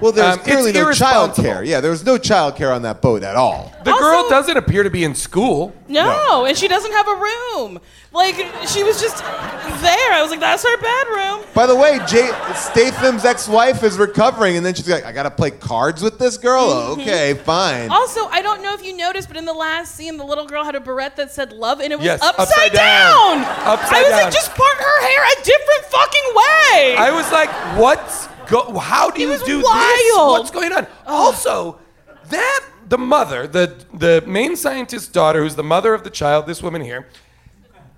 Well, 0.00 0.12
there's 0.12 0.26
Um, 0.34 0.38
it's 0.40 0.42
clearly 0.48 0.72
no 0.72 0.80
child 0.92 1.30
irresponsible. 1.30 1.44
care. 1.48 1.62
Yeah, 1.64 1.80
there 1.80 1.90
was 1.90 2.04
no 2.04 2.18
child 2.18 2.56
care 2.56 2.70
on 2.72 2.82
that 2.82 3.00
boat 3.00 3.22
at 3.22 3.34
all. 3.36 3.72
The 3.84 3.92
girl 3.92 4.16
Also- 4.16 4.30
doesn't 4.30 4.56
appear 4.56 4.82
to 4.82 4.90
be 4.90 5.04
in 5.04 5.14
school. 5.14 5.72
No, 5.88 6.44
and 6.44 6.56
she 6.56 6.68
doesn't 6.68 6.92
have 6.92 7.08
a 7.08 7.14
room. 7.14 7.80
Like 8.12 8.34
she 8.66 8.82
was 8.82 9.00
just 9.00 9.18
there. 9.22 10.12
I 10.12 10.20
was 10.22 10.30
like, 10.30 10.40
that's 10.40 10.62
her 10.64 10.76
bedroom. 10.78 11.40
By 11.54 11.66
the 11.66 11.74
way, 11.76 12.00
Jay, 12.06 12.30
Statham's 12.54 13.24
ex-wife 13.26 13.82
is 13.82 13.98
recovering, 13.98 14.56
and 14.56 14.64
then 14.64 14.72
she's 14.74 14.88
like, 14.88 15.04
"I 15.04 15.12
gotta 15.12 15.30
play 15.30 15.50
cards 15.50 16.02
with 16.02 16.18
this 16.18 16.36
girl." 16.38 16.66
Mm-hmm. 16.96 17.00
Okay, 17.02 17.34
fine. 17.34 17.90
Also, 17.90 18.26
I 18.28 18.40
don't 18.42 18.62
know 18.62 18.72
if 18.74 18.82
you 18.84 18.96
noticed, 18.96 19.28
but 19.28 19.36
in 19.36 19.44
the 19.44 19.52
last 19.52 19.94
scene, 19.94 20.16
the 20.16 20.24
little 20.24 20.46
girl 20.46 20.64
had 20.64 20.74
a 20.74 20.80
barrette 20.80 21.16
that 21.16 21.30
said 21.30 21.52
love, 21.52 21.80
and 21.80 21.92
it 21.92 21.96
was 21.96 22.06
Yes, 22.06 22.22
upside, 22.22 22.40
upside 22.48 22.72
down. 22.72 23.42
down. 23.42 23.44
Upside 23.66 23.98
I 23.98 24.02
was 24.02 24.10
down. 24.10 24.22
like, 24.24 24.32
just 24.32 24.54
part 24.54 24.76
her 24.78 25.00
hair 25.02 25.22
a 25.24 25.36
different 25.44 25.84
fucking 25.90 26.34
way. 26.34 26.96
I 26.96 27.10
was 27.14 27.30
like, 27.32 27.50
what's 27.78 28.28
go? 28.48 28.78
How 28.78 29.10
do 29.10 29.20
It 29.20 29.24
you 29.24 29.28
was 29.30 29.42
do 29.42 29.58
this? 29.58 29.66
What's 30.14 30.50
going 30.50 30.72
on? 30.72 30.86
Also, 31.06 31.78
that 32.30 32.64
the 32.88 32.98
mother, 32.98 33.46
the 33.46 33.74
the 33.94 34.22
main 34.26 34.56
scientist's 34.56 35.08
daughter, 35.08 35.42
who's 35.42 35.54
the 35.56 35.62
mother 35.64 35.94
of 35.94 36.04
the 36.04 36.10
child, 36.10 36.46
this 36.46 36.62
woman 36.62 36.82
here, 36.82 37.08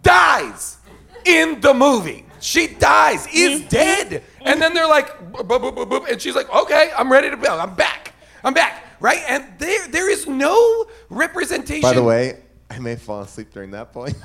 dies 0.03 0.79
in 1.25 1.61
the 1.61 1.75
movie. 1.75 2.25
She 2.41 2.69
dies, 2.69 3.27
is 3.35 3.61
Mm-hmm. 3.63 3.69
dead, 3.69 4.23
and 4.43 4.63
then 4.63 4.73
they're 4.73 4.87
like, 4.87 5.09
boop, 5.33 5.49
boop, 5.49 5.75
boop, 5.75 5.89
boop, 5.91 6.09
and 6.11 6.23
she's 6.23 6.37
like, 6.37 6.49
okay, 6.55 6.91
I'm 6.97 7.11
ready 7.11 7.31
to 7.31 7.37
go. 7.37 7.59
I'm 7.59 7.75
back. 7.75 8.15
I'm 8.45 8.55
back. 8.55 8.85
Right? 9.01 9.23
And 9.29 9.45
there 9.59 9.89
there 9.89 10.09
is 10.11 10.27
no 10.29 10.87
representation. 11.11 11.83
By 11.83 11.95
the 11.95 12.03
way, 12.03 12.41
I 12.71 12.79
may 12.79 12.95
fall 12.97 13.21
asleep 13.23 13.53
during 13.53 13.73
that 13.73 13.93
point. 13.93 14.15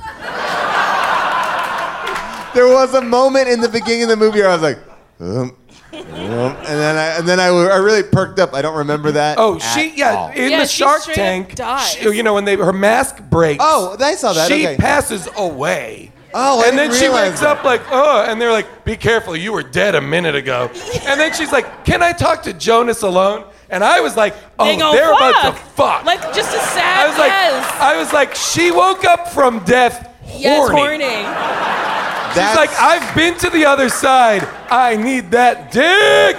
there 2.53 2.67
was 2.67 2.93
a 2.93 3.01
moment 3.01 3.47
in 3.49 3.61
the 3.61 3.69
beginning 3.69 4.03
of 4.03 4.09
the 4.09 4.15
movie 4.17 4.39
where 4.41 4.49
I 4.49 4.53
was 4.53 4.61
like, 4.61 4.79
um, 5.19 5.55
and 5.93 6.65
then 6.79 6.95
I 6.97 7.05
and 7.17 7.27
then 7.27 7.39
I, 7.39 7.47
I 7.47 7.77
really 7.77 8.03
perked 8.03 8.39
up. 8.39 8.53
I 8.53 8.61
don't 8.61 8.77
remember 8.77 9.11
that. 9.13 9.37
Oh, 9.39 9.55
at 9.55 9.59
she 9.61 9.93
yeah, 9.95 10.13
all. 10.15 10.29
in 10.29 10.51
Yeah, 10.51 10.59
the 10.59 10.65
she 10.67 10.83
Shark 10.83 11.01
straight 11.01 11.13
up 11.13 11.23
Tank. 11.23 11.55
dies. 11.55 11.93
she- 11.93 12.09
you 12.15 12.23
know 12.23 12.33
when 12.33 12.45
they 12.45 12.55
her 12.55 12.73
mask 12.73 13.21
breaks. 13.29 13.63
Oh, 13.65 13.95
I 13.99 14.15
saw 14.15 14.33
that. 14.33 14.47
She 14.47 14.65
okay. 14.67 14.77
passes 14.77 15.27
away. 15.37 16.11
Oh, 16.35 16.63
I 16.63 16.69
and 16.69 16.77
then 16.77 16.89
didn't 16.89 16.99
she 16.99 17.05
realize 17.05 17.29
wakes 17.29 17.41
that. 17.41 17.59
up 17.59 17.63
like, 17.63 17.81
oh, 17.91 18.25
and 18.27 18.41
they're 18.41 18.51
like, 18.51 18.83
be 18.85 18.97
careful, 18.97 19.35
you 19.35 19.51
were 19.53 19.61
dead 19.61 19.93
a 19.93 20.01
minute 20.01 20.33
ago. 20.33 20.67
And 21.05 21.19
then 21.19 21.31
she's 21.31 21.51
like, 21.51 21.85
can 21.85 22.01
I 22.01 22.11
talk 22.11 22.41
to 22.43 22.53
Jonas 22.53 23.03
alone? 23.03 23.45
And 23.69 23.83
I 23.83 23.99
was 24.01 24.17
like, 24.17 24.35
oh, 24.57 24.65
They 24.65 24.75
go, 24.77 24.93
they're 24.93 25.11
about 25.13 25.41
to 25.43 25.51
"Fuck." 25.53 25.75
fuck. 25.75 26.05
Like 26.05 26.21
just 26.33 26.55
a 26.55 26.59
sad 26.59 27.05
I 27.05 27.07
was 27.07 27.17
like, 27.19 27.29
yes. 27.29 27.77
I 27.79 27.97
was 27.97 28.13
like, 28.13 28.33
she 28.33 28.71
woke 28.71 29.05
up 29.05 29.27
from 29.27 29.59
death 29.65 30.09
yes, 30.25 30.69
horny. 30.71 31.03
horny. 31.03 31.92
She's 32.33 32.55
like, 32.55 32.71
I've 32.79 33.15
been 33.15 33.37
to 33.39 33.49
the 33.49 33.65
other 33.65 33.89
side. 33.89 34.43
I 34.69 34.95
need 34.95 35.31
that 35.31 35.71
dick. 35.71 36.35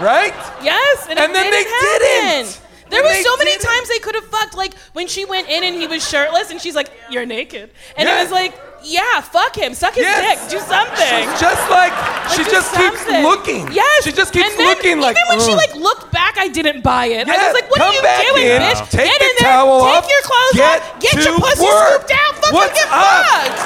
Right? 0.00 0.32
Yes, 0.62 1.06
and, 1.10 1.18
And 1.18 1.34
then 1.34 1.50
they 1.50 1.64
didn't 1.64 1.72
happen. 1.72 1.98
didn't. 2.46 2.60
There 2.90 3.00
And 3.04 3.08
was 3.16 3.24
so 3.24 3.36
many 3.36 3.50
didn't. 3.50 3.64
times 3.66 3.88
they 3.88 3.98
could 3.98 4.14
have 4.14 4.24
fucked. 4.26 4.54
Like 4.56 4.74
when 4.92 5.06
she 5.08 5.24
went 5.24 5.48
in 5.48 5.64
and 5.64 5.74
he 5.74 5.86
was 5.86 6.08
shirtless, 6.08 6.50
and 6.50 6.60
she's 6.60 6.74
like, 6.74 6.88
"You're 7.10 7.26
naked," 7.26 7.70
and 7.96 8.08
Yeah. 8.08 8.18
it 8.18 8.22
was 8.22 8.30
like, 8.32 8.54
"Yeah, 8.82 9.20
fuck 9.20 9.56
him, 9.56 9.74
suck 9.74 9.94
his 9.94 10.04
Yes. 10.04 10.20
dick, 10.22 10.60
do 10.60 10.66
something." 10.66 11.06
She's 11.28 11.40
just 11.40 11.64
like, 11.70 11.92
she 12.30 12.42
Like, 12.42 12.46
do 12.48 12.52
just 12.52 12.74
keeps 12.74 13.06
looking. 13.22 13.72
Yes. 13.72 14.04
She 14.04 14.12
just 14.12 14.32
keeps 14.32 14.50
and 14.50 14.58
then, 14.58 14.66
looking 14.68 15.00
like, 15.00 15.16
Even 15.16 15.28
when 15.38 15.40
she 15.46 15.52
mm. 15.52 15.56
like 15.56 15.74
looked 15.74 16.10
back, 16.12 16.36
I 16.38 16.48
didn't 16.48 16.82
buy 16.82 17.06
it. 17.06 17.28
I 17.28 17.36
was 17.36 17.54
like, 17.54 17.70
"What 17.70 17.78
come 17.78 17.90
are 17.90 17.94
you 17.94 18.02
back 18.02 18.24
doing, 18.26 18.46
in, 18.46 18.62
bitch? 18.62 18.90
take 18.90 19.10
get 19.10 19.18
the 19.20 19.26
in 19.26 19.34
there, 19.40 19.48
towel 19.52 19.80
take 19.80 19.96
off, 19.96 20.08
your 20.08 20.22
clothes 20.22 20.54
get 20.54 20.82
off, 20.82 21.00
get 21.00 21.14
your 21.24 21.38
pussy 21.38 21.64
work. 21.64 21.88
scooped 21.88 22.12
out, 22.12 22.34
fucking 22.38 22.54
What's 22.54 22.78
get 22.78 22.88
up? 22.92 23.26
fucked." 23.26 23.60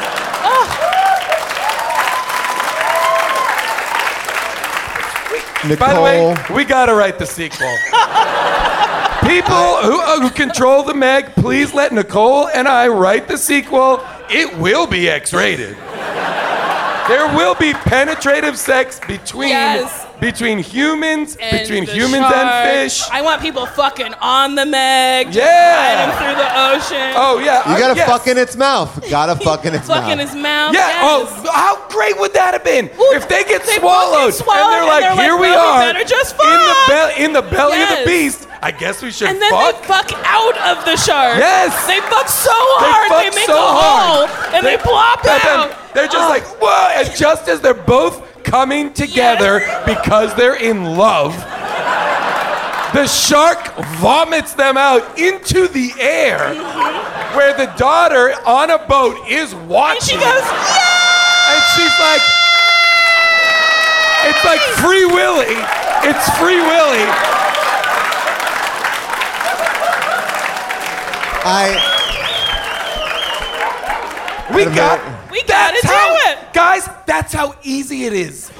Oh. 0.44 1.48
Nicole. 5.64 5.76
By 5.76 5.94
the 5.94 6.01
way, 6.01 6.36
we 6.55 6.64
gotta 6.64 6.94
write 6.94 7.18
the 7.18 7.26
sequel. 7.26 7.74
People 9.28 9.76
who, 9.82 10.01
uh, 10.01 10.20
who 10.20 10.30
control 10.30 10.82
the 10.82 10.94
Meg, 10.94 11.26
please 11.36 11.72
let 11.72 11.93
Nicole 11.93 12.48
and 12.48 12.66
I 12.66 12.89
write 12.89 13.28
the 13.28 13.39
sequel 13.39 14.05
it 14.28 14.59
will 14.59 14.86
be 14.86 15.09
X-rated. 15.09 15.76
There 17.09 17.26
will 17.36 17.56
be 17.56 17.72
penetrative 17.74 18.56
sex 18.56 19.01
between 19.01 19.48
Yes. 19.48 20.06
Between 20.23 20.59
humans, 20.59 21.36
And 21.40 21.59
between 21.59 21.85
the 21.85 21.93
humans 21.93 22.24
and 22.32 22.49
fish. 22.70 23.03
I 23.11 23.20
want 23.23 23.43
people 23.43 23.66
fucking 23.66 24.15
on 24.20 24.55
the 24.55 24.65
Meg. 24.65 25.27
just 25.32 25.39
Yeah. 25.39 25.74
riding 25.74 26.16
through 26.16 26.36
the 26.43 26.51
ocean. 26.70 27.12
Oh 27.16 27.39
yeah, 27.40 27.69
You 27.69 27.74
I- 27.74 27.78
gotta 27.81 27.97
yes. 27.97 28.09
fuck 28.09 28.27
in 28.28 28.39
its 28.39 28.57
mouth. 28.57 28.90
Gotta 29.11 29.35
fuck 29.44 29.65
in 29.66 29.74
its 29.74 29.89
fucking 29.89 30.19
mouth. 30.19 30.28
his 30.31 30.35
mouth. 30.36 30.74
Yeah. 30.74 31.01
Oh, 31.03 31.28
yes. 31.28 31.44
Oh, 31.44 31.53
how 31.53 31.89
great 31.89 32.16
would 32.20 32.32
that 32.35 32.55
have 32.55 32.62
been 32.65 32.89
if 33.19 33.28
they 33.28 33.43
get 33.43 33.65
They 33.65 33.78
swallowed, 33.78 34.32
swallowed 34.32 34.62
and 34.62 34.73
they're 34.73 34.78
and 34.81 34.89
like, 34.89 35.01
they're 35.03 35.15
like, 35.16 35.24
"Here 35.24 35.35
we 35.36 35.51
"Well, 35.51 35.77
we 35.77 35.82
are 35.89 35.93
better 35.93 36.05
just 36.09 36.32
in 36.35 36.39
the 36.39 36.74
fuck." 36.86 37.16
be- 37.16 37.24
in 37.24 37.32
the 37.32 37.43
belly 37.43 37.82
of 37.82 37.89
the 37.90 38.03
beast." 38.07 38.47
I 38.65 38.70
guess 38.70 39.03
we 39.03 39.11
should 39.11 39.27
And 39.28 39.43
then 39.43 39.51
fuck. 39.51 39.81
they 39.82 39.86
fuck 39.89 40.12
out 40.24 40.57
of 40.70 40.85
the 40.85 40.94
shark. 40.97 41.36
Yes. 41.36 41.74
They 41.89 41.99
fuck 42.03 42.28
so 42.28 42.53
hard. 42.55 43.11
They, 43.11 43.27
fuck 43.27 43.35
make 43.35 43.47
so 43.47 43.59
a 43.59 43.73
hole 43.74 44.28
and 44.55 44.65
they, 44.65 44.77
plop 44.77 45.24
and 45.27 45.40
then 45.43 45.59
out. 45.59 45.94
They're 45.94 46.07
just 46.07 46.16
Oh. 46.16 46.28
like, 46.28 46.44
whoa! 46.62 46.89
And 46.94 47.11
just 47.16 47.49
as 47.49 47.61
they're 47.61 47.74
both 47.74 48.23
coming 48.44 48.93
together 48.93 49.60
because 49.86 50.35
they're 50.35 50.60
in 50.60 50.85
love, 50.85 51.35
the 52.94 53.06
shark 53.06 53.74
vomits 53.97 54.55
them 54.55 54.77
out 54.77 55.19
into 55.19 55.66
the 55.69 55.93
air, 55.98 56.55
where 57.35 57.56
the 57.56 57.73
daughter 57.77 58.35
on 58.47 58.70
a 58.70 58.78
boat 58.86 59.16
is 59.28 59.55
watching. 59.55 59.97
And 59.97 60.02
she 60.05 60.14
goes, 60.16 60.44
And 61.48 61.62
she's 61.74 61.97
like, 61.98 62.23
it's 64.24 64.44
like 64.44 64.60
Free 64.78 65.05
Willy. 65.06 65.56
It's 66.05 66.39
Free 66.39 66.60
Willy. 66.60 67.06
I. 71.44 71.74
We 74.55 74.64
got. 74.66 75.01
Minute. 75.70 75.82
Gotta 75.82 75.86
That's 75.86 75.93
do 75.93 75.93
how, 75.93 76.32
it. 76.32 76.52
Guys, 76.52 76.89
that's 77.06 77.32
how 77.32 77.55
easy 77.62 78.05
it 78.05 78.12
is. 78.12 78.51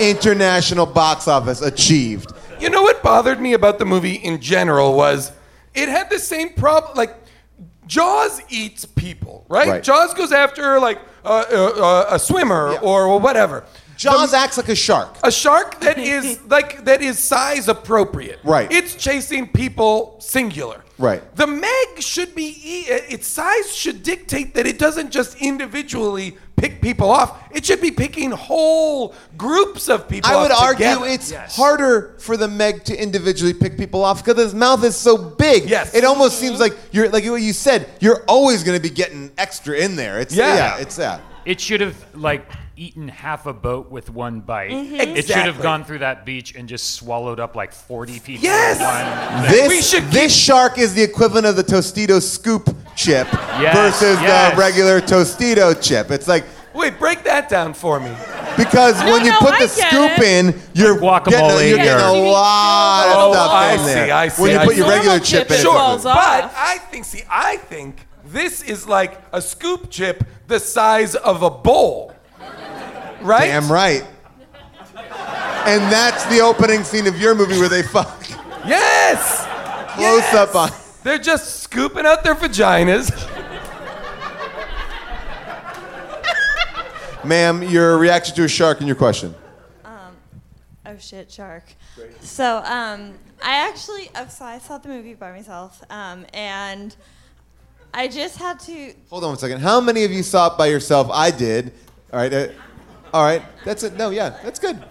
International 0.00 0.86
box 0.86 1.28
office 1.28 1.60
achieved. 1.62 2.32
You 2.60 2.70
know 2.70 2.82
what 2.82 3.02
bothered 3.02 3.40
me 3.40 3.54
about 3.54 3.78
the 3.78 3.84
movie 3.84 4.14
in 4.14 4.40
general 4.40 4.94
was 4.94 5.32
it 5.74 5.88
had 5.88 6.10
the 6.10 6.18
same 6.18 6.52
problem. 6.54 6.96
Like 6.96 7.16
Jaws 7.86 8.40
eats 8.48 8.84
people, 8.84 9.44
right? 9.48 9.68
Right. 9.68 9.82
Jaws 9.82 10.14
goes 10.14 10.32
after 10.32 10.78
like 10.78 11.00
uh, 11.24 11.44
uh, 11.50 11.54
uh, 11.54 12.06
a 12.10 12.18
swimmer 12.18 12.78
or 12.78 13.18
whatever. 13.18 13.64
Jaws 13.96 14.32
acts 14.32 14.56
like 14.56 14.68
a 14.68 14.74
shark. 14.74 15.16
A 15.22 15.30
shark 15.30 15.80
that 15.80 15.98
is 15.98 16.40
like 16.48 16.84
that 16.84 17.02
is 17.02 17.18
size 17.18 17.68
appropriate. 17.68 18.38
Right. 18.42 18.70
It's 18.72 18.94
chasing 18.94 19.48
people 19.48 20.16
singular. 20.20 20.84
Right. 21.00 21.22
The 21.36 21.46
Meg 21.46 22.00
should 22.00 22.34
be 22.34 22.56
e- 22.62 22.92
uh, 22.92 22.98
its 23.08 23.26
size 23.26 23.74
should 23.74 24.02
dictate 24.02 24.54
that 24.54 24.66
it 24.66 24.78
doesn't 24.78 25.10
just 25.10 25.40
individually 25.40 26.36
pick 26.56 26.82
people 26.82 27.10
off. 27.10 27.42
It 27.56 27.64
should 27.64 27.80
be 27.80 27.90
picking 27.90 28.30
whole 28.32 29.14
groups 29.38 29.88
of 29.88 30.08
people. 30.10 30.30
I 30.30 30.36
would 30.42 30.50
up 30.50 30.60
argue 30.60 30.84
together. 30.84 31.06
it's 31.06 31.56
harder 31.56 32.16
for 32.18 32.36
the 32.36 32.48
Meg 32.48 32.84
to 32.84 33.02
individually 33.02 33.54
pick 33.54 33.78
people 33.78 34.04
off 34.04 34.22
because 34.22 34.40
his 34.42 34.54
mouth 34.54 34.84
is 34.84 34.94
so 34.94 35.16
big. 35.16 35.68
Yes. 35.70 35.94
It 35.94 36.04
almost 36.04 36.38
seems 36.38 36.60
like 36.60 36.76
you're 36.92 37.08
like 37.08 37.24
what 37.24 37.40
you 37.40 37.54
said. 37.54 37.88
You're 38.00 38.22
always 38.28 38.62
going 38.62 38.76
to 38.76 38.82
be 38.82 38.94
getting 38.94 39.32
extra 39.38 39.78
in 39.78 39.96
there. 39.96 40.20
It's 40.20 40.36
yeah. 40.36 40.54
Yeah. 40.54 40.78
it's 40.80 40.96
that. 40.96 41.22
It 41.46 41.58
should 41.62 41.80
have 41.80 41.96
like 42.14 42.46
eaten 42.80 43.08
half 43.08 43.44
a 43.44 43.52
boat 43.52 43.90
with 43.90 44.08
one 44.08 44.40
bite. 44.40 44.70
Mhm. 44.70 45.14
It 45.16 45.26
should 45.26 45.36
have 45.36 45.60
gone 45.60 45.84
through 45.84 45.98
that 45.98 46.24
beach 46.24 46.54
and 46.54 46.66
just 46.66 46.94
swallowed 46.94 47.38
up 47.38 47.54
like 47.54 47.72
40 47.74 48.18
people. 48.20 48.42
Yes! 48.44 48.78
This 49.50 49.68
We 49.68 49.82
should 49.82 50.10
this 50.10 50.34
shark 50.34 50.78
is 50.78 50.94
the 50.94 51.02
equivalent 51.02 51.46
of 51.46 51.56
the 51.56 51.62
Tostito 51.64 52.22
scoop 52.22 52.74
chip 52.96 53.28
Yes, 53.60 53.76
versus 53.76 54.18
yes. 54.22 54.54
the 54.54 54.58
regular 54.58 55.00
Tostito 55.02 55.74
chip. 55.80 56.10
It's 56.10 56.26
like 56.26 56.44
Wait, 56.72 56.98
break 56.98 57.22
that 57.24 57.48
down 57.50 57.74
for 57.74 58.00
me. 58.00 58.12
because 58.56 58.98
No, 59.00 59.12
when 59.12 59.24
you 59.26 59.32
no, 59.32 59.38
put 59.40 59.52
I 59.54 59.58
the 59.64 59.68
scoop 59.68 60.18
it. 60.18 60.22
in, 60.22 60.62
you're 60.72 60.98
Like 60.98 61.24
getting, 61.24 61.40
guacamole 61.50 61.60
a, 61.60 61.68
you're 61.68 61.76
getting 61.78 62.06
a 62.06 62.12
lot 62.30 63.06
Oh, 63.14 63.28
of 63.28 63.34
stuff 63.34 63.50
I 63.50 63.72
in 63.74 63.78
see, 63.80 63.84
there. 63.86 64.14
I 64.14 64.28
see, 64.28 64.42
when 64.42 64.50
you 64.52 64.58
I 64.58 64.64
put 64.64 64.76
your 64.76 64.86
see. 64.86 64.92
regular 64.94 65.18
chip 65.18 65.48
chip 65.48 65.50
in, 65.50 65.66
it 65.66 65.70
falls 65.70 66.06
off. 66.06 66.14
But 66.16 66.54
I 66.56 66.78
think, 66.90 67.04
see, 67.04 67.22
I 67.28 67.56
think 67.58 68.06
this 68.24 68.62
is 68.62 68.86
like 68.86 69.18
a 69.34 69.42
scoop 69.42 69.90
chip 69.90 70.24
the 70.46 70.58
size 70.60 71.14
of 71.14 71.42
a 71.42 71.50
bowl. 71.50 72.14
Right? 73.22 73.46
Damn 73.48 73.70
right. 73.70 74.04
And 75.66 75.82
that's 75.92 76.24
the 76.26 76.40
opening 76.40 76.84
scene 76.84 77.06
of 77.06 77.20
your 77.20 77.34
movie 77.34 77.58
where 77.58 77.68
they 77.68 77.82
fuck. 77.82 78.28
Yes! 78.66 79.46
Close 79.94 80.20
Yes! 80.22 80.34
up 80.34 80.54
on. 80.54 80.70
They're 81.02 81.18
just 81.18 81.60
scooping 81.62 82.06
out 82.06 82.24
their 82.24 82.34
vaginas. 82.34 83.10
Ma'am, 87.24 87.62
your 87.62 87.98
reaction 87.98 88.34
to 88.36 88.44
a 88.44 88.48
shark 88.48 88.78
and 88.78 88.86
your 88.86 88.96
question. 88.96 89.34
Um, 89.84 90.16
Oh 90.86 90.96
shit, 90.98 91.30
shark. 91.30 91.64
So, 92.20 92.58
um, 92.64 93.14
I 93.42 93.68
actually, 93.68 94.10
oh, 94.16 94.26
so 94.28 94.44
I 94.46 94.58
saw 94.58 94.78
the 94.78 94.88
movie 94.88 95.14
by 95.14 95.30
myself, 95.32 95.82
um, 95.90 96.24
and 96.32 96.96
I 97.92 98.08
just 98.08 98.38
had 98.38 98.58
to. 98.60 98.94
Hold 99.10 99.24
on 99.24 99.30
one 99.30 99.38
second. 99.38 99.60
How 99.60 99.80
many 99.80 100.04
of 100.04 100.10
you 100.12 100.22
saw 100.22 100.52
it 100.54 100.58
by 100.58 100.66
yourself? 100.68 101.08
I 101.12 101.30
did. 101.30 101.72
All 102.12 102.18
right. 102.18 102.32
Uh, 102.32 102.48
all 103.12 103.24
right. 103.24 103.42
That's 103.64 103.82
it. 103.82 103.94
No, 103.94 104.10
yeah, 104.10 104.30
that's 104.42 104.58
good. 104.58 104.82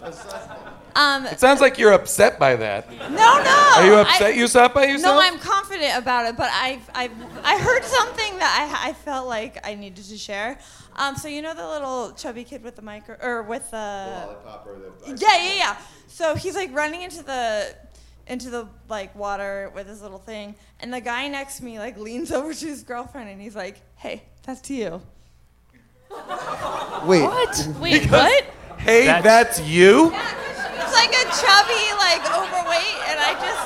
Um, 0.95 1.25
It 1.27 1.39
sounds 1.39 1.61
like 1.61 1.77
you're 1.77 1.93
upset 1.93 2.39
by 2.39 2.55
that. 2.55 2.89
no, 2.91 2.97
no. 3.07 3.73
Are 3.77 3.85
you 3.85 3.93
I- 3.95 4.01
upset 4.01 4.35
you 4.35 4.47
saw 4.47 4.65
it 4.65 4.73
by 4.73 4.85
yourself? 4.85 5.15
No, 5.15 5.21
I'm 5.21 5.39
confident 5.39 5.95
about 5.97 6.25
it, 6.27 6.35
but 6.35 6.49
I 6.51 6.81
I 6.93 7.09
I 7.43 7.57
heard 7.59 7.83
something 7.85 8.39
that 8.39 8.81
I 8.83 8.89
I 8.89 8.93
felt 8.93 9.27
like 9.27 9.65
I 9.65 9.75
needed 9.75 10.03
to 10.05 10.17
share. 10.17 10.57
Um, 10.95 11.15
so 11.15 11.27
you 11.29 11.41
know 11.41 11.53
the 11.53 11.65
little 11.67 12.11
chubby 12.13 12.43
kid 12.43 12.63
with 12.63 12.75
the 12.75 12.81
micro 12.81 13.15
or 13.21 13.43
with 13.43 13.69
the, 13.71 13.77
yeah 13.77 15.15
yeah 15.37 15.53
yeah. 15.55 15.77
So 16.07 16.35
he's 16.35 16.55
like 16.55 16.73
running 16.75 17.03
into 17.03 17.23
the 17.23 17.73
into 18.27 18.49
the 18.49 18.67
like 18.89 19.15
water 19.15 19.71
with 19.73 19.87
his 19.87 20.01
little 20.01 20.19
thing, 20.19 20.55
and 20.81 20.93
the 20.93 20.99
guy 21.01 21.27
next 21.29 21.57
to 21.57 21.63
me 21.63 21.79
like 21.79 21.97
leans 21.97 22.31
over 22.37 22.53
to 22.53 22.65
his 22.65 22.83
girlfriend 22.83 23.29
and 23.29 23.39
he's 23.41 23.55
like, 23.55 23.79
"Hey, 23.95 24.23
that's 24.43 24.59
to 24.61 24.73
you." 24.73 25.01
Wait. 27.05 27.21
What? 27.23 27.67
Wait, 27.79 28.09
what? 28.11 28.43
Hey, 28.77 29.05
That's- 29.05 29.23
that's, 29.23 29.61
you? 29.67 30.11
It's 30.13 30.93
like 30.93 31.11
a 31.11 31.25
chubby 31.37 31.83
like 31.99 32.23
overweight, 32.33 32.97
and 33.09 33.19
I 33.19 33.33
just 33.39 33.59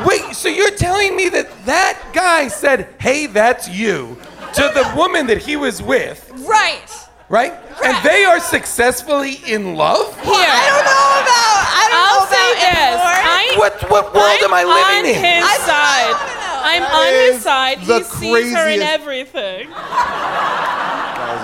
me. 0.00 0.06
Wait, 0.06 0.34
so 0.34 0.48
you're 0.48 0.72
telling 0.72 1.14
me 1.16 1.28
that 1.30 1.48
that 1.64 2.10
guy 2.12 2.48
said, 2.48 2.88
"Hey, 3.00 3.26
that's 3.26 3.68
you," 3.68 4.18
to 4.54 4.62
the 4.74 4.92
woman 4.96 5.26
that 5.28 5.38
he 5.38 5.56
was 5.56 5.80
with, 5.80 6.28
right. 6.46 6.82
right? 7.28 7.52
And 7.84 7.96
they 8.04 8.24
are 8.24 8.40
successfully 8.40 9.40
in 9.46 9.76
love. 9.76 10.14
Well, 10.26 10.34
I 10.34 10.66
don't 10.74 10.84
know 10.90 11.08
about 11.22 11.56
I 11.70 11.84
don't 11.88 12.02
I'll 12.02 12.20
know 12.20 12.34
say 12.34 12.46
about 12.52 12.60
this. 12.60 12.98
anymore. 12.98 13.18
I, 13.30 13.40
What 13.56 13.80
what 13.90 14.12
world 14.14 14.38
I'm 14.42 14.44
am 14.44 14.54
I 14.54 14.64
living 14.64 15.14
in? 15.14 15.22
his 15.22 15.44
I- 15.44 15.56
side. 15.58 16.14
I 16.14 16.22
don't 16.28 16.40
know. 16.40 16.60
I'm 16.66 16.82
on 16.82 17.32
his 17.32 17.42
side. 17.42 17.80
the 17.82 17.98
He 17.98 18.04
sees 18.04 18.54
her 18.54 18.68
in 18.68 18.82
everything. 18.82 19.68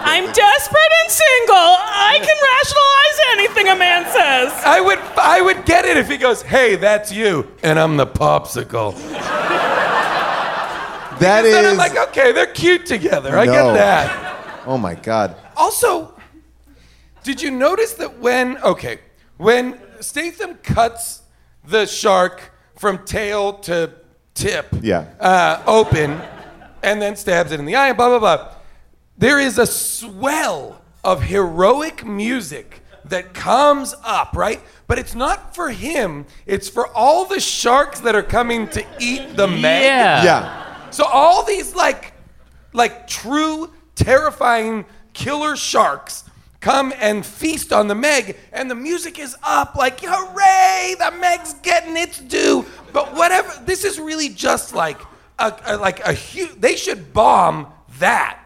I'm 0.02 0.24
desperate 0.32 0.92
and 1.02 1.10
single. 1.10 1.56
I 1.56 2.18
can 2.22 2.36
rationalize 2.52 3.18
anything 3.32 3.68
a 3.68 3.76
man 3.76 4.04
says. 4.12 4.52
I 4.64 4.80
would 4.80 4.98
I 5.16 5.40
would 5.40 5.64
get 5.66 5.84
it 5.84 5.96
if 5.96 6.08
he 6.08 6.16
goes, 6.16 6.42
"Hey, 6.42 6.76
that's 6.76 7.12
you," 7.12 7.46
and 7.62 7.78
I'm 7.78 7.96
the 7.96 8.06
popsicle. 8.06 8.94
That 11.20 11.42
then 11.42 11.64
is. 11.66 11.72
I'm 11.72 11.76
like, 11.76 11.98
okay, 12.08 12.32
they're 12.32 12.46
cute 12.46 12.86
together. 12.86 13.36
I 13.38 13.44
No. 13.44 13.52
get 13.52 13.72
that. 13.74 14.62
oh 14.66 14.78
my 14.78 14.94
God. 14.94 15.36
Also, 15.54 16.14
did 17.24 17.42
you 17.42 17.50
notice 17.50 17.92
that 17.94 18.18
when 18.20 18.56
okay, 18.62 19.00
when 19.36 19.78
Statham 20.00 20.54
cuts 20.62 21.19
the 21.64 21.86
shark 21.86 22.52
from 22.78 23.04
tail 23.04 23.54
to 23.54 23.92
tip, 24.34 24.68
Yeah. 24.80 25.04
uh, 25.20 25.62
open, 25.66 26.20
and 26.82 27.00
then 27.02 27.16
stabs 27.16 27.52
it 27.52 27.60
in 27.60 27.66
the 27.66 27.76
eye, 27.76 27.88
and 27.88 27.96
blah 27.96 28.08
blah 28.08 28.18
blah, 28.18 28.48
there 29.18 29.38
is 29.38 29.58
a 29.58 29.66
swell 29.66 30.80
of 31.04 31.22
heroic 31.24 32.04
music 32.06 32.82
that 33.04 33.34
comes 33.34 33.94
up, 34.04 34.34
right? 34.36 34.60
But 34.86 34.98
it's 34.98 35.14
not 35.14 35.54
for 35.54 35.70
him. 35.70 36.26
It's 36.46 36.68
for 36.68 36.86
all 36.88 37.24
the 37.26 37.40
sharks 37.40 38.00
that 38.00 38.14
are 38.14 38.22
coming 38.22 38.68
to 38.68 38.84
eat 38.98 39.36
the 39.36 39.46
man. 39.46 39.82
Yeah. 39.82 40.24
Yeah. 40.24 40.90
So 40.90 41.04
all 41.04 41.44
these 41.44 41.74
like 41.74 42.12
like 42.72 43.06
true 43.06 43.70
terrifying 43.94 44.84
killer 45.12 45.56
sharks 45.56 46.24
come 46.60 46.92
and 46.98 47.24
feast 47.24 47.72
on 47.72 47.88
the 47.88 47.94
Meg 47.94 48.36
and 48.52 48.70
the 48.70 48.74
music 48.74 49.18
is 49.18 49.34
up 49.42 49.74
like 49.76 49.98
hooray 50.02 50.94
the 50.98 51.10
Meg's 51.18 51.54
getting 51.54 51.96
its 51.96 52.18
due 52.20 52.64
but 52.92 53.14
whatever 53.14 53.50
this 53.64 53.84
is 53.84 53.98
really 53.98 54.28
just 54.28 54.74
like 54.74 55.00
a, 55.38 55.52
a 55.66 55.76
like 55.78 56.00
a 56.06 56.12
huge 56.12 56.52
they 56.60 56.76
should 56.76 57.12
bomb 57.12 57.66
that 57.98 58.36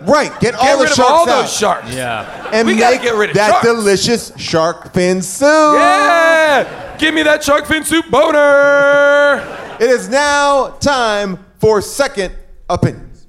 Right, 0.00 0.32
get, 0.40 0.54
all 0.56 0.62
Get 0.64 0.76
the 0.76 0.82
rid 0.82 0.90
of 0.90 0.96
sharks 0.96 1.10
all 1.10 1.30
out. 1.30 1.42
those 1.42 1.52
sharks. 1.56 1.94
Yeah. 1.94 2.50
and 2.52 2.66
We 2.66 2.72
make 2.74 2.80
gotta 2.80 2.98
get 2.98 3.14
rid 3.14 3.30
of 3.30 3.36
that 3.36 3.50
sharks. 3.62 3.66
delicious 3.66 4.32
shark 4.36 4.92
fin 4.92 5.22
soup. 5.22 5.46
Yeah! 5.76 6.96
Give 6.98 7.14
me 7.14 7.22
that 7.22 7.44
shark 7.44 7.64
fin 7.66 7.84
soup 7.84 8.10
boner! 8.10 9.36
It 9.80 9.88
is 9.88 10.08
now 10.08 10.70
time 10.80 11.38
for 11.60 11.80
second 11.80 12.34
opinions. 12.68 13.26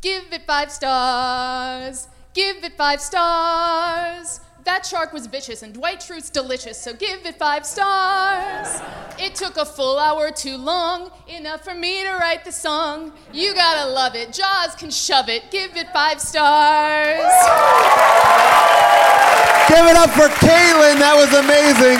Give 0.00 0.24
it 0.32 0.42
five 0.44 0.72
stars. 0.72 2.08
Give 2.34 2.64
it 2.64 2.76
five 2.76 3.00
stars. 3.00 4.40
That 4.64 4.84
shark 4.84 5.12
was 5.12 5.28
vicious 5.28 5.62
and 5.62 5.72
Dwight 5.72 6.02
Schrute's 6.02 6.30
delicious, 6.30 6.76
so 6.80 6.92
give 6.94 7.24
it 7.24 7.38
five 7.38 7.64
stars. 7.64 8.80
It 9.20 9.36
took 9.36 9.56
a 9.56 9.64
full 9.64 10.00
hour 10.00 10.32
too 10.32 10.56
long, 10.56 11.12
enough 11.28 11.62
for 11.62 11.74
me 11.74 12.02
to 12.02 12.10
write 12.14 12.44
the 12.44 12.50
song. 12.50 13.12
You 13.32 13.54
gotta 13.54 13.88
love 13.88 14.16
it. 14.16 14.32
Jaws 14.32 14.74
can 14.74 14.90
shove 14.90 15.28
it. 15.28 15.50
Give 15.52 15.76
it 15.76 15.86
five 15.92 16.20
stars. 16.20 17.20
Give 19.68 19.86
it 19.86 19.96
up 19.96 20.10
for 20.10 20.26
Kaylin. 20.42 20.98
That 20.98 21.14
was 21.14 21.32
amazing. 21.38 21.98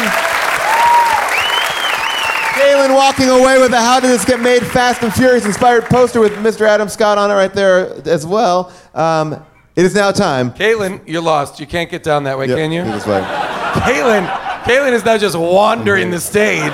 Kaylin 2.59 2.95
walking 2.97 3.29
away 3.29 3.61
with 3.61 3.73
a 3.73 3.81
How 3.81 4.01
Did 4.01 4.11
This 4.11 4.25
Get 4.25 4.41
Made 4.41 4.67
Fast 4.67 5.03
and 5.03 5.13
Furious 5.15 5.45
inspired 5.45 5.85
poster 5.85 6.19
with 6.21 6.33
Mr. 6.33 6.67
Adam 6.67 6.89
Scott 6.89 7.19
on 7.19 7.31
it 7.31 7.35
right 7.35 7.53
there 7.53 7.95
as 8.09 8.27
well. 8.27 8.73
Um, 8.95 9.45
it 9.77 9.85
is 9.85 9.95
now 9.95 10.13
time. 10.13 10.51
Caitlin, 10.53 11.01
you're 11.07 11.23
lost. 11.23 11.59
You 11.61 11.67
can't 11.67 11.91
get 11.91 12.03
down 12.03 12.25
that 12.25 12.39
way, 12.39 12.47
Yep, 12.47 12.57
can 12.57 12.73
you? 12.73 12.85
this 12.85 13.07
way. 13.07 13.21
Caitlin, 13.21 14.27
Caitlin 14.63 14.93
is 14.93 15.05
now 15.05 15.19
just 15.19 15.37
wandering 15.37 16.11
the 16.11 16.21
stage. 16.21 16.73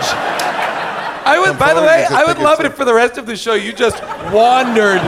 I 1.23 1.39
would, 1.39 1.59
by 1.59 1.69
the 1.69 1.81
forward, 1.81 1.87
way, 1.87 2.01
get 2.03 2.11
your 2.11 2.19
I 2.19 2.23
would 2.25 2.29
tickets. 2.37 2.45
love 2.45 2.61
it 2.61 2.67
if 2.67 2.75
for 2.75 2.85
the 2.85 2.95
rest 2.95 3.17
of 3.19 3.27
the 3.27 3.37
show 3.37 3.55
you 3.55 3.73
just 3.73 4.03
wandered 4.33 5.01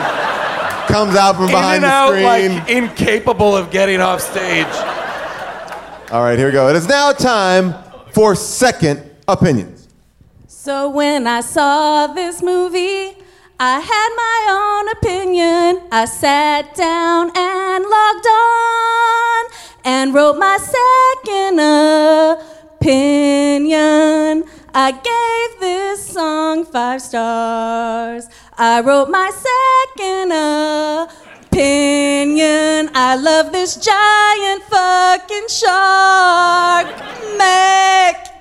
Comes 0.89 1.15
out 1.17 1.37
from 1.37 1.45
in 1.47 1.51
behind 1.53 1.77
and 1.77 1.85
the 1.85 1.89
out 1.89 2.09
screen. 2.09 2.25
like 2.59 2.69
incapable 2.69 3.57
of 3.57 3.71
getting 3.71 4.01
off 4.01 4.21
stage. 4.21 4.67
All 6.11 6.23
right, 6.23 6.37
here 6.39 6.49
we 6.49 6.53
go. 6.53 6.69
It 6.69 6.77
is 6.77 6.87
now 6.89 7.13
time 7.13 7.75
for 8.13 8.35
second 8.35 9.03
opinions. 9.27 9.89
So 10.49 10.91
when 10.91 11.27
I 11.27 11.41
saw 11.41 12.09
this 12.09 12.43
movie, 12.43 13.17
I 13.65 13.79
had 13.79 14.11
my 14.17 14.39
own 14.59 14.89
opinion. 14.97 15.87
I 15.93 16.05
sat 16.05 16.75
down 16.75 17.31
and 17.37 17.85
logged 17.85 18.27
on 18.27 19.45
and 19.85 20.13
wrote 20.13 20.37
my 20.37 20.59
second 20.59 21.61
opinion. 22.81 24.43
I 24.75 24.91
gave 24.91 25.61
this 25.61 26.05
song 26.05 26.65
five 26.65 27.01
stars. 27.01 28.27
I 28.59 28.81
wrote 28.81 29.11
my 29.11 29.31
second 29.31 30.33
opinion. 31.53 32.91
I 32.97 33.15
love 33.15 33.53
this 33.53 33.77
giant 33.77 34.65
fucking 34.65 35.47
shark. 35.47 36.89
Meg. 37.39 38.32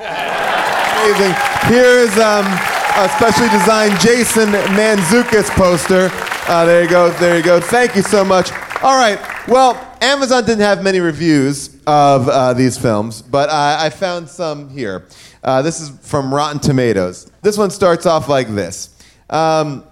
Amazing. 0.00 1.34
Here 1.68 1.84
is 1.84 2.16
um, 2.18 2.46
a 2.46 3.08
specially 3.16 3.50
designed 3.50 4.00
Jason 4.00 4.48
Mantzoukas 4.72 5.50
poster. 5.50 6.08
Uh, 6.48 6.64
there 6.64 6.82
you 6.82 6.88
go. 6.88 7.10
There 7.10 7.36
you 7.36 7.42
go. 7.42 7.60
Thank 7.60 7.94
you 7.94 8.02
so 8.02 8.24
much. 8.24 8.50
All 8.82 8.96
right. 8.98 9.18
Well, 9.46 9.74
Amazon 10.00 10.44
didn't 10.46 10.62
have 10.62 10.82
many 10.82 11.00
reviews 11.00 11.76
of 11.86 12.28
uh, 12.28 12.54
these 12.54 12.78
films, 12.78 13.20
but 13.20 13.50
I, 13.50 13.86
I 13.86 13.90
found 13.90 14.28
some 14.28 14.70
here. 14.70 15.06
Uh, 15.44 15.60
this 15.60 15.80
is 15.80 15.90
from 16.00 16.32
Rotten 16.32 16.60
Tomatoes. 16.60 17.30
This 17.42 17.58
one 17.58 17.70
starts 17.70 18.06
off 18.06 18.26
like 18.26 18.48
this. 18.48 18.96
Um, 19.28 19.84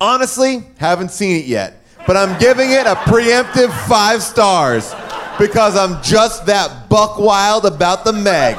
honestly, 0.00 0.64
haven't 0.78 1.10
seen 1.10 1.36
it 1.36 1.44
yet, 1.44 1.84
but 2.06 2.16
I'm 2.16 2.38
giving 2.38 2.70
it 2.70 2.86
a 2.86 2.94
preemptive 2.94 3.72
five 3.86 4.22
stars 4.22 4.94
because 5.38 5.76
I'm 5.76 6.02
just 6.02 6.46
that 6.46 6.88
buck 6.88 7.18
wild 7.18 7.66
about 7.66 8.06
the 8.06 8.12
Meg. 8.14 8.56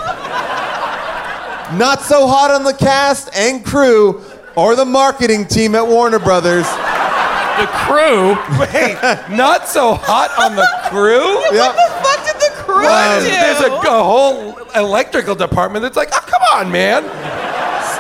Not 1.78 2.02
so 2.02 2.28
hot 2.28 2.52
on 2.52 2.64
the 2.64 2.74
cast 2.74 3.30
and 3.36 3.64
crew 3.64 4.24
or 4.56 4.76
the 4.76 4.86
marketing 4.86 5.46
team 5.46 5.76
at 5.76 5.86
Warner 5.86 6.20
Brothers. 6.20 6.66
The 6.66 7.68
crew? 7.86 8.36
Wait, 8.60 8.98
not 9.30 9.68
so 9.68 9.94
hot 9.94 10.32
on 10.40 10.56
the 10.56 10.68
crew? 10.90 11.40
Yep. 11.56 11.76
What 11.76 11.76
the 11.76 12.08
fuck 12.08 12.26
did 12.26 12.42
the 12.42 12.56
crew 12.64 12.82
Well, 12.84 13.22
do? 13.22 13.30
There's 13.30 13.62
a, 13.62 13.76
a 13.88 14.04
whole 14.04 14.58
electrical 14.76 15.36
department 15.36 15.84
that's 15.84 15.98
like, 15.98 16.10
oh, 16.14 16.26
come 16.26 16.42
on, 16.56 16.72
man. 16.72 17.04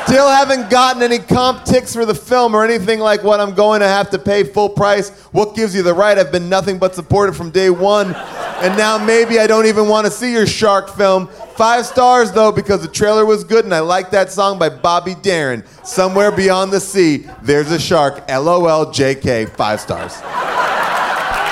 Still 0.10 0.28
haven't 0.28 0.72
gotten 0.72 1.04
any 1.04 1.20
comp 1.20 1.66
ticks 1.66 1.94
for 1.94 2.04
the 2.04 2.16
film 2.16 2.56
or 2.56 2.66
anything 2.66 3.00
like 3.00 3.24
what 3.24 3.40
I'm 3.40 3.54
going 3.54 3.82
to 3.82 3.88
have 3.88 4.10
to 4.10 4.18
pay 4.18 4.44
full 4.44 4.68
price. 4.68 5.12
What 5.32 5.56
gives 5.56 5.76
you 5.76 5.84
the 5.84 5.94
right? 5.94 6.18
I've 6.18 6.32
been 6.32 6.50
nothing 6.50 6.80
but 6.80 6.96
supportive 6.96 7.38
from 7.38 7.52
day 7.52 7.70
one. 7.70 8.16
And 8.16 8.76
now 8.76 8.98
maybe 8.98 9.38
I 9.40 9.46
don't 9.46 9.68
even 9.68 9.88
want 9.88 10.06
to 10.08 10.12
see 10.12 10.32
your 10.34 10.48
shark 10.48 10.90
film. 10.90 11.28
Five 11.28 11.86
stars 11.86 12.32
though, 12.32 12.52
because 12.52 12.82
the 12.82 12.88
trailer 12.88 13.24
was 13.24 13.44
good 13.44 13.66
and 13.66 13.74
I 13.76 13.82
like 13.82 14.10
that 14.10 14.32
song 14.32 14.58
by 14.58 14.70
Bobby 14.70 15.14
Darin. 15.14 15.64
Somewhere 15.84 16.32
beyond 16.32 16.72
the 16.72 16.80
sea, 16.80 17.28
there's 17.44 17.70
a 17.70 17.80
shark. 17.80 18.28
LOL, 18.28 18.88
JK, 18.88 19.52
five 19.52 19.80
stars. 19.80 20.14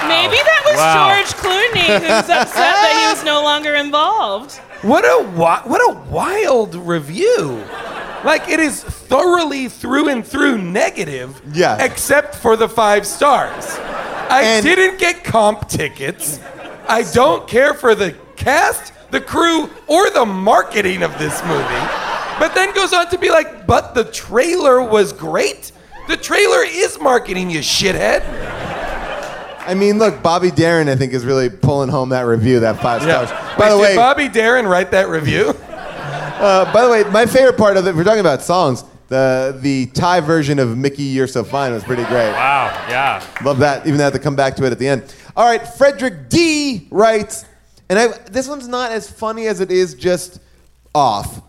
Maybe 0.08 0.38
that 0.38 0.62
was 0.66 0.78
Wow. 0.78 1.16
George 1.16 1.34
Clooney 1.36 2.00
who's 2.00 2.10
upset 2.10 2.48
that 2.56 2.98
he 3.08 3.14
was 3.16 3.24
no 3.24 3.44
longer 3.44 3.76
involved. 3.76 4.56
What 4.82 5.06
a 5.06 5.24
wi- 5.26 5.62
what 5.66 5.82
a 5.92 5.94
wild 6.10 6.74
review. 6.74 7.64
Like 8.28 8.50
it 8.50 8.60
is 8.60 8.84
thoroughly 8.84 9.70
through 9.70 10.10
and 10.10 10.28
through 10.28 10.58
negative. 10.58 11.42
Yeah. 11.54 11.82
Except 11.82 12.36
for 12.36 12.58
the 12.58 12.68
five 12.68 13.08
stars. 13.08 13.66
I 14.30 14.42
And- 14.44 14.66
didn't 14.66 15.00
get 15.00 15.24
comp 15.24 15.70
tickets. 15.70 16.42
I 16.90 17.04
don't 17.14 17.48
care 17.48 17.74
for 17.74 17.96
the 17.96 18.14
cast, 18.36 18.92
the 19.12 19.22
crew, 19.22 19.70
or 19.88 20.10
the 20.10 20.26
marketing 20.26 21.04
of 21.04 21.18
this 21.18 21.42
movie. 21.46 21.88
But 22.38 22.54
then 22.54 22.74
goes 22.76 22.92
on 22.92 23.10
to 23.12 23.18
be 23.18 23.30
like, 23.30 23.66
but 23.66 23.96
the 23.96 24.04
trailer 24.04 24.82
was 24.84 25.14
great. 25.14 25.72
The 26.10 26.18
trailer 26.18 26.64
is 26.66 27.00
marketing, 27.00 27.50
you 27.50 27.60
shithead. 27.60 28.24
I 29.66 29.74
mean, 29.74 30.00
look, 30.00 30.22
Bobby 30.22 30.52
Darin, 30.52 30.88
I 30.90 30.96
think, 30.96 31.14
is 31.14 31.26
really 31.26 31.50
pulling 31.50 31.90
home 31.90 32.10
that 32.10 32.22
review, 32.26 32.60
that 32.62 32.82
five 32.82 33.02
stars. 33.04 33.30
By 33.58 33.68
Wait, 33.68 33.70
the 33.70 33.76
did 33.76 33.82
way, 33.82 33.96
Bobby 33.96 34.28
Darin 34.28 34.68
write 34.68 34.92
that 34.92 35.08
review? 35.10 35.54
Uh, 36.40 36.72
by 36.72 36.84
the 36.84 36.90
way, 36.90 37.04
my 37.06 37.26
favorite 37.26 37.58
part 37.58 37.78
of 37.78 37.88
it, 37.88 37.90
if 37.90 37.96
we're 37.96 38.04
talking 38.04 38.20
about 38.20 38.44
songs, 38.44 38.84
the 39.08 39.58
the 39.60 39.88
Thai 39.88 40.20
version 40.20 40.60
of 40.60 40.78
Mickey 40.78 41.02
You're 41.02 41.26
So 41.26 41.44
Fine 41.44 41.72
was 41.72 41.84
pretty 41.84 42.04
great. 42.04 42.32
Wow, 42.32 42.68
yeah. 42.88 43.26
Love 43.44 43.58
that, 43.60 43.88
even 43.88 43.98
though 43.98 44.04
I 44.04 44.06
had 44.06 44.14
to 44.14 44.20
come 44.20 44.36
back 44.36 44.56
to 44.58 44.66
it 44.66 44.72
at 44.72 44.78
the 44.78 44.88
end. 44.88 45.16
All 45.36 45.50
right, 45.50 45.68
Frederick 45.68 46.30
D 46.30 46.88
writes, 46.92 47.46
and 47.90 47.98
I, 47.98 48.10
this 48.30 48.48
one's 48.48 48.68
not 48.68 48.92
as 48.92 49.10
funny 49.10 49.48
as 49.48 49.62
it 49.62 49.72
is 49.72 49.96
just 49.96 50.40
off. 50.94 51.42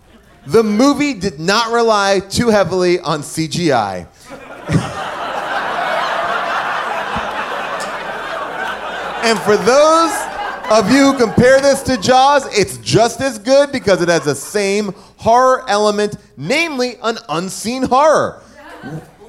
The 0.46 0.62
movie 0.62 1.12
did 1.12 1.38
not 1.38 1.70
rely 1.72 2.20
too 2.20 2.48
heavily 2.48 2.98
on 3.00 3.20
CGI. 3.20 4.06
and 9.22 9.38
for 9.40 9.58
those 9.58 10.27
of 10.70 10.90
you 10.90 11.12
who 11.12 11.18
compare 11.18 11.60
this 11.60 11.82
to 11.84 11.96
Jaws, 12.00 12.46
it's 12.56 12.78
just 12.78 13.20
as 13.20 13.38
good 13.38 13.72
because 13.72 14.02
it 14.02 14.08
has 14.08 14.24
the 14.24 14.34
same 14.34 14.92
horror 15.16 15.64
element, 15.68 16.16
namely 16.36 16.96
an 17.02 17.18
unseen 17.28 17.82
horror. 17.82 18.42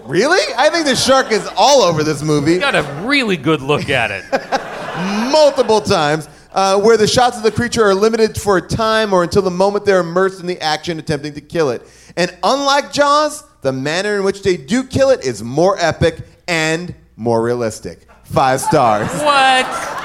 Really? 0.05 0.41
I 0.57 0.69
think 0.69 0.85
the 0.85 0.95
shark 0.95 1.31
is 1.31 1.47
all 1.55 1.81
over 1.81 2.03
this 2.03 2.23
movie. 2.23 2.57
Got 2.57 2.75
a 2.75 3.05
really 3.05 3.37
good 3.37 3.61
look 3.61 3.89
at 3.89 4.11
it. 4.11 4.25
multiple 5.31 5.81
times, 5.81 6.27
uh, 6.51 6.79
where 6.79 6.97
the 6.97 7.07
shots 7.07 7.37
of 7.37 7.43
the 7.43 7.51
creature 7.51 7.83
are 7.83 7.95
limited 7.95 8.39
for 8.39 8.57
a 8.57 8.61
time 8.61 9.13
or 9.13 9.23
until 9.23 9.41
the 9.41 9.51
moment 9.51 9.85
they're 9.85 9.99
immersed 9.99 10.39
in 10.41 10.47
the 10.47 10.59
action 10.61 10.99
attempting 10.99 11.33
to 11.33 11.41
kill 11.41 11.69
it. 11.69 11.87
And 12.17 12.35
unlike 12.43 12.91
Jaws, 12.91 13.43
the 13.61 13.71
manner 13.71 14.17
in 14.17 14.23
which 14.23 14.41
they 14.41 14.57
do 14.57 14.83
kill 14.83 15.09
it 15.09 15.23
is 15.23 15.43
more 15.43 15.77
epic 15.79 16.19
and 16.47 16.93
more 17.15 17.41
realistic. 17.41 18.07
Five 18.23 18.61
stars. 18.61 19.07
What? 19.21 19.98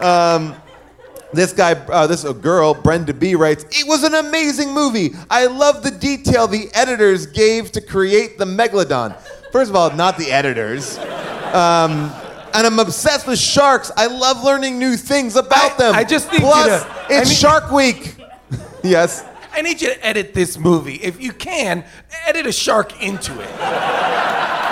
Um, 0.00 0.54
this 1.32 1.52
guy, 1.52 1.72
uh, 1.72 2.06
this 2.06 2.24
uh, 2.24 2.32
girl, 2.32 2.72
Brenda 2.74 3.12
B, 3.12 3.34
writes, 3.34 3.64
It 3.70 3.86
was 3.86 4.02
an 4.02 4.14
amazing 4.14 4.72
movie. 4.72 5.10
I 5.28 5.46
love 5.46 5.82
the 5.82 5.90
detail 5.90 6.46
the 6.46 6.70
editors 6.72 7.26
gave 7.26 7.70
to 7.72 7.80
create 7.80 8.38
the 8.38 8.46
megalodon. 8.46 9.14
First 9.52 9.70
of 9.70 9.76
all, 9.76 9.90
not 9.94 10.16
the 10.16 10.30
editors. 10.30 10.98
Um, 10.98 12.10
and 12.54 12.66
I'm 12.66 12.78
obsessed 12.78 13.26
with 13.26 13.38
sharks. 13.38 13.90
I 13.96 14.06
love 14.06 14.42
learning 14.42 14.78
new 14.78 14.96
things 14.96 15.36
about 15.36 15.76
them. 15.76 15.94
I 15.94 16.04
just 16.04 16.30
need 16.32 16.40
you 16.40 16.46
Plus, 16.46 16.82
to- 16.82 16.90
I 16.90 17.06
it's 17.20 17.32
Shark 17.32 17.70
Week. 17.70 18.14
yes. 18.82 19.24
I 19.58 19.60
need 19.60 19.82
you 19.82 19.88
to 19.88 20.06
edit 20.06 20.34
this 20.34 20.56
movie. 20.56 20.94
If 21.02 21.20
you 21.20 21.32
can, 21.32 21.84
edit 22.28 22.46
a 22.46 22.52
shark 22.52 23.02
into 23.02 23.32
it. 23.40 23.50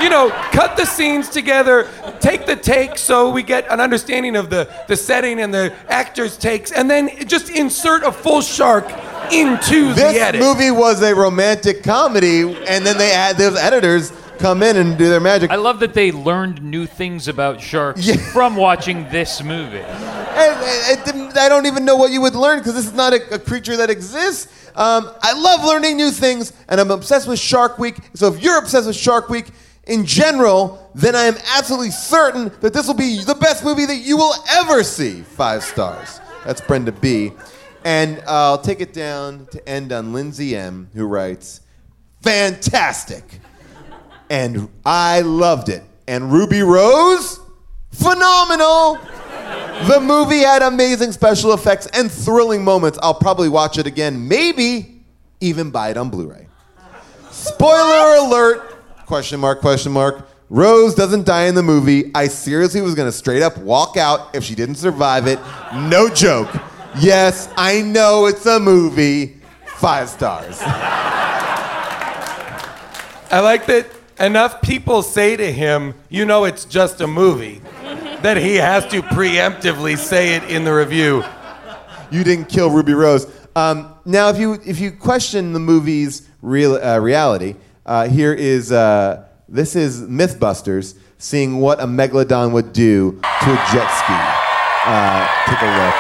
You 0.01 0.09
know, 0.11 0.31
cut 0.53 0.77
the 0.77 0.85
scenes 0.85 1.29
together, 1.29 1.89
take 2.21 2.47
the 2.47 2.55
take 2.55 2.97
so 2.97 3.31
we 3.31 3.43
get 3.43 3.67
an 3.69 3.81
understanding 3.81 4.37
of 4.37 4.49
the, 4.49 4.73
the 4.87 4.95
setting 4.95 5.41
and 5.41 5.53
the 5.53 5.75
actors' 5.89 6.37
takes, 6.37 6.71
and 6.71 6.89
then 6.89 7.27
just 7.27 7.51
insert 7.51 8.05
a 8.05 8.13
full 8.13 8.43
shark 8.43 8.85
into 9.33 9.93
This 9.93 10.13
the 10.13 10.21
edit. 10.21 10.41
This 10.41 10.55
movie 10.57 10.71
was 10.71 11.03
a 11.03 11.13
romantic 11.17 11.83
comedy, 11.83 12.43
and 12.43 12.87
then 12.87 12.97
they 12.97 13.11
add 13.11 13.37
those 13.39 13.57
editors 13.57 14.13
come 14.39 14.63
in 14.63 14.77
and 14.77 14.97
do 14.97 15.09
their 15.09 15.19
magic. 15.19 15.51
I 15.51 15.57
love 15.57 15.81
that 15.81 15.95
they 15.95 16.13
learned 16.13 16.63
new 16.63 16.87
things 16.87 17.27
about 17.27 17.61
sharks 17.61 18.09
from 18.33 18.55
watching 18.55 19.09
this 19.09 19.43
movie. 19.43 19.79
And, 19.81 21.09
and- 21.09 21.27
and 21.27 21.39
I 21.39 21.49
don't 21.49 21.67
even 21.67 21.85
know 21.85 21.97
what 21.97 22.11
you 22.13 22.21
would 22.21 22.35
learn 22.35 22.59
because 22.59 22.75
this 22.75 22.87
is 22.87 22.93
not 22.93 23.13
a, 23.15 23.35
a 23.35 23.39
creature 23.39 23.77
that 23.79 23.91
exists. 23.91 24.66
Um, 24.77 25.11
I 25.23 25.33
love 25.33 25.65
learning 25.65 25.97
new 25.97 26.11
things, 26.11 26.53
and 26.69 26.81
I'm 26.81 26.91
obsessed 26.91 27.27
with 27.27 27.39
Shark 27.39 27.79
Week. 27.79 27.97
So 28.15 28.33
if 28.33 28.43
you're 28.43 28.59
obsessed 28.59 28.87
with 28.87 28.97
Shark 28.97 29.29
Week 29.29 29.51
in 29.85 30.05
general, 30.05 30.91
then 30.95 31.17
I 31.17 31.23
am 31.23 31.37
absolutely 31.57 31.91
certain 31.91 32.53
that 32.61 32.73
this 32.73 32.87
will 32.87 32.95
be 32.95 33.25
the 33.25 33.35
best 33.35 33.65
movie 33.65 33.87
that 33.87 33.97
you 33.97 34.17
will 34.17 34.35
ever 34.51 34.83
see. 34.85 35.23
Five 35.23 35.65
stars. 35.65 36.21
That's 36.45 36.61
Brenda 36.61 36.93
B. 36.93 37.33
And 37.85 38.23
I'll 38.27 38.59
take 38.59 38.81
it 38.81 38.93
down 38.93 39.47
to 39.53 39.69
end 39.69 39.93
on 39.93 40.13
Lindsay 40.13 40.57
M, 40.57 40.91
who 40.95 41.07
writes, 41.07 41.61
"Fantastic." 42.23 43.41
and 44.31 44.69
I 44.85 45.21
loved 45.21 45.69
it. 45.69 45.83
And 46.09 46.33
Ruby 46.33 46.63
Rose, 46.63 47.41
phenomenal. 47.93 48.99
The 49.89 50.01
movie 50.01 50.41
had 50.41 50.63
amazing 50.63 51.13
special 51.13 51.53
effects 51.53 51.87
and 51.93 52.11
thrilling 52.11 52.65
moments. 52.65 52.99
I'll 53.03 53.15
probably 53.15 53.49
watch 53.49 53.79
it 53.79 53.87
again, 53.87 54.27
maybe 54.27 55.03
even 55.41 55.71
buy 55.71 55.91
it 55.91 55.97
on 55.97 56.11
Blu-ray. 56.11 56.47
Spoiler 57.31 58.17
alert! 58.17 58.77
Question 59.07 59.39
mark, 59.39 59.61
question 59.61 59.93
mark. 59.93 60.29
Rose 60.49 60.95
doesn't 60.95 61.27
die 61.27 61.45
in 61.45 61.55
the 61.55 61.63
movie. 61.63 62.11
I 62.15 62.29
seriously 62.29 62.81
was 62.81 62.95
gonna 62.95 63.13
straight 63.13 63.43
up 63.43 63.59
walk 63.59 63.97
out 63.97 64.35
if 64.35 64.45
she 64.45 64.55
didn't 64.55 64.77
survive 64.77 65.27
it. 65.27 65.39
No 65.75 66.09
joke. 66.09 66.49
Yes, 66.99 67.49
I 67.57 67.83
know 67.83 68.27
it's 68.27 68.47
a 68.47 68.59
movie. 68.59 69.41
Five 69.77 70.09
stars. 70.09 70.59
I 73.31 73.41
like 73.41 73.67
that 73.67 73.87
enough 74.19 74.63
people 74.63 75.03
say 75.03 75.37
to 75.37 75.53
him, 75.53 75.95
you 76.09 76.25
know, 76.25 76.45
it's 76.45 76.65
just 76.65 77.01
a 77.01 77.07
movie, 77.07 77.61
that 78.23 78.37
he 78.37 78.57
has 78.57 78.87
to 78.87 79.03
preemptively 79.03 79.97
say 79.97 80.37
it 80.37 80.45
in 80.45 80.65
the 80.65 80.73
review. 80.73 81.25
You 82.11 82.25
didn't 82.25 82.49
kill 82.49 82.71
Ruby 82.71 82.95
Rose. 82.95 83.27
Um, 83.57 83.95
now, 84.05 84.29
if 84.29 84.39
you 84.39 84.61
if 84.67 84.81
you 84.81 84.93
question 84.93 85.53
the 85.53 85.59
movie's 85.59 86.29
real 86.43 86.75
uh, 86.75 86.99
reality, 86.99 87.57
uh, 87.85 88.09
here 88.09 88.33
is 88.33 88.71
uh, 88.71 89.27
this 89.49 89.75
is 89.75 90.03
MythBusters 90.03 90.99
seeing 91.19 91.59
what 91.59 91.81
a 91.81 91.87
megalodon 91.87 92.53
would 92.53 92.73
do 92.73 93.13
to 93.13 93.49
a 93.49 93.61
jet 93.73 93.89
ski. 93.89 94.19
Uh, 94.87 95.25
take 95.49 95.63
a 95.63 95.71
look. 95.73 95.99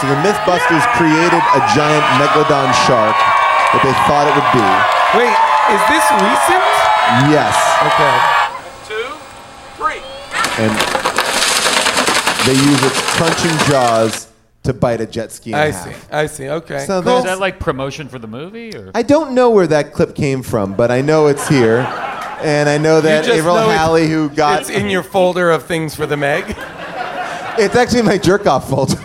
So 0.00 0.08
the 0.08 0.18
MythBusters 0.22 0.86
created 0.94 1.42
a 1.54 1.60
giant 1.74 2.04
megalodon 2.18 2.70
shark 2.86 3.14
that 3.74 3.82
they 3.82 3.94
thought 4.06 4.26
it 4.26 4.34
would 4.38 4.50
be. 4.54 4.68
Wait, 5.18 5.34
is 5.74 5.82
this 5.90 6.04
recent? 6.22 6.64
Yes. 7.30 7.54
Okay. 7.86 8.31
Two, 10.56 10.62
three. 10.62 10.64
And 10.64 10.72
they 12.46 12.54
use 12.54 12.84
its 12.84 13.00
crunching 13.16 13.56
jaws 13.70 14.28
to 14.64 14.72
bite 14.72 15.00
a 15.00 15.06
jet 15.06 15.32
ski 15.32 15.50
in 15.50 15.56
I 15.56 15.70
half. 15.70 15.84
see. 15.88 16.12
I 16.12 16.26
see. 16.26 16.48
Okay. 16.48 16.84
So 16.86 16.98
Is 17.00 17.04
that's- 17.04 17.24
that 17.24 17.40
like 17.40 17.58
promotion 17.58 18.08
for 18.08 18.18
the 18.18 18.26
movie? 18.28 18.74
Or? 18.76 18.90
I 18.94 19.02
don't 19.02 19.32
know 19.32 19.50
where 19.50 19.66
that 19.66 19.92
clip 19.92 20.14
came 20.14 20.42
from, 20.42 20.74
but 20.74 20.90
I 20.90 21.00
know 21.00 21.26
it's 21.26 21.48
here. 21.48 21.78
And 22.42 22.68
I 22.68 22.76
know 22.78 23.00
that 23.00 23.22
You 23.24 23.28
just 23.28 23.38
April 23.40 23.54
know 23.54 23.70
it- 23.70 23.76
Halley, 23.76 24.08
who 24.08 24.28
got 24.28 24.60
It's 24.62 24.70
in 24.70 24.88
your 24.88 25.02
folder 25.04 25.50
of 25.50 25.64
things 25.64 25.94
for 25.94 26.06
the 26.06 26.16
Meg. 26.16 26.44
it's 27.58 27.76
actually 27.76 28.02
my 28.02 28.18
jerk 28.18 28.46
off 28.46 28.68
folder. 28.68 28.98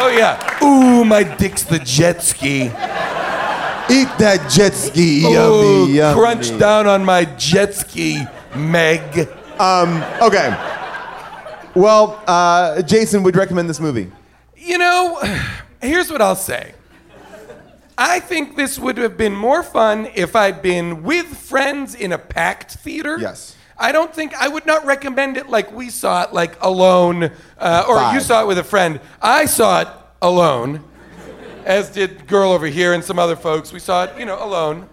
Oh 0.00 0.08
yeah. 0.16 0.58
Ooh, 0.62 1.04
my 1.04 1.22
dick's 1.24 1.62
the 1.64 1.78
jet 1.80 2.22
ski. 2.22 2.64
Eat 3.90 4.08
that 4.18 4.46
jet 4.50 4.74
ski, 4.74 5.24
Ooh, 5.24 5.30
yummy, 5.32 5.92
yummy. 5.94 6.20
crunch 6.20 6.58
down 6.58 6.86
on 6.86 7.04
my 7.04 7.24
jet 7.36 7.74
ski, 7.74 8.22
Meg. 8.54 9.28
Um, 9.58 10.02
okay. 10.22 10.56
Well, 11.74 12.22
uh, 12.26 12.82
Jason 12.82 13.22
would 13.22 13.36
recommend 13.36 13.68
this 13.68 13.80
movie. 13.80 14.10
You 14.56 14.78
know, 14.78 15.20
here's 15.80 16.10
what 16.10 16.22
I'll 16.22 16.36
say. 16.36 16.74
I 17.96 18.20
think 18.20 18.56
this 18.56 18.78
would 18.78 18.96
have 18.98 19.16
been 19.16 19.34
more 19.34 19.64
fun 19.64 20.08
if 20.14 20.36
I'd 20.36 20.62
been 20.62 21.02
with 21.02 21.26
friends 21.26 21.96
in 21.96 22.12
a 22.12 22.18
packed 22.18 22.74
theater. 22.74 23.18
Yes. 23.18 23.56
I 23.76 23.90
don't 23.92 24.14
think 24.14 24.34
I 24.34 24.48
would 24.48 24.66
not 24.66 24.84
recommend 24.84 25.36
it 25.36 25.48
like 25.48 25.72
we 25.72 25.90
saw 25.90 26.22
it, 26.24 26.32
like 26.32 26.62
alone, 26.62 27.30
uh, 27.58 27.84
or 27.88 28.12
you 28.12 28.20
saw 28.20 28.42
it 28.42 28.46
with 28.46 28.58
a 28.58 28.64
friend. 28.64 29.00
I 29.20 29.46
saw 29.46 29.80
it 29.82 29.88
alone, 30.22 30.84
as 31.64 31.90
did 31.90 32.26
girl 32.26 32.52
over 32.52 32.66
here 32.66 32.92
and 32.92 33.02
some 33.04 33.18
other 33.18 33.36
folks. 33.36 33.72
We 33.72 33.78
saw 33.80 34.04
it, 34.04 34.18
you 34.18 34.24
know, 34.24 34.42
alone. 34.42 34.88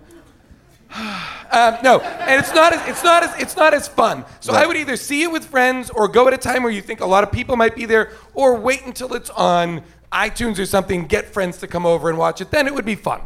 Um, 1.51 1.77
no, 1.83 1.99
and 1.99 2.39
it's 2.39 2.53
not 2.53 2.73
as 2.73 2.87
it's 2.87 3.03
not 3.03 3.23
as 3.23 3.41
it's 3.41 3.55
not 3.55 3.73
as 3.73 3.87
fun. 3.87 4.25
So 4.39 4.53
I 4.53 4.65
would 4.65 4.77
either 4.77 4.97
see 4.97 5.23
it 5.23 5.31
with 5.31 5.45
friends, 5.45 5.89
or 5.89 6.07
go 6.07 6.27
at 6.27 6.33
a 6.33 6.37
time 6.37 6.63
where 6.63 6.71
you 6.71 6.81
think 6.81 6.99
a 6.99 7.05
lot 7.05 7.23
of 7.23 7.31
people 7.31 7.55
might 7.55 7.75
be 7.75 7.85
there, 7.85 8.11
or 8.33 8.55
wait 8.55 8.85
until 8.85 9.13
it's 9.13 9.29
on 9.29 9.83
iTunes 10.11 10.59
or 10.59 10.65
something. 10.65 11.05
Get 11.05 11.25
friends 11.27 11.57
to 11.59 11.67
come 11.67 11.85
over 11.85 12.09
and 12.09 12.17
watch 12.17 12.41
it. 12.41 12.51
Then 12.51 12.67
it 12.67 12.73
would 12.73 12.85
be 12.85 12.95
fun. 12.95 13.21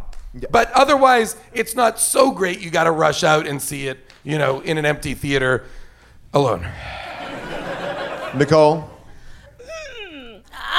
But 0.52 0.72
otherwise, 0.74 1.36
it's 1.54 1.76
not 1.76 2.00
so 2.00 2.32
great. 2.32 2.60
You 2.60 2.70
got 2.70 2.84
to 2.84 2.92
rush 2.92 3.24
out 3.24 3.48
and 3.48 3.62
see 3.62 3.88
it, 3.88 4.00
you 4.24 4.38
know, 4.38 4.60
in 4.60 4.78
an 4.78 4.86
empty 4.86 5.16
theater, 5.16 5.66
alone. 6.34 6.68
Nicole? 8.36 8.90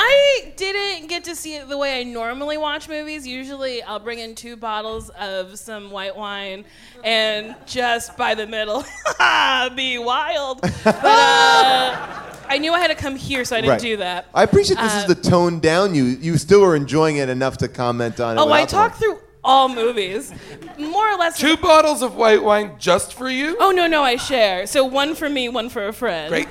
I 0.02 0.52
didn't 0.56 1.08
get 1.08 1.24
to 1.24 1.36
see 1.36 1.56
it 1.56 1.68
the 1.68 1.76
way 1.76 2.00
I 2.00 2.04
normally 2.04 2.56
watch 2.56 2.88
movies. 2.88 3.26
Usually, 3.26 3.82
I'll 3.82 3.98
bring 3.98 4.18
in 4.18 4.34
two 4.34 4.56
bottles 4.56 5.10
of 5.10 5.58
some 5.58 5.90
white 5.90 6.16
wine 6.16 6.64
and 7.04 7.54
just 7.66 8.16
by 8.16 8.34
the 8.34 8.46
middle, 8.46 8.82
be 9.76 9.98
wild. 9.98 10.62
But 10.62 10.86
uh, 11.04 12.26
I 12.48 12.56
knew 12.58 12.72
I 12.72 12.80
had 12.80 12.88
to 12.88 12.94
come 12.94 13.14
here, 13.14 13.44
so 13.44 13.56
I 13.56 13.60
didn't 13.60 13.72
Right. 13.72 13.80
do 13.80 13.96
that. 13.98 14.26
I 14.34 14.42
appreciate 14.42 14.78
this 14.78 14.94
Uh, 14.94 14.98
is 14.98 15.04
the 15.04 15.14
toned 15.30 15.60
down 15.60 15.94
you. 15.94 16.04
You 16.04 16.38
still 16.38 16.64
are 16.64 16.74
enjoying 16.74 17.16
it 17.16 17.28
enough 17.28 17.58
to 17.58 17.68
comment 17.68 18.20
on 18.20 18.38
it. 18.38 18.40
Oh, 18.40 18.48
I 18.50 18.62
without 18.62 18.68
talk 18.70 18.94
through 18.98 19.18
all 19.42 19.68
movies, 19.68 20.32
more 20.78 21.10
or 21.12 21.16
less. 21.16 21.38
Two 21.38 21.56
bottles 21.56 22.02
of 22.02 22.14
white 22.16 22.42
wine 22.42 22.76
just 22.78 23.14
for 23.14 23.28
you? 23.30 23.56
Oh 23.60 23.70
no, 23.70 23.86
no, 23.86 24.02
I 24.02 24.16
share. 24.16 24.66
So 24.66 24.84
one 24.84 25.14
for 25.14 25.28
me, 25.28 25.48
one 25.48 25.68
for 25.68 25.88
a 25.88 25.92
friend. 25.92 26.30
Great. 26.30 26.48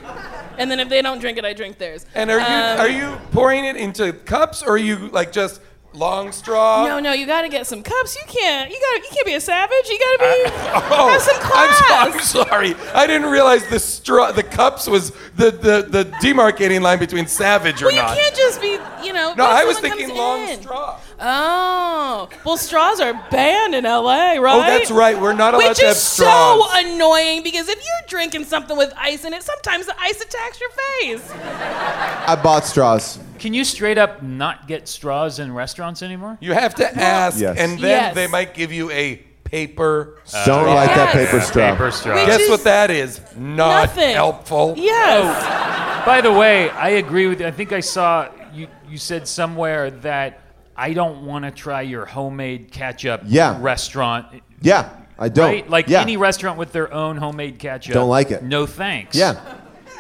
And 0.58 0.70
then 0.70 0.80
if 0.80 0.90
they 0.90 1.02
don't 1.02 1.20
drink 1.20 1.38
it, 1.38 1.46
I 1.46 1.54
drink 1.54 1.78
theirs. 1.78 2.06
And 2.16 2.30
are 2.30 2.40
you 2.40 2.46
Um, 2.46 2.80
are 2.80 2.90
you 2.90 3.18
pouring 3.32 3.66
it 3.66 3.76
into 3.76 4.12
cups, 4.14 4.62
or 4.64 4.72
are 4.72 4.78
you 4.78 5.10
like 5.10 5.32
just 5.32 5.62
long 5.94 6.32
straw? 6.32 6.86
No, 6.86 7.00
no, 7.00 7.12
you 7.14 7.26
got 7.26 7.42
to 7.42 7.50
get 7.50 7.68
some 7.68 7.84
cups. 7.84 8.16
You 8.16 8.22
can't. 8.28 8.70
You 8.72 8.80
got. 8.80 9.04
You 9.04 9.10
can't 9.12 9.26
be 9.26 9.34
a 9.36 9.42
savage. 9.42 9.90
You 9.90 10.00
got 10.00 10.12
to 10.12 10.20
be. 10.20 10.46
Uh, 10.46 10.82
oh, 10.92 11.10
have 11.10 11.22
some 11.22 11.36
I'm, 11.38 11.74
so- 11.74 11.86
class. 11.86 12.14
I'm 12.14 12.20
sorry. 12.46 12.76
I 12.94 13.08
didn't 13.08 13.30
realize 13.30 13.66
the 13.68 13.80
straw, 13.80 14.32
the 14.32 14.44
cups 14.44 14.88
was 14.88 15.12
the, 15.36 15.52
the, 15.52 15.86
the 15.90 16.04
demarcating 16.22 16.82
line 16.82 17.00
between 17.00 17.28
savage 17.28 17.82
or 17.82 17.86
Well, 17.88 17.96
you 17.96 18.22
can't 18.22 18.36
just 18.36 18.62
be. 18.62 18.78
You 19.06 19.14
know. 19.14 19.34
No, 19.36 19.46
I 19.46 19.64
was 19.66 19.80
thinking 19.80 20.16
long 20.16 20.42
in. 20.48 20.62
straw. 20.62 21.00
Oh, 21.22 22.30
well, 22.46 22.56
straws 22.56 23.02
are 23.02 23.14
banned 23.30 23.76
in 23.76 23.84
LA, 23.84 24.36
right? 24.36 24.56
Oh, 24.56 24.60
that's 24.62 24.90
right. 24.90 25.20
We're 25.20 25.34
not 25.34 25.54
allowed 25.54 25.70
Which 25.70 25.80
to 25.80 25.88
have 25.88 25.96
straws. 25.98 26.60
Which 26.60 26.62
is 26.62 26.72
straws. 26.72 26.86
so 26.86 26.94
annoying 26.94 27.44
because 27.44 27.68
if 27.68 27.78
you're 27.78 28.08
drinking 28.08 28.46
something 28.46 28.78
with 28.78 28.94
ice 28.96 29.26
in 29.26 29.34
it, 29.34 29.44
sometimes 29.44 29.86
the 29.88 30.00
ice 30.00 30.22
attacks 30.22 30.62
your 30.62 30.70
face. 31.02 31.30
I 31.34 32.40
bought 32.42 32.66
straws. 32.66 33.20
Can 33.40 33.54
you 33.54 33.64
straight 33.64 33.98
up 33.98 34.22
not 34.22 34.68
get 34.68 34.88
straws 34.88 35.40
in 35.40 35.54
restaurants 35.54 36.02
anymore? 36.04 36.38
You 36.42 36.54
have 36.54 36.76
to 36.76 36.86
ask, 37.00 37.40
Yes. 37.40 37.58
and 37.58 37.74
then 37.80 37.90
Yes. 37.90 38.16
they 38.16 38.28
might 38.28 38.54
give 38.54 38.72
you 38.72 38.90
a 38.92 39.16
paper 39.44 40.20
straw. 40.26 40.46
Don't 40.46 40.68
like 40.76 40.90
that 40.94 41.12
paper 41.14 41.42
straw. 41.42 41.72
Paper 41.72 41.92
straw. 41.92 42.16
Which 42.16 42.26
Guess 42.28 42.42
is 42.42 42.50
what 42.50 42.64
that 42.66 42.92
is? 42.92 43.20
Not 43.36 43.82
nothing. 43.96 44.14
helpful. 44.14 44.76
Yes. 44.78 46.02
Oh. 46.02 46.06
By 46.06 46.22
the 46.22 46.32
way, 46.32 46.70
I 46.70 46.90
agree 46.90 47.28
with 47.28 47.42
you. 47.42 47.48
I 47.48 47.52
think 47.52 47.72
I 47.72 47.80
saw 47.80 48.28
you, 48.54 48.68
you 48.88 48.98
said 48.98 49.28
somewhere 49.28 49.90
that 49.92 50.40
I 50.78 50.94
don't 50.94 51.26
want 51.26 51.46
to 51.46 51.52
try 51.52 51.82
your 51.82 52.06
homemade 52.06 52.72
ketchup 52.72 53.22
Yeah. 53.26 53.58
restaurant. 53.60 54.28
Yeah, 54.62 54.90
I 55.18 55.30
don't. 55.30 55.46
Right? 55.50 55.70
Like 55.70 55.88
yeah. 55.90 56.02
any 56.02 56.16
restaurant 56.18 56.58
with 56.58 56.72
their 56.72 56.94
own 56.94 57.18
homemade 57.18 57.60
ketchup. 57.60 57.94
Don't 57.94 58.08
like 58.10 58.32
it. 58.32 58.44
No 58.44 58.66
thanks. 58.66 59.16
Yeah, 59.16 59.36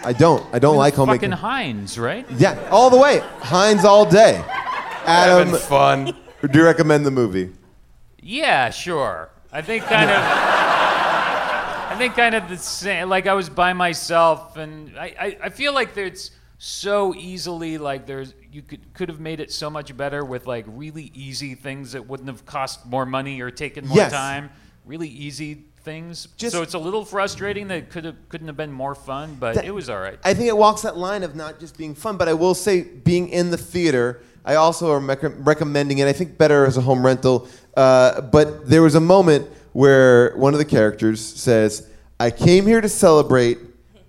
I 0.03 0.13
don't. 0.13 0.45
I 0.53 0.59
don't 0.59 0.77
like 0.77 0.93
homemade. 0.95 1.17
Fucking 1.21 1.31
Heinz, 1.31 1.99
right? 1.99 2.25
Yeah, 2.31 2.57
all 2.71 2.89
the 2.89 2.97
way. 2.97 3.19
Heinz 3.39 3.83
all 3.85 4.05
day. 4.09 4.41
Adam, 5.05 5.47
Having 5.49 5.61
fun. 5.61 6.05
do 6.49 6.59
you 6.59 6.65
recommend 6.65 7.05
the 7.05 7.11
movie? 7.11 7.51
Yeah, 8.21 8.69
sure. 8.69 9.29
I 9.51 9.61
think 9.61 9.83
kind 9.85 10.09
of. 10.09 10.17
I 11.91 11.95
think 11.97 12.13
kind 12.15 12.35
of 12.35 12.47
the 12.47 12.57
same. 12.57 13.09
Like 13.09 13.27
I 13.27 13.33
was 13.33 13.49
by 13.49 13.73
myself, 13.73 14.55
and 14.57 14.97
I, 14.97 15.15
I, 15.19 15.37
I 15.45 15.49
feel 15.49 15.73
like 15.73 15.93
there's 15.93 16.31
so 16.61 17.15
easily 17.15 17.77
like 17.77 18.05
there's 18.05 18.33
you 18.51 18.61
could 18.61 18.93
could 18.93 19.07
have 19.09 19.19
made 19.19 19.39
it 19.39 19.51
so 19.51 19.69
much 19.69 19.95
better 19.95 20.23
with 20.25 20.45
like 20.45 20.65
really 20.67 21.09
easy 21.15 21.55
things 21.55 21.93
that 21.93 22.05
wouldn't 22.07 22.27
have 22.29 22.45
cost 22.45 22.85
more 22.85 23.05
money 23.05 23.41
or 23.41 23.49
taken 23.49 23.87
more 23.87 23.97
Yes. 23.97 24.11
time. 24.11 24.49
Really 24.85 25.07
easy 25.09 25.65
things. 25.83 26.27
Just- 26.37 26.53
so 26.55 26.61
it's 26.61 26.73
a 26.73 26.79
little 26.79 27.05
frustrating 27.05 27.67
that 27.69 27.89
could 27.89 28.05
have 28.05 28.15
couldn't 28.29 28.47
have 28.47 28.57
been 28.57 28.71
more 28.71 28.95
fun, 28.95 29.37
but 29.39 29.55
That- 29.55 29.65
it 29.65 29.73
was 29.73 29.89
all 29.89 29.99
right. 29.99 30.19
I 30.23 30.33
think 30.33 30.47
it 30.47 30.57
walks 30.57 30.81
that 30.83 30.97
line 30.97 31.23
of 31.23 31.35
not 31.35 31.59
just 31.59 31.77
being 31.77 31.95
fun, 31.95 32.17
but 32.17 32.27
I 32.27 32.33
will 32.33 32.53
say 32.55 32.81
being 32.81 33.29
in 33.29 33.51
the 33.51 33.57
theater. 33.57 34.21
I 34.45 34.55
also 34.55 34.95
am 34.95 35.07
rec- 35.07 35.19
recommending 35.45 35.99
it. 35.99 36.07
I 36.07 36.13
think 36.13 36.37
better 36.37 36.65
as 36.65 36.77
a 36.77 36.81
home 36.81 37.05
rental. 37.05 37.47
Uh, 37.75 38.21
but 38.21 38.67
there 38.69 38.81
was 38.81 38.95
a 38.95 38.99
moment 39.01 39.47
where 39.73 40.33
one 40.37 40.53
of 40.53 40.59
the 40.59 40.65
characters 40.65 41.21
says, 41.21 41.87
"I 42.19 42.31
came 42.31 42.65
here 42.65 42.81
to 42.81 42.89
celebrate, 42.89 43.59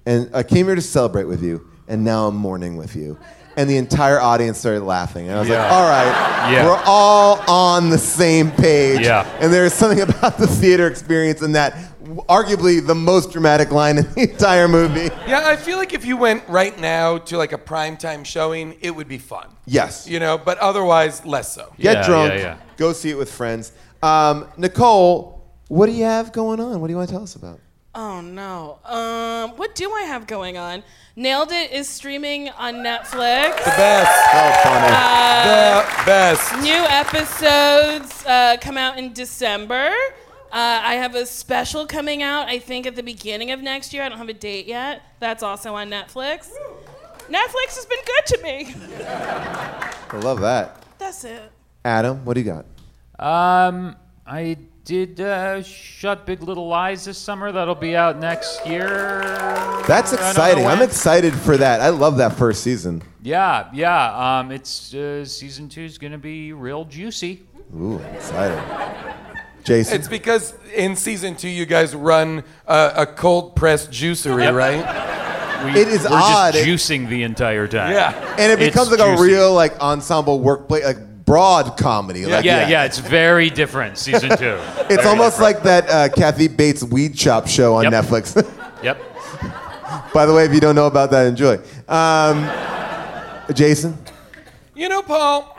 and 0.07 0.31
I 0.33 0.43
came 0.43 0.67
here 0.67 0.75
to 0.75 0.81
celebrate 0.83 1.25
with 1.25 1.43
you, 1.43 1.67
and 1.89 2.05
now 2.05 2.27
I'm 2.29 2.37
mourning 2.37 2.77
with 2.77 2.97
you." 2.97 3.19
And 3.57 3.69
the 3.69 3.77
entire 3.77 4.21
audience 4.21 4.59
started 4.59 4.83
laughing, 4.85 5.29
and 5.29 5.37
I 5.37 5.41
was 5.41 5.49
like, 5.49 5.59
"All 5.59 5.89
right, 5.89 6.51
Yeah. 6.53 6.67
we're 6.67 6.83
all 6.87 7.41
on 7.49 7.91
the 7.91 7.99
same 7.99 8.51
page." 8.53 9.01
Yeah. 9.01 9.27
And 9.41 9.53
there 9.53 9.65
is 9.65 9.75
something 9.75 10.01
about 10.01 10.39
the 10.39 10.47
theater 10.47 10.87
experience 10.87 11.43
in 11.43 11.53
that, 11.53 11.75
arguably 12.29 12.85
the 12.85 12.95
most 12.95 13.33
dramatic 13.33 13.71
line 13.73 13.99
in 13.99 14.05
the 14.15 14.31
entire 14.31 14.69
movie. 14.69 15.11
Yeah, 15.27 15.43
I 15.49 15.57
feel 15.57 15.79
like 15.79 15.93
if 15.93 16.05
you 16.05 16.17
went 16.17 16.43
right 16.49 16.79
now 16.79 17.19
to 17.19 17.37
like 17.37 17.53
a 17.53 17.59
primetime 17.59 18.25
showing, 18.25 18.77
it 18.81 18.93
would 18.93 19.09
be 19.09 19.19
fun. 19.19 19.49
Yes. 19.67 20.07
You 20.09 20.21
know, 20.21 20.39
but 20.39 20.57
otherwise, 20.59 21.25
less 21.27 21.53
so. 21.53 21.73
Get 21.79 22.05
drunk, 22.07 22.33
go 22.77 22.93
see 22.93 23.11
it 23.11 23.19
with 23.19 23.31
friends. 23.33 23.73
Um, 24.03 24.47
Nicole, 24.57 25.45
what 25.69 25.87
do 25.87 25.93
you 25.93 26.05
have 26.05 26.33
going 26.33 26.61
on? 26.61 26.81
What 26.81 26.87
do 26.87 26.93
you 26.93 26.97
want 26.97 27.09
to 27.09 27.15
tell 27.15 27.23
us 27.25 27.35
about? 27.35 27.59
Oh 27.95 28.21
no. 28.21 28.79
Um, 28.85 29.57
what 29.57 29.75
do 29.75 29.93
I 29.93 30.03
have 30.03 30.27
going 30.27 30.57
on? 30.57 30.85
Nailed 31.17 31.51
It 31.51 31.73
is 31.73 31.89
streaming 31.89 32.49
on 32.51 32.75
Netflix. 32.77 33.57
The 33.59 33.71
best. 33.77 34.29
Oh, 34.33 34.61
funny. 34.63 34.95
Uh, 34.97 35.83
the 35.83 36.07
best. 36.07 36.55
New 36.63 36.73
episodes 36.73 38.25
uh, 38.27 38.57
come 38.61 38.79
out 38.79 38.97
in 38.97 39.13
December. 39.13 39.91
Uh, 40.53 40.81
I 40.83 40.95
have 40.95 41.17
a 41.17 41.27
special 41.27 41.87
coming 41.87 42.23
out, 42.23 42.49
I 42.49 42.61
think, 42.61 42.87
at 42.87 42.95
the 42.95 43.03
beginning 43.03 43.51
of 43.51 43.61
next 43.61 43.93
year. 43.93 44.05
I 44.05 44.09
don't 44.09 44.19
have 44.19 44.29
a 44.29 44.35
date 44.35 44.67
yet. 44.67 45.03
That's 45.19 45.43
also 45.43 45.75
on 45.75 45.91
Netflix. 45.91 46.49
Netflix 47.29 47.77
has 47.77 47.87
been 47.87 47.99
good 48.05 48.27
to 48.27 48.43
me. 48.43 48.75
I 49.07 50.17
love 50.23 50.41
that. 50.41 50.85
That's 50.99 51.25
it. 51.25 51.51
Adam, 51.85 52.25
what 52.25 52.35
do 52.35 52.41
you 52.41 52.47
got? 52.47 52.67
Um, 53.19 53.97
I 54.27 54.57
did 54.91 55.21
uh, 55.21 55.63
shut 55.63 56.27
Big 56.27 56.43
Little 56.43 56.67
Lies 56.67 57.05
this 57.05 57.17
summer. 57.17 57.53
That'll 57.53 57.77
be 57.77 57.95
out 57.95 58.19
next 58.19 58.67
year. 58.67 58.89
That's 59.87 60.13
I 60.13 60.17
don't 60.17 60.25
know 60.25 60.31
exciting. 60.31 60.67
I'm 60.67 60.83
excited 60.83 61.33
for 61.33 61.57
that. 61.57 61.81
I 61.81 61.91
love 61.91 62.17
that 62.17 62.33
first 62.37 62.65
season. 62.65 63.01
Yeah, 63.23 63.69
yeah. 63.73 64.39
Um, 64.41 64.51
it's 64.51 64.93
uh, 64.93 65.25
season 65.25 65.69
two 65.69 65.83
is 65.83 65.97
gonna 65.97 66.19
be 66.19 66.53
real 66.53 66.85
juicy. 66.85 67.47
Ooh, 67.77 68.01
I'm 68.01 68.15
excited. 68.17 69.15
Jason? 69.63 69.95
It's 69.97 70.09
because 70.09 70.55
in 70.75 70.97
season 70.97 71.37
two, 71.37 71.49
you 71.49 71.67
guys 71.67 71.95
run 71.95 72.43
uh, 72.67 72.93
a 72.97 73.07
cold 73.07 73.55
pressed 73.55 73.93
juicery, 73.93 74.43
Yep. 74.43 74.55
right? 74.55 75.65
We, 75.73 75.81
It 75.83 75.87
is 75.89 76.03
we're 76.03 76.09
odd. 76.17 76.55
just 76.55 76.67
It- 76.67 76.69
juicing 76.69 77.09
the 77.09 77.23
entire 77.23 77.69
time. 77.69 77.93
Yeah. 77.93 78.35
and 78.39 78.51
it 78.51 78.61
It's 78.61 78.73
becomes 78.75 78.91
like 78.91 78.99
a 79.01 79.23
real 79.23 79.55
like 79.55 79.79
ensemble 79.79 80.41
workplace, 80.41 80.83
like 80.85 80.99
broad 81.31 81.77
comedy. 81.77 82.21
Yeah, 82.21 82.27
Like, 82.27 82.45
yeah, 82.45 82.69
yeah, 82.69 82.85
It's 82.85 82.99
very 82.99 83.51
different. 83.51 83.97
Season 83.99 84.31
two. 84.37 84.59
It's 84.91 84.97
Very 84.97 85.07
almost 85.07 85.39
different. 85.39 85.41
like 85.41 85.63
that 85.63 85.89
uh, 85.89 86.09
Kathy 86.13 86.49
Bates 86.49 86.83
weed 86.83 87.15
chop 87.15 87.47
show 87.47 87.77
on 87.77 87.85
Yep. 87.85 87.93
Netflix. 87.93 88.27
Yep. 88.83 88.97
By 90.15 90.25
the 90.27 90.33
way, 90.35 90.45
if 90.47 90.55
you 90.55 90.59
don't 90.61 90.75
know 90.75 90.87
about 90.87 91.11
that, 91.11 91.27
enjoy. 91.27 91.59
Um, 91.87 92.51
Jason? 93.53 93.97
You 94.75 94.89
know, 94.89 95.03
Paul, 95.03 95.57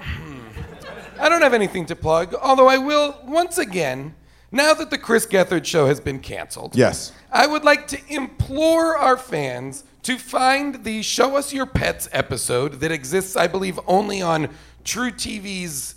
I 1.20 1.30
don't 1.30 1.44
have 1.44 1.54
anything 1.54 1.86
to 1.86 1.96
plug, 1.96 2.34
although 2.34 2.68
I 2.68 2.78
will 2.80 3.16
once 3.24 3.60
again, 3.60 4.16
now 4.52 4.74
that 4.74 4.90
the 4.90 4.98
Chris 4.98 5.28
Gethard 5.28 5.66
show 5.66 5.86
has 5.86 6.00
been 6.02 6.20
canceled. 6.20 6.76
Yes. 6.76 7.14
I 7.32 7.46
would 7.48 7.64
like 7.64 7.88
to 7.90 8.00
implore 8.10 8.98
our 8.98 9.18
fans 9.18 9.84
to 10.04 10.18
find 10.18 10.84
the 10.84 11.04
Show 11.04 11.36
Us 11.38 11.54
Your 11.54 11.68
Pets 11.68 12.10
episode 12.12 12.80
that 12.80 12.92
exists, 12.92 13.36
I 13.36 13.46
believe, 13.48 13.80
only 13.86 14.20
on 14.22 14.50
truTV's 14.84 15.96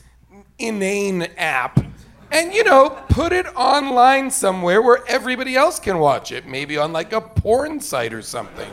inane 0.58 1.22
app. 1.36 1.84
And, 2.30 2.52
you 2.52 2.64
know, 2.64 2.90
put 3.08 3.32
it 3.32 3.46
online 3.54 4.30
somewhere 4.30 4.82
where 4.82 4.98
everybody 5.06 5.54
else 5.54 5.78
can 5.78 5.98
watch 5.98 6.32
it. 6.32 6.46
Maybe 6.48 6.76
on 6.76 6.92
like 6.92 7.12
a 7.12 7.20
porn 7.20 7.80
site 7.80 8.12
or 8.12 8.22
something. 8.22 8.68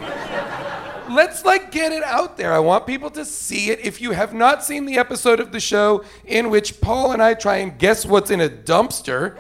Let's 1.10 1.46
like 1.46 1.72
get 1.72 1.92
it 1.92 2.04
out 2.04 2.38
there. 2.38 2.54
I 2.54 2.60
want 2.60 2.88
people 2.88 3.12
to 3.12 3.24
see 3.26 3.70
it. 3.70 3.80
If 3.84 4.02
you 4.02 4.12
have 4.12 4.34
not 4.34 4.64
seen 4.64 4.86
the 4.86 4.98
episode 4.98 5.40
of 5.40 5.52
the 5.52 5.60
show 5.60 6.04
in 6.26 6.50
which 6.50 6.82
Paul 6.82 7.12
and 7.12 7.22
I 7.22 7.34
try 7.34 7.58
and 7.58 7.78
guess 7.78 8.06
what's 8.06 8.32
in 8.32 8.42
a 8.42 8.50
dumpster, 8.50 9.38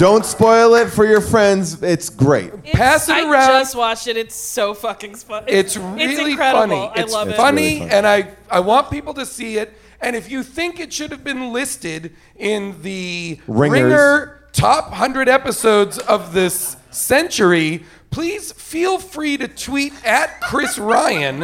Don't 0.00 0.24
spoil 0.24 0.76
it 0.76 0.88
for 0.88 1.04
your 1.04 1.20
friends. 1.20 1.82
It's 1.82 2.08
great. 2.08 2.64
pass 2.64 3.10
it 3.10 3.16
I 3.16 3.30
around. 3.30 3.48
just 3.60 3.76
watched 3.76 4.06
it. 4.06 4.16
It's 4.16 4.34
so 4.34 4.72
fucking 4.72 5.14
fun. 5.16 5.44
It's 5.46 5.76
really 5.76 6.30
incredible. 6.32 6.88
funny. 6.88 6.98
I 6.98 7.02
it's 7.04 7.12
love 7.12 7.28
it. 7.28 7.36
funny, 7.36 7.82
and 7.82 8.06
I 8.06 8.30
I 8.50 8.60
want 8.60 8.90
people 8.90 9.12
to 9.12 9.26
see 9.26 9.58
it. 9.58 9.74
And 10.00 10.16
if 10.16 10.30
you 10.30 10.42
think 10.42 10.80
it 10.80 10.90
should 10.90 11.10
have 11.10 11.22
been 11.22 11.52
listed 11.52 12.16
in 12.36 12.80
the 12.80 13.40
Ringers. 13.46 13.82
Ringer 13.82 14.36
top 14.52 14.94
hundred 14.94 15.28
episodes 15.28 15.98
of 15.98 16.32
this 16.32 16.78
century, 16.90 17.84
please 18.10 18.52
feel 18.52 18.98
free 18.98 19.36
to 19.36 19.48
tweet 19.48 19.92
at 20.06 20.40
Chris 20.40 20.78
Ryan 20.78 21.40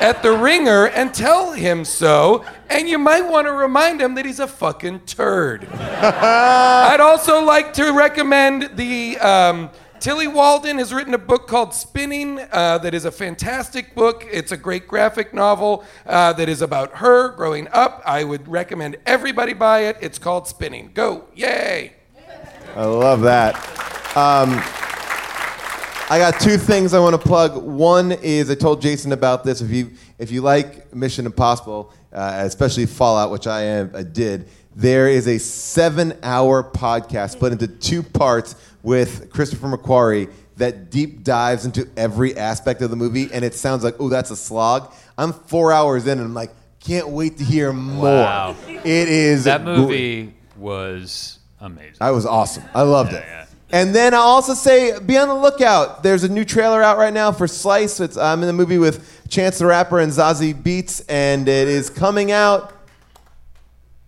at 0.00 0.22
the 0.22 0.32
Ringer 0.32 0.88
and 0.88 1.12
tell 1.12 1.52
him 1.52 1.84
so. 1.84 2.44
And 2.68 2.88
you 2.88 2.98
might 2.98 3.22
want 3.22 3.46
to 3.46 3.52
remind 3.52 4.00
him 4.00 4.14
that 4.14 4.24
he's 4.24 4.40
a 4.40 4.46
fucking 4.46 5.00
turd. 5.00 5.66
I'd 5.72 7.00
also 7.00 7.44
like 7.44 7.72
to 7.74 7.92
recommend 7.92 8.76
the. 8.76 9.18
Um, 9.18 9.70
Tillie 9.98 10.28
Walden 10.28 10.78
has 10.78 10.92
written 10.92 11.14
a 11.14 11.18
book 11.18 11.48
called 11.48 11.72
Spinning 11.72 12.38
uh, 12.52 12.78
that 12.78 12.94
is 12.94 13.06
a 13.06 13.10
fantastic 13.10 13.94
book. 13.94 14.26
It's 14.30 14.52
a 14.52 14.56
great 14.56 14.86
graphic 14.86 15.32
novel 15.32 15.84
uh, 16.04 16.34
that 16.34 16.48
is 16.48 16.60
about 16.60 16.96
her 16.98 17.30
growing 17.30 17.66
up. 17.72 18.02
I 18.04 18.22
would 18.22 18.46
recommend 18.46 18.98
everybody 19.06 19.54
buy 19.54 19.80
it. 19.80 19.96
It's 20.00 20.18
called 20.18 20.46
Spinning. 20.46 20.90
Go. 20.92 21.24
Yay. 21.34 21.94
I 22.76 22.84
love 22.84 23.22
that. 23.22 23.56
Um, 24.16 24.62
I 26.08 26.18
got 26.18 26.40
two 26.40 26.56
things 26.56 26.94
I 26.94 27.00
want 27.00 27.20
to 27.20 27.28
plug. 27.28 27.56
One 27.62 28.12
is 28.12 28.48
I 28.48 28.54
told 28.54 28.80
Jason 28.80 29.10
about 29.12 29.42
this. 29.42 29.60
If 29.60 29.70
you 29.70 29.90
if 30.18 30.30
you 30.30 30.40
like 30.40 30.94
Mission 30.94 31.26
Impossible, 31.26 31.92
uh, 32.12 32.42
especially 32.44 32.86
Fallout, 32.86 33.32
which 33.32 33.46
I 33.48 33.62
am, 33.62 33.90
I 33.94 34.04
did, 34.04 34.48
there 34.76 35.08
is 35.08 35.26
a 35.26 35.38
seven-hour 35.38 36.70
podcast 36.70 37.30
split 37.32 37.50
into 37.52 37.66
two 37.66 38.02
parts 38.04 38.54
with 38.84 39.30
Christopher 39.30 39.66
McQuarrie 39.66 40.30
that 40.58 40.90
deep 40.90 41.24
dives 41.24 41.64
into 41.66 41.88
every 41.96 42.36
aspect 42.36 42.82
of 42.82 42.90
the 42.90 42.96
movie, 42.96 43.28
and 43.32 43.44
it 43.44 43.54
sounds 43.54 43.82
like 43.82 43.96
oh 43.98 44.08
that's 44.08 44.30
a 44.30 44.36
slog. 44.36 44.92
I'm 45.18 45.32
four 45.32 45.72
hours 45.72 46.06
in, 46.06 46.18
and 46.18 46.28
I'm 46.28 46.34
like 46.34 46.52
can't 46.78 47.08
wait 47.08 47.38
to 47.38 47.44
hear 47.44 47.72
more. 47.72 48.04
Wow. 48.04 48.56
It 48.68 48.84
is 49.08 49.42
That 49.44 49.64
gr- 49.64 49.70
movie 49.72 50.34
was 50.56 51.40
amazing. 51.60 51.96
that 51.98 52.10
was 52.10 52.24
awesome. 52.26 52.62
I 52.74 52.82
loved 52.82 53.12
it. 53.12 53.24
And 53.72 53.94
then 53.94 54.14
I'll 54.14 54.20
also 54.20 54.54
say, 54.54 54.98
be 55.00 55.16
on 55.18 55.26
the 55.28 55.34
lookout. 55.34 56.02
There's 56.04 56.22
a 56.22 56.28
new 56.28 56.44
trailer 56.44 56.82
out 56.82 56.98
right 56.98 57.12
now 57.12 57.32
for 57.32 57.48
Slice. 57.48 57.98
It's, 57.98 58.16
I'm 58.16 58.40
in 58.42 58.46
the 58.46 58.52
movie 58.52 58.78
with 58.78 59.26
Chance 59.28 59.58
the 59.58 59.66
Rapper 59.66 59.98
and 59.98 60.12
Zazie 60.12 60.54
Beetz, 60.54 61.04
and 61.08 61.48
it 61.48 61.66
is 61.66 61.90
coming 61.90 62.30
out 62.30 62.72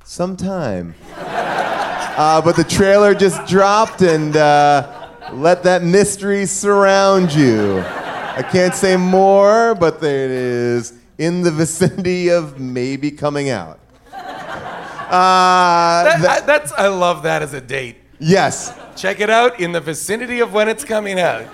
sometime. 0.05 0.94
uh, 1.16 2.40
but 2.40 2.55
the 2.55 2.62
trailer 2.64 3.14
just 3.14 3.47
dropped, 3.48 4.01
and 4.02 4.36
uh, 4.36 5.09
let 5.32 5.64
that 5.64 5.82
mystery 5.82 6.47
surround 6.47 7.35
you. 7.35 7.80
I 7.80 8.43
can't 8.52 8.74
say 8.74 8.97
more, 8.97 9.74
but 9.74 10.01
there 10.01 10.24
it 10.24 10.30
is 10.30 10.93
in 11.18 11.43
the 11.43 11.51
vicinity 11.51 12.28
of 12.30 12.60
maybe 12.60 13.10
coming 13.10 13.51
out. 13.51 13.80
Uh, 14.12 16.05
That- 16.05 16.22
that- 16.22 16.43
I, 16.43 16.47
that's 16.47 16.72
I 16.72 16.86
love 16.89 17.24
that 17.24 17.43
as 17.43 17.55
a 17.55 17.60
date. 17.60 17.97
Yes. 18.19 18.74
Check 18.97 19.20
it 19.20 19.31
out 19.31 19.61
in 19.61 19.73
the 19.73 19.81
vicinity 19.81 20.40
of 20.40 20.53
when 20.53 20.69
it's 20.69 20.85
coming 20.85 21.20
out. 21.20 21.47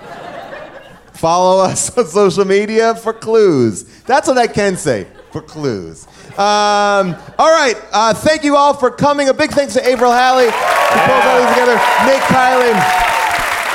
Follow 1.13 1.63
us 1.63 1.95
on 1.97 2.05
social 2.05 2.45
media 2.45 2.95
for 2.95 3.13
clues. 3.13 3.83
That's 4.03 4.27
what 4.27 4.37
I 4.37 4.47
can 4.47 4.75
say 4.75 5.07
for 5.31 5.41
clues. 5.41 6.07
Um, 6.37 7.15
all 7.39 7.51
right. 7.51 7.75
Uh, 7.91 8.13
thank 8.13 8.43
you 8.43 8.55
all 8.55 8.73
for 8.73 8.91
coming. 8.91 9.29
A 9.29 9.33
big 9.33 9.51
thanks 9.51 9.73
to 9.73 9.87
April 9.87 10.11
Halley 10.11 10.45
who 10.45 10.51
pulled 10.51 11.23
everything 11.23 11.53
together. 11.53 11.75
Nick 12.05 12.21
Kylan. 12.27 12.77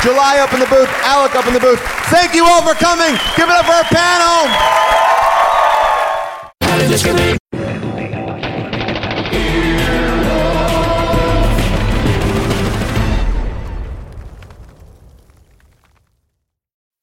July 0.03 0.39
up 0.41 0.53
in 0.55 0.61
the 0.61 0.67
booth. 0.67 0.89
Alec 1.05 1.35
up 1.35 1.47
in 1.47 1.55
the 1.55 1.61
booth. 1.61 1.81
Thank 2.09 2.35
you 2.35 2.45
all 2.45 2.63
for 2.63 2.75
coming. 2.75 3.13
Give 3.37 3.49
it 3.49 3.55
up 3.55 3.67
for 3.67 3.73
our 3.73 3.85
panel. 3.85 4.49